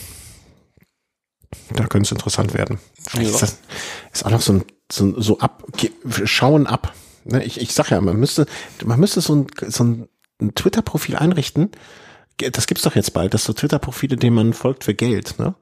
Da 1.75 1.87
könnte 1.87 2.07
es 2.07 2.13
interessant 2.13 2.55
werden. 2.55 2.79
Ja. 3.15 3.23
Ist, 3.23 3.43
das, 3.43 3.59
ist 4.13 4.25
auch 4.25 4.31
noch 4.31 4.41
so 4.41 4.55
ein, 4.55 4.65
so, 4.91 5.21
so 5.21 5.39
ab, 5.39 5.65
schauen 6.25 6.67
ab. 6.67 6.95
Ne, 7.25 7.45
ich, 7.45 7.61
ich 7.61 7.75
sag 7.75 7.91
ja, 7.91 8.01
man 8.01 8.17
müsste, 8.17 8.47
man 8.85 9.01
müsste 9.01 9.21
so 9.21 9.35
ein, 9.35 9.47
so 9.69 9.85
ein, 9.85 10.09
ein 10.41 10.55
Twitter-Profil 10.55 11.17
einrichten. 11.17 11.71
Das 12.53 12.67
gibt's 12.67 12.85
doch 12.85 12.95
jetzt 12.95 13.13
bald, 13.13 13.35
dass 13.35 13.45
so 13.45 13.53
Twitter-Profile, 13.53 14.17
denen 14.17 14.37
man 14.37 14.53
folgt 14.53 14.85
für 14.85 14.95
Geld, 14.95 15.39
ne? 15.39 15.55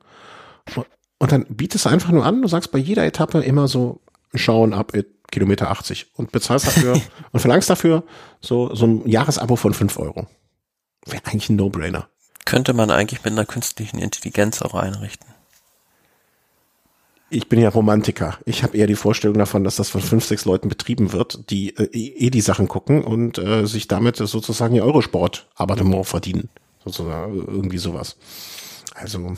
Und 1.18 1.32
dann 1.32 1.46
bietest 1.48 1.84
du 1.84 1.88
einfach 1.90 2.10
nur 2.10 2.24
an, 2.24 2.42
du 2.42 2.48
sagst 2.48 2.70
bei 2.70 2.78
jeder 2.78 3.04
Etappe 3.04 3.40
immer 3.40 3.68
so, 3.68 4.00
schauen 4.34 4.72
ab 4.72 4.92
Kilometer 5.30 5.70
80 5.70 6.12
und 6.14 6.32
bezahlst 6.32 6.66
dafür 6.66 7.00
und 7.32 7.40
verlangst 7.40 7.68
dafür 7.68 8.04
so, 8.40 8.74
so 8.74 8.86
ein 8.86 9.08
Jahresabo 9.08 9.56
von 9.56 9.74
5 9.74 9.98
Euro. 9.98 10.26
Wäre 11.06 11.22
eigentlich 11.26 11.50
ein 11.50 11.56
No-Brainer. 11.56 12.08
Könnte 12.44 12.72
man 12.72 12.90
eigentlich 12.90 13.24
mit 13.24 13.32
einer 13.32 13.44
künstlichen 13.44 13.98
Intelligenz 13.98 14.62
auch 14.62 14.74
einrichten. 14.74 15.26
ich 17.30 17.48
bin 17.48 17.60
ja 17.60 17.68
Romantiker. 17.68 18.38
Ich 18.46 18.62
habe 18.62 18.76
eher 18.76 18.86
die 18.86 18.94
Vorstellung 18.94 19.36
davon, 19.36 19.64
dass 19.64 19.76
das 19.76 19.90
von 19.90 20.00
fünf, 20.00 20.24
sechs 20.24 20.46
Leuten 20.46 20.68
betrieben 20.68 21.12
wird, 21.12 21.50
die 21.50 21.76
äh, 21.76 21.90
eh 21.92 22.30
die 22.30 22.40
Sachen 22.40 22.68
gucken 22.68 23.04
und 23.04 23.38
äh, 23.38 23.66
sich 23.66 23.86
damit 23.86 24.16
sozusagen 24.16 24.74
ihr 24.74 24.84
Eurosport-Abonnement 24.84 26.06
verdienen. 26.06 26.48
Sozusagen, 26.82 27.34
irgendwie 27.34 27.78
sowas. 27.78 28.16
Also, 28.94 29.36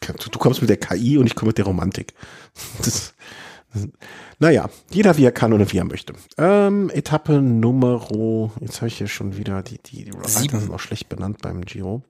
du 0.00 0.38
kommst 0.38 0.60
mit 0.60 0.70
der 0.70 0.78
KI 0.78 1.18
und 1.18 1.26
ich 1.26 1.34
komme 1.34 1.50
mit 1.50 1.58
der 1.58 1.66
Romantik. 1.66 2.14
Das, 2.78 3.14
das, 3.72 3.88
naja, 4.38 4.68
jeder 4.90 5.16
wie 5.16 5.24
er 5.24 5.32
kann 5.32 5.52
und 5.52 5.72
wie 5.72 5.78
er 5.78 5.84
möchte. 5.84 6.14
Ähm, 6.38 6.90
Etappe 6.90 7.40
Nummer, 7.40 8.06
jetzt 8.60 8.76
habe 8.76 8.88
ich 8.88 8.98
hier 8.98 9.08
schon 9.08 9.36
wieder 9.36 9.62
die, 9.62 9.78
die, 9.78 10.04
die 10.04 10.10
Reiter 10.10 10.60
sind 10.60 10.72
auch 10.72 10.80
schlecht 10.80 11.08
benannt 11.08 11.42
beim 11.42 11.62
Giro. 11.62 12.02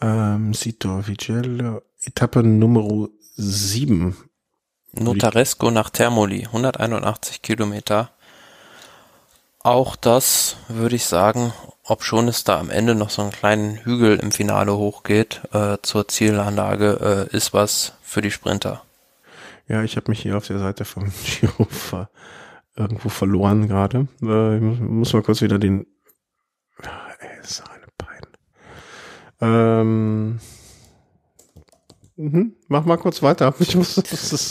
Ähm, 0.00 0.54
Sito 0.54 1.06
Vigello, 1.06 1.82
Etappe 2.02 2.42
Nummer 2.42 3.08
7. 3.36 4.16
Notaresco 4.92 5.70
nach 5.70 5.90
Termoli, 5.90 6.44
181 6.46 7.42
Kilometer. 7.42 8.10
Auch 9.60 9.96
das 9.96 10.56
würde 10.68 10.96
ich 10.96 11.06
sagen, 11.06 11.52
ob 11.84 12.02
schon 12.02 12.28
es 12.28 12.44
da 12.44 12.58
am 12.58 12.70
Ende 12.70 12.94
noch 12.94 13.10
so 13.10 13.22
einen 13.22 13.30
kleinen 13.30 13.76
Hügel 13.76 14.18
im 14.18 14.32
Finale 14.32 14.76
hochgeht 14.76 15.42
äh, 15.52 15.76
zur 15.82 16.08
Zielanlage, 16.08 17.28
äh, 17.30 17.36
ist 17.36 17.52
was 17.52 17.92
für 18.02 18.22
die 18.22 18.30
Sprinter. 18.30 18.82
Ja, 19.68 19.82
ich 19.82 19.96
habe 19.96 20.10
mich 20.10 20.20
hier 20.20 20.36
auf 20.36 20.46
der 20.46 20.58
Seite 20.58 20.84
vom 20.84 21.12
Giro 21.24 21.64
ver 21.64 22.08
irgendwo 22.76 23.08
verloren 23.08 23.68
gerade. 23.68 24.08
Äh, 24.22 24.56
ich 24.56 24.62
muss, 24.62 24.78
muss, 24.80 25.12
mal 25.12 25.22
kurz 25.22 25.42
wieder 25.42 25.58
den. 25.58 25.86
Ey, 26.80 27.28
das 27.40 27.50
ist 27.50 27.64
eine 27.70 27.86
Pein. 27.96 28.26
Ähm. 29.40 30.40
Mhm. 32.16 32.54
Mach 32.68 32.84
mal 32.84 32.96
kurz 32.96 33.22
weiter. 33.22 33.54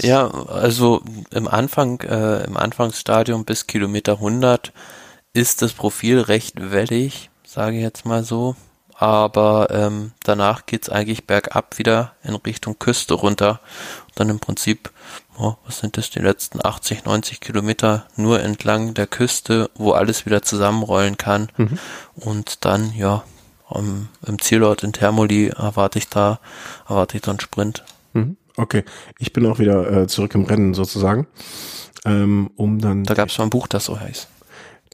Ja, 0.01 0.29
also 0.29 1.01
im 1.31 1.47
Anfang, 1.47 2.01
äh, 2.01 2.43
im 2.43 2.57
Anfangsstadium 2.57 3.45
bis 3.45 3.67
Kilometer 3.67 4.13
100 4.13 4.73
ist 5.33 5.63
das 5.63 5.73
Profil 5.73 6.19
recht 6.19 6.71
wellig, 6.71 7.29
sage 7.45 7.77
ich 7.77 7.81
jetzt 7.81 8.05
mal 8.05 8.23
so. 8.23 8.55
Aber 8.95 9.67
ähm, 9.71 10.11
danach 10.23 10.67
geht's 10.67 10.87
eigentlich 10.87 11.25
bergab 11.25 11.79
wieder 11.79 12.13
in 12.23 12.35
Richtung 12.35 12.77
Küste 12.77 13.15
runter. 13.15 13.59
Und 14.05 14.19
dann 14.19 14.29
im 14.29 14.39
Prinzip, 14.39 14.91
oh, 15.37 15.55
was 15.65 15.79
sind 15.79 15.97
das, 15.97 16.11
die 16.11 16.19
letzten 16.19 16.63
80, 16.63 17.03
90 17.03 17.41
Kilometer 17.41 18.05
nur 18.15 18.41
entlang 18.41 18.93
der 18.93 19.07
Küste, 19.07 19.71
wo 19.75 19.91
alles 19.91 20.27
wieder 20.27 20.43
zusammenrollen 20.43 21.17
kann. 21.17 21.49
Mhm. 21.57 21.79
Und 22.15 22.65
dann, 22.65 22.93
ja, 22.93 23.23
um, 23.67 24.09
im 24.25 24.39
Zielort 24.39 24.83
in 24.83 24.93
Thermoli 24.93 25.47
erwarte 25.47 25.97
ich 25.97 26.07
da, 26.07 26.39
erwarte 26.87 27.17
ich 27.17 27.23
dann 27.23 27.39
Sprint. 27.39 27.83
Mhm. 28.13 28.37
Okay, 28.55 28.85
ich 29.17 29.33
bin 29.33 29.47
auch 29.47 29.57
wieder 29.57 29.91
äh, 29.91 30.07
zurück 30.07 30.35
im 30.35 30.45
Rennen 30.45 30.75
sozusagen. 30.75 31.25
Ähm, 32.05 32.51
um 32.55 32.79
dann. 32.79 33.03
Da 33.03 33.15
gab 33.15 33.29
es 33.29 33.37
mal 33.39 33.45
ein 33.45 33.49
Buch, 33.49 33.67
das 33.67 33.85
so 33.85 33.99
heißt 33.99 34.27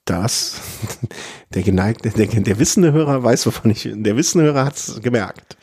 das, 0.09 0.61
der 1.53 1.63
geneigte, 1.63 2.09
der, 2.09 2.27
der 2.27 2.59
wissende 2.59 2.91
Hörer 2.91 3.23
weiß, 3.23 3.45
wovon 3.45 3.71
ich, 3.71 3.89
der 3.91 4.15
wissende 4.15 4.45
Hörer 4.45 4.65
hat 4.65 4.75
es 4.75 5.01
gemerkt. 5.01 5.57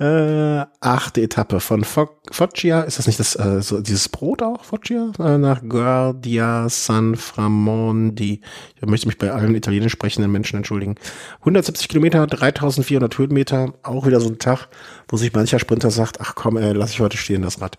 Äh, 0.00 0.64
achte 0.80 1.20
Etappe 1.20 1.60
von 1.60 1.84
Fo 1.84 2.08
Foggia, 2.30 2.80
ist 2.80 2.98
das 2.98 3.06
nicht 3.06 3.20
das, 3.20 3.36
äh, 3.36 3.60
so 3.60 3.82
dieses 3.82 4.08
Brot 4.08 4.42
auch, 4.42 4.64
Foggia? 4.64 5.12
Äh, 5.18 5.36
nach 5.36 5.60
Guardia 5.68 6.70
San 6.70 7.16
Framondi. 7.16 8.40
Ich 8.76 8.86
möchte 8.88 9.08
mich 9.08 9.18
bei 9.18 9.30
allen 9.30 9.54
italienisch 9.54 9.92
sprechenden 9.92 10.32
Menschen 10.32 10.56
entschuldigen. 10.56 10.94
170 11.40 11.88
Kilometer, 11.88 12.26
3400 12.26 13.18
Höhenmeter, 13.18 13.74
auch 13.82 14.06
wieder 14.06 14.20
so 14.20 14.30
ein 14.30 14.38
Tag, 14.38 14.68
wo 15.08 15.18
sich 15.18 15.34
mancher 15.34 15.58
Sprinter 15.58 15.90
sagt, 15.90 16.18
ach 16.18 16.34
komm, 16.34 16.56
ey, 16.56 16.72
lass 16.72 16.92
ich 16.92 17.00
heute 17.00 17.18
stehen, 17.18 17.42
das 17.42 17.60
Rad. 17.60 17.76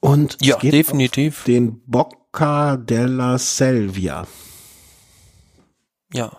Und 0.00 0.36
ja, 0.40 0.56
definitiv. 0.56 1.44
den 1.44 1.80
Bock 1.86 2.21
Bocca 2.32 2.78
della 2.78 3.36
Selvia. 3.36 4.26
Ja, 6.14 6.30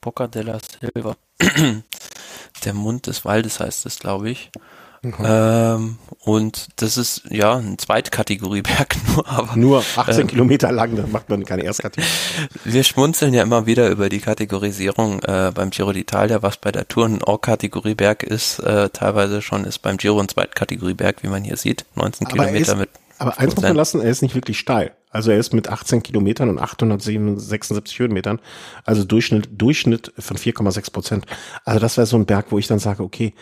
Bocca 0.00 0.26
della 0.26 0.58
Selva. 0.58 1.14
Der 2.64 2.72
Mund 2.72 3.06
des 3.06 3.26
Waldes 3.26 3.60
heißt 3.60 3.84
es, 3.84 3.98
glaube 3.98 4.30
ich. 4.30 4.50
Mhm. 5.02 5.14
Ähm, 5.22 5.98
und 6.20 6.68
das 6.76 6.96
ist 6.96 7.24
ja 7.28 7.56
ein 7.56 7.76
Zweitkategorieberg 7.76 8.96
nur, 9.14 9.28
aber 9.28 9.56
nur 9.56 9.84
18 9.96 10.22
ähm, 10.22 10.26
Kilometer 10.28 10.72
lang, 10.72 10.96
dann 10.96 11.12
macht 11.12 11.28
man 11.28 11.44
keine 11.44 11.64
Erstkategorie. 11.64 12.08
Wir 12.64 12.82
schmunzeln 12.82 13.34
ja 13.34 13.42
immer 13.42 13.66
wieder 13.66 13.90
über 13.90 14.08
die 14.08 14.20
Kategorisierung 14.20 15.20
äh, 15.22 15.52
beim 15.54 15.68
Giro 15.68 15.90
d'Italia, 15.90 16.40
was 16.40 16.56
bei 16.56 16.72
der 16.72 16.88
Tour 16.88 17.06
ein 17.06 17.22
Or-Kategorieberg 17.22 18.22
ist, 18.22 18.60
äh, 18.60 18.88
teilweise 18.88 19.42
schon 19.42 19.64
ist 19.64 19.80
beim 19.80 19.98
Giro 19.98 20.18
ein 20.18 20.28
Zweitkategorieberg, 20.28 21.22
wie 21.22 21.28
man 21.28 21.44
hier 21.44 21.58
sieht, 21.58 21.84
19 21.96 22.28
aber 22.28 22.36
Kilometer 22.36 22.72
ist, 22.72 22.78
mit. 22.78 22.90
Aber 23.22 23.38
eins 23.38 23.54
muss 23.54 23.62
man 23.62 23.76
lassen, 23.76 24.00
er 24.00 24.10
ist 24.10 24.20
nicht 24.22 24.34
wirklich 24.34 24.58
steil. 24.58 24.96
Also 25.10 25.30
er 25.30 25.38
ist 25.38 25.54
mit 25.54 25.68
18 25.68 26.02
Kilometern 26.02 26.48
und 26.48 26.58
876 26.58 28.00
Höhenmetern, 28.00 28.40
also 28.84 29.04
Durchschnitt, 29.04 29.48
Durchschnitt 29.52 30.12
von 30.18 30.36
4,6 30.36 30.92
Prozent. 30.92 31.26
Also 31.64 31.78
das 31.78 31.96
wäre 31.96 32.08
so 32.08 32.16
ein 32.16 32.26
Berg, 32.26 32.46
wo 32.50 32.58
ich 32.58 32.66
dann 32.66 32.80
sage, 32.80 33.04
okay, 33.04 33.32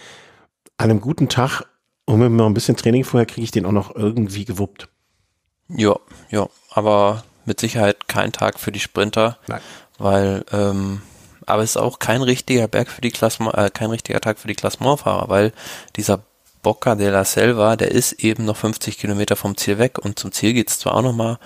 an 0.76 0.90
einem 0.90 1.00
guten 1.00 1.30
Tag 1.30 1.62
und 2.04 2.18
mit 2.18 2.30
mal 2.30 2.44
ein 2.44 2.52
bisschen 2.52 2.76
Training 2.76 3.04
vorher 3.04 3.24
kriege 3.24 3.42
ich 3.42 3.52
den 3.52 3.64
auch 3.64 3.72
noch 3.72 3.96
irgendwie 3.96 4.44
gewuppt. 4.44 4.90
Ja, 5.68 5.96
ja, 6.28 6.46
aber 6.68 7.24
mit 7.46 7.58
Sicherheit 7.58 8.06
kein 8.06 8.32
Tag 8.32 8.60
für 8.60 8.72
die 8.72 8.80
Sprinter, 8.80 9.38
Nein. 9.46 9.62
weil 9.96 10.44
ähm, 10.52 11.00
aber 11.46 11.62
es 11.62 11.70
ist 11.70 11.76
auch 11.78 11.98
kein 11.98 12.20
richtiger 12.20 12.68
Berg 12.68 12.90
für 12.90 13.00
die 13.00 13.12
Klassement, 13.12 13.54
äh, 13.54 13.70
kein 13.70 13.88
richtiger 13.88 14.20
Tag 14.20 14.38
für 14.38 14.48
die 14.48 14.54
Klassementfahrer, 14.54 15.30
weil 15.30 15.52
dieser 15.96 16.22
Bocca 16.62 16.94
de 16.94 17.08
la 17.10 17.24
Selva, 17.24 17.76
der 17.76 17.90
ist 17.90 18.12
eben 18.12 18.44
noch 18.44 18.56
50 18.56 18.98
Kilometer 18.98 19.36
vom 19.36 19.56
Ziel 19.56 19.78
weg 19.78 19.98
und 19.98 20.18
zum 20.18 20.32
Ziel 20.32 20.52
geht's 20.52 20.78
zwar 20.78 20.94
auch 20.94 21.02
noch 21.02 21.14
mal 21.14 21.38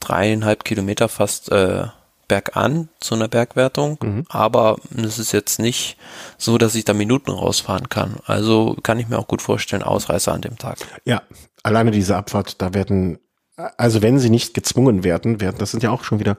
dreieinhalb 0.00 0.64
Kilometer 0.64 1.08
fast 1.08 1.52
äh, 1.52 1.84
bergan 2.28 2.88
zu 2.98 3.14
einer 3.14 3.28
Bergwertung, 3.28 3.98
mhm. 4.02 4.24
aber 4.28 4.78
es 4.96 5.18
ist 5.18 5.32
jetzt 5.32 5.58
nicht 5.58 5.98
so, 6.38 6.56
dass 6.56 6.74
ich 6.74 6.84
da 6.84 6.94
Minuten 6.94 7.30
rausfahren 7.30 7.88
kann. 7.88 8.16
Also 8.24 8.76
kann 8.82 8.98
ich 8.98 9.08
mir 9.08 9.18
auch 9.18 9.28
gut 9.28 9.42
vorstellen, 9.42 9.82
Ausreißer 9.82 10.32
an 10.32 10.40
dem 10.40 10.56
Tag. 10.56 10.78
Ja, 11.04 11.22
alleine 11.62 11.90
diese 11.90 12.16
Abfahrt, 12.16 12.62
da 12.62 12.72
werden, 12.72 13.18
also 13.76 14.00
wenn 14.00 14.18
sie 14.18 14.30
nicht 14.30 14.54
gezwungen 14.54 15.04
werden, 15.04 15.40
werden, 15.40 15.56
das 15.58 15.72
sind 15.72 15.82
ja 15.82 15.90
auch 15.90 16.04
schon 16.04 16.20
wieder 16.20 16.38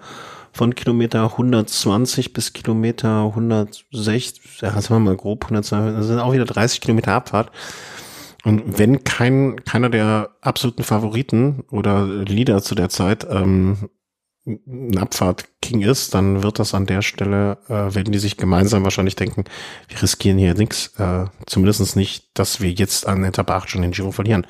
von 0.51 0.75
Kilometer 0.75 1.23
120 1.31 2.33
bis 2.33 2.53
Kilometer 2.53 3.25
160, 3.25 4.61
ja, 4.61 4.71
sagen 4.81 4.95
wir 4.95 4.99
mal 4.99 5.17
grob 5.17 5.43
120, 5.43 5.97
das 5.97 6.07
sind 6.07 6.19
auch 6.19 6.33
wieder 6.33 6.45
30 6.45 6.81
Kilometer 6.81 7.13
Abfahrt. 7.13 7.51
Und 8.43 8.77
wenn 8.77 9.03
kein, 9.03 9.63
keiner 9.63 9.89
der 9.89 10.31
absoluten 10.41 10.83
Favoriten 10.83 11.63
oder 11.71 12.05
Leader 12.05 12.61
zu 12.61 12.75
der 12.75 12.89
Zeit 12.89 13.25
ähm, 13.29 13.89
ein 14.45 14.97
Abfahrt-King 14.97 15.81
ist, 15.81 16.13
dann 16.13 16.43
wird 16.43 16.59
das 16.59 16.73
an 16.73 16.85
der 16.85 17.01
Stelle, 17.01 17.57
äh, 17.69 17.95
werden 17.95 18.11
die 18.11 18.19
sich 18.19 18.35
gemeinsam 18.35 18.83
wahrscheinlich 18.83 19.15
denken, 19.15 19.45
wir 19.87 20.01
riskieren 20.01 20.37
hier 20.37 20.53
nichts, 20.53 20.93
äh, 20.97 21.25
zumindest 21.45 21.95
nicht, 21.95 22.37
dass 22.37 22.59
wir 22.59 22.71
jetzt 22.71 23.07
an 23.07 23.23
Etappe 23.23 23.53
8 23.53 23.69
schon 23.69 23.81
den 23.81 23.91
Giro 23.91 24.11
verlieren. 24.11 24.45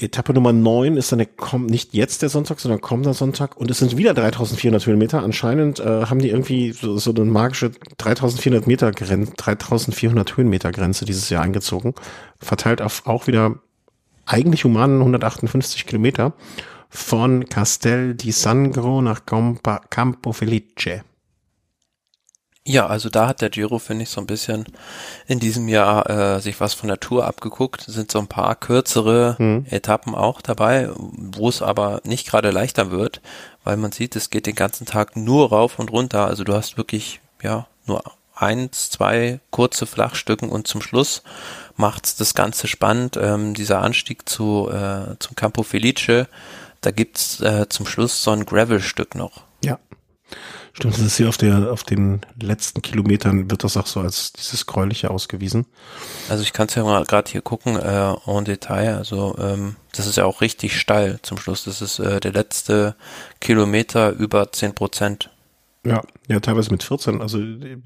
Etappe 0.00 0.32
Nummer 0.32 0.52
9 0.52 0.96
ist 0.96 1.10
dann 1.10 1.18
der, 1.18 1.26
kommt 1.26 1.70
nicht 1.70 1.92
jetzt 1.92 2.22
der 2.22 2.28
Sonntag, 2.28 2.60
sondern 2.60 2.80
kommender 2.80 3.14
Sonntag 3.14 3.56
und 3.56 3.68
es 3.68 3.78
sind 3.78 3.96
wieder 3.96 4.14
3400 4.14 4.86
Höhenmeter. 4.86 5.24
Anscheinend 5.24 5.80
äh, 5.80 6.06
haben 6.06 6.20
die 6.20 6.28
irgendwie 6.28 6.70
so, 6.70 6.98
so 6.98 7.10
eine 7.10 7.24
magische 7.24 7.72
3400 7.96 8.68
Meter 8.68 8.92
Grenze, 8.92 9.32
3400 9.36 10.36
Höhenmeter 10.36 10.70
Grenze 10.70 11.04
dieses 11.04 11.30
Jahr 11.30 11.42
eingezogen. 11.42 11.94
Verteilt 12.38 12.80
auf 12.80 13.08
auch 13.08 13.26
wieder 13.26 13.56
eigentlich 14.24 14.62
humanen 14.62 14.98
158 15.00 15.84
Kilometer 15.86 16.32
von 16.88 17.46
Castel 17.46 18.14
di 18.14 18.30
Sangro 18.30 19.02
nach 19.02 19.22
Campo 19.26 20.32
Felice. 20.32 21.02
Ja, 22.68 22.86
also 22.86 23.08
da 23.08 23.28
hat 23.28 23.40
der 23.40 23.48
Giro, 23.48 23.78
finde 23.78 24.02
ich, 24.02 24.10
so 24.10 24.20
ein 24.20 24.26
bisschen 24.26 24.66
in 25.26 25.38
diesem 25.38 25.68
Jahr 25.68 26.10
äh, 26.10 26.40
sich 26.42 26.60
was 26.60 26.74
von 26.74 26.88
der 26.88 27.00
Tour 27.00 27.24
abgeguckt. 27.24 27.80
Sind 27.80 28.12
so 28.12 28.18
ein 28.18 28.26
paar 28.26 28.56
kürzere 28.56 29.36
mhm. 29.38 29.64
Etappen 29.70 30.14
auch 30.14 30.42
dabei, 30.42 30.90
wo 30.94 31.48
es 31.48 31.62
aber 31.62 32.02
nicht 32.04 32.28
gerade 32.28 32.50
leichter 32.50 32.90
wird, 32.90 33.22
weil 33.64 33.78
man 33.78 33.90
sieht, 33.90 34.16
es 34.16 34.28
geht 34.28 34.44
den 34.44 34.54
ganzen 34.54 34.84
Tag 34.84 35.16
nur 35.16 35.48
rauf 35.48 35.78
und 35.78 35.90
runter. 35.90 36.26
Also 36.26 36.44
du 36.44 36.52
hast 36.52 36.76
wirklich, 36.76 37.22
ja, 37.42 37.66
nur 37.86 38.02
eins, 38.34 38.90
zwei 38.90 39.40
kurze 39.50 39.86
Flachstücken 39.86 40.50
und 40.50 40.68
zum 40.68 40.82
Schluss 40.82 41.22
macht's 41.76 42.16
das 42.16 42.34
Ganze 42.34 42.66
spannend. 42.66 43.16
Ähm, 43.16 43.54
dieser 43.54 43.80
Anstieg 43.80 44.28
zu, 44.28 44.68
äh, 44.70 45.16
zum 45.18 45.36
Campo 45.36 45.62
Felice, 45.62 46.26
da 46.82 46.90
gibt's 46.90 47.40
äh, 47.40 47.66
zum 47.70 47.86
Schluss 47.86 48.22
so 48.22 48.30
ein 48.30 48.44
Gravel-Stück 48.44 49.14
noch. 49.14 49.47
Stimmt, 50.78 50.94
das 50.94 51.02
ist 51.02 51.16
hier 51.16 51.28
auf 51.28 51.36
der, 51.36 51.72
auf 51.72 51.82
den 51.82 52.20
letzten 52.40 52.82
Kilometern 52.82 53.50
wird 53.50 53.64
das 53.64 53.76
auch 53.76 53.88
so 53.88 53.98
als 53.98 54.32
dieses 54.32 54.64
Gräuliche 54.64 55.10
ausgewiesen. 55.10 55.66
Also 56.28 56.44
ich 56.44 56.52
kann 56.52 56.68
es 56.68 56.76
ja 56.76 56.84
mal 56.84 57.02
gerade 57.02 57.28
hier 57.28 57.42
gucken, 57.42 57.74
äh, 57.74 58.12
en 58.26 58.44
Detail, 58.44 58.94
also 58.94 59.36
ähm, 59.40 59.74
das 59.96 60.06
ist 60.06 60.18
ja 60.18 60.24
auch 60.24 60.40
richtig 60.40 60.78
steil 60.78 61.18
zum 61.22 61.36
Schluss. 61.36 61.64
Das 61.64 61.82
ist 61.82 61.98
äh, 61.98 62.20
der 62.20 62.30
letzte 62.30 62.94
Kilometer 63.40 64.12
über 64.12 64.52
zehn 64.52 64.72
Prozent. 64.72 65.30
Ja, 65.84 66.00
ja, 66.28 66.38
teilweise 66.38 66.70
mit 66.70 66.84
14. 66.84 67.22
Also 67.22 67.38
die, 67.40 67.82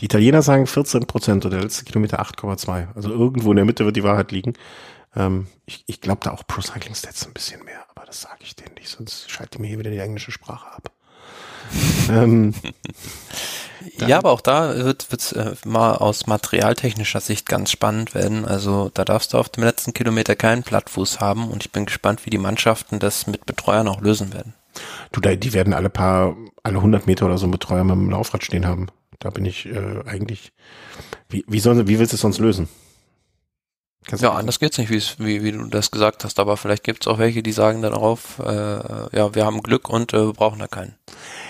Italiener 0.00 0.40
sagen 0.40 0.66
14 0.66 1.06
Prozent 1.06 1.44
und 1.44 1.50
der 1.50 1.60
letzte 1.60 1.84
Kilometer 1.84 2.22
8,2. 2.22 2.94
Also 2.94 3.10
irgendwo 3.10 3.50
in 3.50 3.56
der 3.56 3.66
Mitte 3.66 3.84
wird 3.84 3.96
die 3.96 4.02
Wahrheit 4.02 4.32
liegen. 4.32 4.54
Ähm, 5.14 5.48
ich 5.66 5.84
ich 5.86 6.00
glaube 6.00 6.20
da 6.24 6.30
auch 6.30 6.46
Pro 6.46 6.62
Cycling 6.62 6.94
Stats 6.94 7.26
ein 7.26 7.34
bisschen 7.34 7.62
mehr, 7.64 7.84
aber 7.94 8.06
das 8.06 8.22
sage 8.22 8.38
ich 8.40 8.56
denen 8.56 8.76
nicht, 8.76 8.88
sonst 8.88 9.30
schaltet 9.30 9.60
mir 9.60 9.66
hier 9.66 9.78
wieder 9.78 9.90
die 9.90 9.98
englische 9.98 10.32
Sprache 10.32 10.72
ab. 10.74 10.93
Ähm, 12.10 12.54
ja, 13.98 14.18
aber 14.18 14.32
auch 14.32 14.40
da 14.40 14.76
wird 14.84 15.06
es 15.10 15.32
äh, 15.32 15.54
mal 15.64 15.94
aus 15.94 16.26
materialtechnischer 16.26 17.20
Sicht 17.20 17.48
ganz 17.48 17.70
spannend 17.70 18.14
werden. 18.14 18.44
Also 18.44 18.90
da 18.92 19.04
darfst 19.04 19.32
du 19.32 19.38
auf 19.38 19.48
dem 19.48 19.64
letzten 19.64 19.94
Kilometer 19.94 20.36
keinen 20.36 20.62
Plattfuß 20.62 21.20
haben 21.20 21.48
und 21.48 21.64
ich 21.64 21.72
bin 21.72 21.86
gespannt, 21.86 22.26
wie 22.26 22.30
die 22.30 22.38
Mannschaften 22.38 22.98
das 22.98 23.26
mit 23.26 23.46
Betreuern 23.46 23.88
auch 23.88 24.00
lösen 24.00 24.32
werden. 24.32 24.54
Du, 25.12 25.20
die 25.20 25.52
werden 25.52 25.72
alle 25.72 25.90
paar, 25.90 26.36
alle 26.62 26.78
100 26.78 27.06
Meter 27.06 27.26
oder 27.26 27.38
so 27.38 27.44
einen 27.44 27.52
Betreuer 27.52 27.84
mit 27.84 27.94
dem 27.94 28.10
Laufrad 28.10 28.42
stehen 28.44 28.66
haben. 28.66 28.88
Da 29.20 29.30
bin 29.30 29.44
ich 29.44 29.66
äh, 29.66 30.02
eigentlich, 30.06 30.52
wie, 31.28 31.44
wie, 31.46 31.60
soll, 31.60 31.86
wie 31.86 31.98
willst 31.98 32.12
du 32.12 32.16
es 32.16 32.20
sonst 32.20 32.38
lösen? 32.38 32.68
Ja, 34.20 34.32
anders 34.32 34.58
geht's 34.58 34.78
nicht, 34.78 34.90
wie, 34.90 35.42
wie 35.42 35.52
du 35.52 35.66
das 35.66 35.90
gesagt 35.90 36.24
hast, 36.24 36.38
aber 36.38 36.56
vielleicht 36.56 36.84
gibt's 36.84 37.06
auch 37.06 37.18
welche, 37.18 37.42
die 37.42 37.52
sagen 37.52 37.82
darauf, 37.82 38.38
äh, 38.38 39.16
ja, 39.16 39.34
wir 39.34 39.44
haben 39.44 39.62
Glück 39.62 39.88
und 39.88 40.12
äh, 40.12 40.32
brauchen 40.32 40.58
da 40.58 40.66
keinen. 40.66 40.94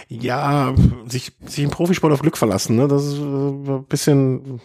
Ja, 0.08 0.74
sich, 1.06 1.32
sich 1.46 1.64
im 1.64 1.70
Profisport 1.70 2.12
auf 2.12 2.20
Glück 2.20 2.36
verlassen, 2.36 2.76
ne? 2.76 2.88
Das 2.88 3.04
ist 3.04 3.18
äh, 3.18 3.22
ein 3.22 3.84
bisschen 3.84 4.60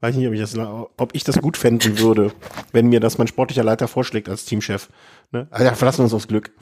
weiß 0.00 0.16
nicht, 0.16 0.28
ob 0.28 0.34
ich 0.34 0.40
das, 0.40 0.56
ob 0.56 1.10
ich 1.12 1.24
das 1.24 1.40
gut 1.40 1.56
fänden 1.56 1.98
würde, 1.98 2.32
wenn 2.72 2.86
mir 2.86 3.00
das 3.00 3.18
mein 3.18 3.26
sportlicher 3.26 3.64
Leiter 3.64 3.88
vorschlägt 3.88 4.28
als 4.28 4.44
Teamchef. 4.44 4.88
Ne? 5.32 5.48
Also 5.50 5.64
ja, 5.64 5.74
verlassen 5.74 5.98
wir 5.98 6.04
uns 6.04 6.14
aufs 6.14 6.28
Glück. 6.28 6.52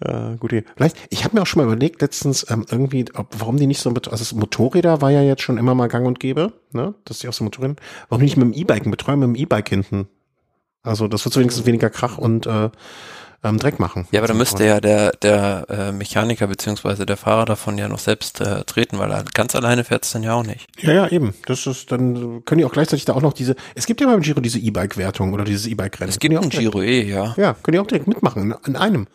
Äh, 0.00 0.36
gut, 0.36 0.52
vielleicht. 0.76 0.96
Ich 1.10 1.24
habe 1.24 1.36
mir 1.36 1.42
auch 1.42 1.46
schon 1.46 1.62
mal 1.62 1.72
überlegt 1.72 2.00
letztens 2.00 2.48
ähm, 2.50 2.64
irgendwie, 2.70 3.06
ob, 3.14 3.28
warum 3.38 3.56
die 3.56 3.66
nicht 3.66 3.80
so 3.80 3.90
mit, 3.90 4.08
also 4.08 4.36
Motorräder 4.36 5.00
war 5.00 5.10
ja 5.10 5.22
jetzt 5.22 5.42
schon 5.42 5.58
immer 5.58 5.74
mal 5.74 5.88
Gang 5.88 6.06
und 6.06 6.20
Gäbe, 6.20 6.52
ne, 6.72 6.94
dass 7.04 7.18
die 7.18 7.28
auch 7.28 7.32
so 7.32 7.44
Motorräder, 7.44 7.76
warum 8.08 8.22
nicht 8.22 8.36
mit 8.36 8.44
dem 8.44 8.52
E-Bike 8.52 8.88
betreuen, 8.88 9.18
mit 9.18 9.28
dem 9.28 9.34
E-Bike 9.34 9.68
hinten. 9.68 10.08
Also 10.82 11.08
das 11.08 11.24
wird 11.24 11.34
so 11.34 11.40
wenigstens 11.40 11.66
weniger 11.66 11.90
Krach 11.90 12.16
und 12.16 12.46
äh, 12.46 12.70
ähm, 13.44 13.58
Dreck 13.58 13.78
machen. 13.78 14.06
Ja, 14.10 14.20
aber 14.20 14.28
da 14.28 14.34
müsste 14.34 14.64
ja 14.64 14.80
der, 14.80 15.12
der 15.22 15.66
äh, 15.68 15.92
Mechaniker 15.92 16.46
beziehungsweise 16.46 17.06
der 17.06 17.16
Fahrer 17.16 17.44
davon 17.44 17.78
ja 17.78 17.88
noch 17.88 17.98
selbst 17.98 18.40
äh, 18.40 18.64
treten, 18.64 18.98
weil 18.98 19.10
er 19.10 19.24
ganz 19.34 19.54
alleine 19.54 19.84
fährt 19.84 20.04
es 20.04 20.12
dann 20.12 20.22
ja 20.22 20.34
auch 20.34 20.44
nicht. 20.44 20.66
Ja, 20.80 20.92
ja, 20.92 21.08
eben. 21.08 21.34
Das 21.46 21.66
ist, 21.66 21.92
dann 21.92 22.44
können 22.44 22.58
die 22.58 22.64
auch 22.64 22.72
gleichzeitig 22.72 23.04
da 23.04 23.14
auch 23.14 23.22
noch 23.22 23.32
diese, 23.32 23.54
es 23.74 23.86
gibt 23.86 24.00
ja 24.00 24.06
beim 24.06 24.22
Giro 24.22 24.40
diese 24.40 24.58
E-Bike-Wertung 24.58 25.32
oder 25.32 25.44
dieses 25.44 25.66
E-Bike-Rennen. 25.66 26.10
Es 26.10 26.18
gibt 26.18 26.36
auch 26.36 26.42
ein 26.42 26.50
Giro 26.50 26.82
E, 26.82 27.02
ja. 27.02 27.34
Ja, 27.36 27.54
können 27.54 27.74
die 27.74 27.78
auch 27.78 27.86
direkt 27.86 28.08
mitmachen, 28.08 28.54
in 28.66 28.76
einem. 28.76 29.06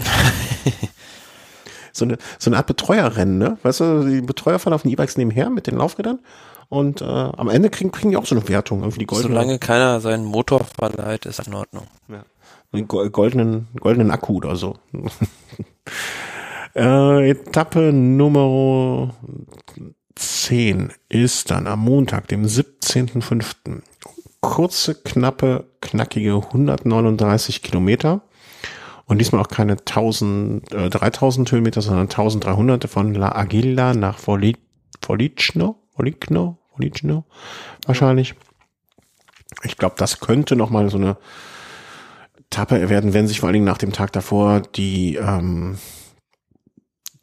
so 1.92 2.04
eine, 2.04 2.18
so 2.38 2.50
eine 2.50 2.56
Art 2.56 2.66
Betreuerrennen, 2.66 3.38
ne? 3.38 3.58
Weißt 3.62 3.80
du, 3.80 4.04
die 4.04 4.20
Betreuer 4.20 4.58
fahren 4.58 4.72
auf 4.72 4.82
den 4.82 4.90
E-Bikes 4.90 5.16
nebenher 5.16 5.50
mit 5.50 5.66
den 5.66 5.76
Laufrädern 5.76 6.20
und 6.68 7.02
äh, 7.02 7.04
am 7.04 7.48
Ende 7.48 7.68
kriegen, 7.68 7.90
kriegen 7.90 8.10
die 8.10 8.16
auch 8.16 8.26
so 8.26 8.36
eine 8.36 8.48
Wertung, 8.48 8.80
irgendwie 8.80 9.00
die 9.00 9.06
goldene. 9.06 9.34
Solange 9.34 9.58
keiner 9.58 10.00
seinen 10.00 10.24
Motor 10.24 10.64
verleiht, 10.78 11.26
ist 11.26 11.46
in 11.46 11.54
Ordnung. 11.54 11.86
Ja. 12.08 12.24
Einen 12.72 12.86
goldenen, 12.86 13.66
goldenen 13.80 14.12
Akku 14.12 14.36
oder 14.36 14.54
so. 14.54 14.76
äh, 16.76 17.30
Etappe 17.30 17.92
Nummer 17.92 19.12
10 20.14 20.92
ist 21.08 21.50
dann 21.50 21.66
am 21.66 21.80
Montag, 21.80 22.28
dem 22.28 22.44
17.05. 22.44 23.82
Kurze, 24.40 24.94
knappe, 24.94 25.66
knackige 25.80 26.36
139 26.36 27.62
Kilometer. 27.62 28.22
Und 29.10 29.18
diesmal 29.18 29.42
auch 29.42 29.48
keine 29.48 29.72
1000, 29.72 30.72
äh, 30.72 30.88
3000 30.88 31.50
Höhenmeter, 31.50 31.82
sondern 31.82 32.08
1300 32.08 32.88
von 32.88 33.12
La 33.12 33.32
Aguila 33.32 33.92
nach 33.92 34.20
Foligno, 34.20 35.82
Foligno, 35.96 36.58
Foligno 36.76 37.24
wahrscheinlich. 37.86 38.36
Ich 39.64 39.76
glaube, 39.76 39.96
das 39.98 40.20
könnte 40.20 40.54
noch 40.54 40.70
mal 40.70 40.88
so 40.90 40.96
eine 40.96 41.16
Etappe 42.38 42.88
werden, 42.88 43.12
wenn 43.12 43.26
sich 43.26 43.40
vor 43.40 43.48
allen 43.48 43.54
Dingen 43.54 43.64
nach 43.64 43.78
dem 43.78 43.92
Tag 43.92 44.12
davor 44.12 44.60
die 44.60 45.16
ähm, 45.16 45.76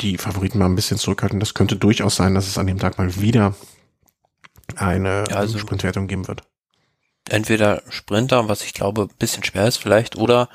die 0.02 0.18
Favoriten 0.18 0.60
mal 0.60 0.66
ein 0.66 0.76
bisschen 0.76 0.98
zurückhalten. 0.98 1.40
Das 1.40 1.54
könnte 1.54 1.78
durchaus 1.78 2.18
sein, 2.18 2.36
dass 2.36 2.48
es 2.48 2.58
an 2.58 2.68
dem 2.68 2.80
Tag 2.80 2.98
mal 2.98 3.16
wieder 3.16 3.56
eine 4.76 5.24
ja, 5.30 5.38
also 5.38 5.58
Sprintwertung 5.58 6.08
geben 6.08 6.28
wird. 6.28 6.44
Entweder 7.30 7.82
Sprinter, 7.90 8.50
was 8.50 8.64
ich 8.64 8.74
glaube 8.74 9.04
ein 9.04 9.18
bisschen 9.20 9.46
schwer 9.46 9.68
ist 9.68 9.78
vielleicht, 9.78 10.18
oder 10.18 10.50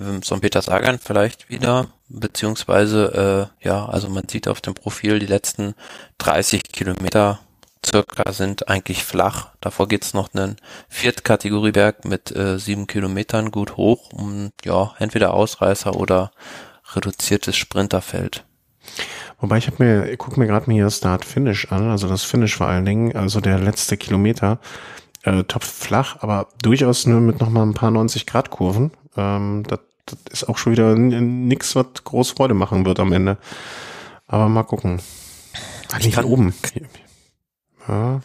ähm, 0.00 0.22
so 0.22 0.34
ein 0.34 0.40
Peter 0.40 0.62
Sagan 0.62 0.98
vielleicht 0.98 1.48
wieder, 1.48 1.88
beziehungsweise, 2.08 3.50
äh, 3.62 3.66
ja, 3.66 3.86
also 3.86 4.08
man 4.08 4.28
sieht 4.28 4.48
auf 4.48 4.60
dem 4.60 4.74
Profil 4.74 5.18
die 5.18 5.26
letzten 5.26 5.74
30 6.18 6.64
Kilometer 6.72 7.40
circa 7.84 8.32
sind 8.32 8.68
eigentlich 8.68 9.04
flach. 9.04 9.48
Davor 9.60 9.88
geht's 9.88 10.14
noch 10.14 10.32
einen 10.34 10.56
Viertkategorieberg 10.88 12.04
mit 12.04 12.34
äh, 12.34 12.58
sieben 12.58 12.86
Kilometern 12.86 13.50
gut 13.50 13.76
hoch, 13.76 14.12
um 14.12 14.50
ja, 14.64 14.94
entweder 14.98 15.34
Ausreißer 15.34 15.94
oder 15.94 16.32
reduziertes 16.94 17.56
Sprinterfeld. 17.56 18.44
Wobei 19.40 19.58
ich 19.58 19.66
habe 19.66 19.82
mir, 19.82 20.10
ich 20.10 20.18
guck 20.18 20.36
mir 20.36 20.46
gerade 20.46 20.66
mal 20.66 20.74
hier 20.74 20.90
Start-Finish 20.90 21.70
an, 21.72 21.90
also 21.90 22.08
das 22.08 22.24
Finish 22.24 22.56
vor 22.56 22.66
allen 22.66 22.84
Dingen, 22.84 23.16
also 23.16 23.40
der 23.40 23.58
letzte 23.58 23.96
Kilometer, 23.96 24.58
äh, 25.22 25.44
top 25.44 25.64
flach, 25.64 26.16
aber 26.20 26.48
durchaus 26.62 27.06
nur 27.06 27.20
mit 27.20 27.40
nochmal 27.40 27.66
ein 27.66 27.74
paar 27.74 27.90
90 27.90 28.26
Grad 28.26 28.50
Kurven. 28.50 28.92
Ähm, 29.16 29.64
das, 29.66 29.80
das 30.06 30.18
ist 30.30 30.48
auch 30.48 30.58
schon 30.58 30.72
wieder 30.72 30.94
nix, 30.94 31.76
was 31.76 31.86
groß 32.04 32.30
Freude 32.32 32.54
machen 32.54 32.84
wird 32.84 33.00
am 33.00 33.12
Ende. 33.12 33.38
Aber 34.26 34.48
mal 34.48 34.64
gucken. 34.64 35.00
Ich 36.00 36.12
kann, 36.12 36.24
oben. 36.24 36.54
Ja. 37.86 38.20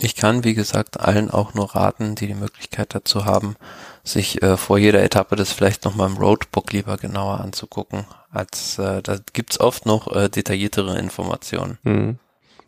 Ich 0.00 0.14
kann, 0.14 0.44
wie 0.44 0.54
gesagt, 0.54 1.00
allen 1.00 1.30
auch 1.30 1.54
nur 1.54 1.74
raten, 1.74 2.14
die 2.14 2.28
die 2.28 2.34
Möglichkeit 2.34 2.94
dazu 2.94 3.24
haben, 3.24 3.56
sich 4.04 4.42
äh, 4.42 4.56
vor 4.56 4.78
jeder 4.78 5.02
Etappe 5.02 5.34
das 5.34 5.52
vielleicht 5.52 5.84
nochmal 5.84 6.08
im 6.08 6.16
Roadbook 6.16 6.72
lieber 6.72 6.96
genauer 6.96 7.40
anzugucken, 7.40 8.06
als 8.30 8.78
äh, 8.78 9.02
da 9.02 9.18
gibt's 9.32 9.58
oft 9.58 9.86
noch 9.86 10.14
äh, 10.14 10.28
detailliertere 10.28 10.98
Informationen. 10.98 11.78
Mhm. 11.82 12.18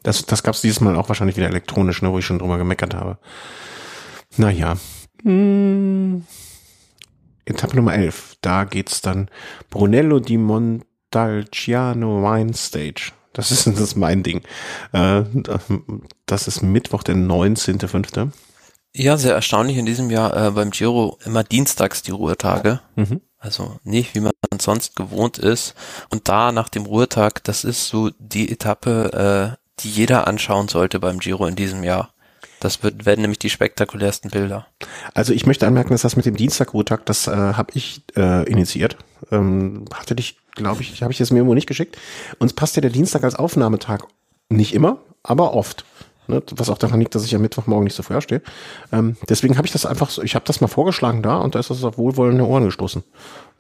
Das, 0.03 0.25
das 0.25 0.43
gab's 0.43 0.63
dieses 0.63 0.81
Mal 0.81 0.97
auch 0.97 1.09
wahrscheinlich 1.09 1.37
wieder 1.37 1.49
elektronisch, 1.49 2.03
ne, 2.03 2.11
wo 2.11 2.19
ich 2.19 2.25
schon 2.25 2.39
drüber 2.39 2.59
gemeckert 2.59 2.95
habe. 2.95 3.19
Naja. 4.37 4.77
Hm. 5.23 6.25
Etappe 7.51 7.77
Nummer 7.77 7.95
11, 7.95 8.37
da 8.41 8.65
geht's 8.65 9.01
dann 9.01 9.29
Brunello 9.71 10.21
di 10.21 10.37
Montalciano 10.39 12.23
Wine 12.23 12.55
Stage. 12.55 13.13
Das 13.33 13.51
ist, 13.51 13.67
das 13.67 13.81
ist 13.81 13.97
mein 13.97 14.23
Ding. 14.23 14.43
Äh, 14.93 15.23
das 16.27 16.49
ist 16.49 16.63
Mittwoch, 16.63 17.03
der 17.03 17.17
19.05. 17.17 18.31
Ja, 18.93 19.17
sehr 19.17 19.35
erstaunlich 19.35 19.77
in 19.77 19.87
diesem 19.87 20.11
Jahr 20.11 20.37
äh, 20.37 20.51
beim 20.51 20.71
Giro 20.71 21.19
immer 21.25 21.45
dienstags 21.45 22.03
die 22.03 22.11
Ruhetage. 22.11 22.81
Mhm. 22.97 23.21
Also 23.39 23.79
nicht, 23.85 24.15
wie 24.15 24.21
man 24.21 24.33
sonst 24.61 24.97
gewohnt 24.97 25.39
ist. 25.39 25.75
Und 26.11 26.29
da 26.29 26.53
nach 26.53 26.69
dem 26.69 26.85
Ruhetag, 26.85 27.43
das 27.45 27.65
ist 27.65 27.87
so 27.87 28.11
die 28.19 28.51
Etappe, 28.51 29.57
äh, 29.57 29.81
die 29.81 29.91
jeder 29.91 30.27
anschauen 30.27 30.69
sollte 30.69 30.99
beim 31.01 31.21
Giro 31.21 31.47
in 31.47 31.57
diesem 31.57 31.85
Jahr. 31.85 32.13
Das 32.61 32.83
wird, 32.83 33.07
werden 33.07 33.23
nämlich 33.23 33.39
die 33.39 33.51
spektakulärsten 33.51 34.31
Bilder. 34.31 34.67
Also 35.15 35.33
ich 35.33 35.47
möchte 35.47 35.67
anmerken, 35.67 35.91
dass 35.91 36.03
das 36.03 36.17
mit 36.17 36.27
dem 36.27 36.37
Dienstag-Ruhetag, 36.37 37.07
das 37.07 37.27
äh, 37.27 37.31
habe 37.33 37.73
ich 37.75 38.03
äh, 38.17 38.49
initiiert. 38.49 38.97
Ähm, 39.31 39.87
hatte 39.95 40.15
dich, 40.15 40.37
glaube 40.55 40.83
ich, 40.83 41.03
habe 41.03 41.13
ich 41.13 41.19
das 41.19 41.31
mir 41.31 41.39
irgendwo 41.39 41.55
nicht 41.55 41.67
geschickt. 41.67 41.97
Uns 42.39 42.53
passt 42.53 42.77
ja 42.77 42.83
der 42.83 42.91
Dienstag 42.91 43.25
als 43.25 43.35
Aufnahmetag 43.35 44.05
nicht 44.51 44.75
immer, 44.75 44.99
aber 45.23 45.55
oft 45.55 45.85
ne, 46.31 46.43
was 46.53 46.71
auch 46.71 46.79
daran 46.79 47.01
liegt, 47.01 47.15
dass 47.15 47.25
ich 47.25 47.35
am 47.35 47.43
Mittwochmorgen 47.43 47.85
nicht 47.85 47.97
so 47.97 48.03
früh 48.03 48.21
stehe. 48.21 48.43
Ähm, 48.93 49.17
deswegen 49.29 49.57
habe 49.57 49.67
ich 49.67 49.73
das 49.73 49.85
einfach 49.85 50.11
so, 50.11 50.23
ich 50.23 50.35
habe 50.35 50.45
das 50.47 50.61
mal 50.61 50.69
vorgeschlagen 50.69 51.23
da 51.23 51.39
und 51.39 51.55
da 51.55 51.59
ist 51.59 51.71
das 51.71 51.85
auf 51.85 51.99
wohlwollende 51.99 52.47
Ohren 52.47 52.65
gestoßen. 52.65 53.03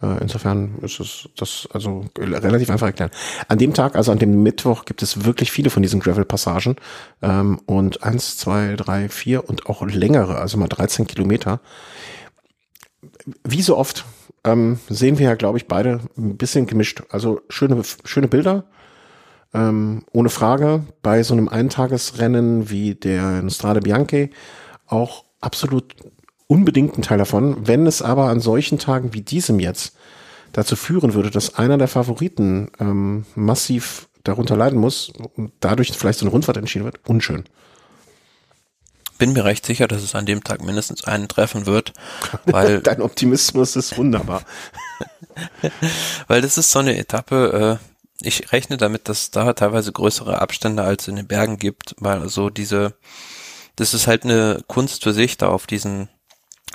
Äh, 0.02 0.20
insofern 0.20 0.78
ist 0.82 1.00
es 1.00 1.28
das 1.36 1.68
also 1.72 2.06
relativ 2.18 2.70
einfach 2.70 2.86
erklären. 2.86 3.10
An 3.48 3.58
dem 3.58 3.74
Tag, 3.74 3.96
also 3.96 4.12
an 4.12 4.18
dem 4.18 4.42
Mittwoch, 4.42 4.84
gibt 4.84 5.02
es 5.02 5.24
wirklich 5.24 5.50
viele 5.50 5.70
von 5.70 5.82
diesen 5.82 6.00
Gravel-Passagen 6.00 6.76
ähm, 7.22 7.60
und 7.66 8.02
eins, 8.02 8.36
zwei, 8.36 8.76
drei, 8.76 9.08
vier 9.08 9.48
und 9.48 9.66
auch 9.66 9.82
längere, 9.86 10.38
also 10.38 10.58
mal 10.58 10.68
13 10.68 11.06
Kilometer. 11.06 11.60
Wie 13.44 13.62
so 13.62 13.76
oft 13.76 14.04
ähm, 14.44 14.78
sehen 14.88 15.18
wir 15.18 15.26
ja, 15.26 15.34
glaube 15.34 15.58
ich, 15.58 15.66
beide 15.66 16.00
ein 16.16 16.36
bisschen 16.36 16.66
gemischt. 16.66 17.02
Also 17.10 17.42
schöne, 17.48 17.82
schöne 18.04 18.28
Bilder, 18.28 18.64
ähm, 19.52 20.04
ohne 20.12 20.30
Frage 20.30 20.84
bei 21.02 21.22
so 21.22 21.34
einem 21.34 21.48
Eintagesrennen 21.48 22.70
wie 22.70 22.94
der 22.94 23.48
Strade 23.50 23.80
Bianche 23.80 24.30
auch 24.86 25.24
absolut 25.40 25.94
unbedingt 26.50 26.98
ein 26.98 27.02
Teil 27.02 27.18
davon. 27.18 27.68
Wenn 27.68 27.86
es 27.86 28.02
aber 28.02 28.24
an 28.24 28.40
solchen 28.40 28.80
Tagen 28.80 29.14
wie 29.14 29.20
diesem 29.20 29.60
jetzt 29.60 29.94
dazu 30.52 30.74
führen 30.74 31.14
würde, 31.14 31.30
dass 31.30 31.54
einer 31.54 31.78
der 31.78 31.86
Favoriten 31.86 32.72
ähm, 32.80 33.24
massiv 33.36 34.08
darunter 34.24 34.56
leiden 34.56 34.80
muss 34.80 35.12
und 35.36 35.52
dadurch 35.60 35.92
vielleicht 35.92 36.18
so 36.18 36.24
eine 36.24 36.32
Rundfahrt 36.32 36.56
entschieden 36.56 36.84
wird, 36.84 36.98
unschön. 37.08 37.44
Bin 39.16 39.32
mir 39.32 39.44
recht 39.44 39.64
sicher, 39.64 39.86
dass 39.86 40.02
es 40.02 40.16
an 40.16 40.26
dem 40.26 40.42
Tag 40.42 40.64
mindestens 40.64 41.04
einen 41.04 41.28
treffen 41.28 41.66
wird, 41.66 41.92
weil 42.46 42.80
dein 42.82 43.00
Optimismus 43.00 43.76
ist 43.76 43.96
wunderbar. 43.96 44.42
Weil 46.26 46.42
das 46.42 46.58
ist 46.58 46.70
so 46.70 46.80
eine 46.80 46.98
Etappe, 46.98 47.78
äh, 47.80 48.26
ich 48.26 48.52
rechne 48.52 48.76
damit, 48.76 49.08
dass 49.08 49.30
da 49.30 49.52
teilweise 49.52 49.92
größere 49.92 50.40
Abstände 50.40 50.82
als 50.82 51.08
in 51.08 51.16
den 51.16 51.28
Bergen 51.28 51.56
gibt, 51.56 51.94
weil 51.98 52.28
so 52.28 52.50
diese, 52.50 52.94
das 53.76 53.94
ist 53.94 54.06
halt 54.06 54.24
eine 54.24 54.62
Kunst 54.66 55.04
für 55.04 55.14
sich, 55.14 55.38
da 55.38 55.48
auf 55.48 55.66
diesen 55.66 56.10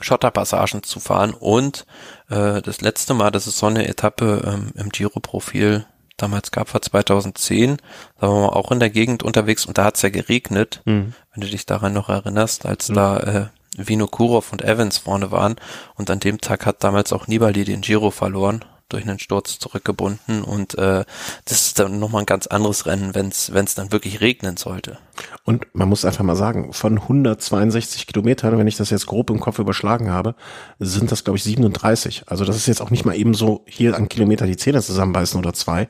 Schotterpassagen 0.01 0.83
zu 0.83 0.99
fahren 0.99 1.33
und 1.33 1.85
äh, 2.29 2.61
das 2.61 2.81
letzte 2.81 3.13
Mal, 3.13 3.31
dass 3.31 3.47
es 3.47 3.57
so 3.57 3.67
eine 3.67 3.87
Etappe 3.87 4.41
ähm, 4.45 4.71
im 4.75 4.89
Giro-Profil 4.89 5.85
damals 6.17 6.51
gab, 6.51 6.73
war 6.73 6.81
2010, 6.81 7.77
da 8.19 8.27
waren 8.27 8.41
wir 8.41 8.55
auch 8.55 8.71
in 8.71 8.79
der 8.79 8.89
Gegend 8.89 9.23
unterwegs 9.23 9.65
und 9.65 9.77
da 9.77 9.85
hat's 9.85 10.01
ja 10.01 10.09
geregnet, 10.09 10.81
mhm. 10.85 11.13
wenn 11.33 11.41
du 11.41 11.47
dich 11.47 11.65
daran 11.65 11.93
noch 11.93 12.09
erinnerst, 12.09 12.65
als 12.65 12.89
mhm. 12.89 12.93
da 12.93 13.17
äh, 13.19 13.45
Vinokurov 13.77 14.51
und 14.51 14.63
Evans 14.63 14.97
vorne 14.99 15.31
waren 15.31 15.55
und 15.95 16.09
an 16.09 16.19
dem 16.19 16.39
Tag 16.39 16.65
hat 16.65 16.83
damals 16.83 17.11
auch 17.11 17.27
Nibali 17.27 17.65
den 17.65 17.81
Giro 17.81 18.11
verloren 18.11 18.63
durch 18.89 19.07
einen 19.07 19.19
Sturz 19.19 19.59
zurückgebunden 19.59 20.43
und 20.43 20.77
äh, 20.77 21.05
das 21.45 21.65
ist 21.65 21.79
dann 21.79 21.99
nochmal 21.99 22.23
ein 22.23 22.27
ganz 22.27 22.47
anderes 22.47 22.85
Rennen, 22.85 23.15
wenn 23.15 23.29
es 23.29 23.75
dann 23.75 23.91
wirklich 23.91 24.21
regnen 24.21 24.57
sollte. 24.57 24.99
Und 25.43 25.67
man 25.73 25.89
muss 25.89 26.05
einfach 26.05 26.23
mal 26.23 26.35
sagen, 26.35 26.73
von 26.73 26.99
162 26.99 28.07
Kilometern, 28.07 28.57
wenn 28.57 28.67
ich 28.67 28.77
das 28.77 28.89
jetzt 28.89 29.07
grob 29.07 29.29
im 29.29 29.39
Kopf 29.39 29.59
überschlagen 29.59 30.11
habe, 30.11 30.35
sind 30.79 31.11
das 31.11 31.23
glaube 31.23 31.37
ich 31.37 31.43
37. 31.43 32.23
Also 32.27 32.45
das 32.45 32.55
ist 32.57 32.67
jetzt 32.67 32.81
auch 32.81 32.91
nicht 32.91 33.05
mal 33.05 33.15
eben 33.15 33.33
so 33.33 33.63
hier 33.67 33.95
an 33.95 34.09
Kilometer 34.09 34.45
die 34.45 34.57
Zähne 34.57 34.81
zusammenbeißen 34.81 35.39
oder 35.39 35.53
zwei, 35.53 35.87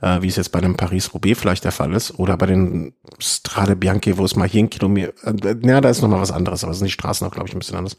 äh, 0.00 0.22
wie 0.22 0.28
es 0.28 0.36
jetzt 0.36 0.52
bei 0.52 0.60
dem 0.60 0.76
Paris-Roubaix 0.76 1.38
vielleicht 1.38 1.64
der 1.64 1.72
Fall 1.72 1.94
ist, 1.94 2.18
oder 2.18 2.36
bei 2.36 2.46
den 2.46 2.94
Strade 3.18 3.76
Bianche, 3.76 4.18
wo 4.18 4.24
es 4.24 4.36
mal 4.36 4.48
hier 4.48 4.62
ein 4.62 4.70
Kilometer, 4.70 5.12
äh, 5.24 5.56
ja, 5.62 5.80
da 5.80 5.90
ist 5.90 6.02
nochmal 6.02 6.20
was 6.20 6.32
anderes, 6.32 6.64
aber 6.64 6.74
sind 6.74 6.86
die 6.86 6.92
Straßen 6.92 7.26
auch, 7.26 7.32
glaube 7.32 7.48
ich, 7.48 7.54
ein 7.54 7.58
bisschen 7.58 7.76
anders. 7.76 7.96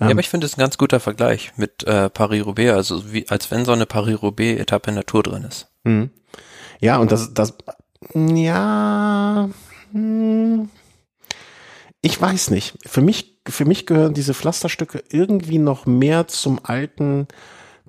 Ähm, 0.00 0.08
ja, 0.08 0.10
aber 0.10 0.20
ich 0.20 0.28
finde 0.28 0.46
es 0.46 0.56
ein 0.56 0.60
ganz 0.60 0.78
guter 0.78 1.00
Vergleich 1.00 1.52
mit 1.56 1.84
äh, 1.84 2.08
Paris-Roubaix, 2.08 2.72
also 2.72 3.12
wie, 3.12 3.28
als 3.28 3.50
wenn 3.50 3.64
so 3.64 3.72
eine 3.72 3.86
Paris-Roubaix-Etappe 3.86 4.90
in 4.90 4.96
der 4.96 5.06
Tour 5.06 5.22
drin 5.22 5.44
ist. 5.44 5.68
Mhm. 5.84 6.10
Ja, 6.80 6.98
und 6.98 7.12
das, 7.12 7.34
das, 7.34 7.54
ja, 8.14 9.48
hm, 9.92 10.68
ich 12.00 12.20
weiß 12.20 12.50
nicht. 12.50 12.74
Für 12.84 13.00
mich, 13.00 13.38
für 13.48 13.64
mich 13.64 13.86
gehören 13.86 14.14
diese 14.14 14.34
Pflasterstücke 14.34 15.04
irgendwie 15.10 15.58
noch 15.58 15.86
mehr 15.86 16.26
zum 16.26 16.60
alten 16.64 17.28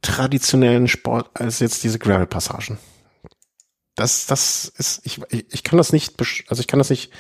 traditionellen 0.02 0.88
Sport 0.88 1.30
als 1.34 1.60
jetzt 1.60 1.84
diese 1.84 1.98
Gravel-Passagen 1.98 2.78
das, 3.96 4.26
das 4.26 4.72
ist, 4.78 5.02
ich, 5.06 5.22
ich 5.30 5.64
kann 5.64 5.78
das 5.78 5.94
nicht, 5.94 6.16
also 6.48 6.60
ich 6.60 6.68
kann 6.68 6.80
das 6.80 6.90
nicht 6.90 7.12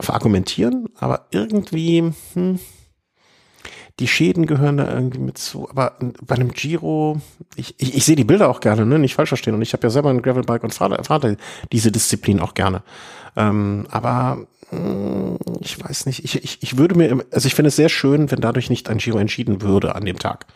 verargumentieren, 0.00 0.88
aber 0.98 1.26
irgendwie, 1.30 2.12
hm, 2.34 2.60
die 3.98 4.08
Schäden 4.08 4.46
gehören 4.46 4.76
da 4.76 4.92
irgendwie 4.92 5.20
mit 5.20 5.38
zu. 5.38 5.70
Aber 5.70 5.96
bei 6.20 6.34
einem 6.34 6.52
Giro, 6.52 7.20
ich, 7.54 7.74
ich, 7.78 7.94
ich 7.94 8.04
sehe 8.04 8.16
die 8.16 8.24
Bilder 8.24 8.50
auch 8.50 8.60
gerne, 8.60 8.84
ne? 8.84 8.98
nicht 8.98 9.14
falsch 9.14 9.30
verstehen. 9.30 9.54
Und 9.54 9.62
ich 9.62 9.72
habe 9.72 9.84
ja 9.84 9.90
selber 9.90 10.10
ein 10.10 10.20
Gravelbike 10.20 10.64
und 10.64 10.74
fahre, 10.74 11.02
fahre 11.02 11.38
diese 11.72 11.90
Disziplin 11.90 12.40
auch 12.40 12.52
gerne. 12.52 12.82
Ähm, 13.36 13.86
aber 13.90 14.46
hm, 14.68 15.38
ich 15.60 15.82
weiß 15.82 16.04
nicht, 16.06 16.24
ich, 16.24 16.44
ich, 16.44 16.62
ich 16.62 16.76
würde 16.76 16.94
mir, 16.94 17.24
also 17.30 17.46
ich 17.46 17.54
finde 17.54 17.68
es 17.68 17.76
sehr 17.76 17.88
schön, 17.88 18.30
wenn 18.30 18.40
dadurch 18.40 18.68
nicht 18.68 18.90
ein 18.90 18.98
Giro 18.98 19.16
entschieden 19.18 19.62
würde 19.62 19.94
an 19.94 20.04
dem 20.04 20.18
Tag. 20.18 20.46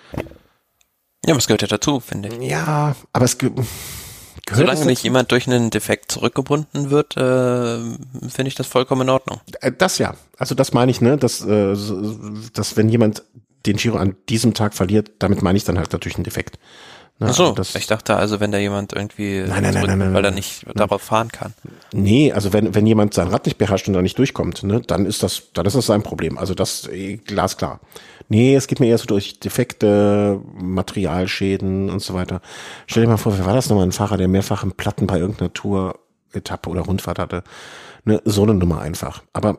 Ja, 1.25 1.33
aber 1.33 1.39
es 1.39 1.47
gehört 1.47 1.63
ja 1.63 1.69
dazu, 1.69 2.01
finde 2.01 2.29
ich. 2.29 2.51
Ja, 2.51 2.95
aber 3.15 3.25
es 3.25 3.39
gibt 3.39 3.59
Gehört 4.51 4.67
Solange 4.69 4.87
nicht 4.87 5.05
jemand 5.05 5.31
durch 5.31 5.47
einen 5.47 5.71
Defekt 5.71 6.11
zurückgebunden 6.11 6.91
wird, 6.91 7.17
äh, 7.17 7.79
finde 8.29 8.49
ich 8.49 8.57
das 8.57 8.67
vollkommen 8.67 9.03
in 9.03 9.11
Ordnung. 9.11 9.41
Äh, 9.61 9.71
das 9.77 9.99
ja. 9.99 10.15
Also 10.39 10.57
das 10.57 10.73
meine 10.73 10.91
ich, 10.91 11.01
ne, 11.01 11.17
dass, 11.17 11.41
äh, 11.43 11.77
dass 12.53 12.77
wenn 12.77 12.89
jemand 12.89 13.23
den 13.65 13.77
Giro 13.77 13.97
an 13.97 14.17
diesem 14.29 14.53
Tag 14.53 14.75
verliert, 14.75 15.13
damit 15.21 15.41
meine 15.43 15.57
ich 15.57 15.63
dann 15.63 15.79
halt 15.79 15.93
natürlich 15.93 16.17
einen 16.17 16.25
Defekt. 16.25 16.59
Ne, 17.21 17.29
Ach 17.31 17.35
so, 17.35 17.55
also 17.55 17.79
ich 17.79 17.87
dachte 17.87 18.17
also, 18.17 18.41
wenn 18.41 18.51
da 18.51 18.59
jemand 18.59 18.93
irgendwie, 18.93 19.45
nein, 19.47 19.63
nein, 19.63 19.75
nein, 19.75 19.87
nein, 19.87 19.99
nein, 19.99 20.15
weil 20.15 20.25
er 20.25 20.31
nicht 20.33 20.67
nein. 20.67 20.75
darauf 20.75 21.03
fahren 21.03 21.31
kann. 21.31 21.55
Nee, 21.93 22.33
also 22.33 22.53
wenn, 22.53 22.75
wenn 22.75 22.87
jemand 22.87 23.15
sein 23.15 23.29
Rad 23.29 23.47
nicht 23.47 23.59
beherrscht 23.59 23.87
und 23.87 23.95
da 23.95 24.03
nicht 24.03 24.19
durchkommt, 24.19 24.65
ne, 24.65 24.81
dann 24.81 25.07
ist 25.07 25.23
das, 25.23 25.53
dann 25.53 25.65
ist 25.67 25.77
das 25.77 25.87
sein 25.87 26.03
Problem. 26.03 26.39
Also 26.39 26.55
das 26.55 26.89
eh, 26.89 27.19
glasklar. 27.19 27.79
Nee, 28.31 28.55
es 28.55 28.69
geht 28.69 28.79
mir 28.79 28.87
eher 28.87 28.97
so 28.97 29.07
durch 29.07 29.41
Defekte, 29.41 30.41
Materialschäden 30.55 31.91
und 31.91 32.01
so 32.01 32.15
weiter. 32.15 32.41
Stell 32.87 33.03
dir 33.03 33.09
mal 33.09 33.17
vor, 33.17 33.37
wer 33.37 33.45
war 33.45 33.55
das 33.55 33.69
nochmal? 33.69 33.85
Ein 33.85 33.93
Fahrer, 33.93 34.17
der 34.17 34.29
mehrfach 34.29 34.63
einen 34.63 34.71
Platten 34.71 35.09
bei 35.09 35.19
irgendeiner 35.19 35.53
Tour-Etappe 35.53 36.71
oder 36.71 36.83
Rundfahrt 36.83 37.19
hatte. 37.19 37.43
Ne, 38.05 38.23
so 38.25 38.45
eine 38.45 38.55
Nummer 38.55 38.83
einfach. 38.83 39.25
Aber 39.33 39.59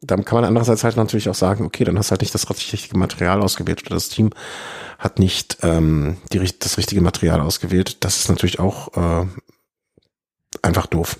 dann 0.00 0.24
kann 0.24 0.36
man 0.36 0.44
andererseits 0.44 0.84
halt 0.84 0.96
natürlich 0.96 1.28
auch 1.28 1.34
sagen, 1.34 1.66
okay, 1.66 1.84
dann 1.84 1.98
hast 1.98 2.08
du 2.08 2.12
halt 2.12 2.22
nicht 2.22 2.32
das 2.34 2.48
richtige 2.48 2.96
Material 2.96 3.42
ausgewählt 3.42 3.82
oder 3.84 3.96
das 3.96 4.08
Team 4.08 4.30
hat 4.98 5.18
nicht 5.18 5.58
ähm, 5.62 6.16
die, 6.32 6.40
das 6.58 6.78
richtige 6.78 7.02
Material 7.02 7.42
ausgewählt. 7.42 8.02
Das 8.04 8.16
ist 8.16 8.30
natürlich 8.30 8.58
auch 8.58 8.96
äh, 8.96 9.26
einfach 10.62 10.86
doof. 10.86 11.18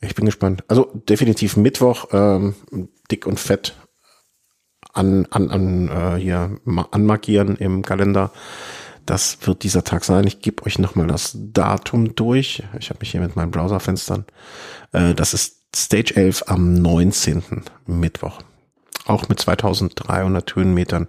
Ich 0.00 0.14
bin 0.14 0.24
gespannt. 0.24 0.64
Also 0.66 0.90
definitiv 0.94 1.58
Mittwoch, 1.58 2.06
ähm, 2.12 2.54
dick 3.10 3.26
und 3.26 3.38
fett 3.38 3.74
an, 4.92 5.26
an, 5.30 5.50
an 5.50 5.88
äh, 5.88 6.20
hier 6.20 6.58
anmarkieren 6.90 7.56
im 7.56 7.82
Kalender. 7.82 8.30
Das 9.06 9.38
wird 9.42 9.62
dieser 9.62 9.84
Tag 9.84 10.04
sein. 10.04 10.26
Ich 10.26 10.40
gebe 10.40 10.64
euch 10.66 10.78
nochmal 10.78 11.06
das 11.06 11.36
Datum 11.36 12.14
durch. 12.14 12.62
Ich 12.78 12.90
habe 12.90 13.00
mich 13.00 13.10
hier 13.10 13.20
mit 13.20 13.36
meinen 13.36 13.50
Browserfenstern. 13.50 14.24
Äh, 14.92 15.14
das 15.14 15.34
ist 15.34 15.56
Stage 15.74 16.14
11 16.16 16.44
am 16.46 16.74
19. 16.74 17.42
Mittwoch. 17.86 18.38
Auch 19.06 19.28
mit 19.28 19.40
2300 19.40 20.54
Höhenmetern. 20.54 21.06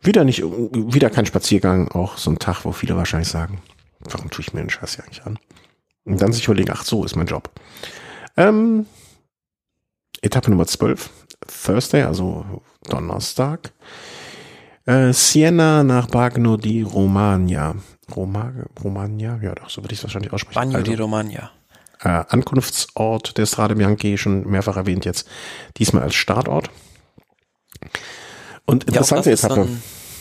Wieder 0.00 0.24
nicht, 0.24 0.42
wieder 0.42 1.10
kein 1.10 1.26
Spaziergang. 1.26 1.88
Auch 1.88 2.18
so 2.18 2.30
ein 2.30 2.38
Tag, 2.38 2.64
wo 2.64 2.72
viele 2.72 2.96
wahrscheinlich 2.96 3.28
sagen, 3.28 3.60
warum 4.00 4.30
tue 4.30 4.42
ich 4.42 4.54
mir 4.54 4.60
den 4.60 4.70
Scheiß 4.70 4.94
hier 4.94 5.04
eigentlich 5.04 5.24
an? 5.24 5.38
Und 6.04 6.22
dann 6.22 6.32
sich 6.32 6.44
überlegen, 6.44 6.72
ach 6.72 6.84
so 6.84 7.04
ist 7.04 7.16
mein 7.16 7.26
Job. 7.26 7.50
Ähm, 8.36 8.86
Etappe 10.22 10.50
Nummer 10.50 10.66
12, 10.66 11.10
Thursday, 11.46 12.02
also 12.02 12.62
Donnerstag. 12.88 13.72
Äh, 14.86 15.12
Siena 15.12 15.84
nach 15.84 16.06
Bagno 16.06 16.56
di 16.56 16.82
Romagna. 16.82 17.74
Roma, 18.14 18.52
Romagna? 18.82 19.38
Ja, 19.42 19.54
doch, 19.54 19.68
so 19.68 19.82
würde 19.82 19.92
ich 19.92 19.98
es 19.98 20.04
wahrscheinlich 20.04 20.32
aussprechen. 20.32 20.58
Bagno 20.58 20.78
also, 20.78 20.90
di 20.90 20.96
Romagna. 20.96 21.50
Äh, 22.00 22.24
Ankunftsort 22.28 23.36
der 23.36 23.46
Strade 23.46 23.74
Bianchi, 23.74 24.16
schon 24.18 24.46
mehrfach 24.46 24.76
erwähnt 24.76 25.04
jetzt, 25.04 25.28
diesmal 25.76 26.04
als 26.04 26.14
Startort. 26.14 26.70
Und 28.64 28.84
interessante 28.84 29.30
ja, 29.30 29.34
Etappe. 29.34 29.68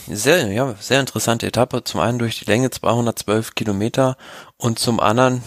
Sehr, 0.09 0.47
ja, 0.47 0.73
sehr 0.79 1.01
interessante 1.01 1.45
Etappe. 1.45 1.83
Zum 1.83 1.99
einen 1.99 2.17
durch 2.17 2.39
die 2.39 2.45
Länge 2.45 2.69
212 2.69 3.55
Kilometer 3.55 4.15
und 4.55 4.79
zum 4.79 4.99
anderen, 4.99 5.43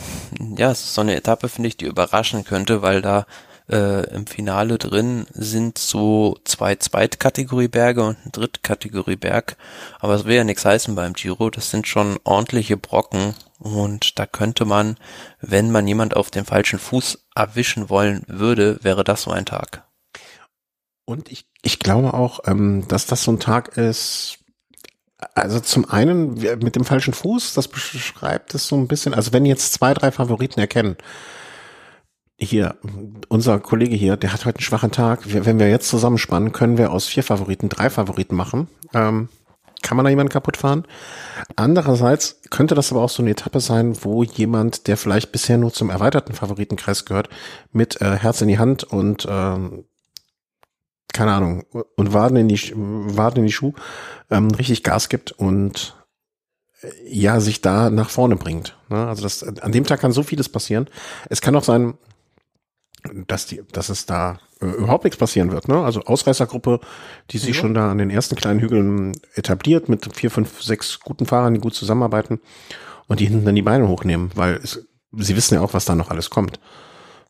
ja, 0.57 0.71
es 0.71 0.81
ist 0.81 0.95
so 0.95 1.01
eine 1.01 1.17
Etappe, 1.17 1.49
finde 1.49 1.69
ich, 1.69 1.79
die 1.79 1.87
überraschen 1.87 2.45
könnte, 2.45 2.83
weil 2.83 3.01
da 3.01 3.27
äh, 3.71 4.15
im 4.15 4.27
Finale 4.27 4.79
drin 4.79 5.27
sind 5.33 5.79
so 5.79 6.39
zwei 6.45 6.77
Zweitkategorieberge 6.77 8.03
und 8.03 8.17
ein 8.25 8.33
Drittkategorieberg. 8.33 9.57
Aber 9.99 10.15
es 10.15 10.25
will 10.25 10.37
ja 10.37 10.45
nichts 10.45 10.65
heißen 10.65 10.95
beim 10.95 11.13
Giro. 11.13 11.51
Das 11.51 11.71
sind 11.71 11.87
schon 11.87 12.19
ordentliche 12.25 12.77
Brocken. 12.77 13.35
Und 13.59 14.19
da 14.19 14.27
könnte 14.27 14.65
man, 14.65 14.97
wenn 15.41 15.71
man 15.71 15.87
jemand 15.87 16.17
auf 16.17 16.31
den 16.31 16.45
falschen 16.45 16.79
Fuß 16.79 17.27
erwischen 17.35 17.91
wollen 17.91 18.25
würde, 18.27 18.79
wäre 18.83 19.05
das 19.05 19.23
so 19.23 19.31
ein 19.31 19.47
Tag. 19.47 19.85
Und 21.05 21.31
ich, 21.31 21.47
ich 21.63 21.79
glaube 21.79 22.15
auch, 22.15 22.41
ähm, 22.47 22.87
dass 22.89 23.07
das 23.07 23.23
so 23.23 23.33
ein 23.33 23.41
Tag 23.41 23.77
ist, 23.77 24.39
also 25.35 25.61
zum 25.61 25.89
einen 25.91 26.35
mit 26.35 26.77
dem 26.77 26.85
falschen 26.85 27.13
Fuß, 27.13 27.55
das 27.55 27.69
beschreibt 27.69 28.55
es 28.55 28.67
so 28.67 28.77
ein 28.77 28.89
bisschen, 28.89 29.13
also 29.13 29.33
wenn 29.33 29.45
jetzt 29.45 29.73
zwei, 29.75 29.93
drei 29.93 30.11
Favoriten 30.13 30.61
erkennen, 30.61 30.97
hier, 32.41 32.77
unser 33.29 33.61
Kollege 33.61 33.95
hier, 33.95 34.17
der 34.17 34.33
hat 34.33 34.47
heute 34.47 34.59
einen 34.59 34.65
schwachen 34.65 34.91
Tag. 34.91 35.21
wenn 35.25 35.59
wir 35.59 35.69
jetzt 35.69 35.89
zusammenspannen, 35.89 36.53
können 36.53 36.79
wir 36.79 36.91
aus 36.91 37.07
vier 37.07 37.23
Favoriten 37.23 37.69
drei 37.69 37.91
Favoriten 37.91 38.35
machen. 38.35 38.69
Ähm, 38.95 39.29
kann 39.83 39.97
man 39.97 40.05
da 40.05 40.11
jemanden 40.11 40.33
kaputt 40.33 40.57
fahren? 40.57 40.85
Andererseits 41.57 42.41
könnte 42.51 42.75
das 42.75 42.93
aber 42.93 43.03
auch 43.03 43.09
so 43.09 43.23
eine 43.23 43.31
Etappe 43.31 43.61
sein, 43.61 43.97
wo 44.03 44.23
jemand, 44.23 44.87
der 44.89 44.97
vielleicht 44.97 45.33
bisher 45.33 45.59
nur 45.59 45.73
zum 45.73 45.91
erweiterten 45.91 46.35
Favoritenkreis 46.35 47.05
gehört, 47.05 47.29
mit 47.73 48.01
äh, 48.01 48.17
Herz 48.17 48.41
in 48.41 48.49
die 48.49 48.59
Hand 48.59 48.85
und 48.85 49.27
ähm, 49.29 49.85
keine 51.13 51.33
Ahnung 51.33 51.65
und 51.97 52.13
Waden 52.13 52.37
in 52.37 52.49
die 52.49 52.73
Waden 52.75 53.39
in 53.39 53.47
die 53.47 53.53
Schuh 53.53 53.73
ähm, 54.31 54.51
richtig 54.53 54.83
Gas 54.85 55.09
gibt 55.09 55.33
und 55.33 55.97
äh, 56.83 56.89
ja 57.09 57.41
sich 57.41 57.63
da 57.63 57.91
nach 57.91 58.11
vorne 58.11 58.37
bringt. 58.37 58.77
Ne? 58.91 59.07
Also 59.07 59.23
das 59.23 59.43
an 59.43 59.73
dem 59.73 59.85
Tag 59.85 60.01
kann 60.01 60.13
so 60.13 60.23
vieles 60.23 60.49
passieren. 60.49 60.89
Es 61.29 61.41
kann 61.41 61.57
auch 61.57 61.65
sein, 61.65 61.95
dass 63.27 63.47
die, 63.47 63.63
dass 63.73 63.89
es 63.89 64.07
da 64.07 64.39
äh, 64.61 64.67
überhaupt 64.67 65.05
nichts 65.05 65.19
passieren 65.19 65.51
wird. 65.53 65.69
Ne? 65.69 65.83
Also 65.83 66.03
Ausreißergruppe, 66.03 66.81
die 67.31 67.39
sich 67.39 67.57
ja. 67.57 67.63
schon 67.63 67.75
da 67.75 67.91
an 67.91 67.99
den 67.99 68.11
ersten 68.11 68.37
kleinen 68.37 68.61
Hügeln 68.61 69.13
etabliert 69.35 69.89
mit 69.89 70.15
vier, 70.15 70.31
fünf, 70.31 70.63
sechs 70.63 71.01
guten 71.01 71.27
Fahrern, 71.27 71.55
die 71.55 71.61
gut 71.61 71.75
zusammenarbeiten 71.75 72.41
und 73.09 73.21
die 73.21 73.27
hinten 73.27 73.45
dann 73.45 73.55
die 73.55 73.63
Beine 73.63 73.89
hochnehmen, 73.89 74.31
weil 74.35 74.61
es, 74.63 74.87
sie 75.17 75.37
wissen 75.37 75.55
ja 75.55 75.61
auch, 75.61 75.75
was 75.75 75.85
da 75.85 75.95
noch 75.95 76.11
alles 76.11 76.31
kommt. 76.31 76.61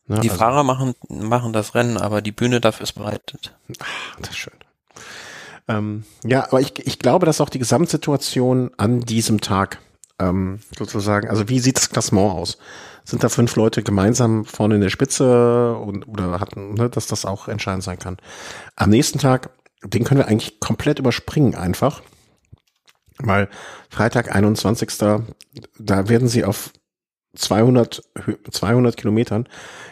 Ne? 0.07 0.19
Die 0.19 0.29
also, 0.29 0.39
Fahrer 0.39 0.63
machen 0.63 0.93
machen 1.09 1.53
das 1.53 1.73
Rennen, 1.75 1.97
aber 1.97 2.21
die 2.21 2.31
Bühne 2.31 2.61
dafür 2.61 2.83
ist 2.83 2.93
bereitet. 2.93 3.55
Ach, 3.79 4.15
das 4.19 4.31
ist 4.31 4.37
schön. 4.37 4.53
Ähm, 5.67 6.03
ja, 6.25 6.45
aber 6.45 6.59
ich, 6.59 6.85
ich 6.85 6.99
glaube, 6.99 7.25
dass 7.25 7.39
auch 7.39 7.49
die 7.49 7.59
Gesamtsituation 7.59 8.71
an 8.77 9.01
diesem 9.01 9.41
Tag 9.41 9.79
ähm, 10.19 10.59
sozusagen, 10.77 11.29
also 11.29 11.49
wie 11.49 11.59
sieht 11.59 11.77
das 11.77 11.89
Klassement 11.89 12.31
aus? 12.31 12.57
Sind 13.03 13.23
da 13.23 13.29
fünf 13.29 13.55
Leute 13.55 13.83
gemeinsam 13.83 14.45
vorne 14.45 14.75
in 14.75 14.81
der 14.81 14.89
Spitze 14.89 15.75
und 15.75 16.07
oder 16.07 16.39
hatten, 16.39 16.75
ne, 16.75 16.89
dass 16.89 17.07
das 17.07 17.25
auch 17.25 17.47
entscheidend 17.47 17.83
sein 17.83 17.99
kann? 17.99 18.17
Am 18.75 18.89
nächsten 18.89 19.19
Tag, 19.19 19.49
den 19.83 20.03
können 20.03 20.19
wir 20.19 20.27
eigentlich 20.27 20.59
komplett 20.59 20.99
überspringen 20.99 21.55
einfach, 21.55 22.01
weil 23.17 23.49
Freitag 23.89 24.33
21. 24.33 24.97
Da 24.97 26.09
werden 26.09 26.27
sie 26.27 26.45
auf 26.45 26.71
200, 27.35 28.01
200 28.51 28.97
Kilometern 28.97 29.47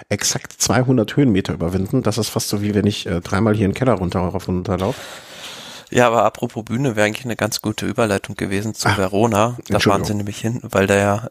exakt 0.09 0.53
200 0.53 1.15
Höhenmeter 1.15 1.53
überwinden. 1.53 2.03
Das 2.03 2.17
ist 2.17 2.29
fast 2.29 2.49
so 2.49 2.61
wie 2.61 2.73
wenn 2.75 2.87
ich 2.87 3.05
äh, 3.05 3.21
dreimal 3.21 3.55
hier 3.55 3.65
in 3.65 3.71
den 3.71 3.77
Keller 3.77 3.93
runter 3.93 4.19
rauf 4.19 4.47
und 4.47 4.55
runter 4.55 4.77
laufe. 4.77 4.99
Ja, 5.91 6.07
aber 6.07 6.23
apropos 6.23 6.65
Bühne 6.65 6.95
wäre 6.95 7.07
eigentlich 7.07 7.25
eine 7.25 7.35
ganz 7.35 7.61
gute 7.61 7.85
Überleitung 7.85 8.35
gewesen 8.35 8.75
zu 8.75 8.87
Ach, 8.87 8.97
Verona. 8.97 9.57
Da 9.69 9.79
fahren 9.79 10.03
sie 10.03 10.13
nämlich 10.13 10.39
hin, 10.39 10.59
weil 10.63 10.85
da 10.85 10.95
ja 10.95 11.29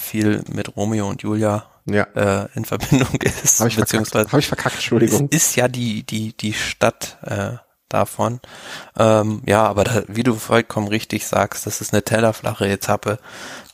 viel 0.00 0.42
mit 0.52 0.76
Romeo 0.76 1.08
und 1.08 1.22
Julia 1.22 1.66
ja. 1.86 2.04
äh, 2.14 2.48
in 2.54 2.64
Verbindung 2.64 3.14
ist. 3.22 3.60
Habe 3.60 3.68
ich, 3.68 3.76
beziehungsweise 3.76 4.30
hab 4.30 4.38
ich 4.38 4.48
verkackt, 4.48 4.76
Entschuldigung. 4.76 5.28
Ist 5.28 5.56
ja 5.56 5.68
die, 5.68 6.02
die, 6.02 6.36
die 6.36 6.52
Stadt 6.52 7.18
äh, 7.22 7.56
davon. 7.88 8.40
Ähm, 8.96 9.42
ja, 9.46 9.64
aber 9.66 9.84
da, 9.84 10.02
wie 10.08 10.22
du 10.22 10.34
vollkommen 10.34 10.88
richtig 10.88 11.26
sagst, 11.26 11.66
das 11.66 11.80
ist 11.80 11.92
eine 11.92 12.02
tellerflache 12.02 12.66
Etappe. 12.66 13.18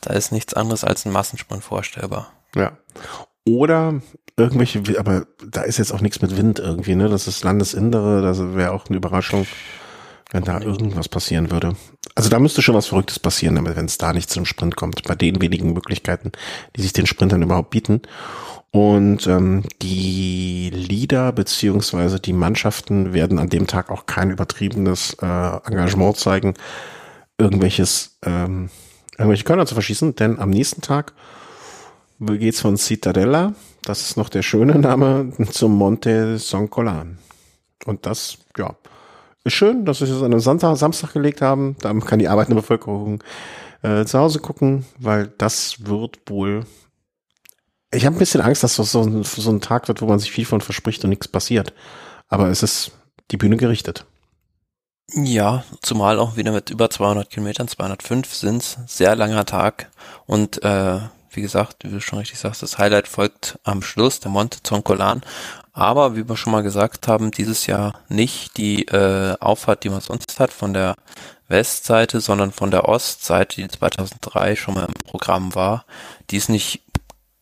Da 0.01 0.13
ist 0.13 0.31
nichts 0.31 0.53
anderes 0.53 0.83
als 0.83 1.05
ein 1.05 1.11
Massensprint 1.11 1.63
vorstellbar. 1.63 2.31
Ja. 2.55 2.77
Oder 3.45 4.01
irgendwelche, 4.35 4.81
aber 4.99 5.25
da 5.45 5.61
ist 5.61 5.77
jetzt 5.77 5.93
auch 5.93 6.01
nichts 6.01 6.21
mit 6.21 6.35
Wind 6.35 6.59
irgendwie, 6.59 6.95
ne? 6.95 7.07
Das 7.09 7.27
ist 7.27 7.43
Landesinnere, 7.43 8.21
das 8.21 8.39
wäre 8.55 8.71
auch 8.71 8.87
eine 8.87 8.97
Überraschung, 8.97 9.47
wenn 10.31 10.43
da 10.43 10.59
irgendwas 10.59 11.07
passieren 11.07 11.51
würde. 11.51 11.75
Also 12.15 12.29
da 12.29 12.39
müsste 12.39 12.61
schon 12.61 12.75
was 12.75 12.87
Verrücktes 12.87 13.19
passieren, 13.19 13.63
wenn 13.63 13.85
es 13.85 13.97
da 13.97 14.13
nicht 14.13 14.29
zum 14.29 14.45
Sprint 14.45 14.75
kommt, 14.75 15.03
bei 15.03 15.15
den 15.15 15.41
wenigen 15.41 15.73
Möglichkeiten, 15.73 16.31
die 16.75 16.81
sich 16.81 16.93
den 16.93 17.05
Sprintern 17.05 17.43
überhaupt 17.43 17.69
bieten. 17.69 18.01
Und 18.71 19.27
ähm, 19.27 19.63
die 19.81 20.69
Lieder 20.73 21.31
beziehungsweise 21.31 22.19
die 22.19 22.33
Mannschaften 22.33 23.13
werden 23.13 23.39
an 23.39 23.49
dem 23.49 23.67
Tag 23.67 23.89
auch 23.89 24.05
kein 24.05 24.29
übertriebenes 24.29 25.15
äh, 25.21 25.25
Engagement 25.25 26.17
zeigen, 26.17 26.53
irgendwelches 27.37 28.17
ähm, 28.23 28.69
irgendwelche 29.17 29.43
Körner 29.43 29.65
zu 29.65 29.73
verschießen, 29.73 30.15
denn 30.15 30.39
am 30.39 30.49
nächsten 30.49 30.81
Tag 30.81 31.13
geht's 32.19 32.61
von 32.61 32.77
Cittadella, 32.77 33.53
das 33.83 34.01
ist 34.01 34.17
noch 34.17 34.29
der 34.29 34.43
schöne 34.43 34.77
Name, 34.77 35.33
zum 35.51 35.75
Monte 35.75 36.37
San 36.37 36.69
Colan. 36.69 37.17
Und 37.85 38.05
das, 38.05 38.37
ja, 38.57 38.75
ist 39.47 39.53
schön, 39.53 39.85
dass 39.85 40.01
wir 40.01 40.07
es 40.07 40.21
an 40.21 40.31
einem 40.33 40.75
Samstag 40.75 41.13
gelegt 41.13 41.41
haben. 41.41 41.75
Da 41.81 41.93
kann 41.93 42.19
die 42.19 42.27
arbeitende 42.27 42.61
Bevölkerung 42.61 43.23
äh, 43.81 44.05
zu 44.05 44.19
Hause 44.19 44.39
gucken, 44.39 44.85
weil 44.99 45.27
das 45.37 45.85
wird 45.85 46.19
wohl. 46.27 46.65
Ich 47.91 48.05
habe 48.05 48.15
ein 48.15 48.19
bisschen 48.19 48.41
Angst, 48.41 48.63
dass 48.63 48.75
das 48.75 48.91
so 48.91 49.01
ein, 49.01 49.23
so 49.23 49.49
ein 49.49 49.61
Tag 49.61 49.87
wird, 49.87 50.01
wo 50.01 50.05
man 50.05 50.19
sich 50.19 50.31
viel 50.31 50.45
von 50.45 50.61
verspricht 50.61 51.03
und 51.03 51.09
nichts 51.09 51.27
passiert. 51.27 51.73
Aber 52.27 52.49
es 52.49 52.63
ist 52.63 52.91
die 53.31 53.37
Bühne 53.37 53.57
gerichtet. 53.57 54.05
Ja, 55.13 55.63
zumal 55.81 56.19
auch 56.19 56.35
wieder 56.35 56.51
mit 56.51 56.69
über 56.69 56.89
200 56.89 57.29
Kilometern, 57.29 57.69
205 57.69 58.33
sind's, 58.33 58.77
sehr 58.87 59.15
langer 59.15 59.45
Tag 59.45 59.89
und 60.25 60.61
äh, 60.63 60.99
wie 61.31 61.41
gesagt, 61.41 61.85
wie 61.85 61.89
du 61.89 62.01
schon 62.01 62.19
richtig 62.19 62.39
sagst, 62.39 62.61
das 62.61 62.77
Highlight 62.77 63.07
folgt 63.07 63.57
am 63.63 63.81
Schluss, 63.81 64.19
der 64.19 64.31
Monte 64.31 64.61
Zoncolan. 64.63 65.21
Aber 65.77 66.15
wie 66.15 66.27
wir 66.27 66.35
schon 66.35 66.53
mal 66.53 66.63
gesagt 66.63 67.07
haben, 67.07 67.29
dieses 67.29 67.67
Jahr 67.67 67.93
nicht 68.09 68.57
die 68.57 68.87
äh, 68.87 69.35
Auffahrt, 69.39 69.83
die 69.83 69.89
man 69.89 70.01
sonst 70.01 70.39
hat, 70.39 70.51
von 70.51 70.73
der 70.73 70.95
Westseite, 71.49 72.19
sondern 72.19 72.51
von 72.51 72.71
der 72.71 72.89
Ostseite, 72.89 73.61
die 73.61 73.67
2003 73.67 74.55
schon 74.55 74.73
mal 74.73 74.85
im 74.85 74.93
Programm 75.05 75.53
war. 75.53 75.85
Die 76.31 76.37
ist 76.37 76.49
nicht 76.49 76.81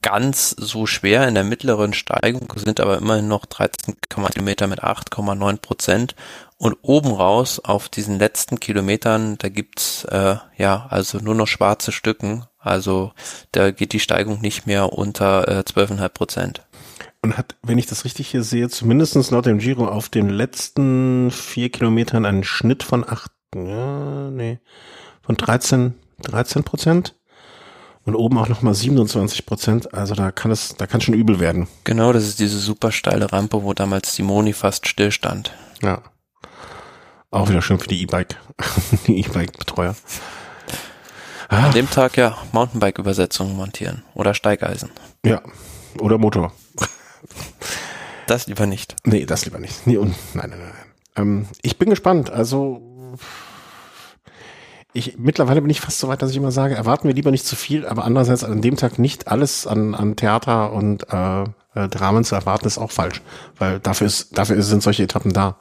ganz 0.01 0.49
so 0.49 0.85
schwer 0.85 1.25
in 1.29 1.33
der 1.33 1.45
mittleren 1.45 1.93
Steigung, 1.93 2.51
sind 2.57 2.81
aber 2.81 2.97
immerhin 2.97 3.29
noch 3.29 3.45
13 3.45 3.95
Kilometer 4.09 4.67
mit 4.67 4.83
8,9 4.83 5.61
Prozent. 5.61 6.15
Und 6.57 6.75
oben 6.81 7.13
raus 7.13 7.61
auf 7.63 7.87
diesen 7.87 8.19
letzten 8.19 8.59
Kilometern, 8.59 9.37
da 9.37 9.47
gibt's 9.47 10.03
äh, 10.11 10.35
ja 10.57 10.87
also 10.89 11.19
nur 11.19 11.35
noch 11.35 11.47
schwarze 11.47 11.93
Stücken. 11.93 12.43
Also 12.59 13.13
da 13.53 13.71
geht 13.71 13.93
die 13.93 14.01
Steigung 14.01 14.41
nicht 14.41 14.67
mehr 14.67 14.91
unter 14.91 15.47
äh, 15.47 15.61
12,5 15.61 16.09
Prozent. 16.09 16.61
Und 17.25 17.39
hat, 17.39 17.55
wenn 17.63 17.79
ich 17.79 17.87
das 17.87 18.05
richtig 18.05 18.27
hier 18.27 18.43
sehe, 18.43 18.69
zumindestens 18.69 19.31
laut 19.31 19.47
dem 19.47 19.57
Giro 19.57 19.87
auf 19.87 20.09
den 20.09 20.29
letzten 20.29 21.31
vier 21.31 21.71
Kilometern 21.71 22.23
einen 22.23 22.43
Schnitt 22.43 22.83
von 22.83 23.03
acht, 23.03 23.31
ja, 23.55 24.29
nee, 24.29 24.59
von 25.23 25.35
13, 25.35 25.95
13 26.21 26.63
Prozent 26.63 27.15
und 28.03 28.13
oben 28.13 28.37
auch 28.37 28.47
nochmal 28.47 28.75
27 28.75 29.47
Prozent. 29.47 29.91
Also 29.91 30.13
da 30.13 30.31
kann 30.31 30.51
es, 30.51 30.75
da 30.77 30.85
kann 30.85 31.01
schon 31.01 31.15
übel 31.15 31.39
werden. 31.39 31.67
Genau, 31.83 32.13
das 32.13 32.25
ist 32.25 32.39
diese 32.39 32.59
super 32.59 32.91
steile 32.91 33.31
Rampe, 33.31 33.63
wo 33.63 33.73
damals 33.73 34.13
Simoni 34.13 34.53
fast 34.53 34.87
stillstand. 34.87 35.51
Ja. 35.81 36.03
Auch 37.31 37.49
wieder 37.49 37.63
schön 37.63 37.79
für 37.79 37.87
die 37.87 38.03
E-Bike, 38.03 38.37
die 39.07 39.19
E-Bike-Betreuer. 39.21 39.95
Ah. 41.49 41.65
An 41.65 41.71
dem 41.71 41.89
Tag 41.89 42.17
ja 42.17 42.37
Mountainbike-Übersetzungen 42.51 43.55
montieren 43.55 44.03
oder 44.13 44.35
Steigeisen. 44.35 44.91
Ja, 45.25 45.41
oder 45.99 46.19
Motor. 46.19 46.53
Das 48.27 48.47
lieber 48.47 48.65
nicht. 48.65 48.95
Nee, 49.05 49.25
das 49.25 49.45
lieber 49.45 49.59
nicht. 49.59 49.85
Nee, 49.85 49.97
und, 49.97 50.15
nein, 50.33 50.49
nein, 50.49 50.59
nein. 50.59 50.73
Ähm, 51.15 51.47
ich 51.61 51.77
bin 51.77 51.89
gespannt. 51.89 52.29
Also 52.29 52.81
ich, 54.93 55.17
mittlerweile 55.17 55.61
bin 55.61 55.69
ich 55.69 55.81
fast 55.81 55.99
so 55.99 56.07
weit, 56.07 56.21
dass 56.21 56.31
ich 56.31 56.37
immer 56.37 56.51
sage, 56.51 56.75
erwarten 56.75 57.07
wir 57.07 57.13
lieber 57.13 57.31
nicht 57.31 57.45
zu 57.45 57.55
viel, 57.55 57.85
aber 57.85 58.05
andererseits 58.05 58.43
an 58.43 58.61
dem 58.61 58.77
Tag 58.77 58.97
nicht 58.97 59.27
alles 59.27 59.67
an, 59.67 59.93
an 59.93 60.15
Theater 60.15 60.71
und 60.71 61.11
äh, 61.11 61.43
äh, 61.75 61.89
Dramen 61.89 62.23
zu 62.23 62.35
erwarten, 62.35 62.65
ist 62.65 62.77
auch 62.77 62.91
falsch. 62.91 63.21
Weil 63.57 63.79
dafür 63.79 64.07
ist, 64.07 64.37
dafür 64.37 64.61
sind 64.61 64.81
solche 64.81 65.03
Etappen 65.03 65.33
da. 65.33 65.57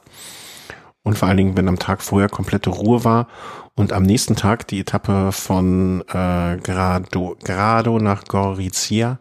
Und 1.03 1.17
vor 1.17 1.27
allen 1.27 1.37
Dingen, 1.37 1.57
wenn 1.57 1.67
am 1.67 1.79
Tag 1.79 2.01
vorher 2.01 2.29
komplette 2.29 2.69
Ruhe 2.69 3.03
war 3.03 3.27
und 3.75 3.93
am 3.93 4.03
nächsten 4.03 4.35
Tag 4.35 4.67
die 4.67 4.79
Etappe 4.79 5.31
von 5.31 6.01
äh, 6.07 6.57
Grado, 6.57 7.37
Grado 7.43 7.99
nach 7.99 8.23
Gorizia 8.23 9.19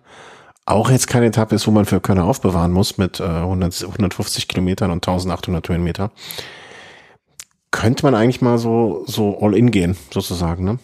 auch 0.67 0.91
jetzt 0.91 1.09
keine 1.09 1.27
Etappe 1.27 1.55
ist, 1.55 1.67
wo 1.67 1.71
man 1.71 1.85
für 1.85 2.01
Kölner 2.01 2.25
aufbewahren 2.25 2.73
muss 2.73 2.97
mit 2.99 3.21
äh, 3.21 3.25
100, 3.25 3.85
150 3.85 4.49
Kilometern 4.49 4.91
und 4.91 5.07
1800 5.07 5.69
Höhenmeter 5.69 6.11
könnte 7.75 8.07
man 8.07 8.15
eigentlich 8.15 8.41
mal 8.41 8.57
so, 8.57 9.03
so 9.07 9.37
all 9.41 9.57
in 9.57 9.73
gehen, 9.73 9.97
sozusagen, 10.13 10.65
ne? 10.65 10.79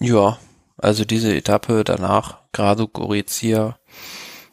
Ja, 0.00 0.38
also 0.76 1.06
diese 1.06 1.34
Etappe 1.34 1.82
danach, 1.82 2.40
Grado 2.52 2.86
Gorizia, 2.86 3.78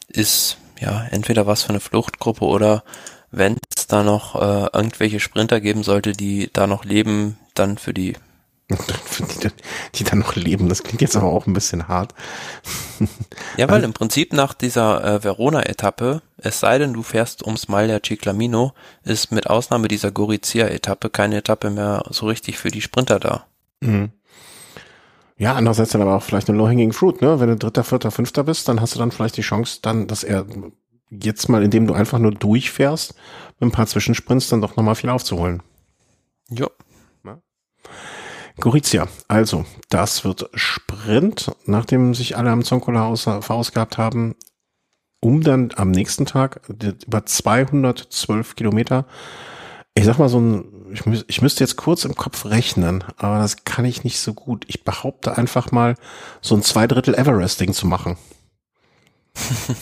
ist 0.08 0.56
ja 0.80 1.06
entweder 1.10 1.46
was 1.46 1.62
für 1.62 1.68
eine 1.68 1.80
Fluchtgruppe 1.80 2.46
oder 2.46 2.84
wenn 3.30 3.58
es 3.76 3.86
da 3.86 4.02
noch 4.02 4.34
äh, 4.34 4.68
irgendwelche 4.72 5.20
Sprinter 5.20 5.60
geben 5.60 5.82
sollte, 5.82 6.12
die 6.12 6.48
da 6.50 6.66
noch 6.66 6.86
leben, 6.86 7.38
dann 7.52 7.76
für 7.76 7.92
die 7.92 8.14
die, 9.18 9.48
die 9.94 10.04
dann 10.04 10.20
noch 10.20 10.34
leben. 10.34 10.68
Das 10.68 10.82
klingt 10.82 11.02
jetzt 11.02 11.16
aber 11.16 11.26
auch 11.26 11.46
ein 11.46 11.52
bisschen 11.52 11.88
hart. 11.88 12.14
Ja, 13.56 13.68
weil 13.68 13.82
im 13.84 13.92
Prinzip 13.92 14.32
nach 14.32 14.54
dieser 14.54 15.04
äh, 15.04 15.24
Verona-Etappe, 15.24 16.22
es 16.36 16.60
sei 16.60 16.78
denn, 16.78 16.92
du 16.92 17.02
fährst 17.02 17.44
ums 17.44 17.68
Maglia 17.68 18.00
Ciclamino, 18.04 18.72
ist 19.02 19.32
mit 19.32 19.48
Ausnahme 19.48 19.88
dieser 19.88 20.10
Gorizia-Etappe 20.10 21.10
keine 21.10 21.36
Etappe 21.36 21.70
mehr 21.70 22.04
so 22.10 22.26
richtig 22.26 22.58
für 22.58 22.70
die 22.70 22.80
Sprinter 22.80 23.18
da. 23.18 23.46
Mhm. 23.80 24.12
Ja, 25.36 25.54
andererseits 25.54 25.90
dann 25.90 26.02
aber 26.02 26.16
auch 26.16 26.22
vielleicht 26.22 26.48
eine 26.48 26.58
Low-Hanging 26.58 26.92
Fruit, 26.92 27.20
ne? 27.20 27.40
Wenn 27.40 27.48
du 27.48 27.56
Dritter, 27.56 27.82
Vierter, 27.82 28.12
Fünfter 28.12 28.44
bist, 28.44 28.68
dann 28.68 28.80
hast 28.80 28.94
du 28.94 29.00
dann 29.00 29.10
vielleicht 29.10 29.36
die 29.36 29.42
Chance, 29.42 29.80
dann, 29.82 30.06
dass 30.06 30.22
er 30.22 30.46
jetzt 31.10 31.48
mal, 31.48 31.62
indem 31.62 31.86
du 31.86 31.94
einfach 31.94 32.18
nur 32.18 32.32
durchfährst, 32.32 33.14
mit 33.58 33.68
ein 33.68 33.72
paar 33.72 33.86
Zwischensprints 33.86 34.48
dann 34.48 34.60
doch 34.60 34.76
nochmal 34.76 34.94
viel 34.94 35.10
aufzuholen. 35.10 35.62
Ja. 36.48 36.68
Gorizia. 38.60 39.08
Also, 39.28 39.64
das 39.88 40.24
wird 40.24 40.50
Sprint, 40.54 41.50
nachdem 41.66 42.14
sich 42.14 42.36
alle 42.36 42.50
am 42.50 42.64
Zonkola 42.64 43.14
verausgabt 43.16 43.98
haben, 43.98 44.36
um 45.20 45.42
dann 45.42 45.70
am 45.76 45.90
nächsten 45.90 46.26
Tag 46.26 46.60
über 46.68 47.24
212 47.24 48.56
Kilometer, 48.56 49.06
ich 49.94 50.04
sag 50.04 50.18
mal 50.18 50.28
so 50.28 50.40
ein, 50.40 50.64
ich, 50.92 51.06
müß, 51.06 51.24
ich 51.28 51.42
müsste 51.42 51.64
jetzt 51.64 51.76
kurz 51.76 52.04
im 52.04 52.14
Kopf 52.14 52.44
rechnen, 52.46 53.04
aber 53.16 53.38
das 53.38 53.64
kann 53.64 53.84
ich 53.84 54.04
nicht 54.04 54.18
so 54.18 54.34
gut. 54.34 54.64
Ich 54.66 54.84
behaupte 54.84 55.36
einfach 55.36 55.70
mal, 55.70 55.94
so 56.40 56.54
ein 56.54 56.62
Zweidrittel 56.62 57.14
Everesting 57.14 57.72
zu 57.72 57.86
machen. 57.86 58.16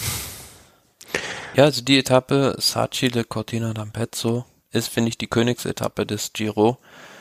ja, 1.55 1.65
also 1.65 1.83
die 1.83 1.99
Etappe 1.99 2.57
Saci 2.59 3.09
de 3.09 3.25
Cortina 3.25 3.73
d'Ampezzo 3.73 4.45
ist, 4.71 4.89
finde 4.89 5.09
ich, 5.09 5.19
die 5.19 5.27
Königsetappe 5.27 6.07
des 6.07 6.33
Giro 6.33 6.79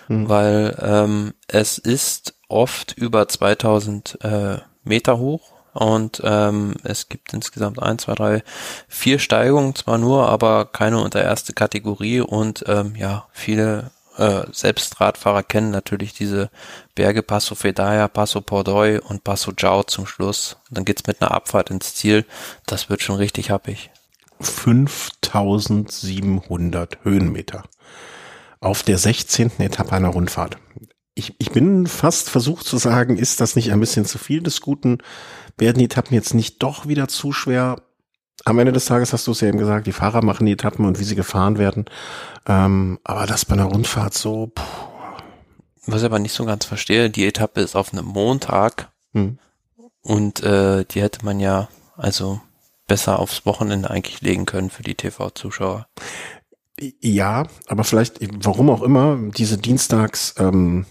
mhm. 0.09 0.27
weil 0.27 0.77
ähm, 0.81 1.33
es 1.47 1.77
ist 1.77 2.33
oft 2.49 2.97
über 2.97 3.27
2000 3.27 4.17
äh, 4.21 4.57
Meter 4.83 5.17
hoch 5.17 5.51
und 5.73 6.21
ähm, 6.25 6.75
es 6.83 7.07
gibt 7.07 7.33
insgesamt 7.33 7.81
ein, 7.81 7.97
zwei, 7.99 8.15
drei, 8.15 8.43
vier 8.87 9.19
Steigungen 9.19 9.75
zwar 9.75 9.97
nur, 9.97 10.27
aber 10.27 10.65
keine 10.65 10.99
unter 10.99 11.23
erste 11.23 11.53
Kategorie 11.53 12.19
und 12.19 12.65
ähm, 12.67 12.95
ja, 12.97 13.27
viele 13.31 13.91
äh, 14.17 14.41
selbst 14.51 14.99
Radfahrer 14.99 15.43
kennen 15.43 15.71
natürlich 15.71 16.13
diese 16.13 16.49
Berge 16.95 17.23
Passo 17.23 17.55
Fedaya, 17.55 18.09
Passo 18.09 18.41
Pordoy 18.41 18.99
und 18.99 19.23
Passo 19.23 19.53
Giao 19.55 19.83
zum 19.83 20.05
Schluss. 20.05 20.57
Dann 20.69 20.83
geht's 20.83 21.07
mit 21.07 21.21
einer 21.21 21.31
Abfahrt 21.31 21.69
ins 21.69 21.95
Ziel. 21.95 22.25
Das 22.65 22.89
wird 22.89 23.01
schon 23.01 23.15
richtig 23.15 23.51
happig. 23.51 23.89
5700 24.41 26.97
Höhenmeter 27.03 27.63
auf 28.59 28.83
der 28.83 28.97
16. 28.97 29.59
Etappe 29.59 29.93
einer 29.93 30.09
Rundfahrt. 30.09 30.57
Ich, 31.15 31.35
ich 31.39 31.51
bin 31.51 31.87
fast 31.87 32.29
versucht 32.29 32.65
zu 32.65 32.77
sagen, 32.77 33.17
ist 33.17 33.41
das 33.41 33.55
nicht 33.55 33.71
ein 33.71 33.79
bisschen 33.79 34.05
zu 34.05 34.17
viel 34.17 34.41
des 34.41 34.61
Guten? 34.61 34.99
Werden 35.57 35.79
die 35.79 35.85
Etappen 35.85 36.13
jetzt 36.13 36.33
nicht 36.33 36.63
doch 36.63 36.87
wieder 36.87 37.07
zu 37.07 37.33
schwer? 37.33 37.81
Am 38.45 38.57
Ende 38.57 38.71
des 38.71 38.85
Tages 38.85 39.11
hast 39.11 39.27
du 39.27 39.31
es 39.31 39.41
ja 39.41 39.49
eben 39.49 39.57
gesagt, 39.57 39.85
die 39.85 39.91
Fahrer 39.91 40.23
machen 40.23 40.45
die 40.45 40.53
Etappen 40.53 40.85
und 40.85 40.99
wie 40.99 41.03
sie 41.03 41.15
gefahren 41.15 41.57
werden. 41.57 41.85
Ähm, 42.47 42.99
aber 43.03 43.25
das 43.25 43.45
bei 43.45 43.53
einer 43.53 43.65
Rundfahrt 43.65 44.13
so. 44.13 44.47
Puh. 44.47 44.63
Was 45.85 46.01
ich 46.01 46.05
aber 46.05 46.19
nicht 46.19 46.33
so 46.33 46.45
ganz 46.45 46.65
verstehe, 46.65 47.09
die 47.09 47.25
Etappe 47.25 47.61
ist 47.61 47.75
auf 47.75 47.93
einem 47.93 48.05
Montag 48.05 48.91
hm. 49.13 49.39
und 50.01 50.43
äh, 50.43 50.85
die 50.85 51.01
hätte 51.01 51.25
man 51.25 51.39
ja 51.39 51.67
also 51.97 52.41
besser 52.87 53.19
aufs 53.19 53.45
Wochenende 53.45 53.89
eigentlich 53.89 54.21
legen 54.21 54.45
können 54.45 54.69
für 54.69 54.83
die 54.83 54.95
TV-Zuschauer. 54.95 55.87
Ja, 57.01 57.45
aber 57.67 57.83
vielleicht, 57.83 58.19
warum 58.43 58.69
auch 58.69 58.81
immer, 58.81 59.17
diese 59.35 59.57
Dienstags, 59.57 60.35
ähm, 60.37 60.85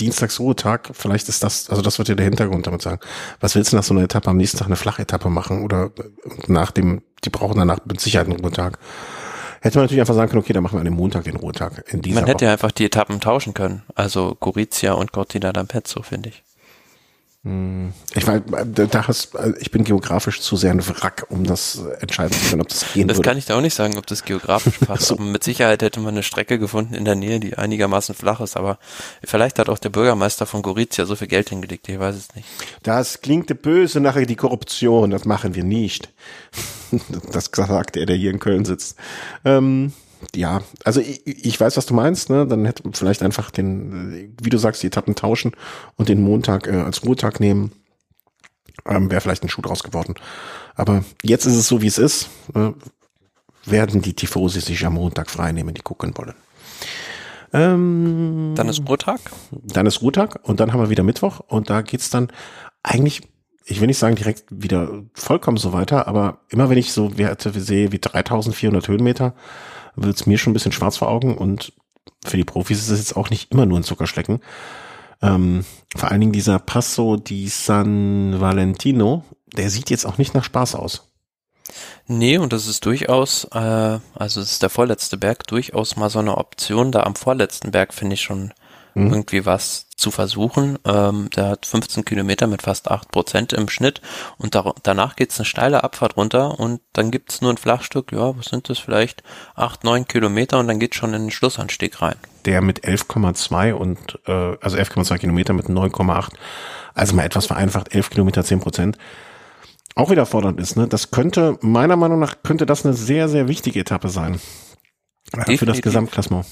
Dienstagsruhetag, 0.00 0.90
vielleicht 0.92 1.28
ist 1.28 1.42
das, 1.42 1.70
also 1.70 1.82
das 1.82 1.98
wird 1.98 2.08
ja 2.08 2.14
der 2.14 2.24
Hintergrund 2.24 2.66
damit 2.66 2.82
sagen. 2.82 3.00
Was 3.40 3.54
willst 3.54 3.72
du 3.72 3.76
nach 3.76 3.84
so 3.84 3.94
einer 3.94 4.02
Etappe 4.02 4.30
am 4.30 4.36
nächsten 4.36 4.58
Tag 4.58 4.66
eine 4.66 4.76
Flachetappe 4.76 5.28
machen 5.30 5.62
oder 5.62 5.90
nach 6.46 6.70
dem, 6.70 7.02
die 7.24 7.30
brauchen 7.30 7.58
danach 7.58 7.78
mit 7.84 8.00
Sicherheit 8.00 8.26
einen 8.26 8.40
Ruhetag. 8.40 8.78
Hätte 9.60 9.78
man 9.78 9.84
natürlich 9.84 10.00
einfach 10.00 10.14
sagen 10.14 10.30
können, 10.30 10.42
okay, 10.42 10.52
dann 10.52 10.64
machen 10.64 10.74
wir 10.74 10.80
an 10.80 10.86
dem 10.86 10.94
Montag 10.94 11.22
den 11.24 11.36
Ruhetag. 11.36 11.84
In 11.92 12.02
dieser 12.02 12.20
man 12.20 12.26
hätte 12.28 12.46
ja 12.46 12.52
einfach 12.52 12.72
die 12.72 12.84
Etappen 12.84 13.20
tauschen 13.20 13.54
können. 13.54 13.82
Also 13.94 14.36
Gorizia 14.40 14.94
und 14.94 15.12
Cortina 15.12 15.50
d'Ampezzo, 15.50 16.02
finde 16.02 16.30
ich. 16.30 16.42
Hm. 17.44 17.92
Ich 18.14 18.24
war, 18.28 18.38
da 18.38 19.08
hast, 19.08 19.30
ich 19.58 19.72
bin 19.72 19.82
geografisch 19.82 20.40
zu 20.40 20.56
sehr 20.56 20.70
ein 20.70 20.86
Wrack, 20.86 21.26
um 21.28 21.42
das 21.42 21.82
entscheiden 21.98 22.32
zu 22.32 22.50
können, 22.50 22.62
ob 22.62 22.68
das 22.68 22.92
gehen 22.92 23.08
Das 23.08 23.16
würde. 23.16 23.28
kann 23.28 23.36
ich 23.36 23.46
da 23.46 23.56
auch 23.56 23.60
nicht 23.60 23.74
sagen, 23.74 23.98
ob 23.98 24.06
das 24.06 24.24
geografisch 24.24 24.78
passt. 24.86 25.06
so. 25.06 25.16
Mit 25.16 25.42
Sicherheit 25.42 25.82
hätte 25.82 25.98
man 25.98 26.14
eine 26.14 26.22
Strecke 26.22 26.60
gefunden 26.60 26.94
in 26.94 27.04
der 27.04 27.16
Nähe, 27.16 27.40
die 27.40 27.58
einigermaßen 27.58 28.14
flach 28.14 28.40
ist, 28.40 28.56
aber 28.56 28.78
vielleicht 29.24 29.58
hat 29.58 29.68
auch 29.68 29.78
der 29.78 29.88
Bürgermeister 29.88 30.46
von 30.46 30.62
Gorizia 30.62 31.04
so 31.04 31.16
viel 31.16 31.26
Geld 31.26 31.48
hingelegt, 31.48 31.88
ich 31.88 31.98
weiß 31.98 32.14
es 32.14 32.32
nicht. 32.36 32.46
Das 32.84 33.22
klingt 33.22 33.60
böse 33.60 33.98
nachher 33.98 34.24
die 34.24 34.36
Korruption, 34.36 35.10
das 35.10 35.24
machen 35.24 35.56
wir 35.56 35.64
nicht. 35.64 36.12
das 37.32 37.50
sagt 37.52 37.96
er, 37.96 38.06
der 38.06 38.14
hier 38.14 38.30
in 38.30 38.38
Köln 38.38 38.64
sitzt. 38.64 38.96
Ähm, 39.44 39.92
ja, 40.34 40.62
also 40.84 41.00
ich, 41.00 41.26
ich 41.26 41.60
weiß, 41.60 41.76
was 41.76 41.86
du 41.86 41.94
meinst, 41.94 42.30
ne? 42.30 42.46
Dann 42.46 42.64
hätte 42.64 42.84
man 42.84 42.92
vielleicht 42.92 43.22
einfach 43.22 43.50
den, 43.50 44.34
wie 44.42 44.50
du 44.50 44.58
sagst, 44.58 44.82
die 44.82 44.86
Etappen 44.86 45.14
tauschen 45.14 45.52
und 45.96 46.08
den 46.08 46.22
Montag 46.22 46.66
äh, 46.66 46.76
als 46.76 47.04
Ruhetag 47.04 47.40
nehmen. 47.40 47.72
Ähm, 48.86 49.10
Wäre 49.10 49.20
vielleicht 49.20 49.42
ein 49.42 49.48
Schuh 49.48 49.62
draus 49.62 49.82
geworden. 49.82 50.14
Aber 50.74 51.04
jetzt 51.22 51.46
ist 51.46 51.56
es 51.56 51.68
so, 51.68 51.82
wie 51.82 51.86
es 51.86 51.98
ist. 51.98 52.28
Äh, 52.54 52.70
werden 53.64 54.02
die 54.02 54.14
Tifosi 54.14 54.60
sich 54.60 54.84
am 54.84 54.94
Montag 54.94 55.30
freinehmen, 55.30 55.74
die 55.74 55.82
gucken 55.82 56.16
wollen. 56.16 56.34
Ähm, 57.52 58.54
dann 58.56 58.68
ist 58.68 58.82
Ruhetag. 58.88 59.20
Dann 59.50 59.86
ist 59.86 60.02
Ruhetag 60.02 60.40
und 60.42 60.58
dann 60.58 60.72
haben 60.72 60.80
wir 60.80 60.90
wieder 60.90 61.04
Mittwoch 61.04 61.40
und 61.40 61.70
da 61.70 61.82
geht's 61.82 62.10
dann 62.10 62.28
eigentlich 62.82 63.22
ich 63.64 63.80
will 63.80 63.86
nicht 63.86 63.98
sagen 63.98 64.16
direkt 64.16 64.44
wieder 64.50 65.04
vollkommen 65.14 65.56
so 65.56 65.72
weiter, 65.72 66.08
aber 66.08 66.40
immer 66.48 66.68
wenn 66.68 66.78
ich 66.78 66.92
so 66.92 67.16
Werte 67.16 67.52
sehe 67.60 67.92
wie 67.92 67.98
3400 68.00 68.88
Höhenmeter, 68.88 69.34
wird 69.96 70.16
es 70.16 70.26
mir 70.26 70.38
schon 70.38 70.50
ein 70.50 70.54
bisschen 70.54 70.72
schwarz 70.72 70.96
vor 70.96 71.08
Augen 71.08 71.36
und 71.36 71.72
für 72.24 72.36
die 72.36 72.44
Profis 72.44 72.78
ist 72.78 72.90
es 72.90 72.98
jetzt 72.98 73.16
auch 73.16 73.30
nicht 73.30 73.52
immer 73.52 73.66
nur 73.66 73.78
ein 73.78 73.84
Zuckerschlecken. 73.84 74.40
Ähm, 75.20 75.64
vor 75.96 76.10
allen 76.10 76.20
Dingen 76.20 76.32
dieser 76.32 76.58
Passo 76.58 77.16
di 77.16 77.48
San 77.48 78.40
Valentino, 78.40 79.24
der 79.56 79.70
sieht 79.70 79.90
jetzt 79.90 80.04
auch 80.04 80.18
nicht 80.18 80.34
nach 80.34 80.44
Spaß 80.44 80.74
aus. 80.74 81.08
Nee, 82.06 82.38
und 82.38 82.52
das 82.52 82.66
ist 82.66 82.84
durchaus, 82.84 83.44
äh, 83.52 83.58
also 84.14 84.40
es 84.40 84.52
ist 84.52 84.62
der 84.62 84.70
vorletzte 84.70 85.16
Berg, 85.16 85.46
durchaus 85.46 85.96
mal 85.96 86.10
so 86.10 86.18
eine 86.18 86.36
Option. 86.36 86.92
Da 86.92 87.04
am 87.04 87.14
vorletzten 87.14 87.70
Berg 87.70 87.94
finde 87.94 88.14
ich 88.14 88.22
schon 88.22 88.52
mhm. 88.94 89.12
irgendwie 89.12 89.46
was 89.46 89.88
zu 89.96 90.10
versuchen. 90.10 90.78
Ähm, 90.84 91.30
der 91.30 91.48
hat 91.48 91.66
15 91.66 92.04
Kilometer 92.04 92.46
mit 92.46 92.62
fast 92.62 92.90
8 92.90 93.10
Prozent 93.10 93.52
im 93.52 93.68
Schnitt 93.68 94.00
und 94.38 94.54
da, 94.54 94.72
danach 94.82 95.16
geht's 95.16 95.38
eine 95.38 95.46
steile 95.46 95.84
Abfahrt 95.84 96.16
runter 96.16 96.58
und 96.58 96.80
dann 96.92 97.10
gibt's 97.10 97.40
nur 97.40 97.52
ein 97.52 97.56
Flachstück, 97.56 98.12
ja, 98.12 98.36
was 98.36 98.46
sind 98.46 98.68
das 98.68 98.78
vielleicht, 98.78 99.22
8, 99.54 99.84
9 99.84 100.06
Kilometer 100.06 100.58
und 100.58 100.68
dann 100.68 100.80
geht's 100.80 100.96
schon 100.96 101.14
in 101.14 101.22
den 101.22 101.30
Schlussanstieg 101.30 102.02
rein. 102.02 102.16
Der 102.44 102.60
mit 102.60 102.84
11,2 102.84 103.72
und, 103.72 104.18
äh, 104.26 104.56
also 104.60 104.76
11,2 104.76 105.18
Kilometer 105.18 105.52
mit 105.52 105.66
9,8, 105.66 106.32
also 106.94 107.14
mal 107.14 107.24
etwas 107.24 107.46
vereinfacht, 107.46 107.94
11 107.94 108.10
Kilometer 108.10 108.44
10 108.44 108.60
Prozent 108.60 108.98
auch 109.94 110.10
wieder 110.10 110.26
fordernd 110.26 110.58
ist. 110.58 110.76
Ne? 110.76 110.88
Das 110.88 111.10
könnte, 111.10 111.58
meiner 111.60 111.96
Meinung 111.96 112.18
nach, 112.18 112.36
könnte 112.42 112.66
das 112.66 112.84
eine 112.84 112.94
sehr, 112.94 113.28
sehr 113.28 113.48
wichtige 113.48 113.80
Etappe 113.80 114.08
sein. 114.08 114.40
Definitiv. 115.32 115.58
Für 115.60 115.66
das 115.66 115.82
Gesamtklassement. 115.82 116.46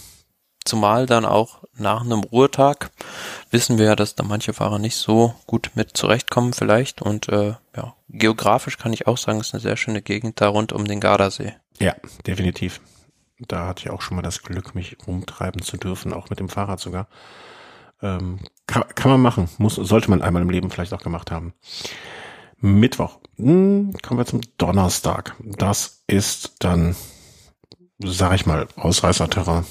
Zumal 0.70 1.06
dann 1.06 1.24
auch 1.24 1.64
nach 1.74 2.02
einem 2.02 2.20
Ruhetag 2.20 2.92
wissen 3.50 3.76
wir 3.76 3.86
ja, 3.86 3.96
dass 3.96 4.14
da 4.14 4.22
manche 4.22 4.52
Fahrer 4.52 4.78
nicht 4.78 4.94
so 4.94 5.34
gut 5.44 5.72
mit 5.74 5.96
zurechtkommen 5.96 6.52
vielleicht. 6.52 7.02
Und 7.02 7.28
äh, 7.28 7.54
ja, 7.74 7.96
geografisch 8.08 8.78
kann 8.78 8.92
ich 8.92 9.08
auch 9.08 9.18
sagen, 9.18 9.40
ist 9.40 9.52
eine 9.52 9.60
sehr 9.60 9.76
schöne 9.76 10.00
Gegend 10.00 10.40
da 10.40 10.46
rund 10.46 10.72
um 10.72 10.84
den 10.84 11.00
Gardasee. 11.00 11.56
Ja, 11.80 11.96
definitiv. 12.24 12.80
Da 13.40 13.66
hatte 13.66 13.82
ich 13.82 13.90
auch 13.90 14.00
schon 14.00 14.14
mal 14.14 14.22
das 14.22 14.44
Glück, 14.44 14.76
mich 14.76 14.96
rumtreiben 15.08 15.60
zu 15.60 15.76
dürfen, 15.76 16.12
auch 16.12 16.30
mit 16.30 16.38
dem 16.38 16.48
Fahrrad 16.48 16.78
sogar. 16.78 17.08
Ähm, 18.00 18.38
kann, 18.68 18.84
kann 18.94 19.10
man 19.10 19.20
machen, 19.20 19.48
muss, 19.58 19.74
sollte 19.74 20.08
man 20.08 20.22
einmal 20.22 20.42
im 20.42 20.50
Leben 20.50 20.70
vielleicht 20.70 20.94
auch 20.94 21.02
gemacht 21.02 21.32
haben. 21.32 21.52
Mittwoch. 22.58 23.18
Hm, 23.38 23.92
kommen 24.04 24.20
wir 24.20 24.26
zum 24.26 24.42
Donnerstag. 24.56 25.34
Das 25.40 26.04
ist 26.06 26.54
dann, 26.60 26.94
sag 27.98 28.34
ich 28.34 28.46
mal, 28.46 28.68
Ausreißerterrain 28.76 29.64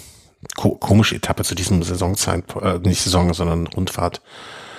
ko 0.56 0.76
komische 0.76 1.16
Etappe 1.16 1.44
zu 1.44 1.56
diesem 1.56 1.84
Saisonzeit, 1.84 2.44
äh, 2.62 2.80
nicht 2.80 3.02
Saison, 3.02 3.34
sondern 3.34 3.68
Rundfahrt. 3.68 4.22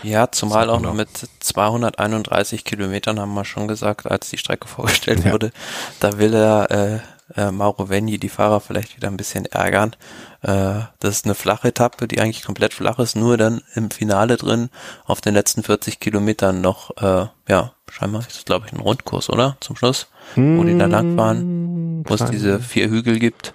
Ja, 0.02 0.30
zumal 0.32 0.70
auch 0.70 0.80
noch 0.80 0.94
mit 0.94 1.08
231 1.40 2.64
Kilometern 2.64 3.20
haben 3.20 3.34
wir 3.34 3.44
schon 3.44 3.68
gesagt, 3.68 4.10
als 4.10 4.30
die 4.30 4.38
Strecke 4.38 4.68
vorgestellt 4.68 5.24
ja. 5.24 5.32
wurde. 5.32 5.52
Da 6.00 6.18
will 6.18 6.34
er 6.34 6.70
äh, 6.70 6.98
äh, 7.36 7.50
Mauro 7.50 7.88
Venni 7.88 8.18
die 8.18 8.28
Fahrer 8.28 8.60
vielleicht 8.60 8.96
wieder 8.96 9.08
ein 9.08 9.16
bisschen 9.16 9.46
ärgern. 9.46 9.94
Äh, 10.42 10.80
das 10.98 11.16
ist 11.16 11.24
eine 11.26 11.34
flache 11.34 11.68
Etappe, 11.68 12.08
die 12.08 12.20
eigentlich 12.20 12.44
komplett 12.44 12.72
flach 12.74 12.98
ist, 12.98 13.16
nur 13.16 13.36
dann 13.36 13.62
im 13.74 13.90
Finale 13.90 14.36
drin 14.36 14.70
auf 15.04 15.20
den 15.20 15.34
letzten 15.34 15.62
40 15.62 16.00
Kilometern 16.00 16.60
noch, 16.60 16.96
äh, 16.96 17.26
ja, 17.48 17.72
scheinbar 17.90 18.22
ist 18.22 18.36
das 18.36 18.44
glaube 18.44 18.66
ich 18.66 18.72
ein 18.72 18.80
Rundkurs, 18.80 19.28
oder? 19.28 19.56
Zum 19.60 19.76
Schluss, 19.76 20.08
wo 20.36 20.64
die 20.64 20.78
da 20.78 20.86
lang 20.86 21.16
fahren, 21.16 22.04
wo 22.06 22.14
es 22.14 22.24
diese 22.30 22.60
vier 22.60 22.88
Hügel 22.88 23.18
gibt. 23.18 23.52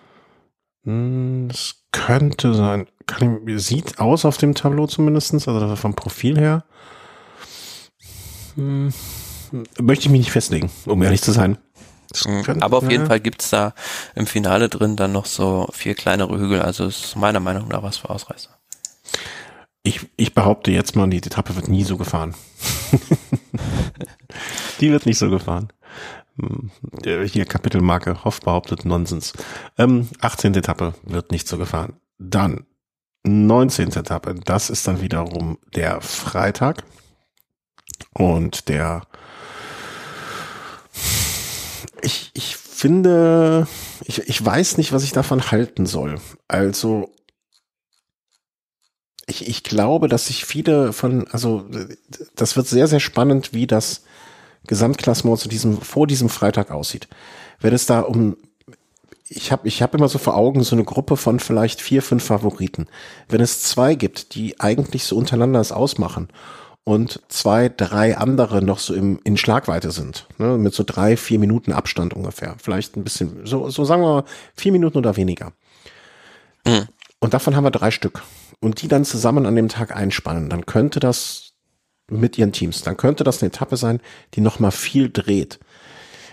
Hm, 0.85 1.47
das 1.49 1.75
könnte 1.91 2.53
sein. 2.53 2.87
Kann 3.07 3.47
ich, 3.47 3.63
sieht 3.63 3.99
aus 3.99 4.25
auf 4.25 4.37
dem 4.37 4.55
Tableau 4.55 4.87
zumindestens, 4.87 5.47
also 5.47 5.75
vom 5.75 5.95
Profil 5.95 6.39
her. 6.39 6.63
Hm, 8.55 8.93
möchte 9.79 10.05
ich 10.05 10.11
mich 10.11 10.21
nicht 10.21 10.31
festlegen, 10.31 10.71
um 10.85 11.01
ehrlich 11.03 11.21
zu 11.21 11.31
sein. 11.31 11.57
Hm, 12.23 12.43
könnte, 12.43 12.65
Aber 12.65 12.77
auf 12.77 12.89
jeden 12.89 13.07
Fall 13.07 13.19
gibt's 13.19 13.49
da 13.49 13.73
im 14.15 14.25
Finale 14.25 14.69
drin 14.69 14.95
dann 14.95 15.11
noch 15.11 15.25
so 15.25 15.67
vier 15.73 15.95
kleinere 15.95 16.39
Hügel, 16.39 16.61
also 16.61 16.85
ist 16.85 17.15
meiner 17.15 17.39
Meinung 17.39 17.67
nach 17.67 17.83
was 17.83 17.97
für 17.97 18.09
Ausreißer. 18.09 18.49
Ich, 19.83 20.07
ich 20.17 20.33
behaupte 20.33 20.71
jetzt 20.71 20.95
mal, 20.95 21.07
die 21.09 21.17
Etappe 21.17 21.55
wird 21.55 21.67
nie 21.67 21.83
so 21.83 21.97
gefahren. 21.97 22.33
die 24.79 24.91
wird 24.91 25.05
nicht 25.05 25.19
so 25.19 25.29
gefahren. 25.29 25.69
Hier 27.03 27.45
Kapitelmarke 27.45 28.23
Hoff 28.23 28.41
behauptet 28.41 28.85
Nonsens. 28.85 29.33
Ähm, 29.77 30.09
18. 30.19 30.53
Etappe 30.55 30.93
wird 31.03 31.31
nicht 31.31 31.47
so 31.47 31.57
gefahren. 31.57 31.93
Dann 32.17 32.65
19. 33.23 33.89
Etappe, 33.93 34.35
das 34.35 34.69
ist 34.69 34.87
dann 34.87 35.01
wiederum 35.01 35.57
der 35.73 36.01
Freitag. 36.01 36.83
Und 38.13 38.69
der 38.69 39.03
ich, 42.01 42.31
ich 42.33 42.55
finde, 42.55 43.67
ich, 44.03 44.19
ich 44.27 44.45
weiß 44.45 44.77
nicht, 44.77 44.93
was 44.93 45.03
ich 45.03 45.11
davon 45.11 45.51
halten 45.51 45.85
soll. 45.85 46.19
Also 46.47 47.11
ich, 49.27 49.47
ich 49.47 49.63
glaube, 49.63 50.07
dass 50.07 50.27
sich 50.27 50.45
viele 50.45 50.93
von, 50.93 51.27
also 51.29 51.67
das 52.35 52.55
wird 52.55 52.67
sehr, 52.67 52.87
sehr 52.87 52.99
spannend, 52.99 53.53
wie 53.53 53.65
das 53.65 54.03
Gesamtklassement 54.67 55.39
zu 55.39 55.49
diesem, 55.49 55.81
vor 55.81 56.07
diesem 56.07 56.29
Freitag 56.29 56.71
aussieht. 56.71 57.07
Wenn 57.59 57.73
es 57.73 57.85
da 57.85 58.01
um, 58.01 58.37
ich 59.27 59.51
habe 59.51 59.67
ich 59.67 59.81
hab 59.81 59.95
immer 59.95 60.07
so 60.07 60.17
vor 60.17 60.35
Augen 60.35 60.63
so 60.63 60.75
eine 60.75 60.83
Gruppe 60.83 61.17
von 61.17 61.39
vielleicht 61.39 61.81
vier, 61.81 62.01
fünf 62.01 62.25
Favoriten. 62.25 62.87
Wenn 63.27 63.41
es 63.41 63.63
zwei 63.63 63.95
gibt, 63.95 64.35
die 64.35 64.59
eigentlich 64.59 65.05
so 65.05 65.17
untereinander 65.17 65.59
es 65.59 65.71
ausmachen 65.71 66.29
und 66.83 67.21
zwei, 67.29 67.69
drei 67.69 68.17
andere 68.17 68.61
noch 68.61 68.79
so 68.79 68.93
im, 68.93 69.19
in 69.23 69.37
Schlagweite 69.37 69.91
sind, 69.91 70.27
ne, 70.37 70.57
mit 70.57 70.73
so 70.73 70.83
drei, 70.85 71.17
vier 71.17 71.39
Minuten 71.39 71.73
Abstand 71.73 72.13
ungefähr. 72.13 72.55
Vielleicht 72.61 72.95
ein 72.95 73.03
bisschen, 73.03 73.45
so, 73.45 73.69
so 73.69 73.85
sagen 73.85 74.03
wir 74.03 74.21
mal, 74.21 74.25
vier 74.55 74.71
Minuten 74.71 74.99
oder 74.99 75.17
weniger. 75.17 75.51
Mhm. 76.65 76.87
Und 77.19 77.33
davon 77.33 77.55
haben 77.55 77.63
wir 77.63 77.71
drei 77.71 77.89
Stück. 77.89 78.21
Und 78.59 78.81
die 78.81 78.87
dann 78.87 79.03
zusammen 79.03 79.47
an 79.47 79.55
dem 79.55 79.67
Tag 79.67 79.95
einspannen. 79.95 80.49
Dann 80.49 80.65
könnte 80.65 80.99
das 80.99 81.44
mit 82.09 82.37
ihren 82.37 82.51
Teams, 82.51 82.81
dann 82.81 82.97
könnte 82.97 83.23
das 83.23 83.41
eine 83.41 83.47
Etappe 83.47 83.77
sein, 83.77 83.99
die 84.33 84.41
nochmal 84.41 84.71
viel 84.71 85.09
dreht. 85.11 85.59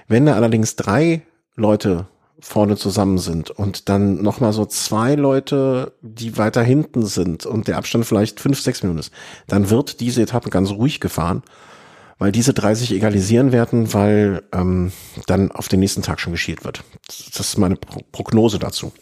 Wenn 0.09 0.27
da 0.27 0.35
allerdings 0.35 0.77
drei 0.77 1.23
Leute 1.55 2.07
vorne 2.41 2.77
zusammen 2.77 3.19
sind 3.19 3.51
und 3.51 3.89
dann 3.89 4.21
nochmal 4.21 4.53
so 4.53 4.67
zwei 4.67 5.15
Leute, 5.15 5.93
die 6.03 6.37
weiter 6.37 6.63
hinten 6.63 7.07
sind 7.07 7.47
und 7.47 7.69
der 7.69 7.79
Abstand 7.79 8.05
vielleicht 8.05 8.41
fünf, 8.41 8.61
sechs 8.61 8.83
Minuten 8.83 8.99
ist, 8.99 9.13
dann 9.47 9.71
wird 9.71 10.01
diese 10.01 10.23
Etappe 10.23 10.51
ganz 10.51 10.71
ruhig 10.71 10.99
gefahren, 10.99 11.43
weil 12.19 12.33
diese 12.33 12.53
drei 12.53 12.75
sich 12.75 12.93
egalisieren 12.93 13.53
werden, 13.53 13.95
weil 13.95 14.43
ähm, 14.53 14.93
dann 15.27 15.53
auf 15.53 15.69
den 15.69 15.81
nächsten 15.81 16.03
Tag 16.03 16.21
schon 16.21 16.33
geschielt 16.33 16.65
wird. 16.65 16.83
Das 17.07 17.47
ist 17.47 17.59
meine 17.59 17.77
Pro 17.77 18.01
Prognose 18.11 18.59
dazu. 18.59 18.93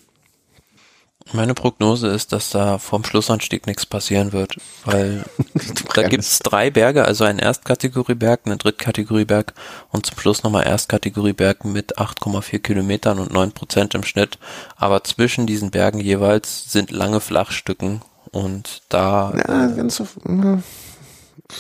Meine 1.33 1.55
Prognose 1.55 2.09
ist, 2.09 2.33
dass 2.33 2.51
da 2.51 2.79
vorm 2.79 3.05
Schlussanstieg 3.05 3.67
nichts 3.67 3.87
passieren 3.87 4.33
wird, 4.33 4.57
weil 4.85 5.25
da 5.95 6.09
gibt's 6.09 6.41
drei 6.41 6.71
Berge, 6.71 7.05
also 7.05 7.25
einen 7.25 7.39
Erstkategorieberg, 7.39 8.41
einen 8.45 8.59
Drittkategorieberg 8.59 9.55
und 9.91 10.07
zum 10.07 10.19
Schluss 10.19 10.43
nochmal 10.43 10.67
Erstkategorieberg 10.67 11.65
mit 11.65 11.99
8,4 11.99 12.59
Kilometern 12.59 13.19
und 13.19 13.33
9 13.33 13.53
Prozent 13.53 13.95
im 13.95 14.03
Schnitt. 14.03 14.39
Aber 14.77 15.05
zwischen 15.05 15.47
diesen 15.47 15.71
Bergen 15.71 16.01
jeweils 16.01 16.73
sind 16.73 16.91
lange 16.91 17.21
Flachstücken 17.21 18.03
und 18.33 18.83
da, 18.89 19.33
Ja, 19.37 19.67
ganz 19.69 19.97
so, 19.97 20.09
ja. 20.27 20.63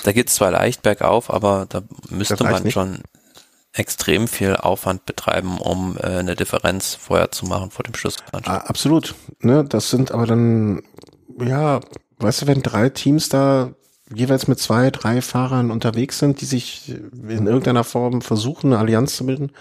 da 0.04 0.12
geht's 0.12 0.34
zwar 0.34 0.50
leicht 0.50 0.82
bergauf, 0.82 1.32
aber 1.32 1.66
da 1.68 1.82
müsste 2.08 2.42
man 2.42 2.70
schon 2.70 3.02
extrem 3.72 4.26
viel 4.28 4.56
Aufwand 4.56 5.06
betreiben, 5.06 5.58
um 5.58 5.96
äh, 5.96 6.06
eine 6.06 6.34
Differenz 6.34 6.94
vorher 6.94 7.30
zu 7.30 7.46
machen 7.46 7.70
vor 7.70 7.84
dem 7.84 7.94
Schlussanstieg. 7.94 8.48
Ah, 8.48 8.64
absolut. 8.66 9.14
Ne, 9.40 9.64
das 9.64 9.90
sind 9.90 10.12
aber 10.12 10.26
dann, 10.26 10.82
ja, 11.40 11.80
weißt 12.18 12.42
du, 12.42 12.46
wenn 12.48 12.62
drei 12.62 12.88
Teams 12.88 13.28
da 13.28 13.70
jeweils 14.12 14.48
mit 14.48 14.58
zwei, 14.58 14.90
drei 14.90 15.22
Fahrern 15.22 15.70
unterwegs 15.70 16.18
sind, 16.18 16.40
die 16.40 16.46
sich 16.46 16.88
in 16.88 17.46
irgendeiner 17.46 17.84
Form 17.84 18.22
versuchen, 18.22 18.72
eine 18.72 18.78
Allianz 18.78 19.16
zu 19.16 19.26
bilden. 19.26 19.52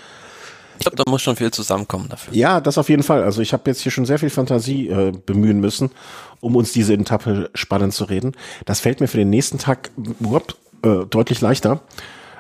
Ich 0.80 0.86
glaube, 0.86 0.96
da 0.96 1.10
muss 1.10 1.22
schon 1.22 1.36
viel 1.36 1.52
zusammenkommen 1.52 2.08
dafür. 2.10 2.34
Ja, 2.34 2.62
das 2.62 2.78
auf 2.78 2.90
jeden 2.90 3.04
Fall. 3.04 3.24
Also 3.24 3.42
ich 3.42 3.52
habe 3.52 3.70
jetzt 3.70 3.82
hier 3.82 3.92
schon 3.92 4.06
sehr 4.06 4.18
viel 4.18 4.30
Fantasie 4.30 4.88
äh, 4.88 5.12
bemühen 5.12 5.60
müssen, 5.60 5.92
um 6.40 6.56
uns 6.56 6.72
diese 6.72 6.94
Etappe 6.94 7.50
spannend 7.54 7.94
zu 7.94 8.06
reden. 8.06 8.32
Das 8.66 8.80
fällt 8.80 9.02
mir 9.02 9.08
für 9.08 9.18
den 9.18 9.30
nächsten 9.30 9.58
Tag 9.58 9.92
whoop, 10.20 10.56
äh, 10.84 11.06
deutlich 11.06 11.42
leichter. 11.42 11.82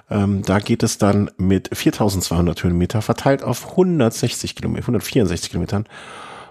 Ähm, 0.09 0.41
da 0.43 0.59
geht 0.59 0.83
es 0.83 0.97
dann 0.97 1.29
mit 1.37 1.69
4200 1.75 2.63
Höhenmeter 2.63 3.01
verteilt 3.01 3.43
auf 3.43 3.71
160 3.71 4.55
Kilometer, 4.55 4.83
164 4.83 5.49
Kilometern 5.51 5.85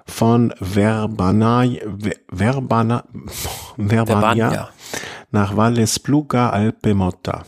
von 0.06 0.54
Verbana, 0.60 1.64
Ver- 1.64 2.14
Verbana, 2.30 3.04
Verbania 3.76 4.06
Verbania. 4.06 4.68
nach 5.30 5.56
Valle 5.56 5.86
Spluga 5.86 6.50
Alpemotta. 6.50 7.44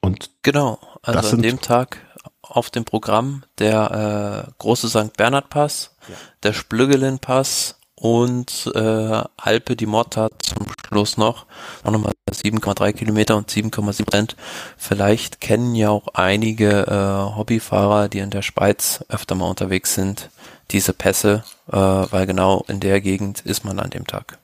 Und 0.00 0.30
Genau, 0.42 0.78
Das 1.02 1.16
also 1.16 1.28
an 1.28 1.30
sind- 1.30 1.44
dem 1.44 1.60
Tag 1.60 1.98
auf 2.42 2.70
dem 2.70 2.84
Programm 2.84 3.44
der 3.58 4.46
äh, 4.48 4.52
große 4.58 4.88
St. 4.88 5.16
Bernhard 5.16 5.50
Pass, 5.50 5.94
der 6.42 6.52
Splüggelin 6.52 7.18
Pass 7.20 7.78
und 8.00 8.72
äh, 8.74 9.22
Alpe 9.36 9.76
di 9.76 9.84
Motta 9.84 10.30
zum 10.38 10.66
Schluss 10.88 11.18
noch. 11.18 11.44
Auch 11.84 11.90
nochmal 11.90 12.14
7,3 12.32 12.94
Kilometer 12.94 13.36
und 13.36 13.50
7,7 13.50 14.04
Prozent. 14.04 14.36
Vielleicht 14.78 15.42
kennen 15.42 15.74
ja 15.74 15.90
auch 15.90 16.08
einige 16.14 16.86
äh, 16.86 17.36
Hobbyfahrer, 17.36 18.08
die 18.08 18.20
in 18.20 18.30
der 18.30 18.40
Schweiz 18.40 19.04
öfter 19.10 19.34
mal 19.34 19.50
unterwegs 19.50 19.94
sind, 19.94 20.30
diese 20.70 20.94
Pässe, 20.94 21.44
äh, 21.70 21.76
weil 21.76 22.26
genau 22.26 22.64
in 22.68 22.80
der 22.80 23.02
Gegend 23.02 23.40
ist 23.40 23.64
man 23.64 23.78
an 23.78 23.90
dem 23.90 24.06
Tag. 24.06 24.38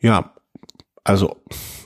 Ja, 0.00 0.32
also 1.04 1.36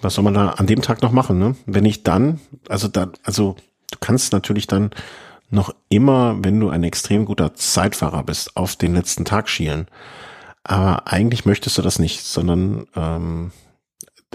was 0.00 0.14
soll 0.14 0.22
man 0.22 0.34
da 0.34 0.50
an 0.50 0.68
dem 0.68 0.80
Tag 0.80 1.02
noch 1.02 1.10
machen, 1.12 1.40
ne? 1.40 1.56
Wenn 1.66 1.84
ich 1.84 2.04
dann, 2.04 2.40
also 2.68 2.86
da, 2.86 3.08
also 3.24 3.56
du 3.90 3.98
kannst 3.98 4.32
natürlich 4.32 4.68
dann 4.68 4.90
noch 5.50 5.74
immer, 5.88 6.36
wenn 6.42 6.58
du 6.58 6.68
ein 6.70 6.84
extrem 6.84 7.24
guter 7.24 7.54
Zeitfahrer 7.54 8.22
bist, 8.22 8.56
auf 8.56 8.76
den 8.76 8.94
letzten 8.94 9.24
Tag 9.24 9.48
schielen. 9.48 9.86
Aber 10.64 11.06
eigentlich 11.06 11.44
möchtest 11.44 11.78
du 11.78 11.82
das 11.82 11.98
nicht, 11.98 12.22
sondern 12.22 12.86
ähm, 12.96 13.52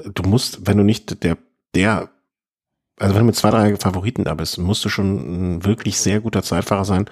du 0.04 0.24
musst, 0.24 0.68
wenn 0.68 0.78
du 0.78 0.84
nicht 0.84 1.24
der, 1.24 1.38
der, 1.74 2.10
also 3.00 3.16
wenn 3.16 3.22
du 3.22 3.28
mit 3.28 3.36
zwei, 3.36 3.50
drei 3.50 3.76
Favoriten 3.78 4.24
da 4.24 4.36
bist, 4.36 4.58
musst 4.58 4.86
du 4.86 4.90
schon 4.90 5.56
ein 5.56 5.66
wirklich 5.66 6.00
sehr 6.00 6.22
guter 6.22 6.44
Zeitfahrer 6.44 6.86
sein, 6.86 7.10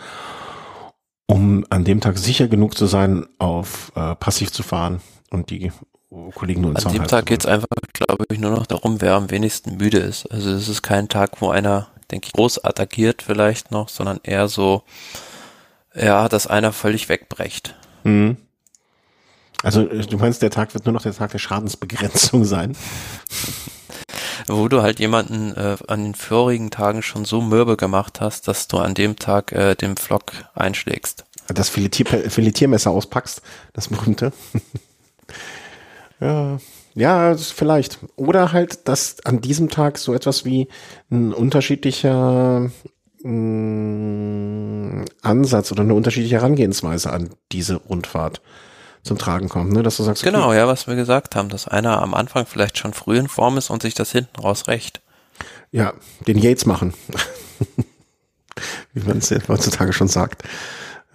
um 1.27 1.65
an 1.69 1.83
dem 1.83 1.99
Tag 1.99 2.17
sicher 2.17 2.47
genug 2.47 2.77
zu 2.77 2.85
sein, 2.85 3.25
auf 3.39 3.91
äh, 3.95 4.15
passiv 4.15 4.51
zu 4.51 4.63
fahren 4.63 5.01
und 5.29 5.49
die 5.49 5.71
Kollegen 6.35 6.61
nur 6.61 6.71
in 6.71 6.77
An 6.77 6.93
dem 6.93 7.07
Tag 7.07 7.21
zu 7.21 7.25
geht's 7.25 7.45
einfach, 7.45 7.67
glaube 7.93 8.25
ich, 8.31 8.39
nur 8.39 8.51
noch 8.51 8.65
darum, 8.65 9.01
wer 9.01 9.15
am 9.15 9.29
wenigsten 9.29 9.77
müde 9.77 9.97
ist. 9.97 10.25
Also 10.31 10.51
es 10.51 10.69
ist 10.69 10.81
kein 10.81 11.09
Tag, 11.09 11.41
wo 11.41 11.49
einer, 11.49 11.87
denke 12.11 12.27
ich, 12.27 12.33
groß 12.33 12.63
attackiert 12.63 13.21
vielleicht 13.21 13.71
noch, 13.71 13.89
sondern 13.89 14.19
eher 14.23 14.47
so, 14.47 14.83
ja, 15.95 16.29
dass 16.29 16.47
einer 16.47 16.73
völlig 16.73 17.09
wegbrecht. 17.09 17.75
Mhm. 18.03 18.37
Also 19.63 19.87
äh, 19.87 20.05
du 20.05 20.17
meinst, 20.17 20.41
der 20.41 20.51
Tag 20.51 20.73
wird 20.73 20.85
nur 20.85 20.93
noch 20.93 21.01
der 21.01 21.13
Tag 21.13 21.31
der 21.31 21.39
Schadensbegrenzung 21.39 22.45
sein? 22.45 22.75
Wo 24.47 24.67
du 24.69 24.81
halt 24.81 24.99
jemanden 24.99 25.53
äh, 25.55 25.75
an 25.87 26.03
den 26.03 26.15
vorigen 26.15 26.71
Tagen 26.71 27.01
schon 27.01 27.25
so 27.25 27.41
mürbe 27.41 27.75
gemacht 27.75 28.21
hast, 28.21 28.47
dass 28.47 28.67
du 28.67 28.77
an 28.77 28.93
dem 28.93 29.17
Tag 29.17 29.51
äh, 29.51 29.75
den 29.75 29.97
Flock 29.97 30.31
einschlägst. 30.55 31.25
Das 31.47 31.69
Filetier 31.69 32.05
Filetiermesser 32.29 32.91
auspackst, 32.91 33.41
das 33.73 33.87
berühmte. 33.87 34.31
ja, 36.19 36.59
ja, 36.97 37.37
vielleicht. 37.37 37.99
Oder 38.15 38.53
halt, 38.53 38.87
dass 38.87 39.23
an 39.23 39.39
diesem 39.39 39.69
Tag 39.69 39.99
so 39.99 40.13
etwas 40.15 40.45
wie 40.45 40.67
ein 41.11 41.31
unterschiedlicher 41.31 42.71
mh, 43.21 45.05
Ansatz 45.21 45.71
oder 45.71 45.83
eine 45.83 45.93
unterschiedliche 45.93 46.37
Herangehensweise 46.37 47.13
an 47.13 47.29
diese 47.51 47.75
Rundfahrt 47.75 48.41
zum 49.03 49.19
Tragen 49.19 49.47
kommt, 49.47 49.73
ne? 49.73 49.83
Dass 49.83 49.97
du 49.97 50.03
sagst, 50.03 50.23
okay, 50.23 50.31
Genau, 50.31 50.53
ja, 50.53 50.67
was 50.67 50.87
wir 50.87 50.95
gesagt 50.95 51.35
haben, 51.35 51.49
dass 51.49 51.67
einer 51.67 52.01
am 52.01 52.15
Anfang 52.15 52.47
vielleicht 52.47 52.79
schon 52.79 52.93
früh 52.93 53.17
in 53.19 53.27
Form 53.27 53.57
ist 53.57 53.69
und 53.69 53.83
sich 53.83 53.93
das 53.93 54.11
hinten 54.11 54.39
raus 54.39 54.67
rächt. 54.67 55.01
Ja, 55.71 55.93
den 56.27 56.39
Yates 56.39 56.65
machen. 56.65 56.95
Wie 58.93 59.07
man 59.07 59.19
es 59.19 59.29
ja 59.29 59.37
heutzutage 59.47 59.93
schon 59.93 60.07
sagt. 60.07 60.43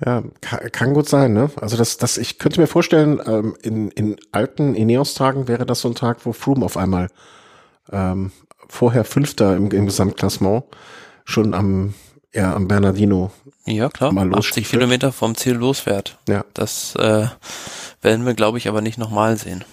Ja, 0.05 0.23
kann, 0.41 0.73
kann 0.73 0.95
gut 0.95 1.09
sein, 1.09 1.33
ne? 1.33 1.51
Also 1.61 1.77
das, 1.77 1.97
das, 1.97 2.19
ich 2.19 2.39
könnte 2.39 2.61
mir 2.61 2.67
vorstellen, 2.67 3.21
ähm, 3.25 3.55
in, 3.63 3.91
in 3.93 4.17
alten 4.33 4.75
Ineos-Tagen 4.75 5.47
wäre 5.49 5.65
das 5.67 5.81
so 5.81 5.89
ein 5.89 5.95
Tag, 5.95 6.25
wo 6.27 6.33
Froome 6.33 6.65
auf 6.65 6.77
einmal 6.77 7.09
ähm, 7.93 8.33
vorher 8.69 9.05
Fünfter 9.05 9.55
im, 9.57 9.71
im 9.71 9.87
Gesamtklassement 9.87 10.65
schon 11.25 11.55
am, 11.55 11.95
ja, 12.33 12.55
am 12.55 12.67
Bernardino. 12.69 13.31
Ja, 13.65 13.89
klar, 13.91 14.13
Mal 14.13 14.27
80 14.27 14.35
losstiefelt. 14.37 14.71
Kilometer 14.81 15.13
vom 15.13 15.37
Ziel 15.37 15.55
losfährt. 15.55 16.19
Ja. 16.29 16.45
Das 16.55 16.97
äh, 16.97 17.27
werden 18.01 18.27
wir, 18.27 18.35
glaube 18.35 18.59
ich, 18.59 18.69
aber 18.69 18.81
nicht 18.81 18.99
nochmal 18.99 19.37
sehen. 19.37 19.65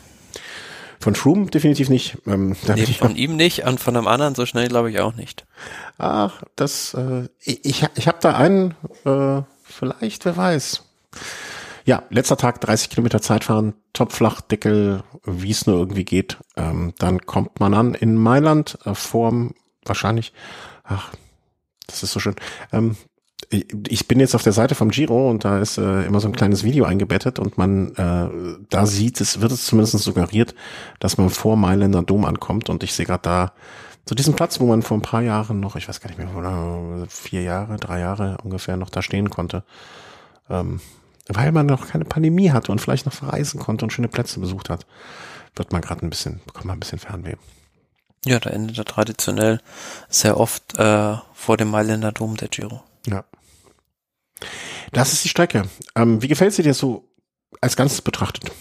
Von 1.00 1.16
Froome 1.16 1.48
definitiv 1.48 1.90
nicht. 1.90 2.18
Ähm, 2.28 2.56
Nee, 2.76 2.86
von 2.86 3.16
ihm 3.16 3.36
nicht 3.36 3.66
und 3.66 3.80
von 3.80 3.96
einem 3.96 4.08
anderen 4.08 4.36
so 4.36 4.46
schnell 4.46 4.68
glaube 4.68 4.92
ich 4.92 5.00
auch 5.00 5.16
nicht. 5.16 5.46
Ach, 5.98 6.44
das, 6.56 6.94
äh, 6.94 7.30
ich, 7.40 7.66
ich, 7.66 7.86
ich 7.96 8.08
habe 8.08 8.18
da 8.22 8.36
einen, 8.36 8.76
äh, 9.06 9.42
vielleicht, 9.80 10.26
wer 10.26 10.38
weiß. 10.38 10.84
Ja, 11.86 12.04
letzter 12.10 12.38
Tag, 12.38 12.62
30 12.62 12.90
Kilometer 12.90 13.22
Zeitfahren, 13.22 13.74
Topflachdeckel, 13.94 15.04
wie 15.26 15.52
es 15.52 15.66
nur 15.66 15.78
irgendwie 15.78 16.06
geht. 16.06 16.38
Ähm, 16.56 16.94
dann 17.00 17.22
kommt 17.26 17.60
man 17.60 17.74
an 17.74 17.94
in 17.96 18.16
Mailand, 18.16 18.78
äh, 18.86 18.94
vorm, 18.94 19.54
wahrscheinlich, 19.86 20.34
ach, 20.84 21.12
das 21.88 22.04
ist 22.04 22.12
so 22.12 22.20
schön. 22.20 22.36
Ähm, 22.72 22.96
ich- 23.50 24.08
bin 24.08 24.20
jetzt 24.20 24.36
auf 24.36 24.44
der 24.44 24.54
Seite 24.54 24.76
vom 24.76 24.90
Giro 24.92 25.30
und 25.30 25.44
da 25.46 25.60
ist 25.60 25.78
äh, 25.80 26.04
immer 26.06 26.20
so 26.20 26.28
ein 26.28 26.36
kleines 26.36 26.64
Video 26.64 26.86
eingebettet 26.86 27.40
und 27.40 27.58
man 27.58 27.96
äh, 27.96 28.30
da 28.70 28.86
sieht 28.86 29.20
es, 29.22 29.42
wird 29.42 29.52
es 29.52 29.66
zumindest 29.66 29.98
suggeriert, 29.98 30.54
dass 31.00 31.18
man 31.18 31.30
vor 31.32 31.56
Mailänder 31.58 32.04
Dom 32.04 32.26
ankommt 32.26 32.70
und 32.70 32.84
ich 32.84 32.94
sehe 32.94 33.06
gerade 33.08 33.22
da 33.24 33.54
zu 34.10 34.16
diesem 34.16 34.36
Platz, 34.36 34.60
wo 34.60 34.66
man 34.66 34.82
vor 34.82 34.98
ein 34.98 35.04
paar 35.04 35.22
Jahren 35.22 35.60
noch, 35.60 35.76
ich 35.76 35.88
weiß 35.88 36.02
gar 36.02 36.10
nicht 36.10 36.18
mehr, 36.18 36.36
oder 36.36 37.06
vier 37.10 37.44
Jahre, 37.44 37.78
drei 37.78 38.00
Jahre 38.00 38.40
ungefähr 38.44 38.76
noch 38.76 38.90
da 38.90 39.04
stehen 39.04 39.30
konnte, 39.30 39.64
ähm, 40.50 40.82
weil 41.28 41.52
man 41.52 41.68
noch 41.68 41.90
keine 41.90 42.06
Pandemie 42.06 42.50
hatte 42.50 42.72
und 42.72 42.82
vielleicht 42.82 43.06
noch 43.06 43.14
verreisen 43.14 43.60
konnte 43.60 43.86
und 43.86 43.94
schöne 43.94 44.08
Plätze 44.08 44.40
besucht 44.40 44.72
hat, 44.72 44.88
wird 45.56 45.72
man 45.72 45.84
gerade 45.84 46.04
ein 46.04 46.10
bisschen, 46.10 46.42
bekommt 46.48 46.66
man 46.66 46.78
ein 46.78 46.80
bisschen 46.80 46.98
Fernweh. 46.98 47.36
Ja, 48.26 48.40
da 48.40 48.50
endet 48.50 48.80
er 48.80 48.86
traditionell 48.86 49.62
sehr 50.10 50.40
oft 50.40 50.80
äh, 50.80 51.16
vor 51.36 51.58
dem 51.58 51.70
Mailänder 51.70 52.12
Dom 52.12 52.36
der 52.36 52.48
Giro. 52.48 52.82
Ja. 53.06 53.26
Das 54.92 55.14
ist 55.14 55.24
die 55.24 55.30
Strecke. 55.30 55.70
Ähm, 55.94 56.24
wie 56.24 56.28
gefällt 56.28 56.56
sie 56.56 56.64
dir 56.64 56.74
so 56.74 57.08
als 57.62 57.76
Ganzes 57.76 58.02
betrachtet? 58.02 58.52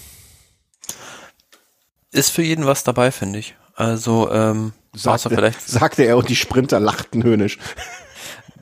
Ist 2.11 2.33
für 2.33 2.43
jeden 2.43 2.67
was 2.67 2.85
dabei, 2.85 3.11
finde 3.11 3.39
ich. 3.39 3.57
Also, 3.79 4.29
ähm, 4.33 4.73
außer 5.05 5.31
vielleicht, 5.31 5.61
sagte 5.67 6.03
er 6.03 6.17
und 6.17 6.29
die 6.29 6.35
Sprinter 6.35 6.81
lachten 6.81 7.23
höhnisch. 7.23 7.59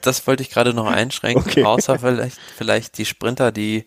das 0.02 0.26
wollte 0.26 0.42
ich 0.42 0.50
gerade 0.50 0.74
noch 0.74 0.86
einschränken, 0.86 1.42
okay. 1.50 1.64
außer 1.64 1.98
vielleicht, 1.98 2.38
vielleicht 2.54 2.98
die 2.98 3.06
Sprinter, 3.06 3.50
die 3.50 3.86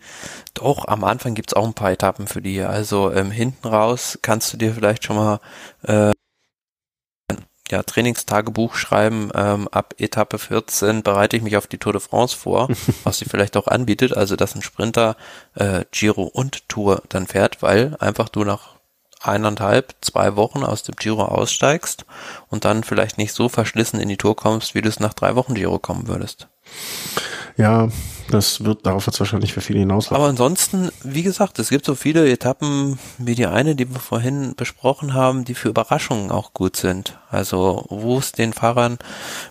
doch 0.56 0.88
am 0.88 1.04
Anfang 1.04 1.36
gibt's 1.36 1.54
auch 1.54 1.68
ein 1.68 1.76
paar 1.76 1.92
Etappen 1.92 2.26
für 2.26 2.42
die. 2.42 2.62
Also 2.62 3.12
ähm, 3.14 3.30
hinten 3.30 3.68
raus 3.68 4.18
kannst 4.24 4.52
du 4.52 4.58
dir 4.58 4.74
vielleicht 4.74 5.04
schon 5.04 5.18
mal 5.18 5.40
äh, 5.84 6.14
ja, 7.70 7.84
Trainingstagebuch 7.84 8.74
schreiben. 8.74 9.30
Ähm, 9.36 9.68
ab 9.68 9.94
Etappe 10.00 10.40
14 10.40 11.04
bereite 11.04 11.38
ich 11.38 11.44
mich 11.44 11.58
auf 11.58 11.68
die 11.68 11.78
Tour 11.78 11.94
de 11.94 12.02
France 12.02 12.36
vor, 12.36 12.70
was 13.04 13.20
sie 13.20 13.26
vielleicht 13.26 13.56
auch 13.56 13.68
anbietet, 13.68 14.18
also 14.18 14.36
dass 14.36 14.56
ein 14.56 14.64
Sprinter 14.64 15.16
äh, 15.54 15.86
Giro 15.92 16.24
und 16.24 16.68
Tour 16.70 17.04
dann 17.10 17.28
fährt, 17.28 17.62
weil 17.62 17.96
einfach 18.00 18.30
du 18.30 18.44
nach 18.44 18.79
eineinhalb, 19.22 19.96
zwei 20.02 20.36
Wochen 20.36 20.64
aus 20.64 20.84
dem 20.84 20.96
Giro 20.96 21.24
aussteigst 21.24 22.06
und 22.50 22.66
dann 22.66 22.84
vielleicht 22.84 23.18
nicht 23.18 23.34
so 23.34 23.50
verschlissen 23.50 24.00
in 24.00 24.10
die 24.10 24.18
Tour 24.18 24.36
kommst, 24.36 24.76
wie 24.76 24.82
du 24.82 24.90
es 24.90 25.00
nach 25.00 25.14
drei 25.14 25.36
Wochen 25.36 25.56
Giro 25.56 25.80
kommen 25.80 26.08
würdest. 26.08 26.48
Ja, 27.58 27.90
das 28.30 28.64
wird, 28.64 28.86
darauf 28.86 29.06
wird 29.06 29.16
es 29.16 29.20
wahrscheinlich 29.20 29.54
für 29.54 29.62
viele 29.62 29.80
hinauslaufen. 29.80 30.16
Aber 30.16 30.30
ansonsten, 30.30 30.92
wie 31.04 31.24
gesagt, 31.24 31.60
es 31.60 31.70
gibt 31.70 31.84
so 31.84 31.96
viele 31.96 32.30
Etappen 32.30 33.00
wie 33.18 33.36
die 33.36 33.48
eine, 33.48 33.76
die 33.76 33.90
wir 33.92 34.00
vorhin 34.00 34.54
besprochen 34.56 35.14
haben, 35.14 35.46
die 35.46 35.56
für 35.56 35.70
Überraschungen 35.70 36.32
auch 36.32 36.54
gut 36.54 36.76
sind. 36.76 37.20
Also, 37.30 37.86
wo 37.90 38.18
es 38.18 38.32
den 38.32 38.54
Fahrern 38.54 38.98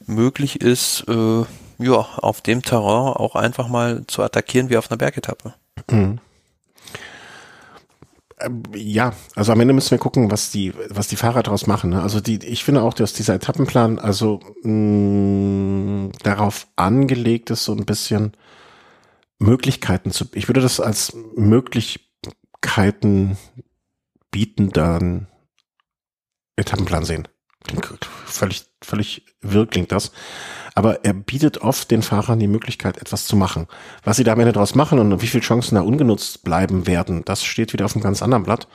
möglich 0.06 0.60
ist, 0.60 1.04
äh, 1.08 1.44
ja, 1.78 2.06
auf 2.16 2.40
dem 2.40 2.62
Terrain 2.62 3.14
auch 3.14 3.34
einfach 3.34 3.68
mal 3.68 4.04
zu 4.06 4.22
attackieren 4.22 4.70
wie 4.70 4.76
auf 4.76 4.90
einer 4.90 4.98
Bergetappe. 4.98 5.54
Mhm. 5.90 6.20
Ähm, 8.40 8.62
ja, 8.74 9.12
also 9.34 9.52
am 9.52 9.60
Ende 9.60 9.74
müssen 9.74 9.90
wir 9.90 9.98
gucken, 9.98 10.30
was 10.30 10.50
die, 10.50 10.72
was 10.90 11.08
die 11.08 11.16
Fahrer 11.16 11.42
daraus 11.42 11.66
machen. 11.66 11.90
Ne? 11.90 12.02
Also 12.02 12.20
die, 12.20 12.44
ich 12.44 12.64
finde 12.64 12.82
auch, 12.82 12.94
dass 12.94 13.12
dieser 13.12 13.34
Etappenplan 13.34 13.98
also 13.98 14.40
mh, 14.62 14.72
mm, 14.72 16.12
darauf 16.22 16.68
angelegt 16.76 17.50
ist, 17.50 17.64
so 17.64 17.74
ein 17.74 17.86
bisschen 17.86 18.32
Möglichkeiten 19.38 20.10
zu. 20.10 20.26
Ich 20.34 20.48
würde 20.48 20.60
das 20.60 20.80
als 20.80 21.16
Möglichkeiten 21.36 23.36
bietenden 24.30 25.28
Etappenplan 26.56 27.04
sehen. 27.04 27.28
Völlig, 28.26 28.64
völlig 28.82 29.24
wirr 29.40 29.66
klingt 29.66 29.92
das 29.92 30.12
aber 30.78 31.04
er 31.04 31.12
bietet 31.12 31.58
oft 31.58 31.90
den 31.90 32.02
Fahrern 32.02 32.38
die 32.38 32.46
Möglichkeit, 32.46 32.98
etwas 32.98 33.26
zu 33.26 33.34
machen. 33.34 33.66
Was 34.04 34.16
sie 34.16 34.22
da 34.22 34.34
am 34.34 34.38
Ende 34.38 34.52
draus 34.52 34.76
machen 34.76 35.00
und 35.00 35.20
wie 35.20 35.26
viele 35.26 35.42
Chancen 35.42 35.74
da 35.74 35.80
ungenutzt 35.80 36.44
bleiben 36.44 36.86
werden, 36.86 37.24
das 37.24 37.42
steht 37.42 37.72
wieder 37.72 37.84
auf 37.84 37.96
einem 37.96 38.04
ganz 38.04 38.22
anderen 38.22 38.44
Blatt. 38.44 38.68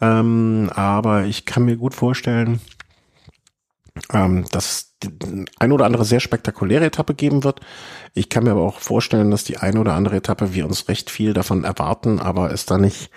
Ähm, 0.00 0.70
aber 0.76 1.24
ich 1.24 1.46
kann 1.46 1.64
mir 1.64 1.76
gut 1.76 1.96
vorstellen, 1.96 2.60
ähm, 4.12 4.44
dass 4.52 4.92
ein 5.58 5.72
oder 5.72 5.86
andere 5.86 6.04
sehr 6.04 6.20
spektakuläre 6.20 6.84
Etappe 6.84 7.14
geben 7.14 7.42
wird. 7.42 7.62
Ich 8.14 8.28
kann 8.28 8.44
mir 8.44 8.52
aber 8.52 8.62
auch 8.62 8.78
vorstellen, 8.78 9.32
dass 9.32 9.42
die 9.42 9.56
eine 9.56 9.80
oder 9.80 9.94
andere 9.94 10.18
Etappe 10.18 10.54
wir 10.54 10.66
uns 10.66 10.86
recht 10.86 11.10
viel 11.10 11.32
davon 11.32 11.64
erwarten, 11.64 12.20
aber 12.20 12.52
es 12.52 12.64
dann 12.64 12.82
nicht, 12.82 13.10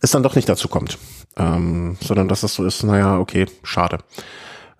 es 0.00 0.10
dann 0.10 0.24
doch 0.24 0.34
nicht 0.34 0.48
dazu 0.48 0.66
kommt. 0.66 0.98
Ähm, 1.36 1.96
sondern 2.00 2.26
dass 2.26 2.42
es 2.42 2.54
so 2.54 2.64
ist, 2.64 2.82
naja, 2.82 3.20
okay, 3.20 3.46
schade. 3.62 3.98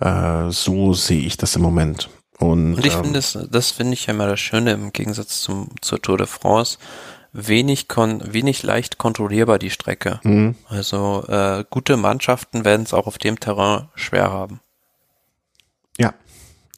Äh, 0.01 0.51
so 0.51 0.95
sehe 0.95 1.21
ich 1.21 1.37
das 1.37 1.57
im 1.57 1.63
Moment. 1.63 2.09
Und, 2.39 2.75
und 2.75 2.87
ich 2.87 2.95
ähm, 2.95 3.05
finde 3.05 3.19
es, 3.19 3.39
das 3.51 3.71
finde 3.71 3.95
ich 3.95 4.07
ja 4.07 4.15
immer 4.15 4.29
das 4.29 4.41
Schöne 4.41 4.73
im 4.73 4.93
Gegensatz 4.93 5.41
zum, 5.43 5.71
zur 5.81 6.01
Tour 6.01 6.19
de 6.19 6.27
France. 6.27 6.79
Wenig, 7.33 7.89
kon, 7.89 8.23
wenig 8.33 8.63
leicht 8.63 8.99
kontrollierbar 8.99 9.59
die 9.59 9.71
Strecke. 9.71 10.21
Mhm. 10.23 10.55
Also 10.69 11.25
äh, 11.29 11.65
gute 11.69 11.97
Mannschaften 11.97 12.65
werden 12.65 12.85
es 12.85 12.95
auch 12.95 13.07
auf 13.07 13.19
dem 13.19 13.39
Terrain 13.39 13.89
schwer 13.95 14.31
haben. 14.31 14.61
Ja, 15.99 16.15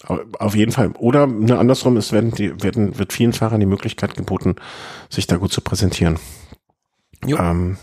auf 0.07 0.55
jeden 0.55 0.73
Fall. 0.73 0.93
Oder 0.99 1.27
ne, 1.27 1.59
andersrum, 1.59 1.97
es 1.99 2.11
werden 2.11 2.33
die, 2.33 2.63
werden, 2.63 2.99
wird 2.99 3.13
vielen 3.13 3.33
Fahrern 3.33 3.61
die 3.61 3.67
Möglichkeit 3.67 4.17
geboten, 4.17 4.57
sich 5.11 5.27
da 5.27 5.37
gut 5.37 5.53
zu 5.53 5.61
präsentieren. 5.61 6.19
Ähm, 7.27 7.77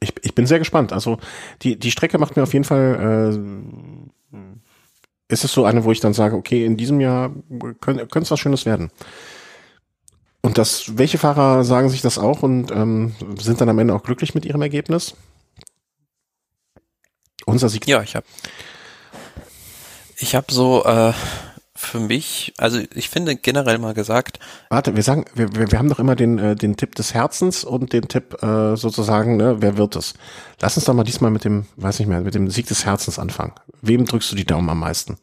ich, 0.00 0.12
ich 0.22 0.34
bin 0.34 0.46
sehr 0.46 0.58
gespannt. 0.58 0.92
Also 0.92 1.18
die, 1.62 1.78
die 1.78 1.90
Strecke 1.90 2.18
macht 2.18 2.36
mir 2.36 2.42
auf 2.42 2.52
jeden 2.52 2.64
Fall 2.64 3.32
äh, 3.32 4.10
ist 5.30 5.44
es 5.44 5.52
so 5.52 5.64
eine, 5.64 5.84
wo 5.84 5.92
ich 5.92 6.00
dann 6.00 6.12
sage, 6.12 6.36
okay, 6.36 6.64
in 6.64 6.76
diesem 6.76 7.00
Jahr 7.00 7.30
könnte 7.80 8.20
es 8.20 8.30
was 8.30 8.40
Schönes 8.40 8.66
werden. 8.66 8.90
Und 10.42 10.58
das, 10.58 10.96
welche 10.96 11.18
Fahrer 11.18 11.64
sagen 11.64 11.90
sich 11.90 12.02
das 12.02 12.18
auch 12.18 12.42
und 12.42 12.70
ähm, 12.70 13.14
sind 13.38 13.60
dann 13.60 13.68
am 13.68 13.78
Ende 13.78 13.94
auch 13.94 14.02
glücklich 14.02 14.34
mit 14.34 14.44
ihrem 14.44 14.62
Ergebnis? 14.62 15.14
Unser 17.44 17.68
Sieg. 17.68 17.86
Ja, 17.86 18.02
ich 18.02 18.16
habe 18.16 18.26
ich 20.16 20.34
habe 20.34 20.52
so 20.52 20.84
äh, 20.84 21.12
für 21.80 21.98
mich, 21.98 22.52
also 22.58 22.78
ich 22.94 23.08
finde 23.08 23.36
generell 23.36 23.78
mal 23.78 23.94
gesagt. 23.94 24.38
Warte, 24.68 24.94
wir 24.96 25.02
sagen, 25.02 25.24
wir, 25.34 25.54
wir, 25.54 25.72
wir 25.72 25.78
haben 25.78 25.88
doch 25.88 25.98
immer 25.98 26.14
den, 26.14 26.38
äh, 26.38 26.54
den 26.54 26.76
Tipp 26.76 26.94
des 26.94 27.14
Herzens 27.14 27.64
und 27.64 27.94
den 27.94 28.06
Tipp 28.06 28.42
äh, 28.42 28.76
sozusagen, 28.76 29.38
ne, 29.38 29.62
wer 29.62 29.78
wird 29.78 29.96
es? 29.96 30.12
Lass 30.60 30.76
uns 30.76 30.84
doch 30.84 30.92
mal 30.92 31.04
diesmal 31.04 31.30
mit 31.30 31.44
dem, 31.44 31.66
weiß 31.76 31.98
nicht 31.98 32.08
mehr, 32.08 32.20
mit 32.20 32.34
dem 32.34 32.50
Sieg 32.50 32.66
des 32.66 32.84
Herzens 32.84 33.18
anfangen. 33.18 33.54
Wem 33.80 34.04
drückst 34.04 34.30
du 34.30 34.36
die 34.36 34.44
Daumen 34.44 34.68
am 34.68 34.78
meisten? 34.78 35.16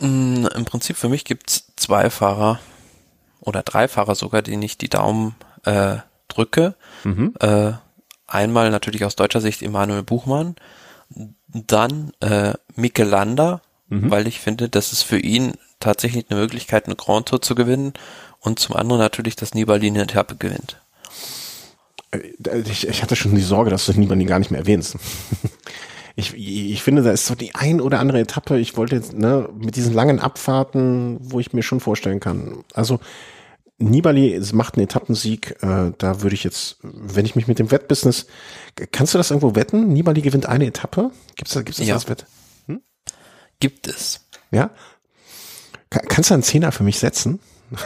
Mm, 0.00 0.46
Im 0.54 0.64
Prinzip 0.66 0.98
für 0.98 1.08
mich 1.08 1.24
gibt's 1.24 1.72
zwei 1.76 2.10
Fahrer 2.10 2.60
oder 3.40 3.62
drei 3.62 3.88
Fahrer 3.88 4.14
sogar, 4.14 4.42
denen 4.42 4.62
ich 4.62 4.76
die 4.76 4.90
Daumen 4.90 5.34
äh, 5.64 5.96
drücke. 6.28 6.74
Mhm. 7.04 7.32
Äh, 7.40 7.72
einmal 8.26 8.70
natürlich 8.70 9.06
aus 9.06 9.16
deutscher 9.16 9.40
Sicht 9.40 9.62
Emanuel 9.62 10.02
Buchmann, 10.02 10.56
dann 11.48 12.12
äh, 12.20 12.52
Mikel 12.76 13.08
Landa, 13.08 13.62
mhm. 14.02 14.10
weil 14.10 14.26
ich 14.26 14.40
finde, 14.40 14.68
das 14.68 14.92
ist 14.92 15.02
für 15.02 15.18
ihn 15.18 15.52
tatsächlich 15.80 16.26
eine 16.28 16.40
Möglichkeit, 16.40 16.86
eine 16.86 16.96
Grand 16.96 17.28
Tour 17.28 17.42
zu 17.42 17.54
gewinnen 17.54 17.92
und 18.40 18.58
zum 18.58 18.76
anderen 18.76 19.00
natürlich, 19.00 19.36
dass 19.36 19.54
Nibali 19.54 19.86
eine 19.86 20.02
Etappe 20.02 20.36
gewinnt. 20.36 20.80
Äh, 22.10 22.60
ich, 22.70 22.86
ich 22.86 23.02
hatte 23.02 23.16
schon 23.16 23.34
die 23.34 23.42
Sorge, 23.42 23.70
dass 23.70 23.86
du 23.86 23.92
Nibali 23.92 24.24
gar 24.24 24.38
nicht 24.38 24.50
mehr 24.50 24.60
erwähnst. 24.60 24.96
Ich, 26.16 26.32
ich 26.36 26.80
finde, 26.80 27.02
da 27.02 27.10
ist 27.10 27.26
so 27.26 27.34
die 27.34 27.56
ein 27.56 27.80
oder 27.80 27.98
andere 27.98 28.20
Etappe, 28.20 28.56
ich 28.58 28.76
wollte 28.76 28.94
jetzt, 28.94 29.14
ne, 29.14 29.48
mit 29.58 29.74
diesen 29.74 29.92
langen 29.92 30.20
Abfahrten, 30.20 31.18
wo 31.20 31.40
ich 31.40 31.52
mir 31.52 31.64
schon 31.64 31.80
vorstellen 31.80 32.20
kann. 32.20 32.62
Also, 32.72 33.00
Nibali 33.78 34.40
macht 34.52 34.76
einen 34.76 34.84
Etappensieg, 34.84 35.56
äh, 35.60 35.90
da 35.98 36.22
würde 36.22 36.34
ich 36.34 36.44
jetzt, 36.44 36.78
wenn 36.82 37.26
ich 37.26 37.34
mich 37.34 37.48
mit 37.48 37.58
dem 37.58 37.72
Wettbusiness, 37.72 38.26
kannst 38.92 39.14
du 39.14 39.18
das 39.18 39.32
irgendwo 39.32 39.56
wetten? 39.56 39.92
Nibali 39.92 40.20
gewinnt 40.20 40.46
eine 40.46 40.66
Etappe? 40.66 41.10
Gibt's 41.34 41.54
da, 41.54 41.62
gibt's 41.62 41.78
das 41.78 41.88
ja. 41.88 41.94
als 41.94 42.08
Wett? 42.08 42.26
Gibt 43.64 43.88
es. 43.88 44.20
Ja? 44.50 44.68
Kannst 45.88 46.28
du 46.28 46.34
einen 46.34 46.42
Zehner 46.42 46.70
für 46.70 46.82
mich 46.82 46.98
setzen? 46.98 47.40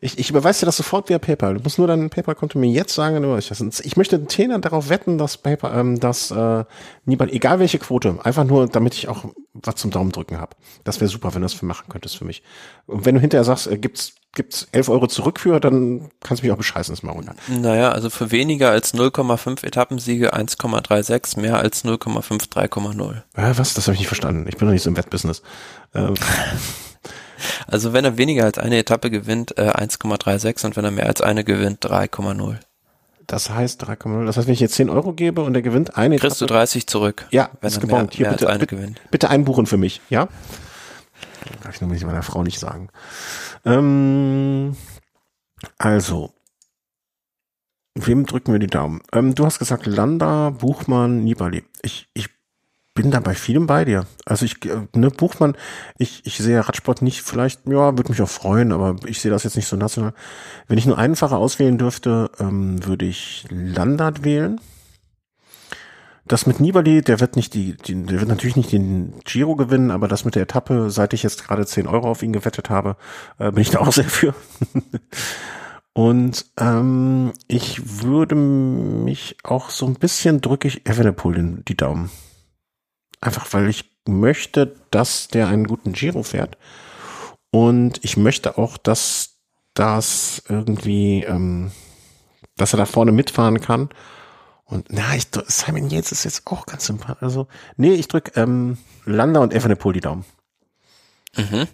ich, 0.00 0.18
ich 0.18 0.30
überweise 0.30 0.60
dir 0.60 0.66
das 0.66 0.76
sofort 0.76 1.08
via 1.08 1.18
PayPal. 1.18 1.54
Du 1.54 1.60
musst 1.60 1.78
nur 1.78 1.88
dein 1.88 2.08
PayPal-Konto 2.08 2.58
mir 2.58 2.70
jetzt 2.70 2.94
sagen, 2.94 3.20
du 3.20 3.36
ich, 3.36 3.50
ich 3.50 3.96
möchte 3.96 4.18
den 4.18 4.28
Zehner 4.28 4.58
darauf 4.60 4.90
wetten, 4.90 5.18
dass 5.18 5.38
PayPal, 5.38 5.76
ähm, 5.76 5.98
dass 5.98 6.30
äh, 6.30 6.64
niemand, 7.04 7.32
egal 7.32 7.58
welche 7.58 7.78
Quote, 7.78 8.18
einfach 8.22 8.44
nur, 8.44 8.68
damit 8.68 8.94
ich 8.94 9.08
auch 9.08 9.24
was 9.54 9.74
zum 9.74 9.90
Daumen 9.90 10.12
drücken 10.12 10.38
habe. 10.38 10.54
Das 10.84 11.00
wäre 11.00 11.10
super, 11.10 11.34
wenn 11.34 11.42
du 11.42 11.46
das 11.46 11.54
für 11.54 11.66
machen 11.66 11.86
könntest 11.88 12.16
für 12.16 12.24
mich. 12.24 12.44
Und 12.86 13.06
wenn 13.06 13.16
du 13.16 13.20
hinterher 13.20 13.44
sagst, 13.44 13.66
äh, 13.66 13.76
gibt's 13.76 14.14
gibt's 14.34 14.68
11 14.70 14.88
Euro 14.90 15.06
zurück 15.08 15.40
für, 15.40 15.58
dann 15.58 16.10
kannst 16.20 16.42
du 16.42 16.46
mich 16.46 16.52
auch 16.52 16.58
bescheißen, 16.58 16.94
das 16.94 17.02
mal 17.02 17.12
runter. 17.12 17.34
Naja, 17.48 17.90
also 17.90 18.08
für 18.08 18.30
weniger 18.30 18.70
als 18.70 18.94
0,5 18.94 19.64
Etappensiege 19.64 20.32
1,36, 20.32 21.40
mehr 21.40 21.58
als 21.58 21.84
0,5 21.84 22.48
3,0. 22.48 23.16
Äh, 23.34 23.58
was? 23.58 23.74
Das 23.74 23.86
habe 23.86 23.94
ich 23.94 24.00
nicht 24.00 24.06
verstanden. 24.06 24.46
Ich 24.48 24.56
bin 24.56 24.68
doch 24.68 24.72
nicht 24.72 24.82
so 24.82 24.90
im 24.90 24.96
Wettbusiness. 24.96 25.42
Ähm. 25.92 26.14
Also 27.66 27.92
wenn 27.92 28.04
er 28.04 28.18
weniger 28.18 28.44
als 28.44 28.58
eine 28.58 28.78
Etappe 28.78 29.10
gewinnt, 29.10 29.56
äh, 29.58 29.70
1,36 29.70 30.64
und 30.66 30.76
wenn 30.76 30.84
er 30.84 30.90
mehr 30.90 31.06
als 31.06 31.20
eine 31.20 31.44
gewinnt, 31.44 31.84
3,0. 31.84 32.58
Das 33.26 33.50
heißt 33.50 33.84
3,0. 33.84 34.24
Das 34.24 34.36
heißt, 34.36 34.46
wenn 34.46 34.54
ich 34.54 34.60
jetzt 34.60 34.74
10 34.74 34.88
Euro 34.88 35.12
gebe 35.12 35.42
und 35.42 35.54
er 35.54 35.62
gewinnt 35.62 35.96
eine 35.96 36.16
Kriegst 36.16 36.38
Etappe, 36.38 36.48
du 36.48 36.54
30 36.54 36.86
zurück. 36.86 37.26
Ja, 37.30 37.50
wenn 37.60 37.68
ist 37.68 37.80
gebongt. 37.80 38.14
Hier, 38.14 38.30
bitte, 38.30 38.46
bitte, 38.58 38.94
bitte 39.10 39.28
einbuchen 39.28 39.66
für 39.66 39.76
mich, 39.76 40.00
ja? 40.08 40.28
Darf 41.62 41.74
ich 41.74 41.80
nur 41.80 41.90
mit 41.90 42.02
meiner 42.04 42.22
Frau 42.22 42.42
nicht 42.42 42.58
sagen. 42.58 42.88
Ähm, 43.64 44.76
also, 45.76 46.32
wem 47.94 48.26
drücken 48.26 48.52
wir 48.52 48.60
die 48.60 48.66
Daumen? 48.66 49.02
Ähm, 49.12 49.34
du 49.34 49.44
hast 49.44 49.58
gesagt 49.58 49.86
Landa, 49.86 50.50
Buchmann, 50.50 51.24
Nibali. 51.24 51.64
Ich, 51.82 52.08
ich 52.14 52.28
bin 52.98 53.12
da 53.12 53.20
bei 53.20 53.36
vielem 53.36 53.68
bei 53.68 53.84
dir. 53.84 54.06
Also 54.24 54.44
ich, 54.44 54.64
äh, 54.66 54.88
ne, 54.92 55.12
Buchmann, 55.12 55.56
ich, 55.98 56.26
ich 56.26 56.36
sehe 56.36 56.58
Radsport 56.58 57.00
nicht, 57.00 57.22
vielleicht, 57.22 57.64
ja, 57.68 57.96
würde 57.96 58.10
mich 58.10 58.20
auch 58.20 58.28
freuen, 58.28 58.72
aber 58.72 58.96
ich 59.06 59.20
sehe 59.20 59.30
das 59.30 59.44
jetzt 59.44 59.54
nicht 59.54 59.68
so 59.68 59.76
national. 59.76 60.14
Wenn 60.66 60.78
ich 60.78 60.86
nur 60.86 60.98
einen 60.98 61.14
Fahrer 61.14 61.38
auswählen 61.38 61.78
dürfte, 61.78 62.28
ähm, 62.40 62.84
würde 62.84 63.04
ich 63.04 63.46
Landert 63.50 64.24
wählen. 64.24 64.60
Das 66.26 66.44
mit 66.44 66.58
Nibali, 66.58 67.00
der 67.00 67.20
wird 67.20 67.36
nicht 67.36 67.54
die, 67.54 67.76
die, 67.76 68.04
der 68.04 68.18
wird 68.18 68.28
natürlich 68.28 68.56
nicht 68.56 68.72
den 68.72 69.14
Giro 69.24 69.54
gewinnen, 69.54 69.92
aber 69.92 70.08
das 70.08 70.24
mit 70.24 70.34
der 70.34 70.42
Etappe, 70.42 70.90
seit 70.90 71.12
ich 71.12 71.22
jetzt 71.22 71.46
gerade 71.46 71.64
10 71.64 71.86
Euro 71.86 72.10
auf 72.10 72.24
ihn 72.24 72.32
gewettet 72.32 72.68
habe, 72.68 72.96
äh, 73.38 73.52
bin 73.52 73.62
ich 73.62 73.70
da 73.70 73.78
auch 73.78 73.92
sehr 73.92 74.06
für. 74.06 74.34
Und 75.92 76.46
ähm, 76.58 77.32
ich 77.46 78.02
würde 78.02 78.34
mich 78.34 79.36
auch 79.44 79.70
so 79.70 79.86
ein 79.86 79.94
bisschen 79.94 80.40
drücke 80.40 80.66
ich 80.66 80.88
Evenepoel 80.88 81.62
die 81.68 81.76
Daumen. 81.76 82.10
Einfach 83.20 83.52
weil 83.52 83.68
ich 83.68 83.84
möchte, 84.06 84.76
dass 84.90 85.28
der 85.28 85.48
einen 85.48 85.66
guten 85.66 85.92
Giro 85.92 86.22
fährt. 86.22 86.56
Und 87.50 88.04
ich 88.04 88.16
möchte 88.16 88.58
auch, 88.58 88.76
dass 88.76 89.36
das 89.74 90.42
irgendwie, 90.48 91.22
ähm, 91.24 91.70
dass 92.56 92.74
er 92.74 92.78
da 92.78 92.86
vorne 92.86 93.12
mitfahren 93.12 93.60
kann. 93.60 93.88
Und 94.64 94.88
na, 94.90 95.14
ich 95.14 95.30
drück, 95.30 95.50
Simon 95.50 95.88
Yates 95.88 96.12
ist 96.12 96.24
jetzt 96.24 96.46
auch 96.46 96.66
ganz 96.66 96.86
sympathisch. 96.86 97.22
Also, 97.22 97.46
nee, 97.76 97.94
ich 97.94 98.08
drück 98.08 98.32
ähm, 98.36 98.76
Landa 99.06 99.40
und 99.40 99.54
Evenepoel 99.54 99.94
die 99.94 100.00
Daumen. 100.00 100.24
Mhm. 101.36 101.68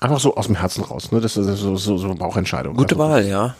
Einfach 0.00 0.20
so 0.20 0.36
aus 0.36 0.46
dem 0.46 0.56
Herzen 0.56 0.84
raus, 0.84 1.12
ne? 1.12 1.20
Das 1.20 1.36
ist 1.36 1.46
so, 1.58 1.76
so, 1.76 1.98
so 1.98 2.06
eine 2.06 2.16
Bauchentscheidung. 2.16 2.76
Gute 2.76 2.96
also, 2.96 3.10
Wahl, 3.10 3.26
ja. 3.26 3.56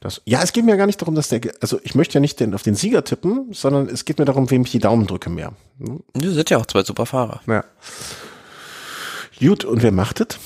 Das, 0.00 0.20
ja, 0.24 0.42
es 0.42 0.52
geht 0.52 0.64
mir 0.64 0.76
gar 0.76 0.86
nicht 0.86 1.00
darum, 1.00 1.14
dass 1.14 1.28
der, 1.28 1.40
also 1.60 1.80
ich 1.82 1.94
möchte 1.94 2.14
ja 2.14 2.20
nicht 2.20 2.38
den, 2.40 2.54
auf 2.54 2.62
den 2.62 2.74
Sieger 2.74 3.04
tippen, 3.04 3.52
sondern 3.52 3.88
es 3.88 4.04
geht 4.04 4.18
mir 4.18 4.24
darum, 4.24 4.50
wem 4.50 4.62
ich 4.62 4.70
die 4.70 4.78
Daumen 4.78 5.06
drücke 5.06 5.30
mehr. 5.30 5.52
Hm? 5.78 6.02
Die 6.14 6.28
sind 6.28 6.50
ja 6.50 6.58
auch 6.58 6.66
zwei 6.66 6.82
super 6.82 7.06
Fahrer. 7.06 7.40
Ja. 7.46 7.64
Gut, 9.40 9.64
und 9.64 9.82
wer 9.82 9.92
macht 9.92 10.20
es? 10.20 10.38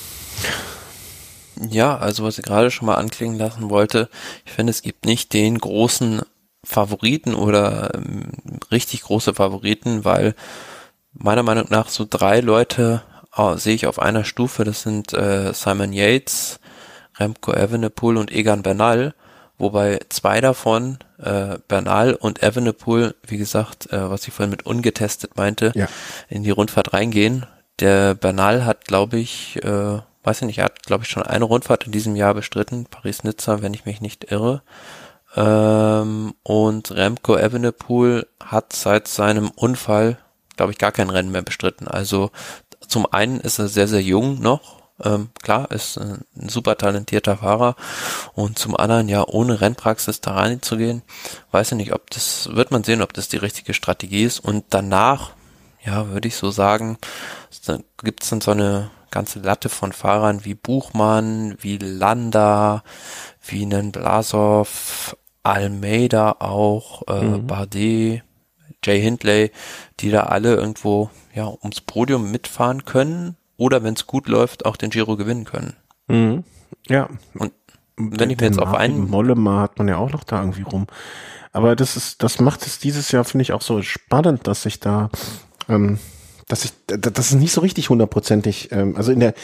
Ja, 1.68 1.98
also 1.98 2.24
was 2.24 2.39
ich 2.39 2.44
gerade 2.44 2.70
schon 2.70 2.86
mal 2.86 2.94
anklingen 2.94 3.39
lassen 3.39 3.70
wollte, 3.70 4.09
ich 4.47 4.52
finde, 4.52 4.70
es 4.70 4.82
gibt 4.82 5.05
nicht 5.05 5.32
den 5.32 5.59
großen 5.59 6.22
Favoriten 6.64 7.35
oder 7.35 7.94
ähm, 7.94 8.32
richtig 8.70 9.02
große 9.02 9.35
Favoriten, 9.35 10.05
weil 10.05 10.35
meiner 11.12 11.43
Meinung 11.43 11.66
nach 11.70 11.89
so 11.89 12.06
drei 12.09 12.40
Leute 12.40 13.02
äh, 13.36 13.56
sehe 13.56 13.74
ich 13.74 13.86
auf 13.86 13.98
einer 13.98 14.24
Stufe, 14.24 14.64
das 14.64 14.82
sind 14.82 15.12
äh, 15.12 15.52
Simon 15.52 15.93
Yates, 15.93 16.60
Remco 17.18 17.52
Evenepoel 17.52 18.16
und 18.16 18.32
Egan 18.32 18.62
Bernal, 18.62 19.14
wobei 19.61 20.01
zwei 20.09 20.41
davon, 20.41 20.99
äh, 21.19 21.59
Bernal 21.69 22.15
und 22.15 22.43
Evenepoel, 22.43 23.15
wie 23.27 23.39
gesagt, 23.39 23.93
äh, 23.93 24.11
was 24.11 24.27
ich 24.27 24.35
vorhin 24.35 24.51
mit 24.51 24.66
ungetestet 24.66 25.37
meinte, 25.37 25.73
Ja. 25.74 25.87
in 26.28 26.43
die 26.43 26.51
Rundfahrt 26.51 26.93
reingehen. 26.93 27.47
Der 27.78 28.15
Bernal 28.15 28.65
hat, 28.65 28.85
glaube 28.87 29.19
ich, 29.19 29.62
äh, 29.62 29.99
weiß 30.23 30.43
ich 30.43 30.47
nicht, 30.47 30.59
er 30.59 30.65
hat, 30.66 30.82
glaube 30.82 31.05
ich, 31.05 31.11
schon 31.11 31.23
eine 31.23 31.45
Rundfahrt 31.45 31.87
in 31.87 31.93
diesem 31.93 32.16
Jahr 32.16 32.35
bestritten, 32.35 32.87
Paris-Nizza, 32.87 33.62
wenn 33.62 33.73
ich 33.74 33.87
mich 33.87 34.01
nicht 34.01 34.31
irre. 34.31 34.62
Ähm, 35.37 36.35
und 36.43 36.91
Remco 36.91 37.37
Evenepoel 37.37 38.27
hat 38.45 38.73
seit 38.74 39.09
seinem 39.09 39.51
Unfall, 39.51 40.19
glaube 40.57 40.73
ich, 40.73 40.78
gar 40.78 40.93
kein 40.93 41.11
Rennen 41.11 41.31
mehr 41.31 41.43
bestritten. 41.43 41.87
Also 41.89 42.31
zum 42.87 43.07
einen 43.12 43.41
ist 43.41 43.59
er 43.59 43.69
sehr, 43.69 43.87
sehr 43.89 44.03
jung 44.03 44.41
noch. 44.41 44.80
Ähm, 45.05 45.31
klar, 45.43 45.70
ist 45.70 45.98
ein 45.98 46.24
super 46.48 46.77
talentierter 46.77 47.39
Fahrer. 47.39 47.77
Und 48.35 48.59
zum 48.59 48.77
anderen 48.77 49.09
ja 49.09 49.27
ohne 49.27 49.60
Rennpraxis 49.60 50.20
da 50.20 50.32
reinzugehen, 50.35 51.02
weiß 51.51 51.72
ich 51.72 51.77
nicht, 51.77 51.93
ob 51.93 52.10
das 52.10 52.48
wird 52.52 52.70
man 52.70 52.85
sehen, 52.85 53.02
ob 53.02 53.12
das 53.12 53.28
die 53.28 53.36
richtige 53.39 53.74
Strategie 53.74 54.24
ist. 54.24 54.40
Und 54.40 54.64
danach, 54.70 55.32
ja, 55.85 56.09
würde 56.09 56.28
ich 56.28 56.36
so 56.36 56.51
sagen, 56.51 56.98
gibt 58.02 58.22
es 58.22 58.31
dann 58.31 58.40
so 58.40 58.51
eine 58.52 58.90
ganze 59.10 59.40
Latte 59.40 59.68
von 59.68 59.93
Fahrern 59.93 60.44
wie 60.44 60.55
Buchmann, 60.55 61.56
wie 61.60 61.78
Landa, 61.78 62.85
wie 63.44 63.62
einen 63.62 63.93
Blasov, 63.93 65.16
Almeida 65.43 66.36
auch, 66.39 67.02
äh, 67.09 67.24
Mhm. 67.24 67.47
Bardet, 67.47 68.22
Jay 68.85 69.01
Hindley, 69.01 69.51
die 70.01 70.10
da 70.10 70.24
alle 70.24 70.55
irgendwo 70.55 71.10
ja 71.35 71.47
ums 71.48 71.81
Podium 71.81 72.31
mitfahren 72.31 72.85
können 72.85 73.36
oder 73.61 73.82
wenn 73.82 73.93
es 73.93 74.07
gut 74.07 74.27
läuft 74.27 74.65
auch 74.65 74.77
den 74.77 74.89
Giro 74.89 75.16
gewinnen 75.16 75.45
können. 75.45 75.77
Mhm. 76.09 76.45
Ja. 76.89 77.11
Und 77.35 77.53
wenn 77.97 78.31
ich 78.31 78.41
mir 78.41 78.47
jetzt 78.47 78.59
auf 78.59 78.73
einen 78.73 79.11
Mollema 79.11 79.61
hat 79.61 79.78
man 79.78 79.87
ja 79.87 79.99
auch 79.99 80.11
noch 80.11 80.24
da 80.24 80.41
irgendwie 80.41 80.62
rum. 80.62 80.87
Aber 81.53 81.77
das 81.77 81.95
ist, 81.95 82.23
das 82.23 82.41
macht 82.41 82.66
es 82.66 82.78
dieses 82.78 83.12
Jahr, 83.12 83.24
finde 83.24 83.43
ich, 83.43 83.53
auch 83.53 83.61
so 83.61 83.82
spannend, 83.82 84.47
dass 84.47 84.65
ich 84.65 84.81
da, 84.81 85.11
ähm, 85.69 85.99
dass 86.49 86.65
ich, 86.65 86.73
das 86.87 87.32
ist 87.32 87.35
nicht 87.35 87.53
so 87.53 87.61
richtig 87.61 87.91
hundertprozentig, 87.91 88.73
ähm, 88.73 88.97
also 88.97 89.12
in 89.12 89.20
der, 89.20 89.35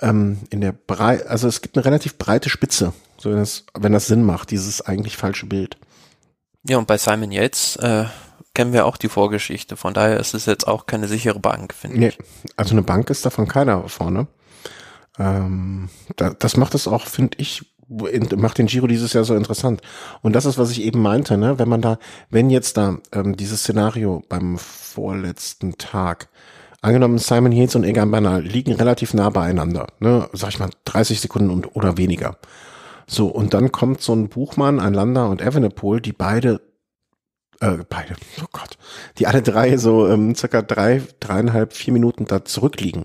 ähm, 0.00 0.38
in 0.50 0.60
der 0.60 0.72
Brei, 0.72 1.26
also 1.26 1.48
es 1.48 1.60
gibt 1.60 1.76
eine 1.76 1.84
relativ 1.84 2.18
breite 2.18 2.50
Spitze, 2.50 2.92
so 3.18 3.30
wenn 3.30 3.38
das, 3.38 3.64
wenn 3.74 3.92
das 3.92 4.06
Sinn 4.06 4.22
macht, 4.22 4.52
dieses 4.52 4.80
eigentlich 4.80 5.16
falsche 5.16 5.46
Bild. 5.46 5.76
ja 6.68 6.78
und 6.78 6.86
bei 6.86 6.98
Simon 6.98 7.32
Yates 7.32 7.74
äh, 7.76 8.04
kennen 8.56 8.72
wir 8.72 8.86
auch 8.86 8.96
die 8.96 9.08
Vorgeschichte, 9.10 9.76
von 9.76 9.94
daher 9.94 10.18
ist 10.18 10.34
es 10.34 10.46
jetzt 10.46 10.66
auch 10.66 10.86
keine 10.86 11.06
sichere 11.06 11.38
Bank, 11.38 11.74
finde 11.74 11.98
Nee, 11.98 12.08
ich. 12.08 12.18
also 12.56 12.72
eine 12.72 12.82
Bank 12.82 13.10
ist 13.10 13.24
davon 13.24 13.46
keiner 13.46 13.88
vorne. 13.88 14.26
Ähm, 15.18 15.88
da, 16.16 16.30
das 16.30 16.56
macht 16.56 16.74
es 16.74 16.88
auch, 16.88 17.06
finde 17.06 17.36
ich, 17.38 17.70
macht 17.88 18.58
den 18.58 18.66
Giro 18.66 18.86
dieses 18.86 19.12
Jahr 19.12 19.24
so 19.24 19.34
interessant. 19.34 19.80
Und 20.22 20.32
das 20.34 20.46
ist, 20.46 20.58
was 20.58 20.70
ich 20.70 20.82
eben 20.82 21.00
meinte, 21.02 21.36
ne? 21.36 21.58
Wenn 21.58 21.68
man 21.68 21.82
da, 21.82 21.98
wenn 22.30 22.50
jetzt 22.50 22.76
da 22.78 22.96
ähm, 23.12 23.36
dieses 23.36 23.60
Szenario 23.60 24.22
beim 24.28 24.58
vorletzten 24.58 25.76
Tag, 25.78 26.28
angenommen 26.82 27.18
Simon 27.18 27.52
Yates 27.52 27.76
und 27.76 27.84
Egan 27.84 28.10
Bernal 28.10 28.42
liegen 28.42 28.72
relativ 28.72 29.14
nah 29.14 29.30
beieinander, 29.30 29.86
ne? 30.00 30.28
Sag 30.32 30.48
ich 30.48 30.58
mal 30.58 30.70
30 30.86 31.20
Sekunden 31.20 31.50
und, 31.50 31.76
oder 31.76 31.96
weniger. 31.98 32.38
So, 33.06 33.28
und 33.28 33.54
dann 33.54 33.70
kommt 33.70 34.00
so 34.02 34.14
ein 34.14 34.28
Buchmann, 34.28 34.80
ein 34.80 34.94
Lander 34.94 35.28
und 35.28 35.40
Evenepoel, 35.40 36.00
die 36.00 36.12
beide 36.12 36.60
äh, 37.60 37.78
beide, 37.88 38.14
oh 38.42 38.48
Gott, 38.52 38.78
die 39.18 39.26
alle 39.26 39.42
drei 39.42 39.76
so 39.76 40.08
ähm, 40.08 40.34
circa 40.34 40.62
drei, 40.62 41.02
dreieinhalb, 41.20 41.72
vier 41.72 41.92
Minuten 41.92 42.26
da 42.26 42.44
zurückliegen. 42.44 43.04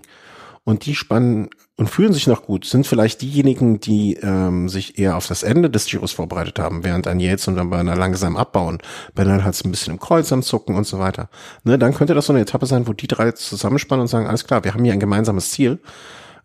Und 0.64 0.86
die 0.86 0.94
spannen 0.94 1.50
und 1.76 1.90
fühlen 1.90 2.12
sich 2.12 2.28
noch 2.28 2.44
gut, 2.44 2.64
sind 2.64 2.86
vielleicht 2.86 3.22
diejenigen, 3.22 3.80
die 3.80 4.14
ähm, 4.22 4.68
sich 4.68 4.98
eher 4.98 5.16
auf 5.16 5.26
das 5.26 5.42
Ende 5.42 5.68
des 5.68 5.86
Giros 5.86 6.12
vorbereitet 6.12 6.60
haben, 6.60 6.84
während 6.84 7.08
ein 7.08 7.18
Yates 7.18 7.48
und 7.48 7.56
dann 7.56 7.70
bei 7.70 7.78
einer 7.78 7.96
langsam 7.96 8.36
abbauen. 8.36 8.78
Bernal 9.14 9.42
hat 9.42 9.54
es 9.54 9.64
ein 9.64 9.72
bisschen 9.72 9.94
im 9.94 9.98
Kreuz 9.98 10.32
am 10.32 10.42
Zucken 10.42 10.76
und 10.76 10.86
so 10.86 11.00
weiter. 11.00 11.30
Ne, 11.64 11.78
dann 11.78 11.94
könnte 11.94 12.14
das 12.14 12.26
so 12.26 12.32
eine 12.32 12.42
Etappe 12.42 12.66
sein, 12.66 12.86
wo 12.86 12.92
die 12.92 13.08
drei 13.08 13.32
zusammenspannen 13.32 14.02
und 14.02 14.08
sagen, 14.08 14.28
alles 14.28 14.46
klar, 14.46 14.62
wir 14.62 14.74
haben 14.74 14.84
hier 14.84 14.92
ein 14.92 15.00
gemeinsames 15.00 15.50
Ziel. 15.50 15.80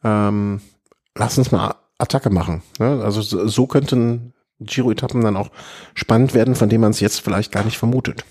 Ähm, 0.03 0.61
lass 1.13 1.37
uns 1.37 1.51
mal 1.51 1.75
Attacke 1.99 2.31
machen. 2.31 2.63
Ne? 2.79 3.01
Also 3.03 3.21
so, 3.21 3.47
so 3.47 3.67
könnten 3.67 4.33
Giro-Etappen 4.59 5.21
dann 5.21 5.37
auch 5.37 5.49
spannend 5.93 6.33
werden, 6.33 6.55
von 6.55 6.69
denen 6.69 6.81
man 6.81 6.91
es 6.91 6.99
jetzt 6.99 7.21
vielleicht 7.21 7.51
gar 7.51 7.63
nicht 7.63 7.77
vermutet. 7.77 8.23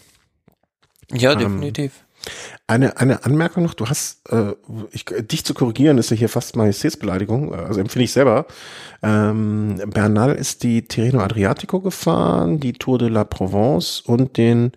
Ja, 1.13 1.33
Ähm, 1.33 1.39
definitiv. 1.39 1.93
Eine, 2.67 2.97
eine 2.97 3.25
Anmerkung 3.25 3.63
noch, 3.63 3.75
du 3.75 3.87
hast, 3.87 4.29
äh, 4.33 4.55
ich, 4.91 5.05
dich 5.05 5.45
zu 5.45 5.55
korrigieren, 5.55 5.99
ist 5.99 6.11
ja 6.11 6.17
hier 6.17 6.29
fast 6.29 6.57
Majestätsbeleidigung, 6.57 7.53
äh, 7.53 7.57
also 7.57 7.79
empfinde 7.79 8.05
ich 8.05 8.13
selber. 8.13 8.47
Ähm, 9.03 9.81
Bernal 9.87 10.35
ist 10.35 10.65
die 10.65 10.89
Tirreno 10.89 11.21
Adriatico 11.21 11.81
gefahren, 11.81 12.59
die 12.59 12.73
Tour 12.73 12.99
de 12.99 13.09
la 13.09 13.23
Provence 13.23 14.01
und 14.01 14.37
den, 14.37 14.73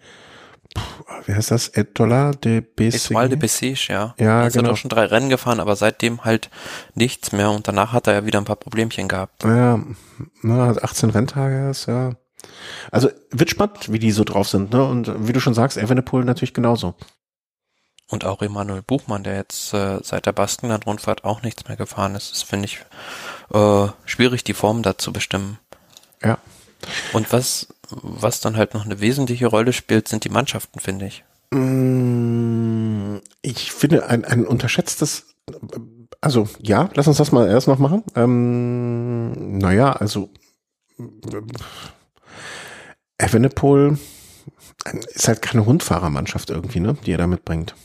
puh, 0.73 0.81
wie 1.25 1.33
heißt 1.33 1.51
das, 1.51 1.69
Etola 1.69 2.31
de 2.31 2.63
Etoile 2.77 3.29
de. 3.29 3.37
Bessèges, 3.37 3.87
ja. 3.91 4.15
Ja, 4.17 4.43
Jetzt 4.43 4.53
genau. 4.53 4.69
hat 4.69 4.73
er 4.73 4.77
schon 4.77 4.89
drei 4.89 5.05
Rennen 5.05 5.29
gefahren, 5.29 5.59
aber 5.59 5.75
seitdem 5.75 6.25
halt 6.25 6.49
nichts 6.95 7.31
mehr 7.31 7.51
und 7.51 7.67
danach 7.67 7.93
hat 7.93 8.07
er 8.07 8.13
ja 8.13 8.25
wieder 8.25 8.39
ein 8.39 8.45
paar 8.45 8.55
Problemchen 8.55 9.07
gehabt. 9.07 9.43
Ja, 9.43 9.79
na, 10.41 10.69
18 10.69 11.09
Renntage 11.09 11.69
ist, 11.69 11.87
ja. 11.87 12.13
Also 12.91 13.09
wird 13.31 13.49
spannend, 13.49 13.91
wie 13.91 13.99
die 13.99 14.11
so 14.11 14.23
drauf 14.23 14.47
sind, 14.47 14.71
ne? 14.71 14.83
Und 14.83 15.27
wie 15.27 15.33
du 15.33 15.39
schon 15.39 15.53
sagst, 15.53 15.77
Evenepoel 15.77 16.23
natürlich 16.23 16.53
genauso. 16.53 16.95
Und 18.07 18.25
auch 18.25 18.41
Emanuel 18.41 18.81
Buchmann, 18.81 19.23
der 19.23 19.35
jetzt 19.35 19.73
äh, 19.73 19.99
seit 20.01 20.25
der 20.25 20.31
Baskenland-Rundfahrt 20.31 21.25
auch 21.25 21.43
nichts 21.43 21.67
mehr 21.67 21.77
gefahren 21.77 22.15
ist. 22.15 22.31
Das 22.31 22.41
finde 22.41 22.65
ich 22.65 22.79
äh, 23.53 23.87
schwierig, 24.05 24.43
die 24.43 24.55
Form 24.55 24.81
da 24.81 24.97
zu 24.97 25.13
bestimmen. 25.13 25.59
Ja. 26.23 26.39
Und 27.13 27.31
was, 27.31 27.67
was 27.91 28.39
dann 28.39 28.57
halt 28.57 28.73
noch 28.73 28.85
eine 28.85 28.99
wesentliche 28.99 29.47
Rolle 29.47 29.73
spielt, 29.73 30.07
sind 30.07 30.23
die 30.23 30.29
Mannschaften, 30.29 30.79
finde 30.79 31.07
ich. 31.07 31.23
Mm, 31.51 33.17
Ich 33.41 33.71
finde 33.71 34.07
ein, 34.07 34.25
ein 34.25 34.45
unterschätztes, 34.45 35.25
also 36.21 36.47
ja, 36.61 36.89
lass 36.93 37.07
uns 37.07 37.17
das 37.17 37.31
mal 37.31 37.47
erst 37.47 37.67
noch 37.67 37.79
machen. 37.79 38.03
Ähm, 38.15 39.57
naja, 39.57 39.93
also 39.93 40.29
Evenepoel 43.17 43.97
ist 45.13 45.27
halt 45.27 45.41
keine 45.41 45.61
Rundfahrermannschaft 45.61 46.49
irgendwie, 46.49 46.79
ne, 46.79 46.95
die 47.05 47.11
er 47.11 47.17
da 47.17 47.27
mitbringt. 47.27 47.75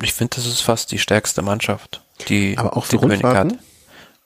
Ich 0.00 0.12
finde, 0.12 0.36
das 0.36 0.46
ist 0.46 0.60
fast 0.60 0.90
die 0.90 0.98
stärkste 0.98 1.42
Mannschaft, 1.42 2.04
die 2.28 2.56
Aber 2.56 2.76
auch 2.76 2.86
für 2.86 2.96
die 2.96 3.04
Rundfahrten? 3.04 3.58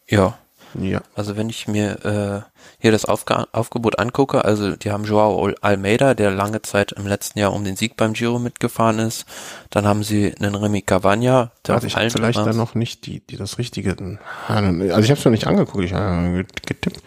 Ja, 0.08 0.38
Ja. 0.78 1.00
also 1.14 1.36
wenn 1.36 1.48
ich 1.48 1.68
mir 1.68 2.04
äh, 2.04 2.50
hier 2.78 2.92
das 2.92 3.04
Aufga 3.04 3.46
Aufgebot 3.52 3.98
angucke, 3.98 4.44
also 4.44 4.76
die 4.76 4.90
haben 4.90 5.04
Joao 5.04 5.50
Almeida, 5.60 6.14
der 6.14 6.30
lange 6.30 6.62
Zeit 6.62 6.92
im 6.92 7.06
letzten 7.06 7.38
Jahr 7.38 7.52
um 7.52 7.64
den 7.64 7.76
Sieg 7.76 7.96
beim 7.96 8.12
Giro 8.12 8.38
mitgefahren 8.38 8.98
ist. 8.98 9.24
Dann 9.70 9.86
haben 9.86 10.02
sie 10.02 10.34
einen 10.36 10.54
Remy 10.54 10.82
Cavagna, 10.82 11.50
der 11.66 11.76
auf 11.76 11.84
ich 11.84 11.96
habe 11.96 12.10
vielleicht 12.10 12.38
immer- 12.38 12.46
da 12.46 12.52
noch 12.52 12.74
nicht 12.74 13.06
die, 13.06 13.20
die 13.20 13.36
das 13.36 13.58
Richtige. 13.58 13.96
Also 14.48 15.00
ich 15.00 15.10
habe 15.10 15.18
es 15.18 15.24
noch 15.24 15.32
nicht 15.32 15.46
angeguckt, 15.46 15.84
ich 15.84 15.92
habe 15.94 16.44
getippt. 16.66 17.00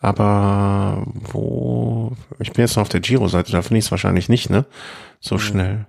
Aber 0.00 1.04
wo? 1.32 2.12
Ich 2.38 2.52
bin 2.52 2.62
jetzt 2.64 2.76
noch 2.76 2.82
auf 2.82 2.88
der 2.88 3.00
Giro-Seite, 3.00 3.52
da 3.52 3.62
finde 3.62 3.78
ich 3.78 3.86
es 3.86 3.90
wahrscheinlich 3.90 4.28
nicht, 4.28 4.50
ne? 4.50 4.64
So 5.20 5.38
schnell. 5.38 5.86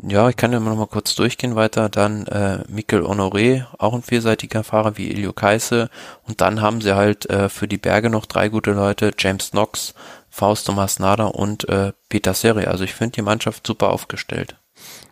Ja, 0.00 0.28
ich 0.28 0.36
kann 0.36 0.52
ja 0.52 0.60
noch 0.60 0.76
mal 0.76 0.86
kurz 0.86 1.14
durchgehen 1.14 1.54
weiter. 1.54 1.88
Dann 1.88 2.26
äh, 2.26 2.60
Mikel 2.68 3.02
Honoré, 3.02 3.66
auch 3.78 3.94
ein 3.94 4.02
vielseitiger 4.02 4.64
Fahrer 4.64 4.96
wie 4.96 5.10
Elio 5.10 5.32
Kaise. 5.32 5.90
Und 6.26 6.40
dann 6.40 6.62
haben 6.62 6.80
sie 6.80 6.96
halt 6.96 7.28
äh, 7.28 7.48
für 7.48 7.68
die 7.68 7.76
Berge 7.76 8.08
noch 8.08 8.26
drei 8.26 8.48
gute 8.48 8.72
Leute, 8.72 9.12
James 9.18 9.50
Knox, 9.50 9.94
Fausto 10.30 10.72
Masnada 10.72 11.24
und 11.24 11.68
äh, 11.68 11.92
Peter 12.08 12.32
Seri. 12.32 12.64
Also 12.64 12.84
ich 12.84 12.94
finde 12.94 13.16
die 13.16 13.22
Mannschaft 13.22 13.66
super 13.66 13.90
aufgestellt. 13.90 14.56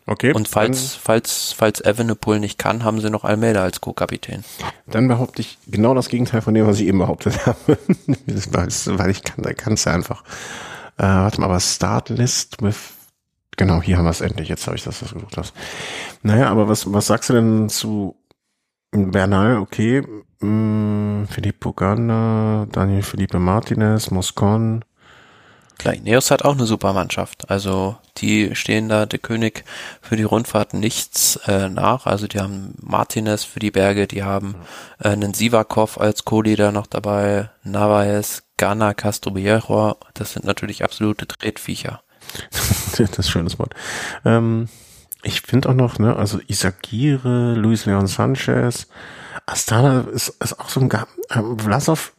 Okay. 0.06 0.32
Und 0.32 0.48
falls, 0.48 0.94
falls, 0.94 1.54
falls 1.56 1.80
Evenepoel 1.84 2.40
nicht 2.40 2.58
kann, 2.58 2.82
haben 2.82 3.00
sie 3.00 3.10
noch 3.10 3.22
Almeida 3.22 3.62
als 3.62 3.80
Co-Kapitän. 3.80 4.44
Dann 4.86 5.06
behaupte 5.06 5.42
ich 5.42 5.58
genau 5.68 5.94
das 5.94 6.08
Gegenteil 6.08 6.40
von 6.40 6.54
dem, 6.54 6.66
was 6.66 6.80
ich 6.80 6.88
eben 6.88 6.98
behauptet 6.98 7.46
habe. 7.46 7.56
weil 8.16 9.10
ich 9.10 9.22
kann, 9.22 9.44
da 9.44 9.52
kann 9.52 9.74
es 9.74 9.84
ja 9.84 9.92
einfach. 9.92 10.24
Äh, 10.96 11.04
warte 11.04 11.40
mal, 11.40 11.46
aber 11.46 11.60
Startlist 11.60 12.60
with 12.60 12.99
Genau, 13.60 13.82
hier 13.82 13.98
haben 13.98 14.06
wir 14.06 14.10
es 14.10 14.22
endlich. 14.22 14.48
Jetzt 14.48 14.66
habe 14.66 14.78
ich 14.78 14.84
das, 14.84 15.02
was 15.02 15.10
du 15.10 15.16
gesucht 15.16 15.36
hast. 15.36 15.52
Naja, 16.22 16.48
aber 16.48 16.66
was, 16.66 16.90
was 16.94 17.08
sagst 17.08 17.28
du 17.28 17.34
denn 17.34 17.68
zu 17.68 18.16
Bernal? 18.90 19.58
Okay, 19.58 20.02
mh, 20.40 21.26
Filippo 21.26 21.74
Ganna, 21.74 22.66
Daniel 22.72 23.02
Felipe 23.02 23.38
Martinez, 23.38 24.10
Moscon, 24.10 24.82
Klar, 25.76 25.94
Ineos 25.94 26.30
hat 26.30 26.42
auch 26.42 26.54
eine 26.54 26.64
super 26.64 26.94
Mannschaft. 26.94 27.50
Also 27.50 27.98
die 28.16 28.54
stehen 28.54 28.88
da 28.88 29.04
der 29.04 29.18
König 29.18 29.64
für 30.00 30.16
die 30.16 30.22
Rundfahrt 30.22 30.72
nichts 30.72 31.36
äh, 31.46 31.68
nach. 31.68 32.06
Also 32.06 32.26
die 32.28 32.40
haben 32.40 32.74
Martinez 32.80 33.44
für 33.44 33.60
die 33.60 33.70
Berge, 33.70 34.06
die 34.06 34.22
haben 34.22 34.54
äh, 35.00 35.08
einen 35.08 35.34
Sivakov 35.34 36.00
als 36.00 36.24
Co-Leader 36.24 36.72
noch 36.72 36.86
dabei, 36.86 37.50
Navaez, 37.62 38.42
Ghana, 38.56 38.94
Castro 38.94 39.34
Viejo. 39.34 39.96
Das 40.14 40.32
sind 40.32 40.46
natürlich 40.46 40.82
absolute 40.82 41.26
Tretviecher. 41.26 42.02
das 42.50 43.00
ist 43.00 43.18
ein 43.18 43.22
schönes 43.22 43.58
Wort. 43.58 43.74
Ähm, 44.24 44.68
ich 45.22 45.42
finde 45.42 45.68
auch 45.68 45.74
noch, 45.74 45.98
ne, 45.98 46.16
also 46.16 46.40
Isagire, 46.46 47.54
Luis 47.54 47.84
Leon 47.86 48.06
Sanchez, 48.06 48.86
Astana 49.46 50.00
ist, 50.12 50.28
ist 50.28 50.58
auch 50.58 50.68
so 50.68 50.80
ein, 50.80 50.90
äh, 50.90 51.62
Vlasov 51.62 52.12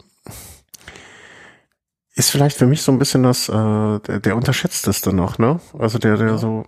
ist 2.15 2.29
vielleicht 2.29 2.57
für 2.57 2.67
mich 2.67 2.81
so 2.81 2.91
ein 2.91 2.99
bisschen 2.99 3.23
das, 3.23 3.49
äh, 3.49 3.53
der, 3.53 4.19
der 4.19 4.35
unterschätzteste 4.35 5.13
noch, 5.13 5.38
ne? 5.38 5.59
Also 5.77 5.97
der, 5.97 6.17
der 6.17 6.27
ja. 6.27 6.38
so. 6.38 6.65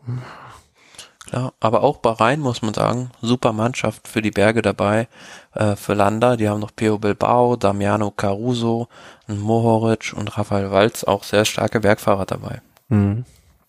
Klar, 1.28 1.53
aber 1.60 1.84
auch 1.84 1.98
Bahrain 1.98 2.40
muss 2.40 2.61
man 2.61 2.74
sagen, 2.74 3.11
super 3.22 3.53
Mannschaft 3.53 4.07
für 4.07 4.22
die 4.22 4.32
Berge 4.32 4.61
dabei, 4.61 5.07
äh, 5.53 5.76
für 5.76 5.94
Landa, 5.94 6.38
die 6.38 6.48
haben 6.48 6.60
noch 6.60 6.76
Pio 6.76 6.98
Bilbao, 6.98 7.56
Damiano 7.56 8.11
Caruso, 8.11 8.88
Mohoric 9.28 10.14
und 10.15 10.38
Rafael 10.38 10.72
Walz, 10.72 11.03
auch 11.03 11.24
sehr 11.24 11.45
starke 11.45 11.80
Bergfahrer 11.80 12.26
dabei. 12.26 12.61
Mhm. 12.90 13.26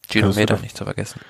Kilometer 0.08 0.58
nicht 0.58 0.76
zu 0.76 0.84
vergessen. 0.84 1.20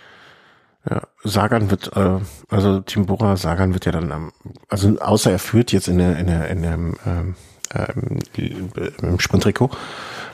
Ja, 0.88 1.02
Sagan 1.22 1.70
wird, 1.70 1.96
äh, 1.96 2.18
also 2.50 2.80
Timbora 2.80 3.36
Sagan 3.36 3.72
wird 3.72 3.86
ja 3.86 3.92
dann, 3.92 4.10
ähm, 4.10 4.32
also 4.68 4.98
außer 4.98 5.30
er 5.30 5.38
führt 5.38 5.72
jetzt 5.72 5.88
in 5.88 5.98
der, 5.98 6.18
in 6.18 6.26
der, 6.26 6.48
in 6.48 6.62
der, 6.62 6.74
ähm, 6.74 7.36
ähm, 7.74 8.18
im 9.00 9.18
Sprinttrikot, 9.18 9.70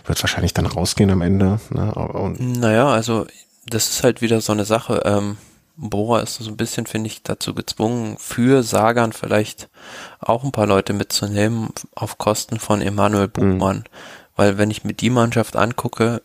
wird 0.06 0.22
wahrscheinlich 0.22 0.52
dann 0.52 0.66
rausgehen 0.66 1.10
am 1.10 1.22
Ende. 1.22 1.60
Ne? 1.70 1.94
Und 1.94 2.40
naja, 2.40 2.88
also 2.88 3.26
das 3.66 3.90
ist 3.90 4.02
halt 4.02 4.22
wieder 4.22 4.40
so 4.40 4.52
eine 4.52 4.64
Sache. 4.64 5.02
Ähm, 5.04 5.36
Bora 5.76 6.20
ist 6.20 6.34
so 6.34 6.50
ein 6.50 6.56
bisschen, 6.56 6.86
finde 6.86 7.06
ich, 7.06 7.22
dazu 7.22 7.54
gezwungen, 7.54 8.16
für 8.18 8.62
Sagan 8.62 9.12
vielleicht 9.12 9.70
auch 10.18 10.44
ein 10.44 10.52
paar 10.52 10.66
Leute 10.66 10.92
mitzunehmen 10.92 11.70
auf 11.94 12.18
Kosten 12.18 12.58
von 12.58 12.82
Emanuel 12.82 13.28
Buchmann. 13.28 13.78
Mhm. 13.78 13.84
Weil 14.36 14.58
wenn 14.58 14.70
ich 14.70 14.84
mir 14.84 14.94
die 14.94 15.10
Mannschaft 15.10 15.56
angucke, 15.56 16.22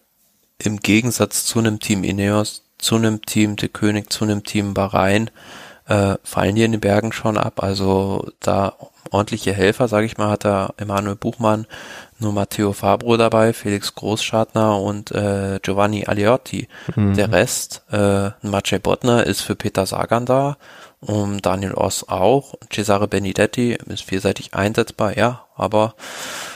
im 0.57 0.80
Gegensatz 0.80 1.45
zu 1.45 1.60
einem 1.60 1.80
Team 1.80 2.03
Ineos, 2.03 2.64
zu 2.77 2.95
einem 2.95 3.22
Team 3.22 3.56
De 3.56 3.69
König, 3.69 4.11
zu 4.11 4.26
einem 4.26 4.44
Team 4.44 4.73
Bahrain, 4.73 5.30
äh, 5.88 6.15
fallen 6.23 6.56
die 6.56 6.64
in 6.64 6.72
den 6.73 6.82
Bergen 6.82 7.11
schon 7.11 7.38
ab. 7.38 7.61
Also 7.64 8.30
da 8.40 8.73
ordentliche 9.11 9.53
Helfer, 9.53 9.88
sage 9.88 10.06
ich 10.06 10.18
mal, 10.18 10.30
hat 10.30 10.45
da 10.45 10.73
Emanuel 10.77 11.15
Buchmann, 11.15 11.68
nur 12.19 12.34
Matteo 12.34 12.73
Fabro 12.73 13.18
dabei, 13.18 13.53
Felix 13.53 13.94
Großschartner 13.94 14.80
und 14.80 15.11
äh, 15.11 15.60
Giovanni 15.61 16.06
Aliotti. 16.06 16.68
Mhm. 16.95 17.15
Der 17.15 17.32
Rest, 17.32 17.84
äh, 17.91 18.32
Maciej 18.41 18.80
Bottner 18.80 19.26
ist 19.26 19.41
für 19.41 19.56
Peter 19.56 19.86
Sagan 19.86 20.26
da, 20.26 20.57
und 21.02 21.45
Daniel 21.45 21.73
Oss 21.73 22.07
auch, 22.07 22.56
Cesare 22.73 23.07
Benedetti 23.07 23.77
ist 23.88 24.03
vielseitig 24.03 24.56
einsetzbar, 24.56 25.15
ja, 25.18 25.45
aber 25.56 25.94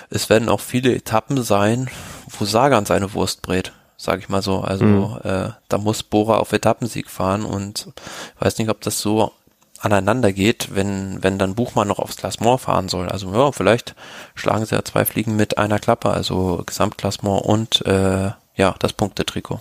es 0.09 0.30
werden 0.30 0.49
auch 0.49 0.59
viele 0.59 0.95
Etappen 0.95 1.43
sein, 1.43 1.89
wo 2.38 2.45
Sagan 2.45 2.85
seine 2.85 3.13
Wurst 3.13 3.43
brät 3.43 3.73
sage 3.99 4.21
ich 4.21 4.30
mal 4.30 4.41
so. 4.41 4.61
Also 4.61 4.85
mhm. 4.85 5.19
äh, 5.23 5.49
da 5.67 5.77
muss 5.77 6.03
Bora 6.03 6.38
auf 6.38 6.53
Etappensieg 6.53 7.09
fahren 7.09 7.43
und 7.43 7.89
ich 8.35 8.41
weiß 8.41 8.57
nicht, 8.57 8.69
ob 8.69 8.80
das 8.81 9.01
so 9.01 9.34
aneinander 9.81 10.31
geht, 10.31 10.69
wenn, 10.73 11.21
wenn 11.21 11.38
dann 11.38 11.55
Buchmann 11.55 11.88
noch 11.88 11.99
aufs 11.99 12.15
Klassement 12.15 12.61
fahren 12.61 12.89
soll. 12.89 13.09
Also 13.09 13.31
ja, 13.34 13.51
vielleicht 13.51 13.95
schlagen 14.35 14.65
sie 14.65 14.76
ja 14.76 14.84
zwei 14.84 15.05
Fliegen 15.05 15.35
mit 15.35 15.57
einer 15.57 15.80
Klappe, 15.80 16.09
also 16.11 16.63
Gesamtklassement 16.65 17.43
und 17.43 17.85
äh, 17.85 18.31
ja, 18.55 18.76
das 18.80 18.93
Punktetrikot. 18.93 19.59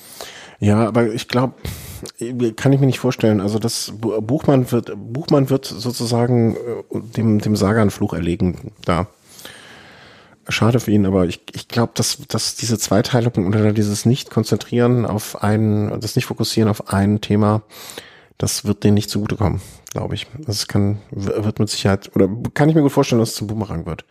Ja, 0.61 0.87
aber 0.87 1.13
ich 1.13 1.29
glaube, 1.29 1.55
kann 2.57 2.73
ich 2.73 2.81
mir 2.81 2.87
nicht 2.87 2.99
vorstellen. 2.99 3.41
Also 3.41 3.59
das 3.59 3.93
Buchmann 3.97 4.71
wird 4.73 4.93
Buchmann 4.97 5.51
wird 5.51 5.67
sozusagen 5.67 6.57
äh, 6.57 6.59
dem 7.17 7.41
dem 7.41 7.55
Sagan-Fluch 7.57 8.15
erlegen 8.15 8.73
da. 8.85 9.07
Schade 10.49 10.81
für 10.81 10.91
ihn, 10.91 11.07
aber 11.07 11.27
ich, 11.27 11.43
ich 11.53 11.69
glaube, 11.69 11.93
dass, 11.95 12.19
dass 12.29 12.57
diese 12.57 12.79
Zweiteilung 12.79 13.47
oder 13.47 13.73
dieses 13.73 14.07
Nicht-Konzentrieren 14.07 15.05
auf 15.05 15.43
ein, 15.43 16.01
das 16.01 16.17
Nicht-Fokussieren 16.17 16.71
auf 16.71 16.93
ein 16.93 17.21
Thema, 17.21 17.63
das 18.39 18.65
wird 18.65 18.85
denen 18.85 18.95
nicht 18.95 19.11
zugutekommen 19.11 19.61
glaube 19.91 20.15
ich. 20.15 20.27
Das 20.39 20.69
kann, 20.69 21.01
wird 21.11 21.59
mit 21.59 21.69
Sicherheit, 21.69 22.15
oder 22.15 22.29
kann 22.55 22.69
ich 22.69 22.75
mir 22.75 22.83
gut 22.83 22.93
vorstellen, 22.93 23.21
dass 23.21 23.31
es 23.31 23.35
zum 23.37 23.47
Boomerang 23.47 23.87
wird. 23.87 24.05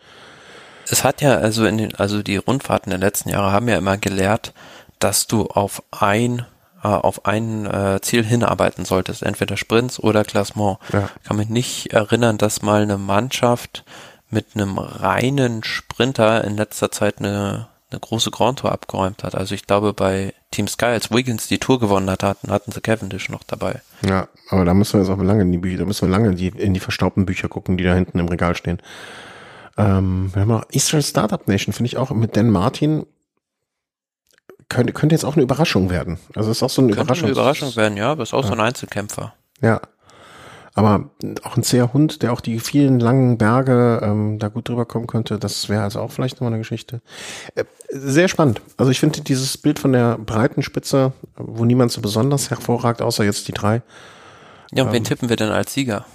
Es 0.90 1.04
hat 1.04 1.22
ja, 1.22 1.38
also 1.38 1.66
in 1.66 1.78
den, 1.78 1.96
also 1.96 2.24
die 2.24 2.38
Rundfahrten 2.38 2.90
der 2.90 3.00
letzten 3.00 3.30
Jahre 3.30 3.52
haben 3.52 3.68
ja 3.68 3.78
immer 3.78 3.98
gelehrt, 3.98 4.54
dass 5.00 5.28
du 5.28 5.46
auf 5.46 5.84
ein 5.92 6.46
äh, 6.84 6.88
auf 6.88 7.26
ein 7.26 7.66
äh, 7.66 8.00
Ziel 8.02 8.24
hinarbeiten 8.24 8.86
solltest, 8.86 9.24
entweder 9.24 9.58
Sprints 9.58 10.00
oder 10.00 10.24
Klassement. 10.24 10.78
Ja. 10.94 11.10
Ich 11.22 11.28
kann 11.28 11.38
mich 11.38 11.50
nicht 11.50 11.94
erinnern, 11.94 12.38
dass 12.38 12.62
mal 12.62 12.84
eine 12.84 12.98
Mannschaft 12.98 13.84
mit 14.30 14.48
einem 14.56 14.78
reinen 14.78 15.64
Sprinter 15.64 16.44
in 16.44 16.58
letzter 16.58 16.92
Zeit 16.92 17.20
eine 17.20 17.68
eine 17.90 18.00
große 18.00 18.32
Grand 18.32 18.60
Tour 18.60 18.72
abgeräumt 18.72 19.24
hat. 19.24 19.36
Also 19.36 19.56
ich 19.56 19.66
glaube, 19.66 19.94
bei 19.94 20.34
Team 20.52 20.68
Sky, 20.68 20.86
als 20.86 21.12
Wiggins 21.12 21.48
die 21.48 21.58
Tour 21.58 21.80
gewonnen 21.80 22.10
hat, 22.10 22.24
hatten, 22.24 22.52
hatten 22.52 22.72
sie 22.72 22.82
Cavendish 22.82 23.30
noch 23.30 23.44
dabei. 23.44 23.82
Ja, 24.06 24.28
aber 24.50 24.66
da 24.66 24.74
müssen 24.74 24.94
wir 24.94 25.02
jetzt 25.02 25.10
auch 25.10 25.24
lange 25.24 25.44
in 25.44 25.52
die 25.52 25.58
Bücher, 25.58 25.78
da 25.78 25.86
müssen 25.86 26.08
wir 26.08 26.12
lange 26.12 26.30
in 26.30 26.36
die, 26.36 26.48
in 26.48 26.74
die 26.74 26.80
verstaubten 26.80 27.26
Bücher 27.26 27.48
gucken, 27.48 27.78
die 27.78 27.84
da 27.84 27.94
hinten 27.94 28.20
im 28.20 28.28
Regal 28.28 28.56
stehen. 28.56 28.82
Ähm, 29.78 30.32
wir 30.34 30.42
haben 30.42 30.52
auch 30.52 30.66
Israel 30.70 31.04
Startup 31.04 31.48
Nation, 31.48 31.74
finde 31.74 31.88
ich 31.88 31.98
auch 31.98 32.10
mit 32.12 32.36
Dan 32.36 32.50
Martin 32.50 33.06
könnte, 34.68 34.92
könnte 34.92 35.16
jetzt 35.16 35.24
auch 35.24 35.36
eine 35.36 35.44
Überraschung 35.44 35.90
werden. 35.90 36.20
Also 36.36 36.52
ist 36.52 36.64
auch 36.64 36.70
so 36.70 36.82
eine 36.82 36.92
könnte 36.92 37.04
Überraschung. 37.04 37.26
Eine 37.26 37.32
Überraschung 37.32 37.76
werden, 37.78 37.98
ja, 37.98 38.12
aber 38.12 38.24
ist 38.24 38.34
auch 38.34 38.44
ja. 38.44 38.48
so 38.48 38.54
ein 38.54 38.60
Einzelkämpfer. 38.60 39.34
Ja, 39.62 39.80
aber 40.78 41.10
auch 41.42 41.58
ein 41.58 41.64
zäher 41.64 41.92
Hund, 41.92 42.22
der 42.22 42.32
auch 42.32 42.40
die 42.40 42.60
vielen 42.60 43.00
langen 43.00 43.40
Berge 43.40 44.00
ähm, 44.04 44.38
da 44.38 44.48
gut 44.48 44.70
drüber 44.70 44.86
kommen 44.86 45.08
könnte, 45.08 45.40
das 45.40 45.70
wäre 45.70 45.82
also 45.82 46.00
auch 46.00 46.12
vielleicht 46.12 46.36
nochmal 46.36 46.52
eine 46.54 46.60
Geschichte. 46.60 47.02
Äh, 47.56 47.64
sehr 47.90 48.28
spannend. 48.28 48.62
Also 48.78 48.92
ich 48.92 49.00
finde 49.00 49.22
dieses 49.22 49.58
Bild 49.58 49.80
von 49.80 49.92
der 49.92 50.20
breiten 50.20 50.62
Spitze, 50.62 51.14
wo 51.36 51.66
niemand 51.66 51.92
so 51.92 52.00
besonders 52.00 52.52
hervorragt, 52.52 53.02
außer 53.02 53.24
jetzt 53.24 53.48
die 53.48 53.54
drei. 53.54 53.82
Ja, 54.72 54.84
und 54.84 54.90
ähm, 54.90 54.94
wen 54.94 55.04
tippen 55.04 55.30
wir 55.30 55.36
denn 55.36 55.50
als 55.50 55.74
Sieger? 55.74 56.06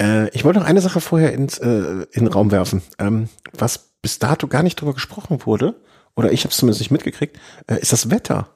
Äh, 0.00 0.30
ich 0.30 0.44
wollte 0.44 0.60
noch 0.60 0.66
eine 0.66 0.80
Sache 0.80 1.02
vorher 1.02 1.34
ins, 1.34 1.58
äh, 1.58 2.06
in 2.12 2.24
den 2.24 2.28
Raum 2.28 2.50
werfen. 2.52 2.80
Ähm, 2.98 3.28
was 3.52 3.90
bis 4.00 4.18
dato 4.18 4.48
gar 4.48 4.62
nicht 4.62 4.80
drüber 4.80 4.94
gesprochen 4.94 5.44
wurde, 5.44 5.74
oder 6.16 6.32
ich 6.32 6.44
habe 6.44 6.52
es 6.52 6.56
zumindest 6.56 6.80
nicht 6.80 6.90
mitgekriegt, 6.90 7.38
äh, 7.66 7.78
ist 7.80 7.92
das 7.92 8.08
Wetter. 8.08 8.48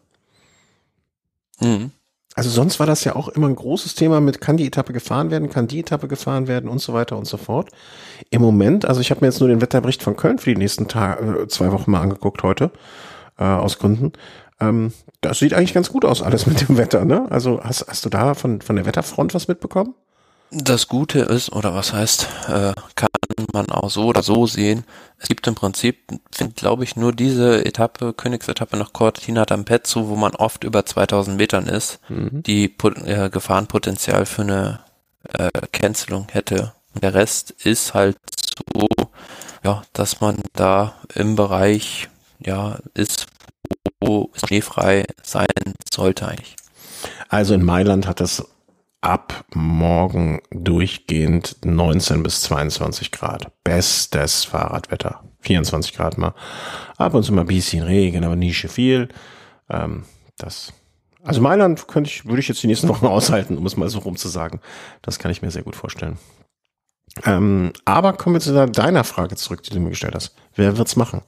Mhm. 1.60 1.90
Also 2.39 2.51
sonst 2.51 2.78
war 2.78 2.86
das 2.86 3.02
ja 3.02 3.16
auch 3.16 3.27
immer 3.27 3.48
ein 3.48 3.56
großes 3.56 3.97
Thema 3.97 4.20
mit, 4.20 4.40
kann 4.40 4.56
die 4.56 4.66
Etappe 4.69 4.93
gefahren 4.93 5.32
werden, 5.32 5.51
kann 5.51 5.66
die 5.66 5.81
Etappe 5.81 6.06
gefahren 6.06 6.47
werden 6.47 6.70
und 6.70 6.81
so 6.81 6.93
weiter 6.93 7.16
und 7.16 7.27
so 7.27 7.36
fort. 7.36 7.70
Im 8.31 8.43
Moment, 8.43 8.85
also 8.85 9.01
ich 9.01 9.10
habe 9.10 9.23
mir 9.23 9.27
jetzt 9.27 9.40
nur 9.40 9.48
den 9.48 9.60
Wetterbericht 9.60 10.05
von 10.05 10.15
Köln 10.15 10.39
für 10.39 10.51
die 10.51 10.56
nächsten 10.56 10.86
Tage, 10.86 11.43
äh, 11.43 11.48
zwei 11.48 11.73
Wochen 11.73 11.90
mal 11.90 12.01
angeguckt 12.01 12.44
heute, 12.44 12.70
äh, 13.40 13.43
aus 13.43 13.81
Gründen. 13.81 14.12
Ähm, 14.60 14.93
das 15.20 15.40
sieht 15.40 15.52
eigentlich 15.52 15.74
ganz 15.74 15.90
gut 15.90 16.05
aus, 16.05 16.23
alles 16.23 16.47
mit 16.47 16.69
dem 16.69 16.77
Wetter, 16.77 17.05
ne? 17.05 17.27
Also 17.28 17.60
hast, 17.60 17.86
hast 17.89 18.05
du 18.05 18.09
da 18.09 18.35
von, 18.35 18.60
von 18.60 18.77
der 18.77 18.86
Wetterfront 18.86 19.35
was 19.35 19.48
mitbekommen? 19.48 19.97
Das 20.52 20.86
Gute 20.86 21.19
ist, 21.19 21.51
oder 21.51 21.74
was 21.74 21.93
heißt, 21.93 22.28
äh, 22.51 22.73
kann 22.94 23.09
man 23.52 23.70
auch 23.70 23.90
so 23.90 24.06
oder 24.06 24.23
so 24.23 24.47
sehen. 24.47 24.85
Es 25.19 25.28
gibt 25.28 25.47
im 25.47 25.55
Prinzip, 25.55 25.98
glaube 26.56 26.85
ich, 26.85 26.97
nur 26.97 27.12
diese 27.12 27.65
Etappe, 27.65 28.12
Königsetappe 28.12 28.77
nach 28.77 28.93
Cortina 28.93 29.44
d'Ampezzo, 29.44 30.09
wo 30.09 30.16
man 30.16 30.35
oft 30.35 30.65
über 30.65 30.85
2000 30.85 31.36
Metern 31.36 31.66
ist, 31.66 32.01
mhm. 32.09 32.43
die 32.43 32.74
äh, 33.05 33.31
Gefahrenpotenzial 33.31 34.27
für 34.27 34.43
eine 34.43 34.81
äh, 35.32 35.51
Cancelung 35.73 36.28
hätte. 36.31 36.73
Und 36.94 37.02
der 37.05 37.15
Rest 37.15 37.51
ist 37.51 37.94
halt 37.94 38.16
so, 38.74 38.86
ja, 39.65 39.82
dass 39.93 40.20
man 40.20 40.36
da 40.55 40.94
im 41.15 41.36
Bereich, 41.36 42.09
ja, 42.39 42.78
ist, 42.94 43.27
wo 44.01 44.31
schneefrei 44.35 45.06
sein 45.23 45.48
sollte 45.93 46.28
eigentlich. 46.28 46.56
Also 47.28 47.55
in 47.55 47.65
Mailand 47.65 48.06
hat 48.06 48.20
das 48.20 48.44
ab 49.01 49.45
morgen 49.55 50.41
durchgehend 50.51 51.57
19 51.65 52.23
bis 52.23 52.43
22 52.43 53.12
Grad. 53.12 53.53
Bestes 53.62 54.45
Fahrradwetter. 54.45 55.23
24 55.41 55.95
Grad 55.95 56.19
mal. 56.19 56.35
Ab 56.97 57.15
und 57.15 57.23
zu 57.23 57.33
mal 57.33 57.43
ein 57.43 57.47
bisschen 57.47 57.85
Regen, 57.85 58.25
aber 58.25 58.37
nicht 58.37 58.66
viel. 58.69 59.09
Ähm, 59.70 60.05
das 60.37 60.73
Also 61.23 61.41
Mailand 61.41 61.87
könnte 61.89 62.11
ich, 62.11 62.27
würde 62.27 62.41
ich 62.41 62.49
jetzt 62.49 62.62
die 62.62 62.66
nächsten 62.66 62.89
Wochen 62.89 63.07
aushalten, 63.07 63.57
um 63.57 63.66
es 63.66 63.77
mal 63.77 63.89
so 63.89 64.01
rum 64.01 64.16
zu 64.16 64.29
sagen. 64.29 64.61
Das 65.03 65.19
kann 65.19 65.31
ich 65.31 65.43
mir 65.43 65.51
sehr 65.51 65.62
gut 65.62 65.77
vorstellen. 65.77 66.19
Ähm, 67.25 67.73
aber 67.85 68.12
kommen 68.12 68.35
wir 68.35 68.41
zu 68.41 68.66
deiner 68.66 69.05
Frage 69.05 69.37
zurück, 69.37 69.62
die 69.62 69.70
du 69.70 69.81
mir 69.81 69.91
gestellt 69.91 70.15
hast. 70.15 70.35
Wer 70.55 70.77
wird's 70.77 70.97
machen? 70.97 71.23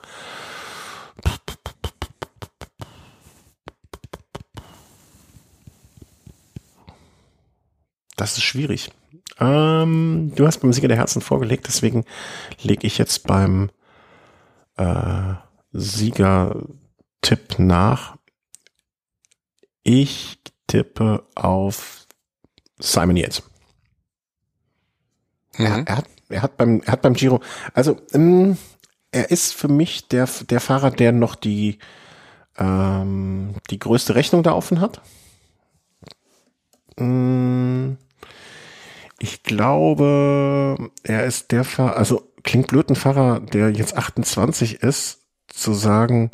Das 8.21 8.37
ist 8.37 8.43
schwierig. 8.43 8.91
Ähm, 9.39 10.33
du 10.35 10.47
hast 10.47 10.59
beim 10.59 10.75
Sieger 10.75 10.89
der 10.89 10.99
Herzen 10.99 11.23
vorgelegt, 11.23 11.67
deswegen 11.67 12.05
lege 12.61 12.87
ich 12.87 12.99
jetzt 12.99 13.27
beim 13.27 13.71
äh, 14.77 15.33
Sieger-Tipp 15.73 17.59
nach. 17.59 18.19
Ich 19.83 20.39
tippe 20.67 21.25
auf 21.35 22.07
Simon 22.79 23.17
Yates. 23.17 23.43
Mhm. 25.57 25.65
Er, 25.65 25.87
er, 25.87 25.97
hat, 25.97 26.07
er, 26.29 26.43
hat 26.43 26.57
beim, 26.59 26.83
er 26.83 26.93
hat 26.93 27.01
beim 27.01 27.15
Giro, 27.15 27.41
also 27.73 27.99
ähm, 28.13 28.59
er 29.13 29.31
ist 29.31 29.55
für 29.55 29.69
mich 29.69 30.09
der, 30.09 30.29
der 30.51 30.61
Fahrer, 30.61 30.91
der 30.91 31.13
noch 31.13 31.37
die, 31.37 31.79
ähm, 32.59 33.55
die 33.71 33.79
größte 33.79 34.15
Rechnung 34.15 34.43
da 34.43 34.53
offen 34.53 34.83
hat. 34.83 35.01
Ähm, 36.99 37.97
ich 39.23 39.43
glaube, 39.43 40.91
er 41.03 41.25
ist 41.27 41.53
der 41.53 41.65
Fahrer, 41.65 41.97
also 41.97 42.33
klingt 42.43 42.69
blöd, 42.69 42.89
ein 42.89 42.97
Fahrer, 42.97 43.41
der 43.41 43.71
jetzt 43.71 43.97
28 43.97 44.83
ist, 44.83 45.21
zu 45.47 45.75
sagen, 45.75 46.31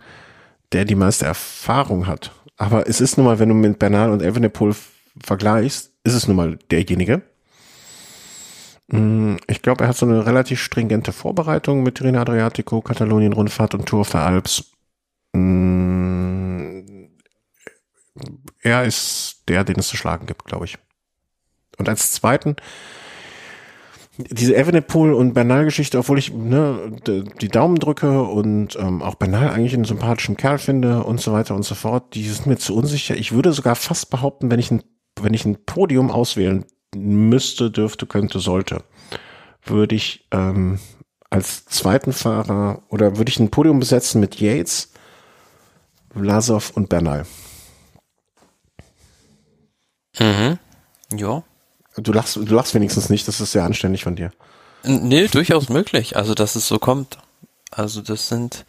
der 0.73 0.85
die 0.85 0.95
meiste 0.95 1.27
Erfahrung 1.27 2.07
hat. 2.07 2.33
Aber 2.57 2.89
es 2.89 3.01
ist 3.01 3.17
nun 3.17 3.27
mal, 3.27 3.39
wenn 3.41 3.49
du 3.49 3.57
mit 3.57 3.81
Bernal 3.81 4.11
und 4.11 4.23
Evenepoel 4.23 4.75
vergleichst, 5.21 5.93
ist 6.05 6.15
es 6.15 6.29
nun 6.29 6.37
mal 6.37 6.59
derjenige. 6.71 7.23
Mm, 8.87 9.37
ich 9.49 9.63
glaube, 9.63 9.83
er 9.85 9.89
hat 9.89 9.97
so 9.97 10.07
eine 10.07 10.25
relativ 10.25 10.61
stringente 10.63 11.13
Vorbereitung 11.13 11.83
mit 11.83 11.97
Tirreno 11.97 12.21
Adriatico, 12.21 12.83
Katalonien 12.83 13.33
Rundfahrt 13.33 13.75
und 13.75 13.87
Tour 13.87 14.05
the 14.05 14.19
Alps. 14.19 14.73
Mm, 15.33 16.83
er 18.61 18.85
ist 18.85 19.43
der, 19.49 19.65
den 19.65 19.81
es 19.81 19.89
zu 19.89 19.97
schlagen 19.97 20.27
gibt, 20.27 20.45
glaube 20.45 20.67
ich. 20.67 20.79
Und 21.78 21.89
als 21.89 22.12
zweiten, 22.12 22.57
diese 24.19 24.57
Evenepoel 24.57 25.12
und 25.12 25.35
Bernal-Geschichte, 25.35 25.98
obwohl 25.98 26.19
ich 26.19 26.32
ne, 26.32 26.97
die 27.40 27.48
Daumen 27.48 27.77
drücke 27.77 28.23
und 28.23 28.77
ähm, 28.77 29.03
auch 29.03 29.16
Bernal 29.16 29.51
eigentlich 29.51 29.74
einen 29.74 29.85
sympathischen 29.85 30.36
Kerl 30.36 30.59
finde 30.59 31.05
und 31.05 31.20
so 31.20 31.32
weiter 31.32 31.55
und 31.55 31.65
so 31.65 31.74
fort, 31.74 32.15
die 32.15 32.24
sind 32.24 32.47
mir 32.47 32.57
zu 32.57 32.74
unsicher. 32.74 33.15
Ich 33.16 33.32
würde 33.32 33.53
sogar 33.53 33.77
fast 33.77 34.11
behaupten, 34.11 34.51
wenn 34.51 34.59
ich 34.59 34.70
ein, 34.70 34.82
wenn 35.20 35.35
ich 35.35 35.44
ein 35.44 35.65
Podium 35.66 36.11
auswählen 36.11 36.65
müsste, 36.94 37.70
dürfte, 37.70 38.07
könnte, 38.07 38.39
sollte, 38.39 38.85
würde 39.65 39.94
ich 39.94 40.27
ähm, 40.31 40.78
als 41.28 41.66
zweiten 41.66 42.12
Fahrer 42.12 42.82
oder 42.89 43.19
würde 43.19 43.31
ich 43.31 43.39
ein 43.39 43.51
Podium 43.51 43.81
besetzen 43.81 44.20
mit 44.20 44.40
Yates, 44.40 44.93
Vlasov 46.12 46.70
und 46.70 46.89
Bernal. 46.89 47.27
Mhm. 50.19 50.59
Ja. 51.15 51.43
Du 51.97 52.12
lachst, 52.12 52.36
du 52.36 52.55
lachst 52.55 52.74
wenigstens 52.74 53.09
nicht, 53.09 53.27
das 53.27 53.40
ist 53.40 53.52
sehr 53.52 53.64
anständig 53.64 54.05
von 54.05 54.16
dir. 54.16 54.31
Nee, 54.85 55.28
durchaus 55.28 55.68
möglich, 55.68 56.16
also 56.16 56.35
dass 56.35 56.55
es 56.55 56.68
so 56.68 56.78
kommt. 56.78 57.18
Also 57.70 58.02
das 58.02 58.28
sind, 58.28 58.64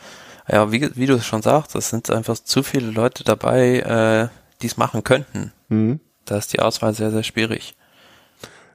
ja, 0.48 0.72
wie, 0.72 0.90
wie 0.96 1.06
du 1.06 1.16
es 1.16 1.26
schon 1.26 1.42
sagst, 1.42 1.76
das 1.76 1.90
sind 1.90 2.10
einfach 2.10 2.38
zu 2.40 2.64
viele 2.64 2.90
Leute 2.90 3.24
dabei, 3.24 3.80
äh, 3.80 4.28
die 4.62 4.68
es 4.68 4.78
machen 4.78 5.04
könnten. 5.04 5.52
Mhm. 5.70 6.00
Da 6.26 6.38
ist 6.38 6.54
die 6.54 6.60
Auswahl 6.60 6.94
sehr, 6.94 7.12
sehr 7.12 7.24
schwierig. 7.24 7.76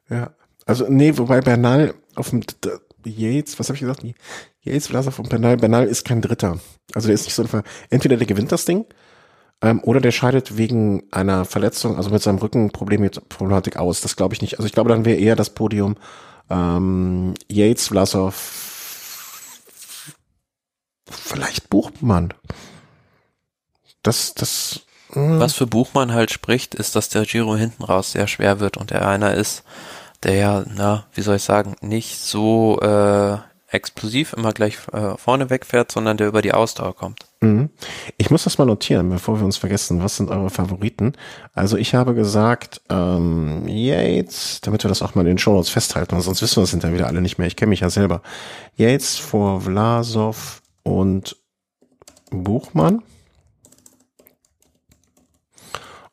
Ja, 0.09 0.31
also 0.67 0.87
nee, 0.89 1.17
wobei 1.17 1.41
Bernal 1.41 1.95
auf 2.15 2.31
dem 2.31 2.43
Yates, 3.05 3.59
was 3.59 3.69
habe 3.69 3.77
ich 3.77 3.81
gesagt? 3.81 4.05
Yates, 4.63 4.87
Vlasov 4.89 5.19
und 5.19 5.29
Bernal. 5.29 5.57
Bernal 5.57 5.87
ist 5.87 6.05
kein 6.05 6.23
Dritter. 6.23 6.61
Also 6.95 7.09
der 7.09 7.15
ist 7.15 7.25
nicht 7.25 7.35
so 7.35 7.43
einfach, 7.43 7.63
entweder 7.91 8.17
der 8.17 8.27
gewinnt 8.27 8.53
das 8.53 8.65
Ding 8.65 8.85
ähm, 9.63 9.81
oder 9.83 10.01
der 10.01 10.11
scheidet 10.11 10.57
wegen 10.57 11.05
einer 11.13 11.45
Verletzung, 11.45 11.97
also 11.97 12.11
mit 12.11 12.23
seinem 12.23 12.39
Rückenproblematik 12.39 13.77
aus. 13.77 14.01
Das 14.01 14.17
glaube 14.17 14.35
ich 14.35 14.43
nicht. 14.43 14.59
Also 14.59 14.67
ich 14.67 14.73
glaube, 14.73 14.91
dann 14.91 15.05
wäre 15.05 15.19
eher 15.19 15.37
das 15.37 15.51
Podium 15.51 15.97
ähm, 16.51 17.35
Yates, 17.49 17.89
Vlasov, 17.89 19.65
vielleicht 21.09 21.71
Buchmann. 21.71 22.35
Das, 24.03 24.35
das. 24.35 24.81
Mh. 25.15 25.39
Was 25.39 25.55
für 25.55 25.67
Buchmann 25.67 26.13
halt 26.13 26.31
spricht, 26.31 26.75
ist, 26.75 26.97
dass 26.97 27.09
der 27.09 27.25
Giro 27.25 27.57
hinten 27.57 27.85
raus 27.85 28.13
sehr 28.13 28.27
schwer 28.27 28.61
wird 28.61 28.77
und 28.77 28.91
er 28.91 29.07
einer 29.07 29.35
ist, 29.35 29.63
der 30.23 30.35
ja, 30.35 30.65
na, 30.75 31.07
wie 31.15 31.21
soll 31.21 31.37
ich 31.37 31.43
sagen, 31.43 31.77
nicht 31.81 32.19
so 32.19 32.81
äh, 32.81 33.39
explosiv 33.73 34.35
immer 34.35 34.53
gleich 34.53 34.77
äh, 34.93 35.17
vorne 35.17 35.51
wegfährt, 35.51 35.91
sondern 35.91 36.17
der 36.17 36.29
über 36.29 36.43
die 36.43 36.53
Ausdauer 36.53 36.95
kommt. 36.95 37.27
Mhm. 37.41 37.71
Ich 38.19 38.31
muss 38.31 38.45
das 38.45 38.59
mal 38.59 38.67
notieren, 38.67 39.09
bevor 39.09 39.39
wir 39.41 39.45
uns 39.45 39.57
vergessen. 39.57 40.03
Was 40.03 40.17
sind 40.17 40.31
eure 40.31 40.51
Favoriten? 40.51 41.15
Also 41.55 41.77
ich 41.77 41.95
habe 41.95 42.15
gesagt, 42.15 42.83
ähm, 42.91 43.67
Yates, 43.67 44.61
damit 44.63 44.85
wir 44.85 44.89
das 44.89 45.03
auch 45.03 45.15
mal 45.15 45.23
in 45.23 45.29
den 45.29 45.39
Show 45.39 45.55
Notes 45.55 45.71
festhalten, 45.71 46.21
sonst 46.21 46.43
wissen 46.43 46.57
wir 46.57 46.63
das 46.63 46.71
hinterher 46.71 46.95
wieder 46.95 47.07
alle 47.07 47.21
nicht 47.21 47.39
mehr. 47.39 47.47
Ich 47.47 47.57
kenne 47.57 47.71
mich 47.71 47.81
ja 47.81 47.91
selber. 47.91 48.23
Yates 48.77 49.17
vor 49.17 49.63
Vlasov 49.63 50.63
und 50.83 51.37
Buchmann. 52.31 53.03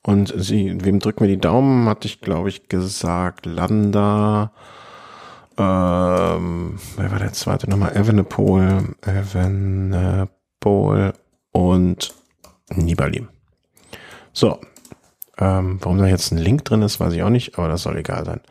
Und 0.02 0.34
sie, 0.36 0.77
wem 0.84 0.99
drücken 0.99 1.22
wir 1.22 1.27
die 1.27 1.41
Daumen, 1.41 1.88
hatte 1.88 2.07
ich, 2.07 2.22
glaube 2.22 2.49
ich, 2.49 2.69
gesagt, 2.69 3.45
Landa, 3.45 4.53
ähm, 5.60 6.80
wer 6.95 7.11
war 7.11 7.19
der 7.19 7.34
zweite 7.34 7.69
nochmal? 7.69 7.95
Evenepoel, 7.95 8.95
Evenepoel 9.02 10.31
und 11.52 12.14
Nibali. 12.69 13.27
So. 14.34 14.60
Ähm, 15.38 15.80
warum 15.81 15.98
da 15.99 16.07
jetzt 16.07 16.31
ein 16.31 16.38
Link 16.38 16.65
drin 16.65 16.81
ist, 16.81 16.99
weiß 16.99 17.14
ich 17.14 17.23
auch 17.23 17.30
nicht, 17.30 17.57
aber 17.57 17.69
das 17.69 17.84
soll 17.84 17.98
egal 17.98 18.26
sein. 18.26 18.41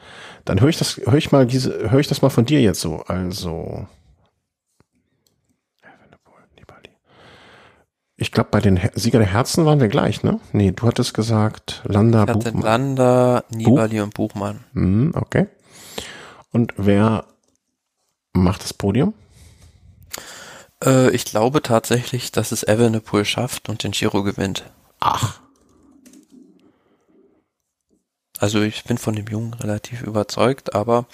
Dann 0.45 0.61
höre 0.61 0.71
ich 0.71 0.79
das, 0.79 0.97
höre 0.97 1.15
ich 1.15 1.33
mal 1.33 1.47
diese, 1.47 1.91
höre 1.91 2.01
ich 2.01 2.09
das 2.09 2.23
mal 2.23 2.31
von 2.31 2.47
dir 2.47 2.61
jetzt 2.61 2.81
so. 2.81 3.03
Also. 3.07 3.87
Ich 8.21 8.33
glaube, 8.33 8.49
bei 8.51 8.61
den 8.61 8.81
Sieger 8.95 9.21
der 9.21 9.29
Herzen 9.29 9.65
waren 9.65 9.79
wir 9.79 9.87
gleich, 9.87 10.25
ne? 10.25 10.41
Nee, 10.53 10.73
du 10.73 10.89
hattest 10.89 11.15
gesagt 11.15 11.83
Landa, 11.85 12.25
ich 12.25 12.29
hatte 12.31 12.51
Buchmann. 12.51 12.63
Landa, 12.97 13.45
Nibali 13.51 13.97
Buch? 13.97 14.03
und 14.03 14.15
Buchmann. 14.15 14.65
Mm, 14.73 15.11
okay. 15.15 15.47
Und 16.53 16.75
wer 16.77 17.25
macht 18.33 18.63
das 18.63 18.73
Podium? 18.73 19.15
Äh, 20.85 21.11
ich 21.11 21.25
glaube 21.25 21.63
tatsächlich, 21.63 22.33
dass 22.33 22.53
es 22.53 22.63
Evenepoel 22.63 23.25
schafft 23.25 23.69
und 23.69 23.83
den 23.83 23.93
Giro 23.93 24.23
gewinnt. 24.23 24.65
Ach. 25.01 25.41
Also 28.41 28.63
ich 28.63 28.85
bin 28.85 28.99
von 28.99 29.17
dem 29.17 29.27
Jungen 29.27 29.53
relativ 29.55 30.03
überzeugt, 30.03 30.75
aber 30.75 31.07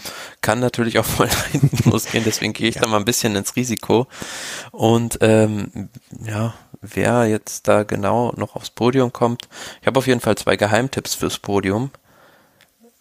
kann 0.42 0.60
natürlich 0.60 0.98
auch 0.98 1.04
voll 1.06 1.30
hinten 1.52 1.90
losgehen, 1.90 2.24
deswegen 2.24 2.52
gehe 2.52 2.68
ich 2.68 2.76
ja. 2.76 2.82
da 2.82 2.88
mal 2.88 2.98
ein 2.98 3.06
bisschen 3.06 3.34
ins 3.34 3.56
Risiko. 3.56 4.06
Und 4.70 5.18
ähm, 5.22 5.88
ja, 6.22 6.54
wer 6.82 7.26
jetzt 7.26 7.66
da 7.66 7.82
genau 7.82 8.32
noch 8.36 8.56
aufs 8.56 8.70
Podium 8.70 9.12
kommt, 9.12 9.48
ich 9.80 9.86
habe 9.86 9.98
auf 9.98 10.06
jeden 10.06 10.20
Fall 10.20 10.36
zwei 10.36 10.56
Geheimtipps 10.56 11.14
fürs 11.14 11.38
Podium. 11.38 11.90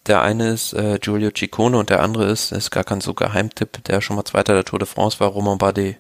Der 0.07 0.21
eine 0.21 0.49
ist 0.49 0.73
äh, 0.73 0.99
Giulio 0.99 1.31
Ciccone 1.35 1.77
und 1.77 1.89
der 1.89 2.01
andere 2.01 2.25
ist, 2.25 2.51
ist 2.51 2.71
gar 2.71 2.83
kein 2.83 2.99
so 2.99 3.13
Geheimtipp, 3.13 3.83
der 3.85 4.01
schon 4.01 4.17
mal 4.17 4.25
Zweiter 4.25 4.53
der 4.53 4.65
Tour 4.65 4.79
de 4.79 4.87
France 4.87 5.19
war, 5.19 5.29
Romain 5.29 5.57
Bardet. 5.57 5.97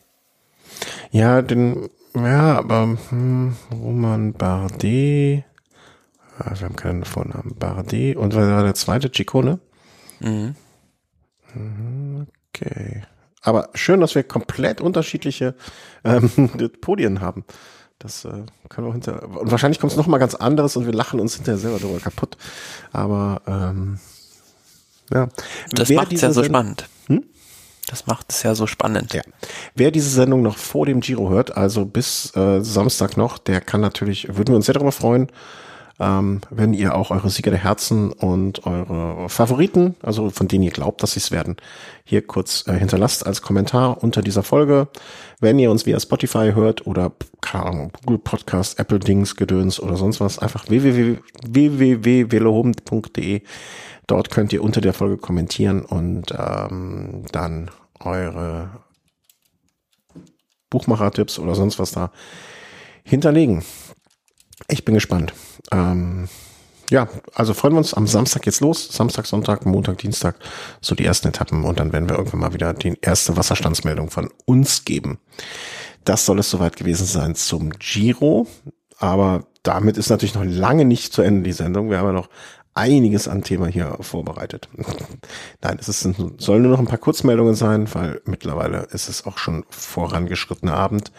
Ja, 1.11 1.41
den, 1.41 1.89
ja, 2.15 2.57
aber 2.57 2.97
hm, 3.09 3.55
Roman 3.71 4.33
Bardet, 4.33 5.45
ah, 6.37 6.51
wir 6.53 6.65
haben 6.65 6.75
keinen 6.75 7.05
Vornamen, 7.05 7.55
Bardet 7.55 8.17
und 8.17 8.35
was 8.35 8.47
war 8.47 8.63
der 8.63 8.75
zweite, 8.75 9.11
Ciccone? 9.11 9.59
Mhm. 10.19 10.55
mhm. 11.53 12.27
Okay. 12.55 13.03
Aber 13.41 13.69
schön, 13.73 13.99
dass 13.99 14.15
wir 14.15 14.23
komplett 14.23 14.79
unterschiedliche 14.79 15.55
ähm, 16.03 16.29
Podien 16.81 17.19
haben. 17.19 17.45
Das 18.03 18.25
äh, 18.25 18.43
können 18.67 18.87
wir 18.87 18.91
hinter 18.91 19.23
und 19.23 19.49
wahrscheinlich 19.49 19.79
kommt 19.79 19.93
es 19.93 19.97
noch 19.97 20.07
mal 20.07 20.17
ganz 20.17 20.35
anderes 20.35 20.75
und 20.75 20.85
wir 20.85 20.93
lachen 20.93 21.21
uns 21.21 21.35
hinterher 21.35 21.57
selber 21.57 21.79
darüber 21.79 21.99
kaputt. 21.99 22.37
Aber 22.91 23.41
ähm, 23.47 23.97
ja, 25.11 25.29
das 25.71 25.89
macht 25.89 26.11
es 26.11 26.21
ja 26.21 26.33
so 26.33 26.43
spannend. 26.43 26.89
Hm? 27.07 27.23
Das 27.87 28.05
macht 28.05 28.25
es 28.29 28.43
ja 28.43 28.55
so 28.55 28.67
spannend. 28.67 29.13
Ja. 29.13 29.21
Wer 29.75 29.91
diese 29.91 30.09
Sendung 30.09 30.41
noch 30.41 30.57
vor 30.57 30.85
dem 30.85 30.99
Giro 30.99 31.29
hört, 31.29 31.55
also 31.55 31.85
bis 31.85 32.35
äh, 32.35 32.61
Samstag 32.61 33.15
noch, 33.15 33.37
der 33.37 33.61
kann 33.61 33.79
natürlich, 33.79 34.27
würden 34.27 34.49
wir 34.49 34.57
uns 34.57 34.65
sehr 34.65 34.73
darüber 34.73 34.91
freuen, 34.91 35.29
ähm, 36.03 36.41
wenn 36.49 36.73
ihr 36.73 36.95
auch 36.95 37.11
eure 37.11 37.29
Sieger 37.29 37.51
der 37.51 37.63
Herzen 37.63 38.11
und 38.11 38.65
eure 38.65 39.29
Favoriten, 39.29 39.95
also 40.03 40.29
von 40.29 40.49
denen 40.49 40.65
ihr 40.65 40.71
glaubt, 40.71 41.01
dass 41.01 41.13
sie 41.13 41.19
es 41.19 41.31
werden, 41.31 41.55
hier 42.03 42.27
kurz 42.27 42.67
äh, 42.67 42.73
hinterlasst 42.73 43.25
als 43.25 43.41
Kommentar 43.41 44.03
unter 44.03 44.21
dieser 44.21 44.43
Folge. 44.43 44.89
Wenn 45.39 45.57
ihr 45.59 45.71
uns 45.71 45.85
via 45.85 45.97
Spotify 45.99 46.51
hört 46.53 46.85
oder, 46.85 47.13
Google 48.05 48.19
Podcast, 48.19 48.79
Apple 48.79 48.99
Dings, 48.99 49.35
Gedöns 49.35 49.79
oder 49.79 49.95
sonst 49.95 50.19
was, 50.19 50.39
einfach 50.39 50.67
www.velohobend.de. 50.69 53.41
Dort 54.07 54.31
könnt 54.31 54.51
ihr 54.51 54.63
unter 54.63 54.81
der 54.81 54.93
Folge 54.93 55.17
kommentieren 55.17 55.85
und 55.85 56.33
ähm, 56.37 57.23
dann 57.31 57.71
eure 57.99 58.81
Buchmacher-Tipps 60.69 61.39
oder 61.39 61.55
sonst 61.55 61.79
was 61.79 61.91
da 61.91 62.11
hinterlegen. 63.03 63.63
Ich 64.67 64.83
bin 64.83 64.95
gespannt. 64.95 65.33
Ähm, 65.71 66.27
ja, 66.89 67.07
also 67.33 67.53
freuen 67.53 67.73
wir 67.73 67.79
uns 67.79 67.93
am 67.93 68.07
Samstag 68.07 68.45
jetzt 68.45 68.59
los. 68.59 68.89
Samstag, 68.91 69.25
Sonntag, 69.25 69.65
Montag, 69.65 69.97
Dienstag. 69.99 70.35
So 70.81 70.95
die 70.95 71.05
ersten 71.05 71.29
Etappen 71.29 71.63
und 71.63 71.79
dann 71.79 71.93
werden 71.93 72.09
wir 72.09 72.17
irgendwann 72.17 72.41
mal 72.41 72.53
wieder 72.53 72.73
die 72.73 72.97
erste 73.01 73.35
Wasserstandsmeldung 73.37 74.09
von 74.09 74.29
uns 74.45 74.85
geben. 74.85 75.19
Das 76.05 76.25
soll 76.25 76.39
es 76.39 76.49
soweit 76.49 76.75
gewesen 76.75 77.05
sein 77.05 77.35
zum 77.35 77.71
Giro. 77.71 78.47
Aber 78.99 79.45
damit 79.63 79.97
ist 79.97 80.09
natürlich 80.09 80.35
noch 80.35 80.45
lange 80.45 80.85
nicht 80.85 81.13
zu 81.13 81.21
Ende 81.21 81.43
die 81.43 81.53
Sendung. 81.53 81.89
Wir 81.89 81.97
haben 81.97 82.07
ja 82.07 82.13
noch 82.13 82.29
einiges 82.73 83.27
an 83.27 83.43
Thema 83.43 83.67
hier 83.67 83.97
vorbereitet. 84.01 84.69
Nein, 85.61 85.77
es 85.79 85.87
ist, 85.87 86.01
sollen 86.37 86.61
nur 86.61 86.71
noch 86.71 86.79
ein 86.79 86.87
paar 86.87 86.97
Kurzmeldungen 86.97 87.55
sein, 87.55 87.87
weil 87.93 88.21
mittlerweile 88.25 88.87
ist 88.91 89.09
es 89.09 89.25
auch 89.25 89.37
schon 89.37 89.65
vorangeschrittener 89.69 90.75
Abend. 90.75 91.11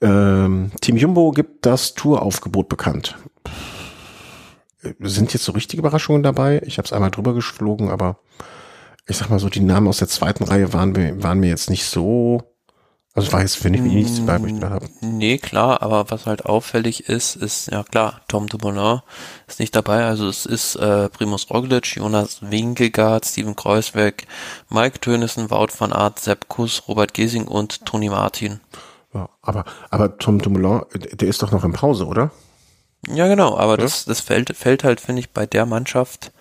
Ähm, 0.00 0.72
Team 0.80 0.96
Jumbo 0.96 1.30
gibt 1.30 1.64
das 1.64 1.94
Touraufgebot 1.94 2.68
bekannt. 2.68 3.16
Sind 5.00 5.32
jetzt 5.32 5.44
so 5.44 5.52
richtige 5.52 5.80
Überraschungen 5.80 6.22
dabei? 6.22 6.62
Ich 6.64 6.78
habe 6.78 6.86
es 6.86 6.92
einmal 6.92 7.10
drüber 7.10 7.34
geflogen, 7.34 7.90
aber 7.90 8.18
ich 9.06 9.16
sag 9.16 9.30
mal 9.30 9.38
so, 9.38 9.48
die 9.48 9.60
Namen 9.60 9.88
aus 9.88 9.98
der 9.98 10.08
zweiten 10.08 10.44
Reihe 10.44 10.72
waren, 10.72 11.22
waren 11.22 11.40
mir 11.40 11.48
jetzt 11.48 11.70
nicht 11.70 11.86
so 11.86 12.42
also 13.16 13.32
war 13.32 13.40
jetzt, 13.40 13.56
finde 13.56 13.78
ich, 13.78 13.84
nichts 13.86 14.18
dabei, 14.18 14.42
wo 14.42 14.46
ich 14.46 14.52
gedacht 14.52 14.72
habe. 14.72 14.88
Nee, 15.00 15.38
klar, 15.38 15.80
aber 15.80 16.10
was 16.10 16.26
halt 16.26 16.44
auffällig 16.44 17.08
ist, 17.08 17.34
ist, 17.34 17.70
ja 17.72 17.82
klar, 17.82 18.20
Tom 18.28 18.46
Dumoulin 18.46 19.00
ist 19.46 19.58
nicht 19.58 19.74
dabei, 19.74 20.04
also 20.04 20.28
es 20.28 20.44
ist 20.44 20.76
äh, 20.76 21.08
Primus 21.08 21.48
Roglic, 21.48 21.96
Jonas 21.96 22.42
Winkelgard, 22.42 23.24
Steven 23.24 23.56
Kreuzweg, 23.56 24.26
Mike 24.68 25.00
Tönissen, 25.00 25.50
Wout 25.50 25.68
van 25.78 25.94
Aert, 25.94 26.18
Sepp 26.18 26.50
Kuss, 26.50 26.82
Robert 26.88 27.14
Gesing 27.14 27.48
und 27.48 27.86
Toni 27.86 28.10
Martin. 28.10 28.60
Ja, 29.14 29.30
aber, 29.40 29.64
aber 29.88 30.18
Tom 30.18 30.38
Dumoulin, 30.38 30.82
der 31.14 31.28
ist 31.28 31.42
doch 31.42 31.52
noch 31.52 31.64
in 31.64 31.72
Pause, 31.72 32.04
oder? 32.04 32.32
Ja, 33.08 33.28
genau, 33.28 33.56
aber 33.56 33.72
ja? 33.72 33.78
das, 33.78 34.04
das 34.04 34.20
fällt, 34.20 34.56
fällt 34.56 34.84
halt, 34.84 35.00
finde 35.00 35.20
ich, 35.20 35.30
bei 35.30 35.46
der 35.46 35.66
Mannschaft 35.66 36.32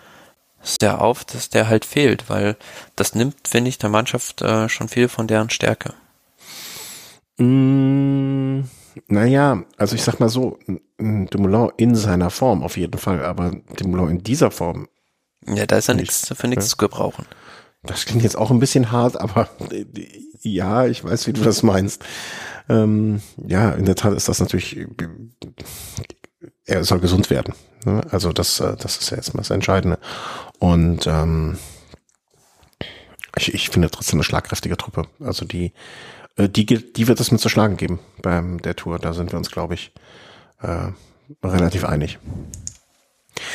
sehr 0.61 1.01
auf, 1.01 1.23
dass 1.25 1.49
der 1.49 1.69
halt 1.69 1.85
fehlt, 1.85 2.29
weil 2.29 2.57
das 2.95 3.15
nimmt, 3.15 3.47
finde 3.47 3.69
ich, 3.69 3.77
der 3.77 3.89
Mannschaft 3.89 4.41
äh, 4.41 4.67
schon 4.67 4.87
viel 4.87 5.07
von 5.07 5.27
deren 5.27 5.49
Stärke. 5.49 5.93
Mm, 7.37 8.61
naja, 9.07 9.63
also 9.77 9.95
ich 9.95 10.03
sag 10.03 10.19
mal 10.19 10.29
so, 10.29 10.57
Dumoulin 10.97 11.71
in 11.77 11.95
seiner 11.95 12.29
Form 12.29 12.63
auf 12.63 12.77
jeden 12.77 12.97
Fall, 12.97 13.23
aber 13.23 13.51
Dumoulin 13.77 14.17
in 14.17 14.23
dieser 14.23 14.51
Form. 14.51 14.87
Ja, 15.47 15.65
da 15.65 15.77
ist 15.77 15.87
ja 15.87 15.93
nichts 15.93 16.33
für 16.35 16.47
nichts 16.47 16.65
ja. 16.65 16.69
zu 16.71 16.77
gebrauchen. 16.77 17.25
Das 17.83 18.05
klingt 18.05 18.23
jetzt 18.23 18.37
auch 18.37 18.49
ein 18.49 18.59
bisschen 18.59 18.91
hart, 18.91 19.19
aber 19.19 19.49
ja, 20.41 20.87
ich 20.87 21.03
weiß, 21.03 21.27
wie 21.27 21.33
du 21.33 21.41
das 21.41 21.61
meinst. 21.61 22.03
Ähm, 22.67 23.21
ja, 23.45 23.71
in 23.71 23.85
der 23.85 23.95
Tat 23.95 24.13
ist 24.13 24.27
das 24.27 24.39
natürlich, 24.39 24.87
er 26.65 26.83
soll 26.83 26.99
gesund 26.99 27.29
werden. 27.29 27.53
Ne? 27.85 28.01
Also 28.11 28.31
das, 28.31 28.59
äh, 28.59 28.75
das 28.77 28.97
ist 28.97 29.09
ja 29.11 29.17
erstmal 29.17 29.41
das 29.41 29.51
Entscheidende. 29.51 29.99
Und 30.59 31.07
ähm, 31.07 31.57
ich, 33.37 33.53
ich 33.53 33.69
finde 33.69 33.89
trotzdem 33.89 34.17
eine 34.17 34.23
schlagkräftige 34.23 34.77
Truppe. 34.77 35.07
Also 35.19 35.45
die, 35.45 35.73
äh, 36.37 36.49
die, 36.49 36.65
die 36.65 37.07
wird 37.07 37.19
es 37.19 37.31
mit 37.31 37.41
zu 37.41 37.49
schlagen 37.49 37.77
geben 37.77 37.99
beim 38.21 38.61
der 38.61 38.75
Tour. 38.75 38.99
Da 38.99 39.13
sind 39.13 39.31
wir 39.31 39.37
uns, 39.37 39.51
glaube 39.51 39.75
ich, 39.75 39.93
äh, 40.61 40.91
relativ 41.43 41.85
einig. 41.85 42.19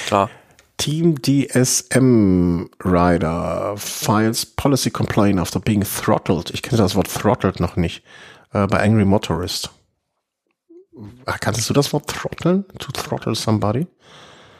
Klar. 0.06 0.30
Team 0.76 1.20
DSM 1.20 2.70
Rider 2.82 3.74
files 3.76 4.46
policy 4.46 4.90
complaint 4.90 5.38
after 5.38 5.60
being 5.60 5.84
throttled. 5.84 6.50
Ich 6.50 6.62
kenne 6.62 6.78
das 6.78 6.94
Wort 6.94 7.12
throttled 7.12 7.60
noch 7.60 7.76
nicht. 7.76 8.02
Äh, 8.52 8.66
bei 8.66 8.82
Angry 8.82 9.04
Motorist. 9.04 9.70
Ach, 11.26 11.40
kanntest 11.40 11.68
du 11.68 11.74
das 11.74 11.92
Wort 11.92 12.08
throtteln? 12.08 12.64
To 12.78 12.92
throttle 12.92 13.34
somebody? 13.34 13.86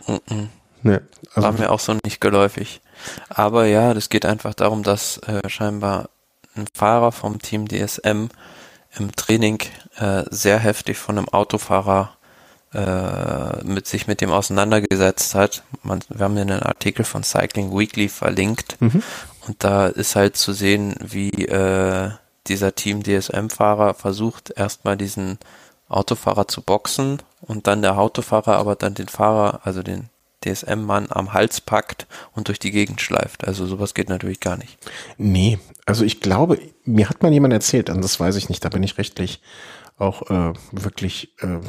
Mm 0.06 0.12
-mm. 0.12 0.48
Nee, 0.82 1.00
also 1.34 1.42
War 1.42 1.52
mir 1.52 1.70
auch 1.70 1.80
so 1.80 1.94
nicht 2.04 2.20
geläufig. 2.20 2.80
Aber 3.28 3.66
ja, 3.66 3.92
das 3.94 4.08
geht 4.08 4.24
einfach 4.24 4.54
darum, 4.54 4.82
dass 4.82 5.18
äh, 5.18 5.48
scheinbar 5.48 6.08
ein 6.56 6.66
Fahrer 6.72 7.12
vom 7.12 7.40
Team 7.40 7.68
DSM 7.68 8.28
im 8.98 9.12
Training 9.14 9.58
äh, 9.98 10.24
sehr 10.30 10.58
heftig 10.58 10.98
von 10.98 11.18
einem 11.18 11.28
Autofahrer 11.28 12.16
äh, 12.72 13.64
mit 13.64 13.86
sich 13.86 14.06
mit 14.06 14.20
dem 14.20 14.30
auseinandergesetzt 14.30 15.34
hat. 15.34 15.62
Man, 15.82 16.00
wir 16.08 16.24
haben 16.24 16.36
den 16.36 16.50
Artikel 16.50 17.04
von 17.04 17.22
Cycling 17.22 17.76
Weekly 17.76 18.08
verlinkt 18.08 18.80
mhm. 18.80 19.02
und 19.46 19.62
da 19.62 19.86
ist 19.86 20.16
halt 20.16 20.36
zu 20.36 20.52
sehen, 20.52 20.94
wie 21.00 21.30
äh, 21.46 22.10
dieser 22.46 22.74
Team 22.74 23.02
DSM-Fahrer 23.02 23.94
versucht 23.94 24.50
erstmal 24.56 24.96
diesen 24.96 25.38
Autofahrer 25.90 26.48
zu 26.48 26.62
boxen 26.62 27.22
und 27.40 27.66
dann 27.66 27.82
der 27.82 27.98
Autofahrer 27.98 28.56
aber 28.56 28.76
dann 28.76 28.94
den 28.94 29.08
Fahrer, 29.08 29.60
also 29.64 29.82
den 29.82 30.08
DSM-Mann 30.44 31.08
am 31.10 31.32
Hals 31.32 31.60
packt 31.60 32.06
und 32.34 32.48
durch 32.48 32.58
die 32.58 32.70
Gegend 32.70 33.00
schleift. 33.00 33.46
Also 33.46 33.66
sowas 33.66 33.94
geht 33.94 34.08
natürlich 34.08 34.40
gar 34.40 34.56
nicht. 34.56 34.78
Nee, 35.18 35.58
also 35.84 36.04
ich 36.04 36.20
glaube, 36.20 36.58
mir 36.84 37.10
hat 37.10 37.22
mal 37.22 37.32
jemand 37.32 37.52
erzählt, 37.52 37.90
und 37.90 38.02
das 38.02 38.18
weiß 38.18 38.36
ich 38.36 38.48
nicht, 38.48 38.64
da 38.64 38.70
bin 38.70 38.82
ich 38.82 38.96
rechtlich 38.96 39.42
auch 39.98 40.30
äh, 40.30 40.54
wirklich, 40.72 41.34
äh, 41.42 41.60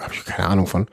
habe 0.00 0.14
ich 0.14 0.24
keine 0.24 0.48
Ahnung 0.48 0.66
von. 0.66 0.88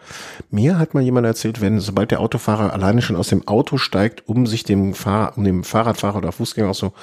Mir 0.49 0.77
hat 0.77 0.93
mal 0.93 1.01
jemand 1.01 1.25
erzählt, 1.25 1.61
wenn 1.61 1.79
sobald 1.79 2.11
der 2.11 2.19
Autofahrer 2.19 2.73
alleine 2.73 3.01
schon 3.01 3.15
aus 3.15 3.29
dem 3.29 3.47
Auto 3.47 3.77
steigt, 3.77 4.27
um 4.27 4.45
sich 4.45 4.65
dem 4.65 4.93
Fahr 4.93 5.37
um 5.37 5.45
dem 5.45 5.63
Fahrradfahrer 5.63 6.17
oder 6.17 6.33
Fußgänger 6.33 6.69
auch 6.69 6.75
so 6.75 6.93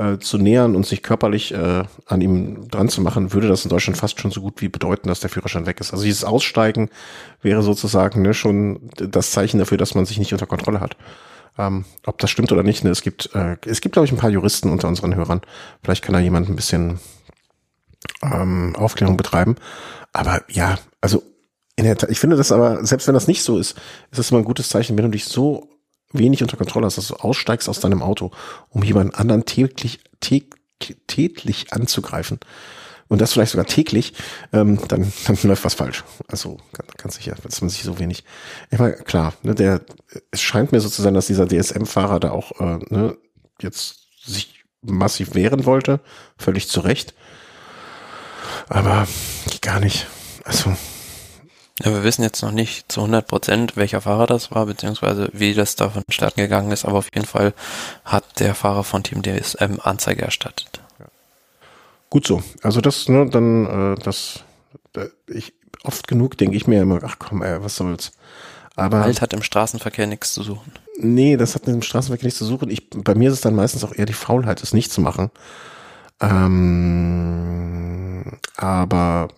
äh, 0.00 0.18
zu 0.18 0.38
nähern 0.38 0.76
und 0.76 0.86
sich 0.86 1.02
körperlich 1.02 1.52
äh, 1.52 1.84
an 2.06 2.20
ihm 2.22 2.68
dran 2.68 2.88
zu 2.88 3.02
machen, 3.02 3.34
würde 3.34 3.48
das 3.48 3.64
in 3.64 3.68
Deutschland 3.68 3.98
fast 3.98 4.18
schon 4.18 4.30
so 4.30 4.40
gut 4.40 4.62
wie 4.62 4.68
bedeuten, 4.68 5.08
dass 5.08 5.20
der 5.20 5.28
Führerschein 5.28 5.66
weg 5.66 5.78
ist. 5.78 5.92
Also 5.92 6.04
dieses 6.04 6.24
Aussteigen 6.24 6.88
wäre 7.42 7.62
sozusagen 7.62 8.22
ne, 8.22 8.32
schon 8.32 8.90
das 8.96 9.30
Zeichen 9.30 9.58
dafür, 9.58 9.76
dass 9.76 9.94
man 9.94 10.06
sich 10.06 10.18
nicht 10.18 10.32
unter 10.32 10.46
Kontrolle 10.46 10.80
hat. 10.80 10.96
Ähm, 11.58 11.84
ob 12.06 12.18
das 12.18 12.30
stimmt 12.30 12.50
oder 12.50 12.62
nicht, 12.62 12.82
ne, 12.82 12.90
es 12.90 13.02
gibt, 13.02 13.34
äh, 13.34 13.58
es 13.66 13.82
gibt, 13.82 13.92
glaube 13.92 14.06
ich, 14.06 14.12
ein 14.12 14.18
paar 14.18 14.30
Juristen 14.30 14.70
unter 14.70 14.88
unseren 14.88 15.14
Hörern. 15.14 15.42
Vielleicht 15.82 16.02
kann 16.02 16.14
da 16.14 16.20
jemand 16.20 16.48
ein 16.48 16.56
bisschen 16.56 16.98
ähm, 18.22 18.74
Aufklärung 18.76 19.18
betreiben. 19.18 19.56
Aber 20.14 20.42
ja, 20.48 20.78
also 21.02 21.22
in 21.76 21.84
der 21.84 22.08
ich 22.08 22.20
finde 22.20 22.36
das 22.36 22.52
aber, 22.52 22.84
selbst 22.86 23.06
wenn 23.06 23.14
das 23.14 23.28
nicht 23.28 23.42
so 23.42 23.58
ist, 23.58 23.72
ist 24.10 24.18
das 24.18 24.30
immer 24.30 24.40
ein 24.40 24.44
gutes 24.44 24.70
Zeichen, 24.70 24.96
wenn 24.96 25.04
du 25.04 25.10
dich 25.10 25.26
so 25.26 25.68
wenig 26.12 26.42
unter 26.42 26.56
Kontrolle 26.56 26.86
hast, 26.86 26.98
dass 26.98 27.08
du 27.08 27.14
aussteigst 27.14 27.68
aus 27.68 27.80
deinem 27.80 28.02
Auto, 28.02 28.30
um 28.68 28.82
jemanden 28.82 29.14
anderen 29.14 29.44
täglich, 29.44 30.00
täglich 31.06 31.72
anzugreifen 31.72 32.40
und 33.10 33.20
das 33.20 33.32
vielleicht 33.32 33.52
sogar 33.52 33.66
täglich, 33.66 34.14
ähm, 34.52 34.78
dann, 34.88 35.12
dann 35.26 35.36
läuft 35.42 35.64
was 35.64 35.74
falsch. 35.74 36.04
Also 36.28 36.58
ganz 36.96 37.16
sicher, 37.16 37.34
dass 37.42 37.60
man 37.60 37.68
sich 37.68 37.82
so 37.82 37.98
wenig. 37.98 38.24
Ich 38.70 38.78
meine, 38.78 38.94
klar, 38.94 39.34
ne, 39.42 39.54
der, 39.54 39.80
es 40.30 40.40
scheint 40.40 40.72
mir 40.72 40.80
so 40.80 40.88
zu 40.88 41.02
sein, 41.02 41.14
dass 41.14 41.26
dieser 41.26 41.48
DSM-Fahrer 41.48 42.20
da 42.20 42.30
auch 42.30 42.52
äh, 42.60 42.78
ne, 42.88 43.16
jetzt 43.60 44.06
sich 44.24 44.64
massiv 44.82 45.34
wehren 45.34 45.66
wollte, 45.66 46.00
völlig 46.38 46.68
zu 46.68 46.80
Recht. 46.80 47.14
Aber 48.68 49.08
gar 49.60 49.80
nicht. 49.80 50.06
Also 50.44 50.74
ja, 51.82 51.92
wir 51.92 52.04
wissen 52.04 52.22
jetzt 52.22 52.42
noch 52.42 52.52
nicht 52.52 52.92
zu 52.92 53.00
100 53.00 53.26
Prozent, 53.26 53.76
welcher 53.76 54.02
Fahrer 54.02 54.26
das 54.26 54.50
war, 54.50 54.66
beziehungsweise 54.66 55.30
wie 55.32 55.54
das 55.54 55.76
da 55.76 55.88
vonstatten 55.88 56.40
gegangen 56.40 56.72
ist, 56.72 56.84
aber 56.84 56.98
auf 56.98 57.08
jeden 57.14 57.26
Fall 57.26 57.54
hat 58.04 58.24
der 58.38 58.54
Fahrer 58.54 58.84
von 58.84 59.02
Team 59.02 59.22
DSM 59.22 59.80
Anzeige 59.82 60.22
erstattet. 60.22 60.80
Ja. 60.98 61.06
Gut 62.10 62.26
so. 62.26 62.42
Also 62.62 62.80
das, 62.80 63.08
ne, 63.08 63.28
dann, 63.30 63.94
äh, 63.94 63.94
das, 64.02 64.44
äh, 64.96 65.06
ich, 65.26 65.54
oft 65.84 66.06
genug 66.06 66.36
denke 66.36 66.56
ich 66.56 66.66
mir 66.66 66.82
immer, 66.82 67.00
ach 67.02 67.16
komm, 67.18 67.42
ey, 67.42 67.62
was 67.62 67.76
soll's. 67.76 68.12
Aber. 68.76 69.02
Alt 69.02 69.22
hat 69.22 69.32
im 69.32 69.42
Straßenverkehr 69.42 70.06
nichts 70.06 70.32
zu 70.34 70.42
suchen. 70.42 70.72
Nee, 70.98 71.36
das 71.36 71.54
hat 71.54 71.66
im 71.66 71.82
Straßenverkehr 71.82 72.26
nichts 72.26 72.38
zu 72.38 72.44
suchen. 72.44 72.68
Ich, 72.70 72.90
bei 72.90 73.14
mir 73.14 73.28
ist 73.28 73.34
es 73.36 73.40
dann 73.40 73.54
meistens 73.54 73.84
auch 73.84 73.94
eher 73.94 74.06
die 74.06 74.12
Faulheit, 74.12 74.62
es 74.62 74.74
nicht 74.74 74.92
zu 74.92 75.00
machen. 75.00 75.30
Ähm, 76.20 77.80
aber 78.56 79.28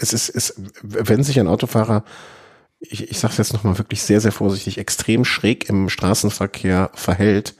es 0.00 0.12
ist, 0.12 0.28
es, 0.30 0.54
wenn 0.82 1.22
sich 1.22 1.38
ein 1.38 1.48
Autofahrer, 1.48 2.04
ich, 2.80 3.10
ich 3.10 3.18
sage 3.18 3.32
es 3.32 3.38
jetzt 3.38 3.52
nochmal 3.52 3.78
wirklich 3.78 4.02
sehr, 4.02 4.20
sehr 4.20 4.32
vorsichtig, 4.32 4.78
extrem 4.78 5.24
schräg 5.24 5.68
im 5.68 5.88
Straßenverkehr 5.88 6.90
verhält 6.94 7.54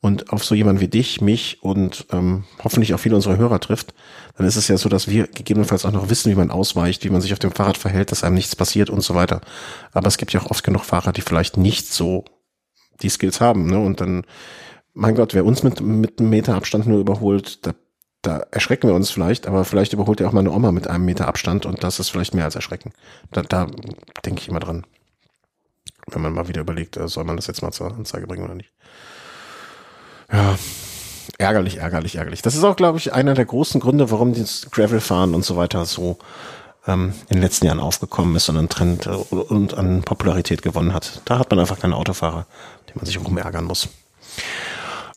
und 0.00 0.32
auf 0.32 0.44
so 0.44 0.54
jemand 0.54 0.80
wie 0.80 0.88
dich, 0.88 1.20
mich 1.20 1.62
und 1.62 2.06
ähm, 2.12 2.44
hoffentlich 2.62 2.94
auch 2.94 3.00
viele 3.00 3.16
unserer 3.16 3.36
Hörer 3.36 3.60
trifft, 3.60 3.94
dann 4.36 4.46
ist 4.46 4.56
es 4.56 4.68
ja 4.68 4.76
so, 4.76 4.88
dass 4.88 5.08
wir 5.08 5.26
gegebenenfalls 5.26 5.84
auch 5.84 5.92
noch 5.92 6.10
wissen, 6.10 6.30
wie 6.30 6.36
man 6.36 6.50
ausweicht, 6.50 7.04
wie 7.04 7.10
man 7.10 7.20
sich 7.20 7.32
auf 7.32 7.38
dem 7.38 7.52
Fahrrad 7.52 7.78
verhält, 7.78 8.12
dass 8.12 8.24
einem 8.24 8.34
nichts 8.34 8.54
passiert 8.56 8.90
und 8.90 9.02
so 9.02 9.14
weiter. 9.14 9.40
Aber 9.92 10.08
es 10.08 10.18
gibt 10.18 10.32
ja 10.32 10.40
auch 10.40 10.50
oft 10.50 10.64
genug 10.64 10.84
Fahrer, 10.84 11.12
die 11.12 11.22
vielleicht 11.22 11.56
nicht 11.56 11.92
so 11.92 12.24
die 13.02 13.08
Skills 13.08 13.40
haben. 13.40 13.66
Ne? 13.66 13.78
Und 13.78 14.00
dann, 14.00 14.24
mein 14.94 15.14
Gott, 15.14 15.34
wer 15.34 15.44
uns 15.44 15.62
mit, 15.62 15.80
mit 15.80 16.18
einem 16.18 16.30
Meter 16.30 16.54
Abstand 16.54 16.86
nur 16.86 17.00
überholt, 17.00 17.66
da, 17.66 17.74
da 18.28 18.46
erschrecken 18.50 18.88
wir 18.88 18.94
uns 18.94 19.10
vielleicht, 19.10 19.46
aber 19.46 19.64
vielleicht 19.64 19.94
überholt 19.94 20.20
ja 20.20 20.28
auch 20.28 20.32
meine 20.32 20.50
Oma 20.50 20.70
mit 20.70 20.86
einem 20.86 21.06
Meter 21.06 21.28
Abstand 21.28 21.64
und 21.64 21.82
das 21.82 21.98
ist 21.98 22.10
vielleicht 22.10 22.34
mehr 22.34 22.44
als 22.44 22.54
erschrecken. 22.54 22.92
Da, 23.32 23.42
da 23.42 23.66
denke 24.24 24.42
ich 24.42 24.48
immer 24.48 24.60
dran. 24.60 24.84
Wenn 26.06 26.20
man 26.20 26.34
mal 26.34 26.46
wieder 26.46 26.60
überlegt, 26.60 26.98
äh, 26.98 27.08
soll 27.08 27.24
man 27.24 27.36
das 27.36 27.46
jetzt 27.46 27.62
mal 27.62 27.72
zur 27.72 27.94
Anzeige 27.94 28.26
bringen 28.26 28.44
oder 28.44 28.54
nicht. 28.54 28.70
Ja, 30.30 30.58
ärgerlich, 31.38 31.78
ärgerlich, 31.78 32.16
ärgerlich. 32.16 32.42
Das 32.42 32.54
ist 32.54 32.64
auch, 32.64 32.76
glaube 32.76 32.98
ich, 32.98 33.14
einer 33.14 33.32
der 33.32 33.46
großen 33.46 33.80
Gründe, 33.80 34.10
warum 34.10 34.34
das 34.34 34.68
Gravelfahren 34.70 35.34
und 35.34 35.44
so 35.44 35.56
weiter 35.56 35.86
so 35.86 36.18
ähm, 36.86 37.14
in 37.30 37.36
den 37.36 37.42
letzten 37.42 37.64
Jahren 37.64 37.80
aufgekommen 37.80 38.36
ist 38.36 38.50
und 38.50 38.58
einen 38.58 38.68
Trend 38.68 39.06
äh, 39.06 39.10
und 39.10 39.72
an 39.72 40.02
Popularität 40.02 40.60
gewonnen 40.60 40.92
hat. 40.92 41.22
Da 41.24 41.38
hat 41.38 41.50
man 41.50 41.60
einfach 41.60 41.78
keine 41.78 41.96
Autofahrer, 41.96 42.46
die 42.90 42.92
man 42.94 43.06
sich 43.06 43.18
rumärgern 43.18 43.64
muss. 43.64 43.88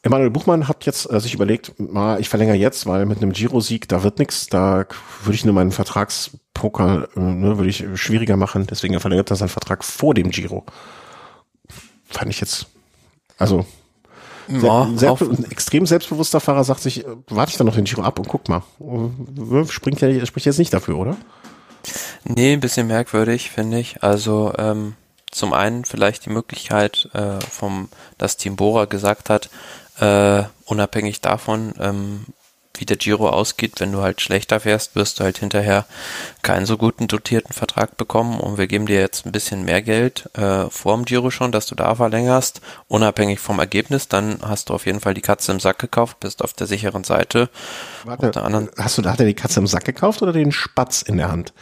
Emanuel 0.03 0.31
Buchmann 0.31 0.67
hat 0.67 0.85
jetzt 0.85 1.11
äh, 1.11 1.19
sich 1.19 1.33
überlegt, 1.35 1.79
mal, 1.79 2.19
ich 2.19 2.27
verlängere 2.29 2.55
jetzt, 2.55 2.87
weil 2.87 3.05
mit 3.05 3.21
einem 3.21 3.33
Giro-Sieg, 3.33 3.87
da 3.87 4.01
wird 4.03 4.17
nichts, 4.19 4.47
da 4.47 4.85
würde 5.23 5.35
ich 5.35 5.45
nur 5.45 5.53
meinen 5.53 5.71
Vertragspoker, 5.71 7.07
äh, 7.15 7.19
ne, 7.19 7.57
würde 7.57 7.69
ich 7.69 7.85
schwieriger 7.95 8.35
machen, 8.35 8.65
deswegen 8.67 8.99
verlängert 8.99 9.29
er 9.29 9.35
seinen 9.35 9.49
Vertrag 9.49 9.83
vor 9.83 10.13
dem 10.15 10.31
Giro. 10.31 10.65
Fand 12.07 12.31
ich 12.31 12.41
jetzt, 12.41 12.65
also 13.37 13.65
Ja, 14.47 14.89
sehr, 14.95 15.11
auf- 15.11 15.21
ein 15.21 15.49
extrem 15.51 15.85
selbstbewusster 15.85 16.39
Fahrer 16.39 16.63
sagt 16.63 16.81
sich, 16.81 17.05
äh, 17.05 17.09
warte 17.29 17.51
ich 17.51 17.57
dann 17.57 17.67
noch 17.67 17.75
den 17.75 17.85
Giro 17.85 18.01
ab 18.01 18.17
und 18.17 18.27
guck 18.27 18.49
mal. 18.49 18.63
Springt 19.69 20.01
ja, 20.01 20.25
spricht 20.25 20.47
jetzt 20.47 20.57
nicht 20.57 20.73
dafür, 20.73 20.97
oder? 20.97 21.15
Nee, 22.23 22.53
ein 22.53 22.59
bisschen 22.59 22.87
merkwürdig, 22.87 23.51
finde 23.51 23.79
ich. 23.79 24.03
Also 24.03 24.51
ähm, 24.57 24.95
zum 25.31 25.53
einen 25.53 25.85
vielleicht 25.85 26.25
die 26.25 26.29
Möglichkeit 26.29 27.09
äh, 27.13 27.39
vom, 27.39 27.87
dass 28.17 28.37
Team 28.37 28.55
Bora 28.55 28.85
gesagt 28.85 29.29
hat, 29.29 29.49
äh, 30.01 30.43
unabhängig 30.65 31.21
davon, 31.21 31.73
ähm, 31.79 32.25
wie 32.77 32.85
der 32.85 32.97
Giro 32.97 33.29
ausgeht, 33.29 33.73
wenn 33.79 33.91
du 33.91 34.01
halt 34.01 34.21
schlechter 34.21 34.59
fährst, 34.61 34.95
wirst 34.95 35.19
du 35.19 35.23
halt 35.25 35.37
hinterher 35.37 35.85
keinen 36.41 36.65
so 36.65 36.77
guten 36.77 37.07
dotierten 37.07 37.53
Vertrag 37.53 37.95
bekommen 37.97 38.39
und 38.39 38.57
wir 38.57 38.65
geben 38.65 38.85
dir 38.87 38.99
jetzt 38.99 39.25
ein 39.25 39.31
bisschen 39.31 39.63
mehr 39.65 39.81
Geld 39.83 40.29
äh, 40.35 40.67
vor 40.69 40.95
dem 40.95 41.05
Giro 41.05 41.29
schon, 41.29 41.51
dass 41.51 41.67
du 41.67 41.75
da 41.75 41.93
verlängerst, 41.93 42.61
unabhängig 42.87 43.39
vom 43.39 43.59
Ergebnis, 43.59 44.07
dann 44.07 44.39
hast 44.41 44.69
du 44.69 44.73
auf 44.73 44.85
jeden 44.87 45.01
Fall 45.01 45.13
die 45.13 45.21
Katze 45.21 45.51
im 45.51 45.59
Sack 45.59 45.79
gekauft, 45.79 46.21
bist 46.21 46.41
auf 46.43 46.53
der 46.53 46.65
sicheren 46.65 47.03
Seite. 47.03 47.49
Warte, 48.05 48.27
Auf 48.27 48.31
der 48.31 48.45
anderen- 48.45 48.69
hast 48.77 48.97
du 48.97 49.01
da 49.03 49.11
hat 49.11 49.19
er 49.19 49.25
die 49.27 49.35
Katze 49.35 49.59
im 49.59 49.67
Sack 49.67 49.83
gekauft 49.85 50.21
oder 50.23 50.33
den 50.33 50.51
Spatz 50.51 51.01
in 51.03 51.17
der 51.17 51.29
Hand? 51.31 51.53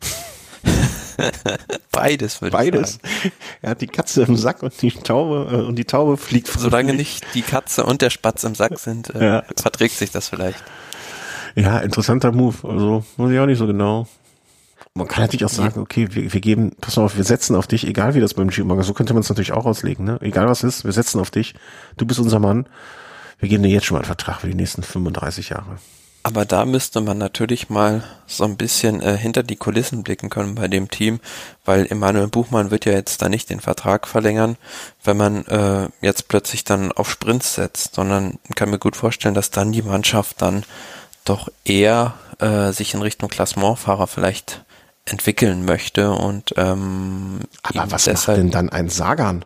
Beides 1.92 2.40
würde 2.40 2.48
ich 2.48 2.52
Beides. 2.72 2.92
sagen. 2.94 3.32
Er 3.62 3.70
hat 3.70 3.80
die 3.80 3.86
Katze 3.86 4.22
im 4.22 4.36
Sack 4.36 4.62
und 4.62 4.80
die 4.82 4.90
Taube 4.90 5.48
äh, 5.50 5.66
und 5.66 5.76
die 5.76 5.84
Taube 5.84 6.16
fliegt. 6.16 6.48
Solange 6.48 6.94
nicht 6.94 7.24
die 7.34 7.42
Katze 7.42 7.84
und 7.84 8.02
der 8.02 8.10
Spatz 8.10 8.44
im 8.44 8.54
Sack 8.54 8.78
sind, 8.78 9.14
äh, 9.14 9.24
Ja. 9.24 9.42
verträgt 9.56 9.96
sich 9.96 10.10
das 10.10 10.28
vielleicht. 10.28 10.62
Ja, 11.54 11.78
interessanter 11.78 12.32
Move. 12.32 12.56
Also 12.68 13.04
muss 13.16 13.30
ich 13.30 13.38
auch 13.38 13.46
nicht 13.46 13.58
so 13.58 13.66
genau. 13.66 14.06
Man 14.94 15.08
kann 15.08 15.22
natürlich 15.24 15.44
auch 15.44 15.50
sagen, 15.50 15.80
okay, 15.80 16.08
wir, 16.10 16.32
wir 16.32 16.40
geben, 16.40 16.72
pass 16.80 16.96
mal 16.96 17.04
auf, 17.04 17.16
wir 17.16 17.24
setzen 17.24 17.54
auf 17.54 17.66
dich, 17.66 17.86
egal 17.86 18.14
wie 18.14 18.20
das 18.20 18.32
beim 18.32 18.48
Giro, 18.48 18.82
so 18.82 18.94
könnte 18.94 19.12
man 19.12 19.20
es 19.20 19.28
natürlich 19.28 19.52
auch 19.52 19.66
auslegen, 19.66 20.06
ne? 20.06 20.18
Egal 20.22 20.46
was 20.48 20.62
ist, 20.64 20.84
wir 20.84 20.92
setzen 20.92 21.20
auf 21.20 21.30
dich. 21.30 21.54
Du 21.98 22.06
bist 22.06 22.18
unser 22.18 22.38
Mann. 22.40 22.66
Wir 23.38 23.50
geben 23.50 23.62
dir 23.62 23.68
jetzt 23.68 23.84
schon 23.84 23.94
mal 23.96 24.00
einen 24.00 24.06
Vertrag 24.06 24.40
für 24.40 24.48
die 24.48 24.54
nächsten 24.54 24.82
35 24.82 25.50
Jahre. 25.50 25.76
Aber 26.26 26.44
da 26.44 26.64
müsste 26.64 27.00
man 27.00 27.18
natürlich 27.18 27.70
mal 27.70 28.02
so 28.26 28.42
ein 28.42 28.56
bisschen 28.56 29.00
äh, 29.00 29.16
hinter 29.16 29.44
die 29.44 29.54
Kulissen 29.54 30.02
blicken 30.02 30.28
können 30.28 30.56
bei 30.56 30.66
dem 30.66 30.90
Team, 30.90 31.20
weil 31.64 31.86
Emanuel 31.86 32.26
Buchmann 32.26 32.72
wird 32.72 32.84
ja 32.84 32.94
jetzt 32.94 33.22
da 33.22 33.28
nicht 33.28 33.48
den 33.48 33.60
Vertrag 33.60 34.08
verlängern, 34.08 34.56
wenn 35.04 35.16
man 35.16 35.46
äh, 35.46 35.88
jetzt 36.00 36.26
plötzlich 36.26 36.64
dann 36.64 36.90
auf 36.90 37.08
Sprints 37.08 37.54
setzt, 37.54 37.94
sondern 37.94 38.40
kann 38.56 38.70
mir 38.70 38.80
gut 38.80 38.96
vorstellen, 38.96 39.36
dass 39.36 39.52
dann 39.52 39.70
die 39.70 39.82
Mannschaft 39.82 40.42
dann 40.42 40.64
doch 41.24 41.48
eher 41.64 42.14
äh, 42.40 42.72
sich 42.72 42.92
in 42.94 43.02
Richtung 43.02 43.28
Klassementfahrer 43.28 44.08
vielleicht 44.08 44.64
entwickeln 45.04 45.64
möchte 45.64 46.10
und 46.10 46.54
ähm, 46.56 47.38
Aber 47.62 47.92
was 47.92 48.08
macht 48.08 48.26
denn 48.26 48.50
dann 48.50 48.68
ein 48.68 48.88
Sagan? 48.88 49.44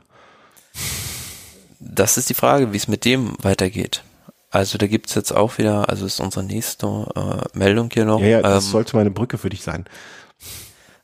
Das 1.78 2.16
ist 2.16 2.30
die 2.30 2.34
Frage, 2.34 2.72
wie 2.72 2.78
es 2.78 2.88
mit 2.88 3.04
dem 3.04 3.34
weitergeht. 3.42 4.02
Also 4.50 4.78
da 4.78 4.86
gibt's 4.86 5.14
jetzt 5.14 5.32
auch 5.32 5.58
wieder, 5.58 5.88
also 5.88 6.06
ist 6.06 6.20
unsere 6.20 6.44
nächste 6.44 6.86
äh, 7.14 7.58
Meldung 7.58 7.88
hier 7.92 8.04
noch. 8.04 8.20
Ja, 8.20 8.26
ja, 8.26 8.42
das 8.42 8.64
ähm, 8.66 8.70
sollte 8.70 8.96
meine 8.96 9.10
Brücke 9.10 9.38
für 9.38 9.48
dich 9.48 9.62
sein. 9.62 9.84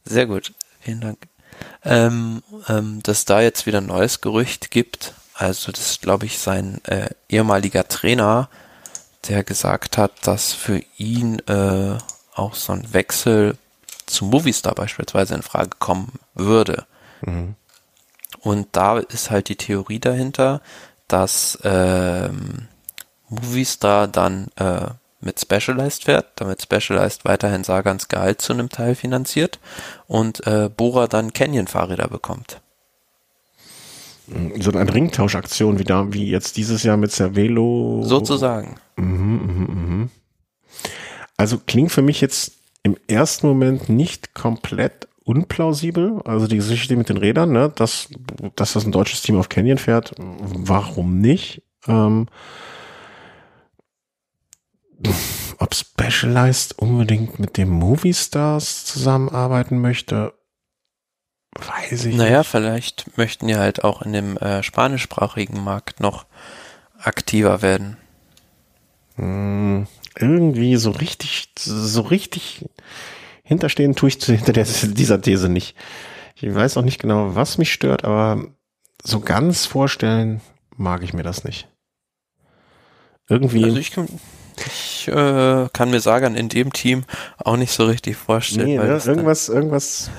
sehr 0.05 0.27
gut, 0.27 0.53
vielen 0.81 1.01
Dank. 1.01 1.19
Ähm, 1.85 2.43
ähm, 2.69 3.03
dass 3.03 3.25
da 3.25 3.41
jetzt 3.41 3.67
wieder 3.67 3.79
ein 3.79 3.87
neues 3.87 4.21
Gerücht 4.21 4.71
gibt. 4.71 5.15
Also 5.35 5.71
das 5.71 5.93
ist, 5.93 6.03
glaube 6.03 6.27
ich, 6.27 6.39
sein 6.39 6.85
äh, 6.85 7.11
ehemaliger 7.29 7.87
Trainer, 7.87 8.49
der 9.29 9.45
gesagt 9.45 9.97
hat, 9.97 10.13
dass 10.27 10.53
für 10.53 10.83
ihn 10.99 11.39
äh, 11.47 11.97
auch 12.35 12.55
so 12.55 12.73
ein 12.73 12.93
Wechsel 12.93 13.57
zu 14.07 14.25
Movistar 14.25 14.75
beispielsweise 14.75 15.35
in 15.35 15.43
Frage 15.43 15.71
kommen 15.79 16.13
würde. 16.35 16.87
Und 18.41 18.69
da 18.73 18.99
ist 18.99 19.31
halt 19.31 19.49
die 19.49 19.57
Theorie 19.57 19.99
dahinter, 19.99 20.61
dass 21.09 21.59
ähm, 21.65 22.69
Movistar 23.29 24.09
dann 24.09 24.49
äh, 24.57 24.87
mit 25.21 25.41
Specialized 25.41 26.05
fährt, 26.05 26.27
damit 26.37 26.63
Specialized 26.63 27.25
weiterhin 27.25 27.65
Sagans 27.65 28.09
Gehalt 28.09 28.41
zu 28.41 28.53
einem 28.53 28.69
Teil 28.69 28.95
finanziert 28.95 29.59
und 30.07 30.47
äh, 30.47 30.71
Bora 30.75 31.07
dann 31.07 31.33
Canyon-Fahrräder 31.33 32.09
bekommt. 32.09 32.61
So 34.59 34.73
eine 34.73 34.93
Ringtauschaktion 34.93 35.79
wie 35.79 35.85
da, 35.85 36.13
wie 36.13 36.29
jetzt 36.29 36.57
dieses 36.57 36.83
Jahr 36.83 36.97
mit 36.97 37.13
Cervelo. 37.13 38.03
Sozusagen. 38.03 38.77
Also 41.37 41.59
klingt 41.65 41.93
für 41.93 42.03
mich 42.03 42.21
jetzt 42.21 42.53
im 42.83 42.97
ersten 43.07 43.47
Moment 43.47 43.89
nicht 43.89 44.35
komplett 44.35 45.09
unplausibel. 45.23 46.21
Also 46.25 46.47
die 46.47 46.57
Geschichte 46.57 46.97
mit 46.97 47.09
den 47.09 47.19
Rädern, 47.19 47.53
ne, 47.53 47.73
dass, 47.75 48.09
dass 48.57 48.73
das 48.73 48.85
ein 48.85 48.93
deutsches 48.93 49.23
Team 49.23 49.37
auf 49.37 49.49
Canyon 49.49 49.79
fährt, 49.79 50.13
warum 50.19 51.21
nicht? 51.21 51.63
Ähm, 51.87 52.27
ob 55.59 55.75
Specialized 55.75 56.79
unbedingt 56.79 57.39
mit 57.39 57.57
dem 57.57 57.69
Movie 57.71 58.15
Stars 58.15 58.85
zusammenarbeiten 58.85 59.81
möchte, 59.81 60.35
weiß 61.55 62.05
ich 62.07 62.17
Naja, 62.17 62.43
vielleicht 62.43 63.17
möchten 63.17 63.47
die 63.49 63.57
halt 63.57 63.85
auch 63.85 64.03
in 64.03 64.13
dem 64.13 64.37
äh, 64.39 64.63
spanischsprachigen 64.63 65.63
Markt 65.63 66.01
noch 66.01 66.27
aktiver 66.99 67.63
werden. 67.63 67.97
Hm, 69.17 69.87
irgendwie 70.19 70.77
so 70.77 70.91
richtig, 70.91 71.51
so 71.59 72.03
richtig 72.03 72.67
hinterstehen 73.43 73.95
tue 73.95 74.09
ich 74.11 74.21
zu- 74.21 74.35
hinter 74.35 74.53
der, 74.53 74.65
dieser 74.65 75.21
These 75.21 75.49
nicht. 75.49 75.77
Ich 76.35 76.55
weiß 76.55 76.77
auch 76.77 76.83
nicht 76.83 77.01
genau, 77.01 77.35
was 77.35 77.57
mich 77.59 77.73
stört, 77.73 78.05
aber 78.05 78.45
so 79.03 79.21
ganz 79.21 79.65
vorstellen 79.67 80.41
mag 80.77 81.03
ich 81.03 81.15
mir 81.15 81.23
das 81.23 81.45
nicht. 81.45 81.69
Irgendwie, 83.29 83.65
Also 83.65 83.77
ich, 83.79 83.91
kann- 83.91 84.09
ich 84.65 85.09
äh, 85.09 85.69
kann 85.73 85.91
mir 85.91 86.01
Sagan 86.01 86.35
in 86.35 86.49
dem 86.49 86.73
Team 86.73 87.05
auch 87.39 87.57
nicht 87.57 87.73
so 87.73 87.85
richtig 87.85 88.17
vorstellen. 88.17 88.67
nee, 88.67 88.79
ne, 88.79 89.01
irgendwas, 89.05 89.49
irgendwas, 89.49 90.11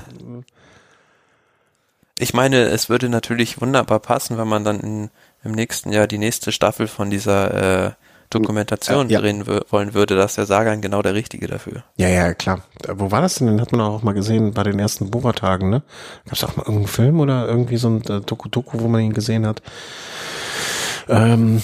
Ich 2.20 2.34
meine, 2.34 2.64
es 2.64 2.90
würde 2.90 3.10
natürlich 3.10 3.62
wunderbar 3.62 4.00
passen, 4.00 4.38
wenn 4.38 4.48
man 4.48 4.64
dann 4.64 4.80
in, 4.80 5.10
im 5.44 5.52
nächsten 5.52 5.92
Jahr 5.92 6.08
die 6.08 6.18
nächste 6.18 6.52
Staffel 6.52 6.88
von 6.88 7.10
dieser 7.10 7.86
äh, 7.88 7.92
Dokumentation 8.30 9.10
Ja, 9.10 9.20
ja. 9.20 9.22
drehen 9.22 9.46
wollen 9.70 9.94
würde, 9.94 10.16
dass 10.18 10.36
der 10.36 10.46
Sagan 10.46 10.82
genau 10.82 11.02
der 11.02 11.14
Richtige 11.14 11.48
dafür. 11.48 11.84
ja, 11.98 12.10
ja, 12.10 12.34
klar. 12.34 12.62
Wo 12.90 13.10
war 13.12 13.22
das 13.22 13.36
denn? 13.36 13.48
Den 13.48 13.62
hat 13.62 13.72
man 13.72 13.80
auch 13.82 14.04
mal 14.04 14.14
gesehen 14.14 14.54
bei 14.54 14.64
den 14.64 14.80
ersten 14.80 15.10
Bohrertagen, 15.10 15.70
ne? 15.70 15.82
Gab 16.26 16.34
es 16.34 16.44
auch 16.44 16.56
mal 16.58 16.64
irgendeinen 16.64 16.88
Film 16.88 17.20
oder 17.22 17.48
irgendwie 17.48 17.78
so 17.78 17.88
ein 17.90 18.02
äh, 18.02 18.20
Doku-Doku, 18.22 18.80
wo 18.82 18.88
man 18.90 19.02
ihn 19.02 19.14
gesehen 19.14 19.46
hat? 19.48 19.62
Ähm, 21.08 21.62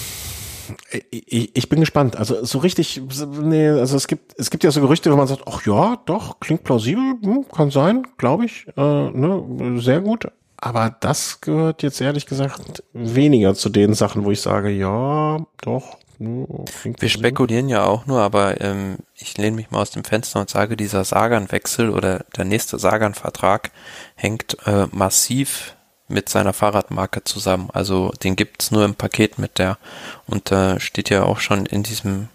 ich, 1.10 1.68
bin 1.68 1.80
gespannt. 1.80 2.16
Also 2.16 2.44
so 2.44 2.58
richtig, 2.58 3.00
nee, 3.40 3.68
also 3.68 3.96
es 3.96 4.06
gibt, 4.06 4.38
es 4.38 4.50
gibt 4.50 4.64
ja 4.64 4.70
so 4.70 4.80
Gerüchte, 4.80 5.10
wo 5.12 5.16
man 5.16 5.26
sagt, 5.26 5.42
ach 5.46 5.64
ja, 5.66 5.96
doch, 6.06 6.40
klingt 6.40 6.64
plausibel, 6.64 7.14
hm, 7.22 7.46
kann 7.48 7.70
sein, 7.70 8.06
glaube 8.18 8.44
ich, 8.46 8.66
äh, 8.76 8.80
ne, 8.80 9.80
sehr 9.80 10.00
gut. 10.00 10.28
Aber 10.56 10.96
das 11.00 11.40
gehört 11.40 11.82
jetzt 11.82 12.00
ehrlich 12.00 12.26
gesagt 12.26 12.82
weniger 12.92 13.54
zu 13.54 13.68
den 13.68 13.94
Sachen, 13.94 14.24
wo 14.24 14.30
ich 14.30 14.40
sage, 14.40 14.70
ja, 14.70 15.38
doch. 15.60 15.98
hm, 16.18 16.46
klingt 16.80 17.02
Wir 17.02 17.08
spekulieren 17.08 17.68
ja 17.68 17.84
auch 17.84 18.06
nur, 18.06 18.20
aber 18.20 18.60
ähm, 18.60 18.96
ich 19.14 19.36
lehne 19.36 19.56
mich 19.56 19.70
mal 19.70 19.82
aus 19.82 19.90
dem 19.90 20.04
Fenster 20.04 20.40
und 20.40 20.48
sage, 20.48 20.76
dieser 20.76 21.04
Sagan-Wechsel 21.04 21.90
oder 21.90 22.24
der 22.36 22.44
nächste 22.44 22.78
Sagan-Vertrag 22.78 23.72
hängt 24.14 24.56
äh, 24.66 24.86
massiv 24.90 25.76
mit 26.14 26.28
seiner 26.28 26.52
Fahrradmarke 26.52 27.24
zusammen. 27.24 27.68
Also 27.72 28.12
den 28.22 28.36
gibt's 28.36 28.70
nur 28.70 28.84
im 28.84 28.94
Paket 28.94 29.38
mit 29.38 29.58
der. 29.58 29.78
Und 30.26 30.50
da 30.50 30.80
steht 30.80 31.10
ja 31.10 31.24
auch 31.24 31.40
schon 31.40 31.66
in 31.66 31.82
diesem 31.82 32.28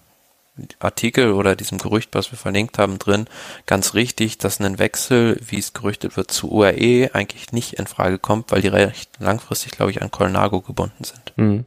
Artikel 0.80 1.32
oder 1.32 1.56
diesem 1.56 1.78
Gerücht, 1.78 2.10
was 2.12 2.32
wir 2.32 2.38
verlinkt 2.38 2.78
haben, 2.78 3.00
drin, 3.00 3.28
ganz 3.66 3.94
richtig, 3.94 4.38
dass 4.38 4.60
ein 4.60 4.78
Wechsel, 4.78 5.40
wie 5.48 5.58
es 5.58 5.74
gerüchtet 5.74 6.18
wird, 6.18 6.32
zu 6.32 6.52
UAE 6.52 7.12
eigentlich 7.14 7.54
nicht 7.54 7.74
in 7.76 7.88
Frage 7.88 8.20
kommt, 8.20 8.52
weil 8.52 8.62
die 8.62 8.68
recht 8.68 9.10
langfristig, 9.20 9.72
glaube 9.72 9.92
ich, 9.92 10.02
an 10.02 10.12
Colnago 10.12 10.60
gebunden 10.60 11.06
sind. 11.06 11.34
Mhm. 11.38 11.66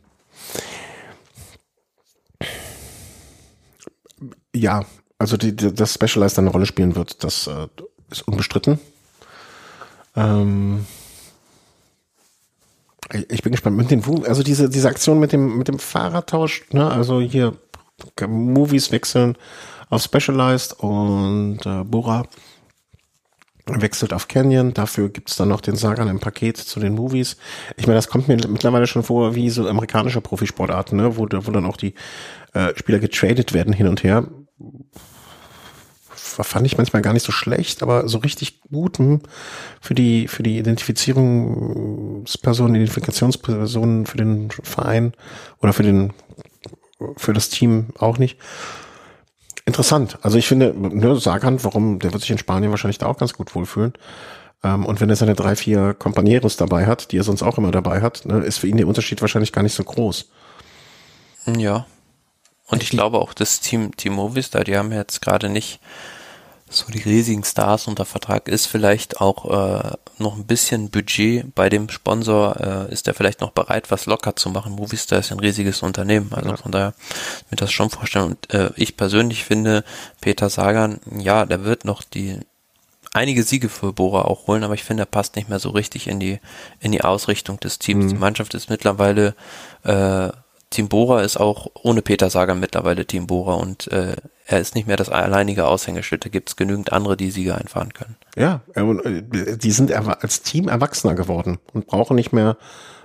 Ja, 4.55 4.84
also 5.18 5.39
die, 5.39 5.56
die, 5.56 5.72
dass 5.72 5.94
Specialized 5.94 6.39
eine 6.39 6.51
Rolle 6.51 6.66
spielen 6.66 6.94
wird, 6.94 7.24
das 7.24 7.47
äh, 7.47 7.68
ist 8.10 8.28
unbestritten. 8.28 8.78
Ähm, 10.14 10.84
ich 13.28 13.43
bin 13.43 13.52
gespannt 13.52 13.76
mit 13.76 13.90
den, 13.90 14.02
also 14.24 14.43
diese, 14.43 14.68
diese 14.68 14.89
Aktion 14.89 15.18
mit 15.18 15.32
dem, 15.32 15.59
mit 15.59 15.68
dem 15.68 15.78
Fahrradtausch, 15.78 16.64
ne, 16.72 16.90
also 16.90 17.20
hier 17.20 17.56
Movies 18.26 18.90
wechseln 18.90 19.36
auf 19.90 20.02
Specialized 20.02 20.78
und 20.80 21.60
äh, 21.64 21.84
Bora 21.84 22.24
wechselt 23.66 24.12
auf 24.12 24.28
Canyon. 24.28 24.74
Dafür 24.74 25.09
gibt's 25.09 25.36
dann 25.36 25.48
noch 25.48 25.60
den 25.60 25.76
Sagan 25.76 26.09
im 26.09 26.18
Paket 26.18 26.56
zu 26.56 26.80
den 26.80 26.94
Movies. 26.94 27.36
Ich 27.76 27.86
meine, 27.86 27.97
das 27.97 28.09
kommt 28.09 28.28
mir 28.28 28.36
mittlerweile 28.48 28.86
schon 28.86 29.02
vor 29.02 29.34
wie 29.34 29.51
so 29.51 29.68
amerikanische 29.68 30.20
Profisportarten, 30.20 30.97
ne? 30.97 31.16
wo, 31.16 31.28
wo 31.30 31.51
dann 31.51 31.66
auch 31.66 31.76
die 31.76 31.94
äh, 32.55 32.72
Spieler 32.76 32.98
getradet 32.98 33.52
werden 33.52 33.72
hin 33.72 33.86
und 33.86 34.02
her. 34.02 34.26
Fand 36.40 36.66
ich 36.66 36.78
manchmal 36.78 37.02
gar 37.02 37.12
nicht 37.12 37.24
so 37.24 37.32
schlecht, 37.32 37.82
aber 37.82 38.09
so 38.09 38.18
richtig 38.18 38.60
gut 38.70 38.98
hm, 38.98 39.20
für 39.80 39.94
die 39.94 40.28
für 40.28 40.42
die 40.42 40.59
Identifizierungspersonen, 40.59 42.74
Identifikationspersonen 42.74 44.06
für 44.06 44.16
den 44.16 44.50
Verein 44.50 45.12
oder 45.60 45.72
für 45.72 45.82
den 45.82 46.12
für 47.16 47.32
das 47.32 47.48
Team 47.48 47.88
auch 47.98 48.18
nicht. 48.18 48.38
Interessant. 49.64 50.18
Also 50.22 50.38
ich 50.38 50.48
finde, 50.48 50.74
ne, 50.76 51.16
Sagan, 51.16 51.62
warum, 51.62 52.00
der 52.00 52.12
wird 52.12 52.22
sich 52.22 52.30
in 52.30 52.38
Spanien 52.38 52.70
wahrscheinlich 52.70 52.98
da 52.98 53.06
auch 53.06 53.18
ganz 53.18 53.32
gut 53.32 53.54
wohlfühlen. 53.54 53.92
Ähm, 54.64 54.84
und 54.84 55.00
wenn 55.00 55.10
er 55.10 55.16
seine 55.16 55.34
drei, 55.34 55.56
vier 55.56 55.94
Companeros 55.94 56.56
dabei 56.56 56.86
hat, 56.86 57.12
die 57.12 57.18
er 57.18 57.24
sonst 57.24 57.42
auch 57.42 57.59
immer 57.59 57.70
dabei 57.70 58.00
hat, 58.00 58.26
ne, 58.26 58.38
ist 58.38 58.59
für 58.59 58.66
ihn 58.66 58.76
der 58.76 58.88
Unterschied 58.88 59.20
wahrscheinlich 59.20 59.52
gar 59.52 59.62
nicht 59.62 59.74
so 59.74 59.84
groß. 59.84 60.28
Ja. 61.46 61.86
Und 62.66 62.82
ich 62.82 62.90
glaube 62.90 63.18
auch 63.18 63.34
das 63.34 63.60
Team, 63.60 63.96
Team 63.96 64.14
Movistar, 64.14 64.64
die 64.64 64.76
haben 64.76 64.92
jetzt 64.92 65.20
gerade 65.20 65.48
nicht 65.48 65.80
so 66.73 66.90
die 66.90 67.03
riesigen 67.03 67.44
Stars 67.44 67.86
unter 67.86 68.05
Vertrag 68.05 68.49
ist 68.49 68.66
vielleicht 68.66 69.20
auch 69.20 69.44
äh, 69.44 69.97
noch 70.19 70.36
ein 70.36 70.47
bisschen 70.47 70.90
Budget 70.90 71.55
bei 71.55 71.69
dem 71.69 71.89
Sponsor, 71.89 72.89
äh, 72.89 72.93
ist 72.93 73.07
er 73.09 73.15
vielleicht 73.15 73.40
noch 73.40 73.51
bereit, 73.51 73.90
was 73.90 74.07
locker 74.07 74.36
zu 74.36 74.51
machen. 74.51 74.73
Movistar 74.73 75.19
ist 75.19 75.32
ein 75.32 75.40
riesiges 75.40 75.82
Unternehmen, 75.82 76.32
also 76.32 76.51
ja. 76.51 76.57
von 76.57 76.73
daher 76.73 76.94
mir 77.51 77.57
das 77.57 77.73
schon 77.73 77.90
vorstellen. 77.90 78.24
Und 78.24 78.53
äh, 78.55 78.70
ich 78.77 78.97
persönlich 78.97 79.44
finde, 79.44 79.85
Peter 80.20 80.49
Sagan, 80.49 81.01
ja, 81.19 81.44
der 81.47 81.65
wird 81.65 81.85
noch 81.85 82.03
die 82.03 82.40
einige 83.12 83.43
Siege 83.43 83.69
für 83.69 83.93
Bora 83.93 84.23
auch 84.23 84.47
holen, 84.47 84.65
aber 84.65 84.74
ich 84.74 84.85
finde, 84.85 85.03
er 85.03 85.07
passt 85.07 85.36
nicht 85.36 85.49
mehr 85.49 85.59
so 85.59 85.70
richtig 85.70 86.07
in 86.07 86.19
die 86.19 86.40
in 86.81 86.93
die 86.93 87.03
Ausrichtung 87.03 87.61
des 87.61 87.78
Teams. 87.78 88.07
Mhm. 88.07 88.09
Die 88.09 88.15
Mannschaft 88.16 88.55
ist 88.55 88.70
mittlerweile 88.70 89.35
äh, 89.85 90.31
Team 90.73 90.89
Bora 90.89 91.23
ist 91.23 91.36
auch 91.36 91.69
ohne 91.82 92.03
Peter 92.03 92.28
Sagan 92.31 92.59
mittlerweile 92.59 93.07
Team 93.07 93.27
Bora 93.27 93.55
und 93.55 93.90
äh, 93.93 94.16
er 94.47 94.61
ist 94.61 94.74
nicht 94.74 94.89
mehr 94.89 94.97
das 94.97 95.09
alleinige 95.09 95.66
Aushängeschild. 95.66 96.24
Da 96.24 96.28
gibt 96.28 96.49
es 96.49 96.57
genügend 96.57 96.93
andere, 96.93 97.16
die 97.16 97.31
Siege 97.31 97.55
einfahren 97.55 97.93
können. 97.93 98.16
Ja, 98.36 98.61
äh, 98.74 99.23
die 99.57 99.70
sind 99.70 99.93
als 99.93 100.43
Team 100.43 100.69
erwachsener 100.69 101.15
geworden 101.15 101.59
und 101.73 101.86
brauchen 101.86 102.16
nicht 102.16 102.32
mehr 102.32 102.57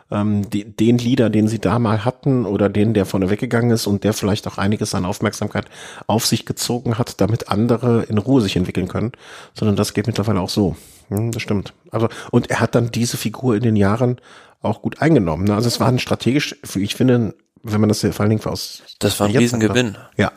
ähm, 0.10 0.50
die, 0.50 0.64
den 0.64 0.98
Leader, 0.98 1.30
den 1.30 1.48
sie 1.48 1.60
da 1.60 1.80
mal 1.80 2.06
hatten 2.06 2.46
oder 2.46 2.70
den, 2.70 2.94
der 2.94 3.06
vorne 3.06 3.30
weggegangen 3.30 3.72
ist 3.72 3.88
und 3.88 4.04
der 4.04 4.14
vielleicht 4.14 4.48
auch 4.48 4.58
einiges 4.58 4.96
an 4.96 5.06
Aufmerksamkeit 5.06 5.66
auf 6.08 6.26
sich 6.26 6.46
gezogen 6.46 6.98
hat, 6.98 7.22
damit 7.22 7.50
andere 7.50 8.04
in 8.04 8.18
Ruhe 8.18 8.42
sich 8.42 8.56
entwickeln 8.56 8.88
können, 8.88 9.12
sondern 9.54 9.76
das 9.76 9.94
geht 9.94 10.08
mittlerweile 10.08 10.40
auch 10.40 10.50
so. 10.50 10.76
Hm, 11.10 11.32
das 11.32 11.42
stimmt. 11.42 11.74
Also, 11.92 12.10
und 12.32 12.50
er 12.50 12.60
hat 12.60 12.76
dann 12.76 12.92
diese 12.92 13.18
Figur 13.18 13.56
in 13.56 13.64
den 13.64 13.76
Jahren 13.76 14.18
auch 14.62 14.82
gut 14.82 15.02
eingenommen. 15.02 15.46
Ne? 15.46 15.56
Also 15.56 15.68
es 15.68 15.80
war 15.80 15.88
ein 15.88 16.00
strategisch, 16.00 16.56
ich 16.76 16.96
finde, 16.96 17.36
wenn 17.72 17.82
man 17.82 17.90
das 17.90 18.02
vor 18.02 18.20
allen 18.20 18.30
Dingen 18.30 18.46
aus. 18.46 18.82
Das 19.00 19.20
war 19.20 19.28
ein 19.28 19.36
Riesengewinn. 19.36 19.98
Ja. 20.18 20.32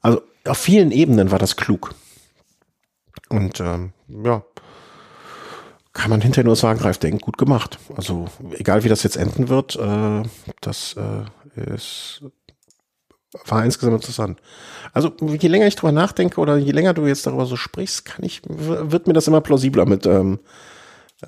Also 0.00 0.22
auf 0.46 0.58
vielen 0.58 0.90
Ebenen 0.90 1.30
war 1.30 1.38
das 1.38 1.56
klug. 1.56 1.94
Und 3.28 3.60
ähm, 3.60 3.92
ja, 4.08 4.42
kann 5.92 6.10
man 6.10 6.20
hinterher 6.20 6.44
nur 6.44 6.56
sagen, 6.56 6.80
Ralf 6.80 6.98
Denk, 6.98 7.22
gut 7.22 7.38
gemacht. 7.38 7.78
Also 7.96 8.26
egal 8.52 8.84
wie 8.84 8.88
das 8.88 9.02
jetzt 9.02 9.16
enden 9.16 9.48
wird, 9.48 9.76
äh, 9.76 10.22
das 10.60 10.96
äh, 10.96 11.74
ist, 11.74 12.24
war 13.46 13.64
insgesamt 13.64 13.94
interessant. 13.94 14.40
Also 14.92 15.12
je 15.20 15.48
länger 15.48 15.66
ich 15.66 15.76
drüber 15.76 15.92
nachdenke 15.92 16.40
oder 16.40 16.56
je 16.56 16.72
länger 16.72 16.94
du 16.94 17.06
jetzt 17.06 17.26
darüber 17.26 17.46
so 17.46 17.56
sprichst, 17.56 18.04
kann 18.04 18.24
ich, 18.24 18.42
wird 18.46 19.06
mir 19.06 19.12
das 19.12 19.28
immer 19.28 19.40
plausibler 19.40 19.86
mit 19.86 20.04
ähm, 20.04 20.40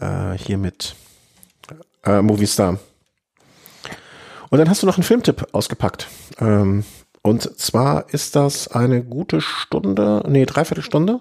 äh, 0.00 0.32
hier 0.36 0.58
mit 0.58 0.96
äh, 2.04 2.20
Movistar. 2.20 2.78
Und 4.50 4.58
dann 4.58 4.68
hast 4.68 4.82
du 4.82 4.86
noch 4.86 4.96
einen 4.96 5.04
Filmtipp 5.04 5.48
ausgepackt. 5.52 6.08
Ähm, 6.38 6.84
und 7.22 7.58
zwar 7.58 8.12
ist 8.12 8.36
das 8.36 8.68
eine 8.68 9.02
gute 9.02 9.40
Stunde, 9.40 10.22
nee, 10.28 10.46
dreiviertel 10.46 10.84
Stunde 10.84 11.20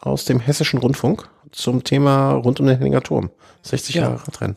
aus 0.00 0.24
dem 0.24 0.40
Hessischen 0.40 0.80
Rundfunk 0.80 1.28
zum 1.52 1.84
Thema 1.84 2.32
rund 2.32 2.60
um 2.60 2.66
den 2.66 2.78
Henninger 2.78 3.02
Turm. 3.02 3.30
60 3.62 3.96
ja. 3.96 4.02
Jahre 4.02 4.22
Rennen. 4.40 4.56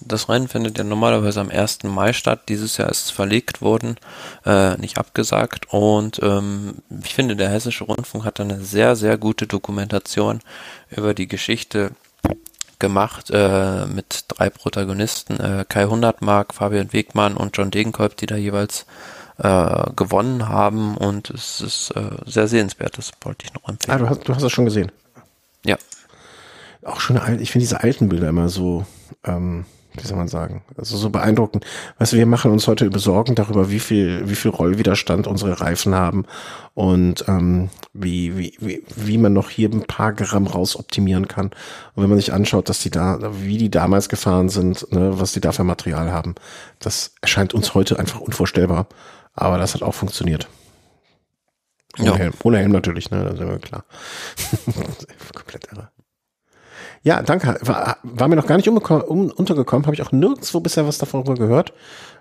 Das 0.00 0.28
Rennen 0.28 0.48
findet 0.48 0.76
ja 0.76 0.82
normalerweise 0.82 1.40
am 1.40 1.48
1. 1.48 1.84
Mai 1.84 2.12
statt. 2.12 2.48
Dieses 2.48 2.76
Jahr 2.76 2.88
ist 2.88 3.04
es 3.04 3.10
verlegt 3.10 3.62
worden, 3.62 3.96
äh, 4.44 4.76
nicht 4.78 4.98
abgesagt. 4.98 5.72
Und 5.72 6.18
ähm, 6.22 6.78
ich 7.04 7.14
finde, 7.14 7.36
der 7.36 7.48
Hessische 7.48 7.84
Rundfunk 7.84 8.24
hat 8.24 8.40
eine 8.40 8.60
sehr, 8.60 8.96
sehr 8.96 9.16
gute 9.16 9.46
Dokumentation 9.46 10.40
über 10.90 11.14
die 11.14 11.28
Geschichte 11.28 11.92
gemacht 12.78 13.30
äh, 13.30 13.86
mit 13.86 14.24
drei 14.28 14.50
Protagonisten, 14.50 15.38
äh, 15.38 15.64
Kai 15.68 15.84
Hundertmark, 15.84 16.54
Fabian 16.54 16.92
Wegmann 16.92 17.36
und 17.36 17.56
John 17.56 17.70
Degenkolb, 17.70 18.16
die 18.16 18.26
da 18.26 18.36
jeweils 18.36 18.86
äh, 19.38 19.90
gewonnen 19.96 20.48
haben 20.48 20.96
und 20.96 21.30
es 21.30 21.60
ist 21.60 21.90
äh, 21.92 22.02
sehr 22.26 22.48
sehenswert, 22.48 22.98
das 22.98 23.12
wollte 23.22 23.46
ich 23.46 23.54
noch 23.54 23.68
empfehlen. 23.68 23.96
Ah, 23.96 23.98
du 23.98 24.08
hast, 24.08 24.28
du 24.28 24.34
hast 24.34 24.42
das 24.42 24.52
schon 24.52 24.64
gesehen? 24.64 24.92
Ja. 25.64 25.76
Auch 26.84 27.00
schon, 27.00 27.16
ich 27.40 27.52
finde 27.52 27.64
diese 27.64 27.80
alten 27.80 28.08
Bilder 28.08 28.28
immer 28.28 28.48
so, 28.48 28.84
ähm, 29.24 29.64
wie 29.94 30.06
soll 30.06 30.16
man 30.16 30.28
sagen, 30.28 30.62
also 30.76 30.96
so 30.96 31.10
beeindruckend. 31.10 31.64
Weißt 31.98 32.12
du, 32.12 32.16
wir 32.16 32.26
machen 32.26 32.50
uns 32.50 32.66
heute 32.66 32.90
Sorgen 32.98 33.34
darüber, 33.34 33.70
wie 33.70 33.80
viel, 33.80 34.28
wie 34.28 34.34
viel 34.34 34.50
Rollwiderstand 34.50 35.26
unsere 35.26 35.60
Reifen 35.60 35.94
haben 35.94 36.24
und 36.74 37.24
ähm, 37.28 37.70
wie, 37.92 38.36
wie, 38.36 38.56
wie, 38.58 38.82
wie 38.96 39.18
man 39.18 39.32
noch 39.32 39.50
hier 39.50 39.70
ein 39.70 39.84
paar 39.84 40.12
Gramm 40.12 40.46
raus 40.46 40.76
optimieren 40.76 41.28
kann. 41.28 41.46
Und 41.94 42.02
wenn 42.02 42.10
man 42.10 42.18
sich 42.18 42.32
anschaut, 42.32 42.68
dass 42.68 42.80
die 42.80 42.90
da, 42.90 43.18
wie 43.42 43.58
die 43.58 43.70
damals 43.70 44.08
gefahren 44.08 44.48
sind, 44.48 44.90
ne, 44.92 45.20
was 45.20 45.32
die 45.32 45.40
da 45.40 45.52
für 45.52 45.64
Material 45.64 46.10
haben, 46.10 46.34
das 46.78 47.14
erscheint 47.20 47.54
uns 47.54 47.74
heute 47.74 47.98
einfach 47.98 48.20
unvorstellbar. 48.20 48.86
Aber 49.34 49.58
das 49.58 49.74
hat 49.74 49.82
auch 49.82 49.94
funktioniert. 49.94 50.48
Ohne, 51.98 52.08
ja. 52.08 52.16
Helm, 52.16 52.32
ohne 52.42 52.58
Helm 52.58 52.72
natürlich, 52.72 53.10
ne, 53.10 53.24
da 53.24 53.36
sind 53.36 53.48
wir 53.48 53.58
klar. 53.58 53.84
Komplett 55.34 55.68
irre. 55.70 55.90
Ja, 57.02 57.22
danke. 57.22 57.58
War, 57.62 57.96
war 58.02 58.28
mir 58.28 58.36
noch 58.36 58.46
gar 58.46 58.56
nicht 58.56 58.68
um, 58.68 58.78
untergekommen, 59.30 59.86
habe 59.86 59.94
ich 59.94 60.02
auch 60.02 60.12
nirgendwo 60.12 60.60
bisher 60.60 60.86
was 60.86 60.98
davon 60.98 61.24
gehört. 61.24 61.72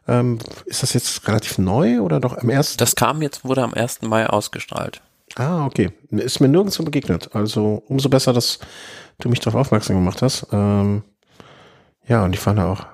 Ähm, 0.07 0.39
ist 0.65 0.81
das 0.81 0.93
jetzt 0.93 1.27
relativ 1.27 1.59
neu 1.59 2.01
oder 2.01 2.19
doch 2.19 2.37
am 2.37 2.49
ersten? 2.49 2.77
Das 2.77 2.95
kam 2.95 3.21
jetzt, 3.21 3.45
wurde 3.45 3.63
am 3.63 3.73
1. 3.73 4.01
Mai 4.01 4.27
ausgestrahlt. 4.27 5.01
Ah, 5.35 5.65
okay. 5.65 5.91
Ist 6.09 6.39
mir 6.39 6.47
nirgendwo 6.47 6.83
begegnet. 6.83 7.29
Also 7.35 7.83
umso 7.87 8.09
besser, 8.09 8.33
dass 8.33 8.59
du 9.19 9.29
mich 9.29 9.39
darauf 9.39 9.61
aufmerksam 9.61 9.97
gemacht 9.97 10.21
hast. 10.21 10.47
Ähm, 10.51 11.03
ja, 12.07 12.25
und 12.25 12.33
ich 12.33 12.39
fand 12.39 12.59
auch 12.59 12.85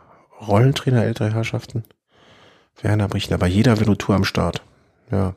Rollentrainer 0.46 1.04
ältere 1.04 1.34
Herrschaften. 1.34 1.84
Werner 2.82 3.08
Brichner, 3.08 3.38
bei 3.38 3.48
jeder 3.48 3.80
Velotour 3.80 4.16
am 4.16 4.26
Start. 4.26 4.62
Ja. 5.10 5.36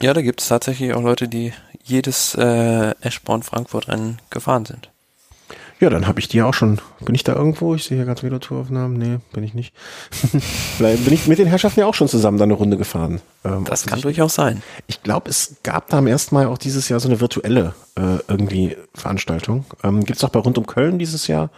Ja, 0.00 0.12
da 0.12 0.22
gibt 0.22 0.40
es 0.40 0.48
tatsächlich 0.48 0.92
auch 0.94 1.02
Leute, 1.02 1.28
die 1.28 1.52
jedes 1.82 2.34
äh, 2.34 2.94
Eschborn-Frankfurt-Rennen 3.00 4.18
gefahren 4.30 4.64
sind. 4.64 4.90
Ja, 5.80 5.88
dann 5.88 6.06
habe 6.06 6.20
ich 6.20 6.28
die 6.28 6.42
auch 6.42 6.52
schon. 6.52 6.78
Bin 7.00 7.14
ich 7.14 7.24
da 7.24 7.34
irgendwo? 7.34 7.74
Ich 7.74 7.84
sehe 7.84 7.96
hier 7.96 8.04
gerade 8.04 8.22
Velotour-Aufnahmen. 8.22 8.98
Nee, 8.98 9.18
bin 9.32 9.42
ich 9.42 9.54
nicht. 9.54 9.74
Vielleicht 10.76 11.04
bin 11.04 11.14
ich 11.14 11.26
mit 11.26 11.38
den 11.38 11.46
Herrschaften 11.46 11.80
ja 11.80 11.86
auch 11.86 11.94
schon 11.94 12.06
zusammen 12.06 12.36
da 12.36 12.44
eine 12.44 12.52
Runde 12.52 12.76
gefahren. 12.76 13.22
Ähm, 13.44 13.64
das 13.64 13.86
kann 13.86 14.02
durchaus 14.02 14.34
sein. 14.34 14.62
Ich 14.88 15.02
glaube, 15.02 15.30
es 15.30 15.56
gab 15.62 15.88
da 15.88 15.98
am 15.98 16.06
ersten 16.06 16.34
Mal 16.34 16.46
auch 16.46 16.58
dieses 16.58 16.90
Jahr 16.90 17.00
so 17.00 17.08
eine 17.08 17.20
virtuelle 17.20 17.74
äh, 17.96 18.18
irgendwie 18.28 18.76
Veranstaltung. 18.94 19.64
Ähm, 19.82 20.04
Gibt 20.04 20.18
es 20.18 20.24
auch 20.24 20.28
bei 20.28 20.38
Rund 20.38 20.58
um 20.58 20.66
Köln 20.66 20.98
dieses 20.98 21.26
Jahr. 21.28 21.48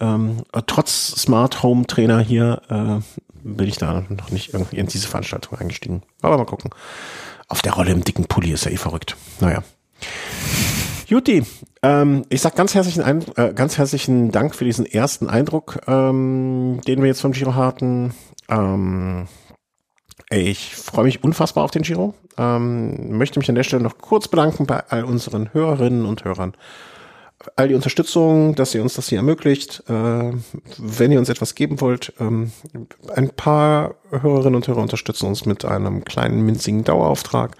Ähm, 0.00 0.42
trotz 0.66 1.14
Smart 1.16 1.62
Home 1.62 1.86
Trainer 1.86 2.18
hier 2.18 2.62
äh, 2.68 3.00
bin 3.44 3.68
ich 3.68 3.78
da 3.78 4.02
noch 4.08 4.32
nicht 4.32 4.54
irgendwie 4.54 4.76
in 4.76 4.88
diese 4.88 5.06
Veranstaltung 5.06 5.56
eingestiegen. 5.56 6.02
Aber 6.20 6.36
mal 6.36 6.46
gucken. 6.46 6.70
Auf 7.46 7.62
der 7.62 7.74
Rolle 7.74 7.92
im 7.92 8.02
dicken 8.02 8.26
Pulli 8.26 8.50
ist 8.50 8.64
ja 8.64 8.72
eh 8.72 8.76
verrückt. 8.76 9.16
Naja. 9.38 9.62
Juti, 11.08 11.44
ähm, 11.84 12.24
ich 12.30 12.40
sag 12.40 12.56
ganz 12.56 12.74
herzlichen, 12.74 13.22
äh, 13.36 13.52
ganz 13.54 13.78
herzlichen 13.78 14.32
Dank 14.32 14.56
für 14.56 14.64
diesen 14.64 14.84
ersten 14.86 15.30
Eindruck, 15.30 15.78
ähm, 15.86 16.80
den 16.84 17.00
wir 17.00 17.06
jetzt 17.06 17.20
vom 17.20 17.30
Giro 17.30 17.54
hatten. 17.54 18.12
Ähm, 18.48 19.28
ich 20.30 20.74
freue 20.74 21.04
mich 21.04 21.22
unfassbar 21.22 21.62
auf 21.62 21.70
den 21.70 21.82
Giro. 21.82 22.14
Ähm, 22.36 23.16
möchte 23.16 23.38
mich 23.38 23.48
an 23.48 23.54
der 23.54 23.62
Stelle 23.62 23.84
noch 23.84 23.98
kurz 23.98 24.26
bedanken 24.26 24.66
bei 24.66 24.82
all 24.88 25.04
unseren 25.04 25.54
Hörerinnen 25.54 26.06
und 26.06 26.24
Hörern. 26.24 26.56
All 27.54 27.68
die 27.68 27.74
Unterstützung, 27.74 28.54
dass 28.54 28.74
ihr 28.74 28.82
uns 28.82 28.94
das 28.94 29.08
hier 29.08 29.18
ermöglicht. 29.18 29.82
Äh, 29.88 30.32
wenn 30.78 31.12
ihr 31.12 31.18
uns 31.18 31.28
etwas 31.28 31.54
geben 31.54 31.80
wollt, 31.82 32.14
ähm, 32.18 32.50
ein 33.14 33.28
paar 33.30 33.96
Hörerinnen 34.10 34.54
und 34.54 34.66
Hörer 34.66 34.80
unterstützen 34.80 35.26
uns 35.26 35.44
mit 35.44 35.64
einem 35.64 36.04
kleinen 36.04 36.40
minzigen 36.40 36.82
Dauerauftrag. 36.84 37.56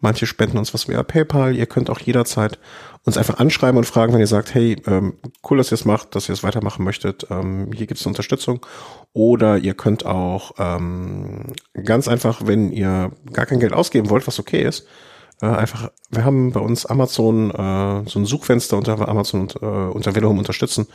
Manche 0.00 0.26
spenden 0.26 0.58
uns 0.58 0.74
was 0.74 0.88
via 0.88 1.04
PayPal. 1.04 1.54
Ihr 1.54 1.66
könnt 1.66 1.88
auch 1.88 2.00
jederzeit 2.00 2.58
uns 3.04 3.16
einfach 3.16 3.38
anschreiben 3.38 3.78
und 3.78 3.84
fragen, 3.84 4.12
wenn 4.12 4.20
ihr 4.20 4.26
sagt, 4.26 4.54
hey, 4.54 4.76
ähm, 4.86 5.14
cool, 5.48 5.58
dass 5.58 5.70
ihr 5.70 5.76
es 5.76 5.84
macht, 5.84 6.16
dass 6.16 6.28
ihr 6.28 6.32
es 6.32 6.42
weitermachen 6.42 6.84
möchtet. 6.84 7.28
Ähm, 7.30 7.70
hier 7.72 7.86
gibt 7.86 8.00
es 8.00 8.06
Unterstützung. 8.06 8.66
Oder 9.12 9.58
ihr 9.58 9.74
könnt 9.74 10.04
auch 10.04 10.52
ähm, 10.58 11.52
ganz 11.84 12.08
einfach, 12.08 12.42
wenn 12.44 12.72
ihr 12.72 13.12
gar 13.32 13.46
kein 13.46 13.60
Geld 13.60 13.72
ausgeben 13.72 14.10
wollt, 14.10 14.26
was 14.26 14.40
okay 14.40 14.62
ist, 14.62 14.86
äh, 15.42 15.46
einfach, 15.46 15.90
wir 16.10 16.24
haben 16.24 16.52
bei 16.52 16.60
uns 16.60 16.86
Amazon 16.86 17.50
äh, 17.50 18.08
so 18.08 18.18
ein 18.18 18.24
Suchfenster 18.24 18.78
unter 18.78 19.08
Amazon 19.08 19.42
und 19.42 19.56
äh, 19.56 19.66
unter 19.66 20.14
Velohome 20.14 20.38
unterstützen. 20.38 20.86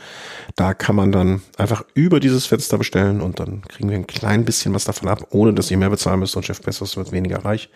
Da 0.56 0.74
kann 0.74 0.96
man 0.96 1.12
dann 1.12 1.42
einfach 1.56 1.84
über 1.94 2.18
dieses 2.18 2.46
Fenster 2.46 2.78
bestellen 2.78 3.20
und 3.20 3.38
dann 3.38 3.62
kriegen 3.62 3.90
wir 3.90 3.96
ein 3.96 4.06
klein 4.06 4.44
bisschen 4.44 4.74
was 4.74 4.84
davon 4.84 5.08
ab, 5.08 5.26
ohne 5.30 5.54
dass 5.54 5.70
ihr 5.70 5.76
mehr 5.76 5.90
bezahlen 5.90 6.20
müsst 6.20 6.36
und 6.36 6.44
Chef 6.46 6.62
Bezos 6.62 6.96
wird 6.96 7.12
weniger 7.12 7.44
reich. 7.44 7.68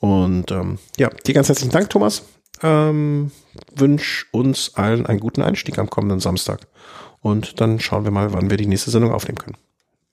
Und 0.00 0.50
ähm, 0.50 0.78
ja, 0.98 1.08
dir 1.08 1.34
ganz 1.34 1.48
herzlichen 1.48 1.72
Dank, 1.72 1.88
Thomas 1.88 2.22
ähm, 2.62 3.30
wünsche 3.74 4.26
uns 4.32 4.74
allen 4.74 5.06
einen 5.06 5.20
guten 5.20 5.42
Einstieg 5.42 5.78
am 5.78 5.90
kommenden 5.90 6.20
Samstag. 6.20 6.66
Und 7.20 7.60
dann 7.60 7.80
schauen 7.80 8.04
wir 8.04 8.10
mal, 8.10 8.32
wann 8.32 8.50
wir 8.50 8.56
die 8.56 8.66
nächste 8.66 8.90
Sendung 8.90 9.12
aufnehmen 9.12 9.38
können. 9.38 9.56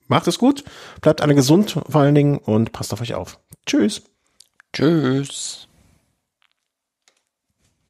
Macht 0.06 0.26
es 0.28 0.38
gut, 0.38 0.64
bleibt 1.00 1.22
alle 1.22 1.34
gesund 1.34 1.78
vor 1.88 2.00
allen 2.00 2.14
Dingen 2.14 2.38
und 2.38 2.72
passt 2.72 2.92
auf 2.92 3.00
euch 3.00 3.14
auf. 3.14 3.38
Tschüss. 3.66 4.02
Tschüss. 4.72 5.63